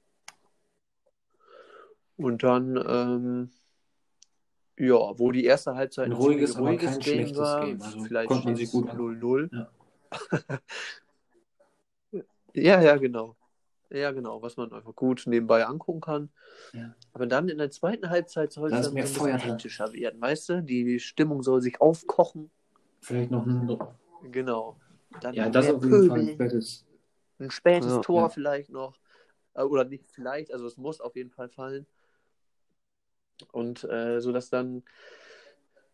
Und 2.18 2.44
dann, 2.44 2.76
ähm, 2.76 3.52
ja, 4.80 5.20
wo 5.20 5.32
die 5.32 5.44
erste 5.46 5.76
Halbzeit 5.76 6.08
Ein 6.08 6.12
ein 6.14 6.18
ruhiges, 6.18 6.56
aber 6.56 6.70
ruhiges 6.70 6.86
kein 6.92 7.00
Game 7.00 7.14
schlechtes 7.14 7.40
war, 7.40 7.66
Game. 7.66 7.82
Also 7.82 8.04
vielleicht 8.06 8.28
konnte 8.28 8.46
man 8.48 8.56
steht's 8.56 8.72
sich 8.72 8.82
gut 8.82 8.90
an- 8.90 8.98
0-0. 8.98 9.50
Ja. 9.54 9.70
Ja, 12.56 12.82
ja, 12.82 12.98
genau. 12.98 13.36
Ja, 13.92 14.12
genau, 14.12 14.42
was 14.42 14.58
man 14.58 14.72
einfach 14.74 14.96
gut 14.96 15.24
nebenbei 15.28 15.66
angucken 15.66 16.02
kann. 16.02 16.30
Ja. 16.74 16.96
Aber 17.14 17.28
dann 17.28 17.48
in 17.50 17.58
der 17.60 17.72
zweiten 17.72 18.10
Halbzeit 18.10 18.52
soll 18.52 18.72
es 18.72 18.82
dann 18.82 18.98
ein 18.98 19.02
bisschen 19.02 19.20
Feuer 19.20 19.38
hektischer 19.38 19.94
werden, 19.94 20.20
weißt 20.20 20.50
du? 20.50 20.64
Die 20.64 21.00
Stimmung 21.00 21.44
soll 21.44 21.62
sich 21.62 21.80
aufkochen. 21.80 22.50
Vielleicht 23.02 23.32
noch 23.32 23.46
ein, 23.46 23.80
Genau. 24.32 24.78
Dann 25.22 25.34
ja, 25.34 25.50
das 25.50 25.70
auf 25.70 25.84
jeden 25.84 26.08
Fall 26.08 26.18
Pöbel, 26.20 26.30
ein 26.30 26.34
spätes. 26.34 26.86
ein 27.40 27.52
spätes 27.52 27.94
Ja, 27.94 28.02
Tor 28.02 28.22
ja. 28.24 28.30
vielleicht 28.30 28.70
noch. 28.70 28.96
Äh, 29.54 29.64
Oder 29.64 29.86
nicht 29.86 30.06
vielleicht, 30.12 30.52
also 30.54 30.68
es 30.68 30.78
muss 30.78 31.02
auf 31.02 31.16
jeden 31.16 31.32
Fall 31.32 31.50
fallen. 31.50 31.88
Und 33.52 33.84
äh, 33.86 34.20
so 34.22 34.32
dass 34.32 34.50
dann 34.50 34.84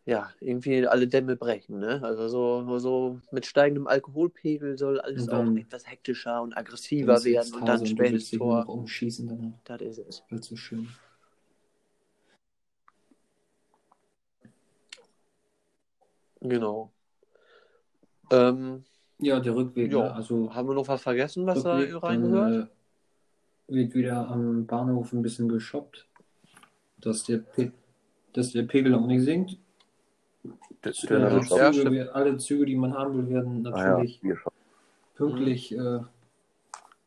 ja 0.06 0.30
irgendwie 0.40 0.88
alle 0.88 1.08
Dämme 1.08 1.36
brechen, 1.36 1.80
ne? 1.80 2.00
Also 2.04 2.28
so, 2.28 2.78
so 2.80 3.20
mit 3.32 3.46
steigendem 3.46 3.88
Alkoholpegel 3.88 4.78
soll 4.78 5.00
alles 5.00 5.26
dann- 5.28 5.58
auch 5.58 5.60
etwas 5.60 5.90
hektischer 5.90 6.42
und 6.42 6.56
aggressiver 6.56 7.24
werden 7.24 7.54
und 7.56 7.68
dann 7.68 7.86
spätes 7.86 8.30
Tor. 8.32 8.68
umschießen 8.70 9.28
danach. 9.28 9.54
Das 9.64 9.82
ist 9.82 9.98
es. 10.00 10.24
Weil 10.30 10.44
so 10.44 10.56
schön. 10.56 10.88
Genau. 16.42 16.92
Ähm, 18.32 18.84
Ja, 19.18 19.40
der 19.40 19.56
Rückweg, 19.56 19.92
Ja. 19.92 20.00
ne? 20.02 20.14
also 20.14 20.54
haben 20.54 20.68
wir 20.68 20.76
noch 20.76 20.88
was 20.90 21.02
vergessen, 21.02 21.46
was 21.46 21.64
da 21.64 21.78
Rückweg, 21.78 22.02
dann, 22.02 22.04
reingehört? 22.24 22.70
äh, 23.68 23.74
wird 23.74 23.96
wieder 23.96 24.28
am 24.28 24.66
Bahnhof 24.68 25.14
ein 25.14 25.22
bisschen 25.22 25.48
geshoppt, 25.48 26.08
dass 27.06 27.24
der, 27.24 27.38
Pe 27.38 27.72
dass 28.34 28.52
der 28.52 28.64
Pegel 28.64 28.96
auch 28.96 29.06
nicht 29.06 29.24
sinkt. 29.24 29.58
Das 30.82 31.04
Äh, 31.04 31.20
ja, 31.20 31.72
Züge, 31.72 31.92
wir- 31.92 32.16
alle 32.16 32.38
Züge, 32.38 32.66
die 32.66 32.76
man 32.76 32.94
haben 32.94 33.18
will, 33.18 33.30
werden 33.34 33.66
Ah 33.68 33.70
ja, 33.70 33.92
natürlich 33.92 34.22
pünktlich, 35.16 35.72
äh, 35.76 36.00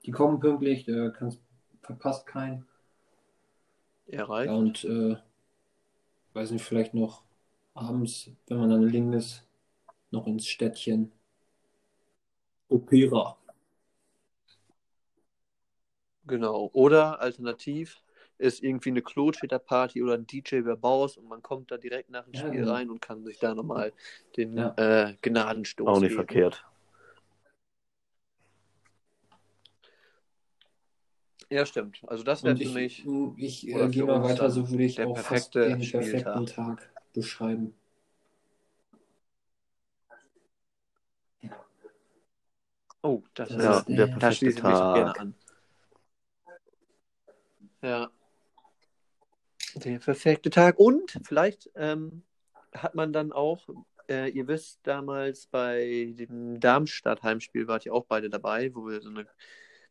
die 0.04 0.10
kommen 0.10 0.40
pünktlich, 0.40 0.84
der 0.84 1.10
kann's, 1.10 1.38
verpasst 1.82 2.26
keinen. 2.26 2.66
Erreicht. 4.06 4.50
Ja, 4.50 4.56
und 4.56 4.84
äh, 4.84 5.16
weiß 6.32 6.50
nicht, 6.52 6.64
vielleicht 6.64 6.94
noch 6.94 7.22
abends, 7.74 8.30
wenn 8.46 8.58
man 8.58 8.70
dann 8.70 8.82
liegen 8.82 9.12
ist, 9.12 9.44
noch 10.10 10.26
ins 10.26 10.46
Städtchen. 10.46 11.12
Opera. 12.70 13.36
Genau. 16.26 16.70
Oder 16.72 17.20
alternativ 17.20 18.02
ist 18.38 18.62
irgendwie 18.62 18.90
eine 18.90 19.02
Klotschäder-Party 19.02 20.02
oder 20.02 20.14
ein 20.14 20.26
DJ 20.26 20.64
Verbaus 20.64 21.16
und 21.16 21.28
man 21.28 21.42
kommt 21.42 21.70
da 21.70 21.76
direkt 21.76 22.10
nach 22.10 22.24
dem 22.24 22.34
Ja, 22.34 22.46
Spiel 22.46 22.60
genau. 22.60 22.72
rein 22.72 22.90
und 22.90 23.00
kann 23.00 23.24
sich 23.24 23.38
da 23.38 23.54
nochmal 23.54 23.92
den 24.36 24.56
Ja. 24.56 24.74
äh, 24.76 25.16
Gnadenstoß 25.22 25.88
Auch 25.88 26.00
nicht 26.00 26.10
geben. 26.10 26.14
verkehrt. 26.14 26.64
Ja, 31.50 31.64
stimmt. 31.64 32.02
Also 32.06 32.24
das 32.24 32.44
wäre 32.44 32.56
für 32.56 32.62
ich, 32.62 32.74
mich. 32.74 33.06
ich 33.38 33.74
oder 33.74 33.86
äh, 33.86 33.88
gehe 33.88 34.04
mal 34.04 34.22
weiter, 34.22 34.50
so 34.50 34.68
würde 34.70 34.84
ich 34.84 34.96
der 34.96 35.06
auch 35.06 35.16
fast 35.16 35.52
perfekte 35.52 35.76
den 35.76 35.82
Spieltag. 35.82 36.12
perfekten 36.12 36.46
Tag 36.46 36.90
beschreiben. 37.14 37.74
Oh, 43.02 43.22
das, 43.34 43.48
Das 43.48 43.58
ist, 43.58 43.88
Ja, 43.88 43.96
der 43.96 44.06
perfekte 44.06 44.34
schließe 44.34 44.58
ich 44.58 44.64
mich 44.64 44.78
gerne 44.78 45.14
Tag. 45.14 45.20
an. 45.20 45.34
Ja. 47.82 48.10
Der 49.84 49.98
perfekte 49.98 50.50
Tag. 50.50 50.78
Und 50.78 51.18
vielleicht 51.22 51.70
ähm, 51.74 52.22
hat 52.72 52.94
man 52.94 53.12
dann 53.12 53.32
auch, 53.32 53.68
äh, 54.08 54.30
ihr 54.30 54.46
wisst, 54.48 54.80
damals 54.82 55.46
bei 55.46 56.14
dem 56.18 56.60
Darmstadt-Heimspiel 56.60 57.68
wart 57.68 57.86
ihr 57.86 57.94
auch 57.94 58.04
beide 58.06 58.30
dabei, 58.30 58.74
wo 58.74 58.86
wir 58.86 59.00
so 59.00 59.10
eine 59.10 59.26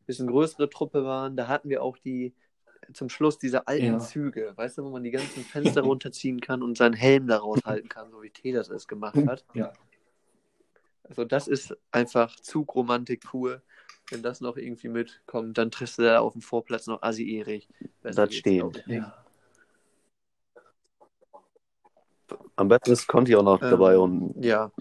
bisschen 0.06 0.28
größere 0.28 0.70
Truppe 0.70 1.04
waren. 1.04 1.36
Da 1.36 1.48
hatten 1.48 1.70
wir 1.70 1.84
auch 1.84 1.98
die 1.98 2.34
zum 2.94 3.10
Schluss 3.10 3.38
diese 3.38 3.68
alten 3.68 3.86
Ja. 3.86 4.00
Züge, 4.00 4.54
weißt 4.56 4.78
du, 4.78 4.86
wo 4.86 4.90
man 4.90 5.04
die 5.04 5.12
ganzen 5.12 5.44
Fenster 5.80 5.82
runterziehen 5.82 6.40
kann 6.40 6.64
und 6.64 6.78
seinen 6.78 6.94
Helm 6.94 7.28
daraus 7.28 7.60
halten 7.66 7.90
kann, 7.90 8.12
so 8.12 8.22
wie 8.22 8.30
Tedas 8.30 8.70
es 8.70 8.88
gemacht 8.88 9.18
hat. 9.28 9.44
Ja. 9.54 9.74
Also 11.04 11.26
das 11.26 11.48
ist 11.48 11.76
einfach 11.92 12.36
Zugromantik 12.40 13.22
pur. 13.22 13.62
Wenn 14.10 14.24
das 14.24 14.40
noch 14.40 14.56
irgendwie 14.56 14.88
mitkommt, 14.88 15.58
dann 15.58 15.70
triffst 15.70 15.98
du 15.98 16.04
da 16.04 16.20
auf 16.20 16.34
dem 16.34 16.42
Vorplatz 16.42 16.88
noch 16.88 17.02
Assi 17.02 17.30
Erich. 17.38 17.68
Besser 18.02 18.28
Das 18.28 18.44
nicht. 18.44 18.88
Ja. 18.88 19.27
Am 22.58 22.68
besten 22.68 22.92
ist 22.92 23.08
Conti 23.08 23.36
auch 23.36 23.44
noch 23.44 23.62
Ähm, 23.62 23.70
dabei 23.70 23.98
und 23.98 24.36
Ja, 24.44 24.72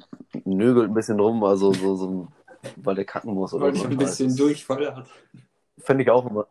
nögelt 0.44 0.88
ein 0.90 0.94
bisschen 0.94 1.20
rum, 1.20 1.42
also 1.44 1.72
so, 1.72 1.96
so 1.96 2.28
weil 2.76 2.94
der 2.94 3.04
kacken 3.04 3.34
muss 3.34 3.52
oder 3.54 3.66
Weil 3.66 3.74
ich 3.74 3.82
so. 3.82 3.88
ein 3.88 3.96
bisschen 3.98 4.36
Durchfall 4.36 4.94
hat. 4.96 5.08
Fände 5.78 6.02
ich 6.04 6.10
auch 6.10 6.26
immer, 6.26 6.46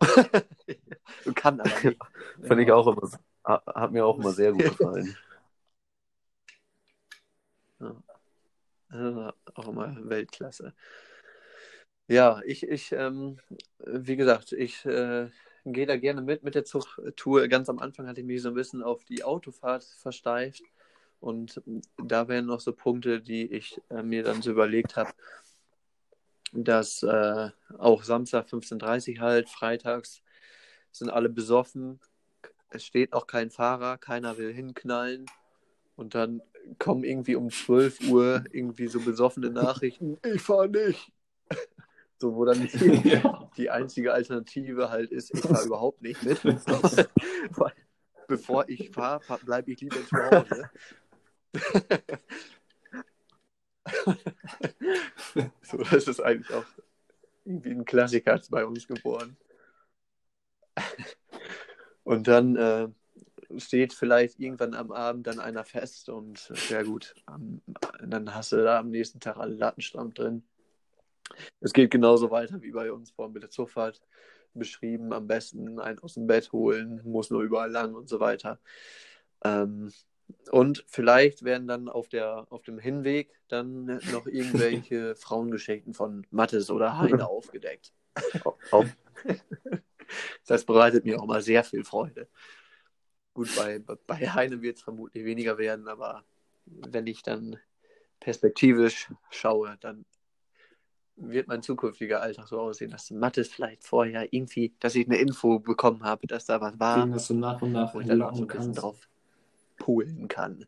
kann 1.35 1.60
aber 1.61 1.80
nicht. 1.81 2.02
fänd 2.43 2.61
ich 2.61 2.72
auch 2.72 2.88
immer, 2.88 3.10
ha- 3.45 3.64
hat 3.68 3.91
mir 3.91 4.06
auch 4.06 4.18
immer 4.18 4.34
sehr 4.34 4.53
gut 4.53 4.65
gefallen. 4.68 5.18
Also 8.89 9.31
auch 9.56 9.68
immer 9.68 9.95
Weltklasse. 10.10 10.73
Ja, 12.07 12.41
ich, 12.45 12.64
ich 12.64 12.91
ähm, 12.91 13.39
wie 13.80 14.15
gesagt, 14.15 14.52
ich 14.52 14.85
äh, 14.85 15.30
gehe 15.65 15.85
da 15.88 15.97
gerne 15.97 16.22
mit 16.22 16.43
mit 16.43 16.53
der 16.56 16.64
Zugtour. 16.65 17.47
Ganz 17.47 17.68
am 17.69 17.80
Anfang 17.80 18.07
hatte 18.07 18.22
ich 18.22 18.27
mich 18.27 18.41
so 18.41 18.49
ein 18.49 18.53
bisschen 18.56 18.84
auf 18.84 19.03
die 19.06 19.23
Autofahrt 19.23 19.84
versteift. 19.84 20.61
Und 21.26 21.60
da 21.97 22.27
wären 22.27 22.45
noch 22.45 22.60
so 22.60 22.72
Punkte, 22.72 23.19
die 23.19 23.52
ich 23.52 23.81
äh, 23.89 24.03
mir 24.03 24.22
dann 24.22 24.43
so 24.43 24.52
überlegt 24.52 24.95
habe, 24.95 25.11
dass 26.53 27.02
äh, 27.02 27.49
auch 27.80 28.03
Samstag 28.03 28.45
15.30 28.45 29.15
Uhr 29.15 29.22
halt, 29.22 29.49
freitags 29.49 30.22
sind 30.91 31.10
alle 31.10 31.30
besoffen, 31.30 31.99
es 32.69 32.85
steht 32.85 33.14
auch 33.14 33.26
kein 33.26 33.49
Fahrer, 33.49 33.97
keiner 33.97 34.38
will 34.38 34.53
hinknallen. 34.53 35.26
Und 35.95 36.14
dann 36.14 36.43
kommen 36.77 37.03
irgendwie 37.03 37.35
um 37.35 37.49
12 37.49 38.07
Uhr 38.11 38.43
irgendwie 38.52 38.88
so 38.88 38.99
besoffene 38.99 39.49
Nachrichten, 39.49 40.19
ich 40.31 40.43
fahre 40.43 40.69
nicht. 40.69 41.11
So, 42.18 42.34
wo 42.34 42.45
dann 42.45 42.65
die, 42.73 43.10
ja. 43.10 43.52
die 43.57 43.69
einzige 43.69 44.14
Alternative 44.14 44.89
halt 44.89 45.11
ist, 45.11 45.34
ich 45.34 45.41
fahre 45.41 45.65
überhaupt 45.65 46.02
nicht 46.02 46.23
mit. 46.23 46.41
Bevor 48.27 48.69
ich 48.69 48.89
fahre, 48.91 49.22
bleibe 49.43 49.72
ich 49.72 49.81
lieber 49.81 49.97
zu 50.07 50.15
Hause. 50.15 50.69
so, 55.61 55.77
das 55.91 56.07
ist 56.07 56.22
eigentlich 56.22 56.53
auch 56.53 56.65
irgendwie 57.45 57.72
ein 57.72 57.86
Klassiker 57.86 58.41
bei 58.49 58.65
uns 58.65 58.88
geworden. 58.88 59.38
Und 62.03 62.27
dann 62.27 62.56
äh, 62.56 62.88
steht 63.57 63.94
vielleicht 63.94 64.40
irgendwann 64.40 64.73
am 64.73 64.91
Abend 64.91 65.27
dann 65.27 65.40
einer 65.40 65.64
fest 65.64 66.10
und 66.10 66.52
ja 66.69 66.84
gut, 66.84 67.15
am, 67.26 67.61
dann 68.03 68.34
hast 68.34 68.52
du 68.52 68.64
da 68.64 68.80
am 68.80 68.90
nächsten 68.90 69.19
Tag 69.19 69.38
alle 69.38 69.56
Lattenstramm 69.56 70.14
drin. 70.14 70.44
Es 71.60 71.73
geht 71.73 71.91
genauso 71.91 72.32
weiter 72.32 72.61
wie 72.61 72.72
bei 72.72 72.91
uns 72.91 73.11
vorhin 73.11 73.34
mit 73.34 73.44
der 73.44 73.49
Zufahrt 73.49 74.02
beschrieben. 74.53 75.14
Am 75.14 75.27
besten 75.27 75.80
einen 75.80 75.99
aus 75.99 76.15
dem 76.15 76.27
Bett 76.27 76.52
holen, 76.52 77.02
muss 77.03 77.30
nur 77.30 77.41
überall 77.41 77.72
lang 77.72 77.95
und 77.95 78.10
so 78.10 78.19
weiter. 78.19 78.60
Ähm, 79.44 79.91
Und 80.52 80.84
vielleicht 80.88 81.43
werden 81.43 81.68
dann 81.68 81.89
auf, 81.89 82.10
der, 82.10 82.47
auf 82.49 82.64
dem 82.64 82.80
Hinweg 82.80 83.39
dann 83.47 83.85
noch 84.11 84.26
irgendwelche 84.26 85.15
Frauengeschichten 85.15 85.93
von 85.93 86.26
Mattes 86.31 86.69
oder 86.69 86.97
Heine 86.97 87.27
aufgedeckt. 87.30 87.93
Auf, 88.72 88.85
Das 90.47 90.65
bereitet 90.65 91.06
mir 91.06 91.19
auch 91.19 91.26
mal 91.26 91.41
sehr 91.41 91.64
viel 91.64 91.84
Freude. 91.84 92.27
Gut, 93.34 93.49
bei, 93.56 93.80
bei 93.80 94.30
Heine 94.30 94.61
wird 94.61 94.77
es 94.77 94.84
vermutlich 94.84 95.26
weniger 95.26 95.57
werden, 95.57 95.88
aber 95.88 96.23
wenn 96.65 97.07
ich 97.07 97.22
dann 97.22 97.57
perspektivisch 98.19 99.11
schaue, 99.30 99.77
dann 99.81 100.06
wird 101.18 101.47
mein 101.47 101.61
zukünftiger 101.61 102.22
Alltag 102.22 102.47
so 102.47 102.60
aussehen, 102.60 102.91
dass 102.91 103.11
Mattes 103.11 103.49
vielleicht 103.49 103.84
vorher 103.84 104.31
irgendwie, 104.34 104.76
dass 104.80 104.95
ich 104.95 105.06
eine 105.06 105.18
Info 105.18 105.60
bekommen 105.60 106.03
habe, 106.03 106.27
dass 106.27 106.45
da 106.45 106.61
was 106.61 106.80
war, 106.80 107.07
dass 107.07 107.27
du 107.27 107.35
nach 107.35 107.61
und 107.61 107.72
nach 107.72 107.93
ich 107.95 108.07
dann 108.07 108.22
auch 108.22 108.35
so 108.35 108.43
ein 108.43 108.47
bisschen 108.47 108.73
drauf 108.73 109.07
poolen 109.77 110.27
kann. 110.27 110.65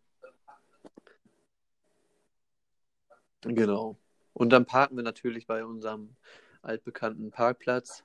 Genau. 3.41 3.97
Und 4.33 4.49
dann 4.51 4.65
parken 4.65 4.95
wir 4.97 5.03
natürlich 5.03 5.47
bei 5.47 5.63
unserem 5.63 6.15
altbekannten 6.61 7.31
Parkplatz. 7.31 8.03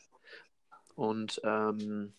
Und 0.95 1.41
ähm, 1.45 2.13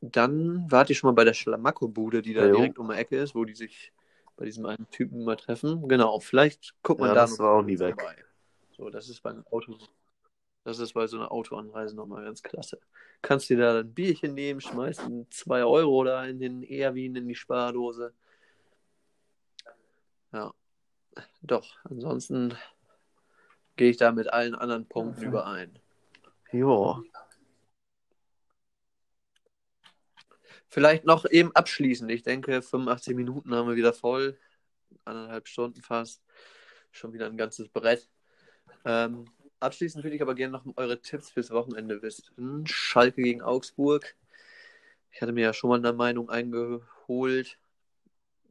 dann 0.00 0.70
warte 0.70 0.92
ich 0.92 0.98
schon 0.98 1.08
mal 1.08 1.14
bei 1.14 1.24
der 1.24 1.34
Schlamaco-Bude, 1.34 2.22
die 2.22 2.34
da 2.34 2.46
Jo. 2.46 2.56
direkt 2.56 2.78
um 2.78 2.88
die 2.88 2.94
Ecke 2.96 3.18
ist, 3.18 3.34
wo 3.34 3.44
die 3.44 3.54
sich 3.54 3.92
bei 4.36 4.46
diesem 4.46 4.64
einen 4.66 4.88
Typen 4.90 5.24
mal 5.24 5.36
treffen. 5.36 5.86
Genau, 5.88 6.20
vielleicht 6.20 6.74
guckt 6.82 7.00
man 7.00 7.10
Ja, 7.10 7.14
da 7.14 7.20
das 7.22 7.38
war 7.38 7.58
auch 7.58 7.62
nie 7.62 7.78
weg. 7.78 8.00
vorbei. 8.00 8.16
So, 8.76 8.88
das 8.88 9.08
ist 9.08 9.20
beim 9.22 9.46
Auto. 9.50 9.76
Das 10.64 10.78
ist 10.78 10.92
bei 10.92 11.06
so 11.06 11.16
einer 11.16 11.32
Autoanreise 11.32 11.96
nochmal 11.96 12.24
ganz 12.24 12.42
klasse. 12.42 12.78
Kannst 13.22 13.48
dir 13.48 13.56
da 13.56 13.78
ein 13.80 13.94
Bierchen 13.94 14.34
nehmen, 14.34 14.60
schmeißt 14.60 15.02
2 15.30 15.64
Euro 15.64 16.04
da 16.04 16.24
in 16.26 16.38
den 16.38 16.62
Erwin 16.62 17.16
in 17.16 17.28
die 17.28 17.34
Spardose. 17.34 18.12
Ja. 20.32 20.52
Doch, 21.42 21.76
ansonsten 21.84 22.56
gehe 23.76 23.90
ich 23.90 23.96
da 23.96 24.12
mit 24.12 24.32
allen 24.32 24.54
anderen 24.54 24.86
Punkten 24.86 25.20
Okay. 25.20 25.28
überein. 25.28 25.78
ja. 26.52 27.02
Vielleicht 30.68 31.04
noch 31.04 31.24
eben 31.28 31.50
abschließend. 31.56 32.12
Ich 32.12 32.22
denke, 32.22 32.62
85 32.62 33.16
Minuten 33.16 33.52
haben 33.54 33.68
wir 33.68 33.74
wieder 33.74 33.92
voll. 33.92 34.38
Anderthalb 35.04 35.48
Stunden 35.48 35.82
fast. 35.82 36.22
Schon 36.92 37.12
wieder 37.12 37.26
ein 37.26 37.36
ganzes 37.36 37.68
Brett. 37.68 38.08
Ähm, 38.84 39.24
abschließend 39.60 40.02
würde 40.04 40.16
ich 40.16 40.22
aber 40.22 40.34
gerne 40.34 40.52
noch 40.52 40.64
eure 40.76 41.00
Tipps 41.00 41.30
fürs 41.30 41.50
Wochenende 41.50 42.02
wissen. 42.02 42.66
Schalke 42.66 43.22
gegen 43.22 43.42
Augsburg. 43.42 44.16
Ich 45.12 45.20
hatte 45.22 45.32
mir 45.32 45.42
ja 45.42 45.52
schon 45.52 45.70
mal 45.70 45.78
eine 45.78 45.92
Meinung 45.92 46.30
eingeholt. 46.30 47.58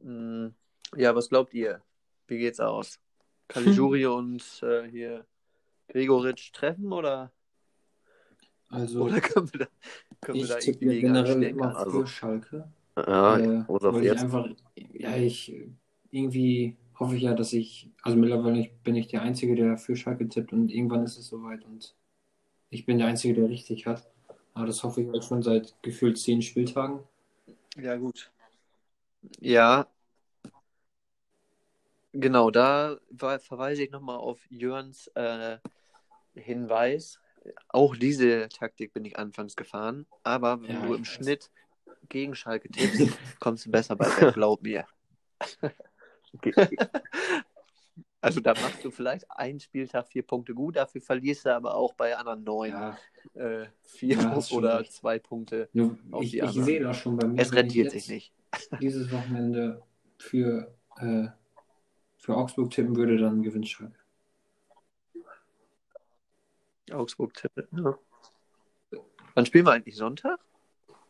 Hm, 0.02 0.54
Ja, 0.96 1.14
was 1.14 1.28
glaubt 1.28 1.54
ihr? 1.54 1.82
Wie 2.26 2.38
geht's 2.38 2.60
aus? 2.60 2.98
Caligiuri 3.48 4.06
und 4.06 4.42
äh, 4.62 4.88
hier 4.88 5.26
Gregoritsch 5.88 6.52
treffen 6.52 6.92
oder, 6.92 7.32
Also, 8.68 9.02
oder 9.04 9.20
können 9.20 9.52
wir 9.52 9.60
da, 9.60 9.66
können 10.20 10.38
wir 10.38 10.44
ich 10.44 10.50
da 10.50 10.58
tippe 10.58 10.78
gegen 10.86 11.12
generell 11.12 11.42
immer 11.42 11.76
Also- 11.76 12.00
für 12.02 12.06
Schalke. 12.06 12.72
Ja, 12.96 13.38
äh, 13.38 13.64
Josef, 13.68 13.94
weil 13.94 14.00
ich 14.00 14.04
jetzt. 14.04 14.22
einfach, 14.22 14.48
ja, 14.76 15.16
ich 15.16 15.54
irgendwie 16.10 16.76
hoffe 17.00 17.16
ich 17.16 17.22
ja, 17.22 17.34
dass 17.34 17.52
ich, 17.52 17.90
also 18.02 18.18
mittlerweile 18.18 18.70
bin 18.84 18.96
ich 18.96 19.08
der 19.08 19.22
Einzige, 19.22 19.54
der 19.56 19.78
für 19.78 19.96
Schalke 19.96 20.28
tippt 20.28 20.52
und 20.52 20.70
irgendwann 20.70 21.04
ist 21.04 21.18
es 21.18 21.28
soweit 21.28 21.64
und 21.64 21.96
ich 22.70 22.86
bin 22.86 22.98
der 22.98 23.08
Einzige, 23.08 23.34
der 23.34 23.48
richtig 23.50 23.86
hat. 23.86 24.10
Aber 24.54 24.66
das 24.66 24.82
hoffe 24.84 25.02
ich 25.02 25.08
halt 25.08 25.24
schon 25.24 25.42
seit 25.42 25.74
gefühlt 25.82 26.18
zehn 26.18 26.42
Spieltagen. 26.42 27.00
Ja, 27.76 27.96
gut. 27.96 28.30
Ja, 29.40 29.86
genau, 32.12 32.50
da 32.50 32.98
verweise 33.10 33.82
ich 33.84 33.90
nochmal 33.90 34.16
auf 34.18 34.40
Jörns 34.50 35.08
äh, 35.14 35.58
Hinweis. 36.34 37.20
Auch 37.68 37.96
diese 37.96 38.48
Taktik 38.50 38.92
bin 38.94 39.04
ich 39.04 39.18
anfangs 39.18 39.56
gefahren, 39.56 40.06
aber 40.24 40.62
wenn 40.62 40.72
Ja, 40.72 40.82
du 40.82 40.94
im 40.94 41.04
weiß. 41.06 41.06
Schnitt 41.06 41.50
gegen 42.08 42.34
Schalke 42.36 42.70
tippst, 42.70 43.20
kommst 43.40 43.66
du 43.66 43.70
besser 43.70 43.96
bei 43.96 44.10
glaub 44.32 44.62
mir. 44.62 44.86
Also 48.22 48.40
da 48.40 48.52
machst 48.52 48.84
du 48.84 48.90
vielleicht 48.90 49.24
einen 49.30 49.60
Spieltag 49.60 50.06
vier 50.08 50.22
Punkte 50.22 50.52
gut, 50.52 50.76
dafür 50.76 51.00
verlierst 51.00 51.46
du 51.46 51.54
aber 51.54 51.74
auch 51.74 51.94
bei 51.94 52.14
anderen 52.14 52.44
neun 52.44 52.70
Ja, 52.70 52.98
äh, 53.34 53.66
vier 53.82 54.16
Ja, 54.16 54.38
oder 54.52 54.80
recht. 54.80 54.92
zwei 54.92 55.18
Punkte. 55.18 55.70
nur 55.72 55.96
Auf 56.10 56.22
ich, 56.22 56.32
die 56.32 56.40
ich 56.40 56.50
sehe 56.52 56.82
das 56.82 56.98
schon 56.98 57.16
bei 57.16 57.26
mir. 57.26 57.40
Es 57.40 57.54
rentiert 57.54 57.90
sich 57.90 58.08
nicht. 58.08 58.34
Dieses 58.80 59.10
Wochenende 59.10 59.82
für, 60.18 60.74
äh, 60.98 61.28
für 62.18 62.36
Augsburg 62.36 62.70
tippen 62.70 62.94
würde, 62.94 63.16
dann 63.16 63.42
gewinnt 63.42 63.68
Schalke. 63.68 63.96
Augsburg 66.92 67.32
tippe. 67.34 67.68
Ja. 67.72 67.98
Wann 69.34 69.46
spielen 69.46 69.64
wir 69.64 69.72
eigentlich 69.72 69.96
Sonntag? 69.96 70.40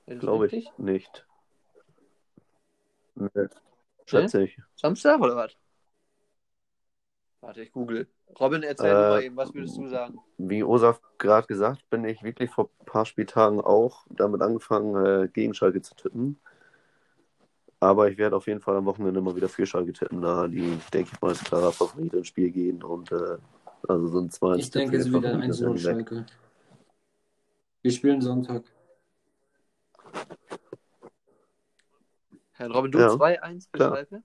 Glaube 0.07 0.47
ich 0.47 0.71
nicht. 0.79 1.27
Nee. 3.17 3.49
Schätze 4.11 4.45
ich. 4.45 4.59
Samstag 4.77 5.21
oder 5.21 5.37
was? 5.37 5.57
Warte, 7.41 7.63
ich 7.63 7.73
google. 7.73 8.07
Robin, 8.39 8.63
erzähl 8.63 8.91
Äh, 8.91 8.93
mal 8.93 9.23
eben, 9.23 9.37
was 9.37 9.55
würdest 9.55 9.77
du 9.79 9.89
sagen? 9.89 10.19
Wie 10.37 10.63
Osaf 10.63 11.01
gerade 11.19 11.47
gesagt, 11.47 11.89
bin 11.89 12.05
ich 12.05 12.23
wirklich 12.23 12.51
vor 12.51 12.71
ein 12.81 12.87
paar 12.87 13.07
Spieltagen 13.07 13.61
auch 13.61 14.07
damit 14.11 14.43
angefangen, 14.43 14.95
äh, 15.05 15.29
gegen 15.29 15.55
Schalke 15.55 15.81
zu 15.81 15.95
tippen. 15.95 16.39
Aber 17.81 18.11
ich 18.11 18.19
werde 18.19 18.37
auf 18.37 18.47
jeden 18.47 18.61
Fall 18.61 18.77
am 18.77 18.85
Wochenende 18.85 19.23
mal 19.23 19.35
wieder 19.35 19.49
für 19.49 19.65
Schalke 19.65 19.93
tippen, 19.95 20.21
da 20.21 20.47
die, 20.47 20.79
denke 20.93 21.13
ich 21.15 21.21
mal, 21.21 21.29
als 21.29 21.43
klarer 21.43 21.73
Favorit 21.73 22.13
ins 22.13 22.29
Spiel 22.29 22.51
gehen. 22.51 22.83
Und 22.83 23.11
äh, 23.11 23.39
also 23.89 24.07
so 24.09 24.21
ein 24.21 24.31
2 24.31 24.57
Ich 24.57 24.71
denke, 24.71 24.99
es 24.99 25.07
ist 25.07 25.15
wieder 25.15 25.35
1-0 25.35 25.79
Schalke. 25.79 26.27
Wir 27.83 27.91
spielen 27.91 28.21
Sonntag. 28.21 28.65
Herr 32.61 32.71
Robin, 32.71 32.93
du 32.93 32.99
Ja, 32.99 33.09
2-1 33.09 33.69
für 33.69 33.79
klar. 33.79 33.91
Schalke? 33.93 34.23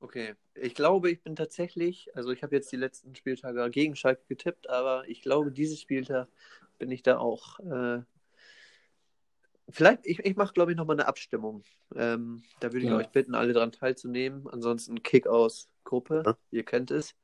Okay. 0.00 0.34
Ich 0.54 0.74
glaube, 0.74 1.10
ich 1.10 1.22
bin 1.22 1.36
tatsächlich, 1.36 2.14
also 2.14 2.32
ich 2.32 2.42
habe 2.42 2.54
jetzt 2.54 2.70
die 2.70 2.76
letzten 2.76 3.14
Spieltage 3.14 3.70
gegen 3.70 3.96
Schalke 3.96 4.22
getippt, 4.28 4.68
aber 4.68 5.08
ich 5.08 5.22
glaube, 5.22 5.50
dieses 5.50 5.80
Spieltag 5.80 6.28
bin 6.78 6.90
ich 6.90 7.02
da 7.02 7.16
auch. 7.16 7.58
Äh, 7.60 8.02
vielleicht, 9.70 10.04
ich, 10.06 10.18
ich 10.18 10.36
mache, 10.36 10.52
glaube 10.52 10.72
ich, 10.72 10.76
nochmal 10.76 10.96
eine 10.96 11.08
Abstimmung. 11.08 11.62
Ähm, 11.94 12.42
da 12.60 12.74
würde 12.74 12.84
ich 12.84 12.90
Ja. 12.90 12.98
euch 12.98 13.08
bitten, 13.08 13.34
alle 13.34 13.54
daran 13.54 13.72
teilzunehmen. 13.72 14.46
Ansonsten 14.48 15.02
Kick 15.02 15.26
aus 15.26 15.70
Gruppe, 15.84 16.24
Ja. 16.26 16.36
ihr 16.50 16.64
kennt 16.64 16.90
es. 16.90 17.14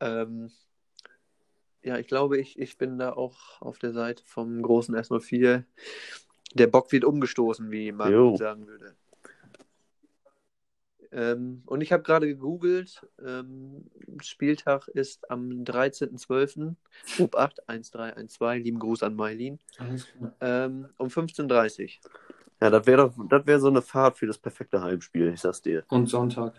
Ähm, 0.00 0.50
ja, 1.82 1.98
ich 1.98 2.08
glaube, 2.08 2.40
ich, 2.40 2.58
ich 2.58 2.78
bin 2.78 2.98
da 2.98 3.12
auch 3.12 3.60
auf 3.60 3.78
der 3.78 3.92
Seite 3.92 4.24
vom 4.24 4.62
großen 4.62 4.96
S04. 4.96 5.64
Der 6.54 6.66
Bock 6.68 6.90
wird 6.92 7.04
umgestoßen, 7.04 7.70
wie 7.70 7.92
man 7.92 8.12
Jo. 8.12 8.36
sagen 8.36 8.66
würde. 8.66 8.94
Ähm, 11.14 11.62
und 11.66 11.80
ich 11.80 11.92
habe 11.92 12.02
gerade 12.02 12.26
gegoogelt. 12.26 13.06
Ähm, 13.24 13.84
Spieltag 14.20 14.88
ist 14.88 15.30
am 15.30 15.62
13.12. 15.64 16.74
Grupp 17.16 17.36
8, 17.36 17.68
1312. 17.68 18.64
Lieben 18.64 18.78
Gruß 18.80 19.04
an 19.04 19.14
Mailin. 19.14 19.60
Ähm, 20.40 20.88
um 20.98 21.08
15.30 21.08 21.82
Uhr. 21.82 22.10
Ja, 22.60 22.70
das 22.70 22.86
wäre 22.86 23.08
doch, 23.08 23.26
das 23.28 23.46
wäre 23.46 23.60
so 23.60 23.68
eine 23.68 23.82
Fahrt 23.82 24.18
für 24.18 24.26
das 24.26 24.38
perfekte 24.38 24.82
Heimspiel, 24.82 25.32
ich 25.34 25.40
sag's 25.40 25.62
dir. 25.62 25.84
Und 25.88 26.08
Sonntag. 26.08 26.54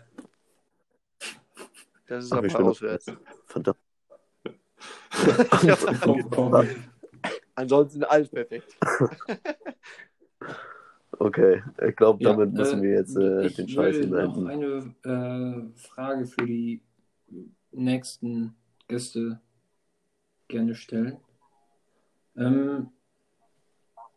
Das 2.06 2.24
ist 2.24 2.32
Ach, 2.32 2.38
aber 2.38 2.64
auswärts. 2.64 3.06
Verdammt. 3.46 3.78
Ansonsten 7.56 8.04
alles 8.04 8.28
perfekt. 8.28 8.76
Okay, 11.18 11.62
ich 11.88 11.96
glaube, 11.96 12.22
Ja, 12.22 12.30
damit 12.30 12.52
müssen 12.52 12.80
äh, 12.80 12.82
wir 12.82 12.90
jetzt 12.90 13.16
äh, 13.16 13.46
ich 13.46 13.54
den 13.54 13.68
Scheiß 13.68 13.96
würde 13.96 14.08
hier 14.08 14.28
noch 14.28 14.46
eine 14.46 15.72
äh, 15.72 15.78
Frage 15.78 16.26
für 16.26 16.44
die 16.44 16.82
nächsten 17.72 18.54
Gäste 18.86 19.40
gerne 20.48 20.74
stellen. 20.74 21.16
Ähm, 22.36 22.90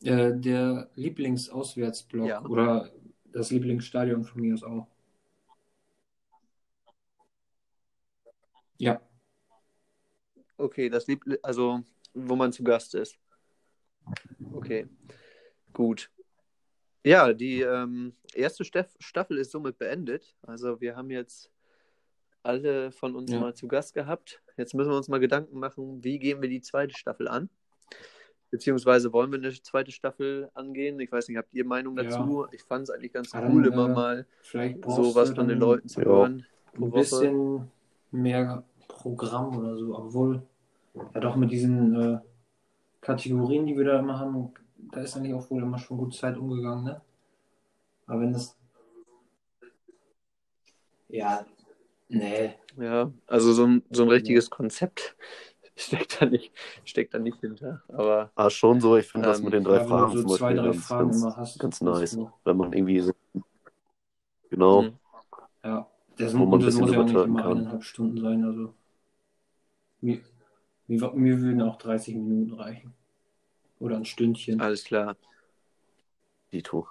äh, 0.04 0.34
der 0.36 0.90
Lieblingsauswärtsblock 0.96 2.28
Ja. 2.28 2.42
oder 2.46 2.92
das 3.32 3.50
Lieblingsstadion 3.52 4.26
von 4.26 4.42
mir 4.42 4.54
ist 4.56 4.64
auch. 4.66 4.88
Ja, 8.78 9.02
Okay, 10.60 10.90
das 10.90 11.08
lieb, 11.08 11.24
also 11.42 11.80
wo 12.14 12.36
man 12.36 12.52
zu 12.52 12.64
Gast 12.66 12.94
ist. 12.94 13.18
Okay, 14.54 14.88
gut. 15.74 16.10
Ja, 17.06 17.34
die 17.34 17.62
ähm, 17.62 18.14
erste 18.34 18.66
Steff 18.66 18.94
Staffel 19.00 19.38
ist 19.38 19.52
somit 19.52 19.78
beendet. 19.78 20.36
Also 20.42 20.82
wir 20.82 20.96
haben 20.96 21.10
jetzt 21.12 21.52
alle 22.44 22.92
von 22.92 23.16
uns 23.16 23.32
Ja. 23.32 23.40
mal 23.40 23.54
zu 23.54 23.68
Gast 23.68 23.94
gehabt. 23.94 24.42
Jetzt 24.58 24.74
müssen 24.74 24.90
wir 24.90 24.98
uns 24.98 25.08
mal 25.08 25.20
Gedanken 25.20 25.60
machen, 25.60 26.04
wie 26.04 26.20
gehen 26.20 26.42
wir 26.42 26.50
die 26.50 26.62
zweite 26.62 26.96
Staffel 26.98 27.28
an. 27.28 27.50
Beziehungsweise 28.52 29.14
wollen 29.14 29.32
wir 29.32 29.38
eine 29.38 29.52
zweite 29.54 29.92
Staffel 29.92 30.50
angehen? 30.56 31.00
Ich 31.00 31.12
weiß 31.12 31.28
nicht, 31.28 31.38
habt 31.38 31.54
ihr 31.54 31.66
Meinung 31.66 31.96
Ja. 31.98 32.04
dazu? 32.04 32.48
Ich 32.52 32.64
fand 32.64 32.84
es 32.84 32.90
eigentlich 32.90 33.14
ganz 33.14 33.32
Ja, 33.32 33.42
dann, 33.42 33.52
cool, 33.54 33.68
immer 33.68 33.86
äh, 33.86 33.94
mal 33.94 34.28
sowas 34.88 35.30
du 35.30 35.36
von 35.36 35.48
den 35.48 35.60
Leuten 35.60 35.88
zu 35.88 36.02
Ja. 36.02 36.08
hören. 36.08 36.46
ein 36.74 36.92
bisschen 36.92 37.72
mehr 38.12 38.64
Programm 38.88 39.58
oder 39.58 39.76
so, 39.78 39.96
obwohl 39.96 40.42
ja 41.14 41.20
doch 41.20 41.36
mit 41.36 41.52
diesen 41.52 41.94
äh, 41.96 42.20
Kategorien, 43.02 43.66
die 43.68 43.78
wir 43.78 43.86
da 43.86 44.00
immer 44.00 44.20
haben, 44.20 44.54
da 44.78 45.02
ist 45.02 45.16
eigentlich 45.18 45.34
auch 45.34 45.50
wohl 45.50 45.64
immer 45.64 45.78
schon 45.80 45.98
gut 45.98 46.16
Zeit 46.16 46.38
umgegangen, 46.38 46.86
ne? 46.86 47.02
Aber 48.08 48.22
wenn 48.22 48.34
das 48.34 48.58
ja, 51.10 51.46
nee, 52.10 52.56
Ja, 52.78 53.12
also 53.28 53.54
so 53.54 53.66
ein, 53.66 53.84
so 53.90 54.04
ein 54.04 54.10
richtiges 54.10 54.50
Konzept 54.50 55.16
steckt 55.76 56.22
da 56.22 56.26
nicht, 56.26 56.52
steckt 56.86 57.14
da 57.14 57.20
nicht 57.20 57.40
hinter. 57.40 57.84
Aber 57.90 58.32
Ah, 58.36 58.50
schon 58.50 58.80
so, 58.80 58.98
ich 58.98 59.08
finde 59.08 59.30
das 59.30 59.40
Ähm, 59.40 59.46
mit 59.46 59.54
den 59.54 59.64
drei 59.64 59.76
ja, 59.76 59.86
wenn 59.86 59.90
Fragen 59.90 60.12
du 60.12 60.22
zum 60.22 60.30
so 60.30 60.38
zwei, 60.38 60.54
Beispiel 60.54 60.58
drei 60.58 60.74
ganz, 60.74 60.88
Fragen 60.88 61.10
ganz, 61.10 61.16
immer 61.22 61.36
hast, 61.38 61.60
ganz 61.60 61.80
das 61.80 62.02
nice. 62.02 62.18
Wenn 62.46 62.58
man 62.58 62.74
irgendwie 62.74 63.00
so. 63.02 63.14
Genau. 64.50 64.84
Mhm. 64.84 65.00
Ja, 65.64 65.88
das, 66.18 66.34
Wo 66.34 66.46
man 66.46 66.60
das 66.60 66.66
bisschen 66.66 66.82
muss 66.82 66.92
ja 66.92 67.00
auch 67.02 67.06
nicht 67.06 67.26
immer 67.26 67.42
kann. 67.42 67.52
eineinhalb 67.58 67.84
Stunden 67.84 68.20
sein. 68.22 68.44
Also 68.44 68.74
mir, 70.02 70.20
mir, 70.90 71.12
mir 71.14 71.40
würden 71.40 71.62
auch 71.62 71.78
30 71.78 72.16
Minuten 72.16 72.54
reichen. 72.54 72.94
Oder 73.80 73.96
ein 73.96 74.06
Stündchen. 74.06 74.60
alles 74.60 74.84
klar. 74.84 75.16
Dito. 76.52 76.88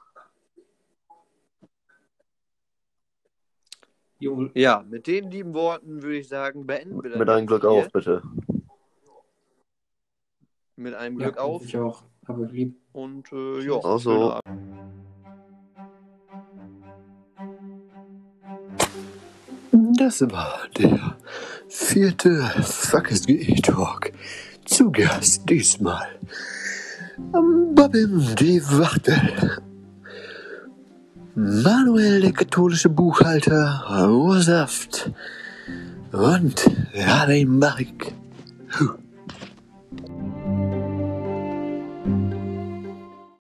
Jo, 4.21 4.51
Ja, 4.55 4.85
mit 4.89 5.07
den 5.07 5.31
lieben 5.31 5.55
Worten 5.55 6.03
würde 6.03 6.17
ich 6.17 6.29
sagen, 6.29 6.67
beenden 6.67 7.03
wir 7.03 7.11
das 7.11 7.19
Mit 7.19 7.29
einem 7.29 7.47
Glück 7.47 7.63
hier. 7.63 7.71
auf, 7.71 7.93
bitte. 7.93 8.23
Mit 10.77 10.95
einem 10.95 11.21
ja, 11.21 11.27
Glück 11.27 11.39
auf. 11.39 11.65
Ich 11.65 11.77
auch. 11.77 12.03
Hab 12.27 12.39
euch 12.39 12.53
lieb. 12.53 12.77
Und 12.93 13.33
äh, 13.33 13.61
ja, 13.61 13.79
Also. 13.83 14.41
Das 19.99 20.21
war 20.31 20.61
der 20.79 21.17
vierte 21.69 22.43
FKSG 22.63 23.61
Talk. 23.63 24.13
Zu 24.65 24.91
Gast 24.91 25.49
diesmal 25.49 26.07
Babim 27.75 28.35
die 28.37 28.63
Wachtel. 28.63 29.61
Manuel, 31.35 32.21
der 32.21 32.33
katholische 32.33 32.89
Buchhalter, 32.89 34.09
Ursaft 34.11 35.11
und 36.13 36.71
Radim 36.95 37.61
Barik. 37.61 38.15
Huh. 38.79 38.95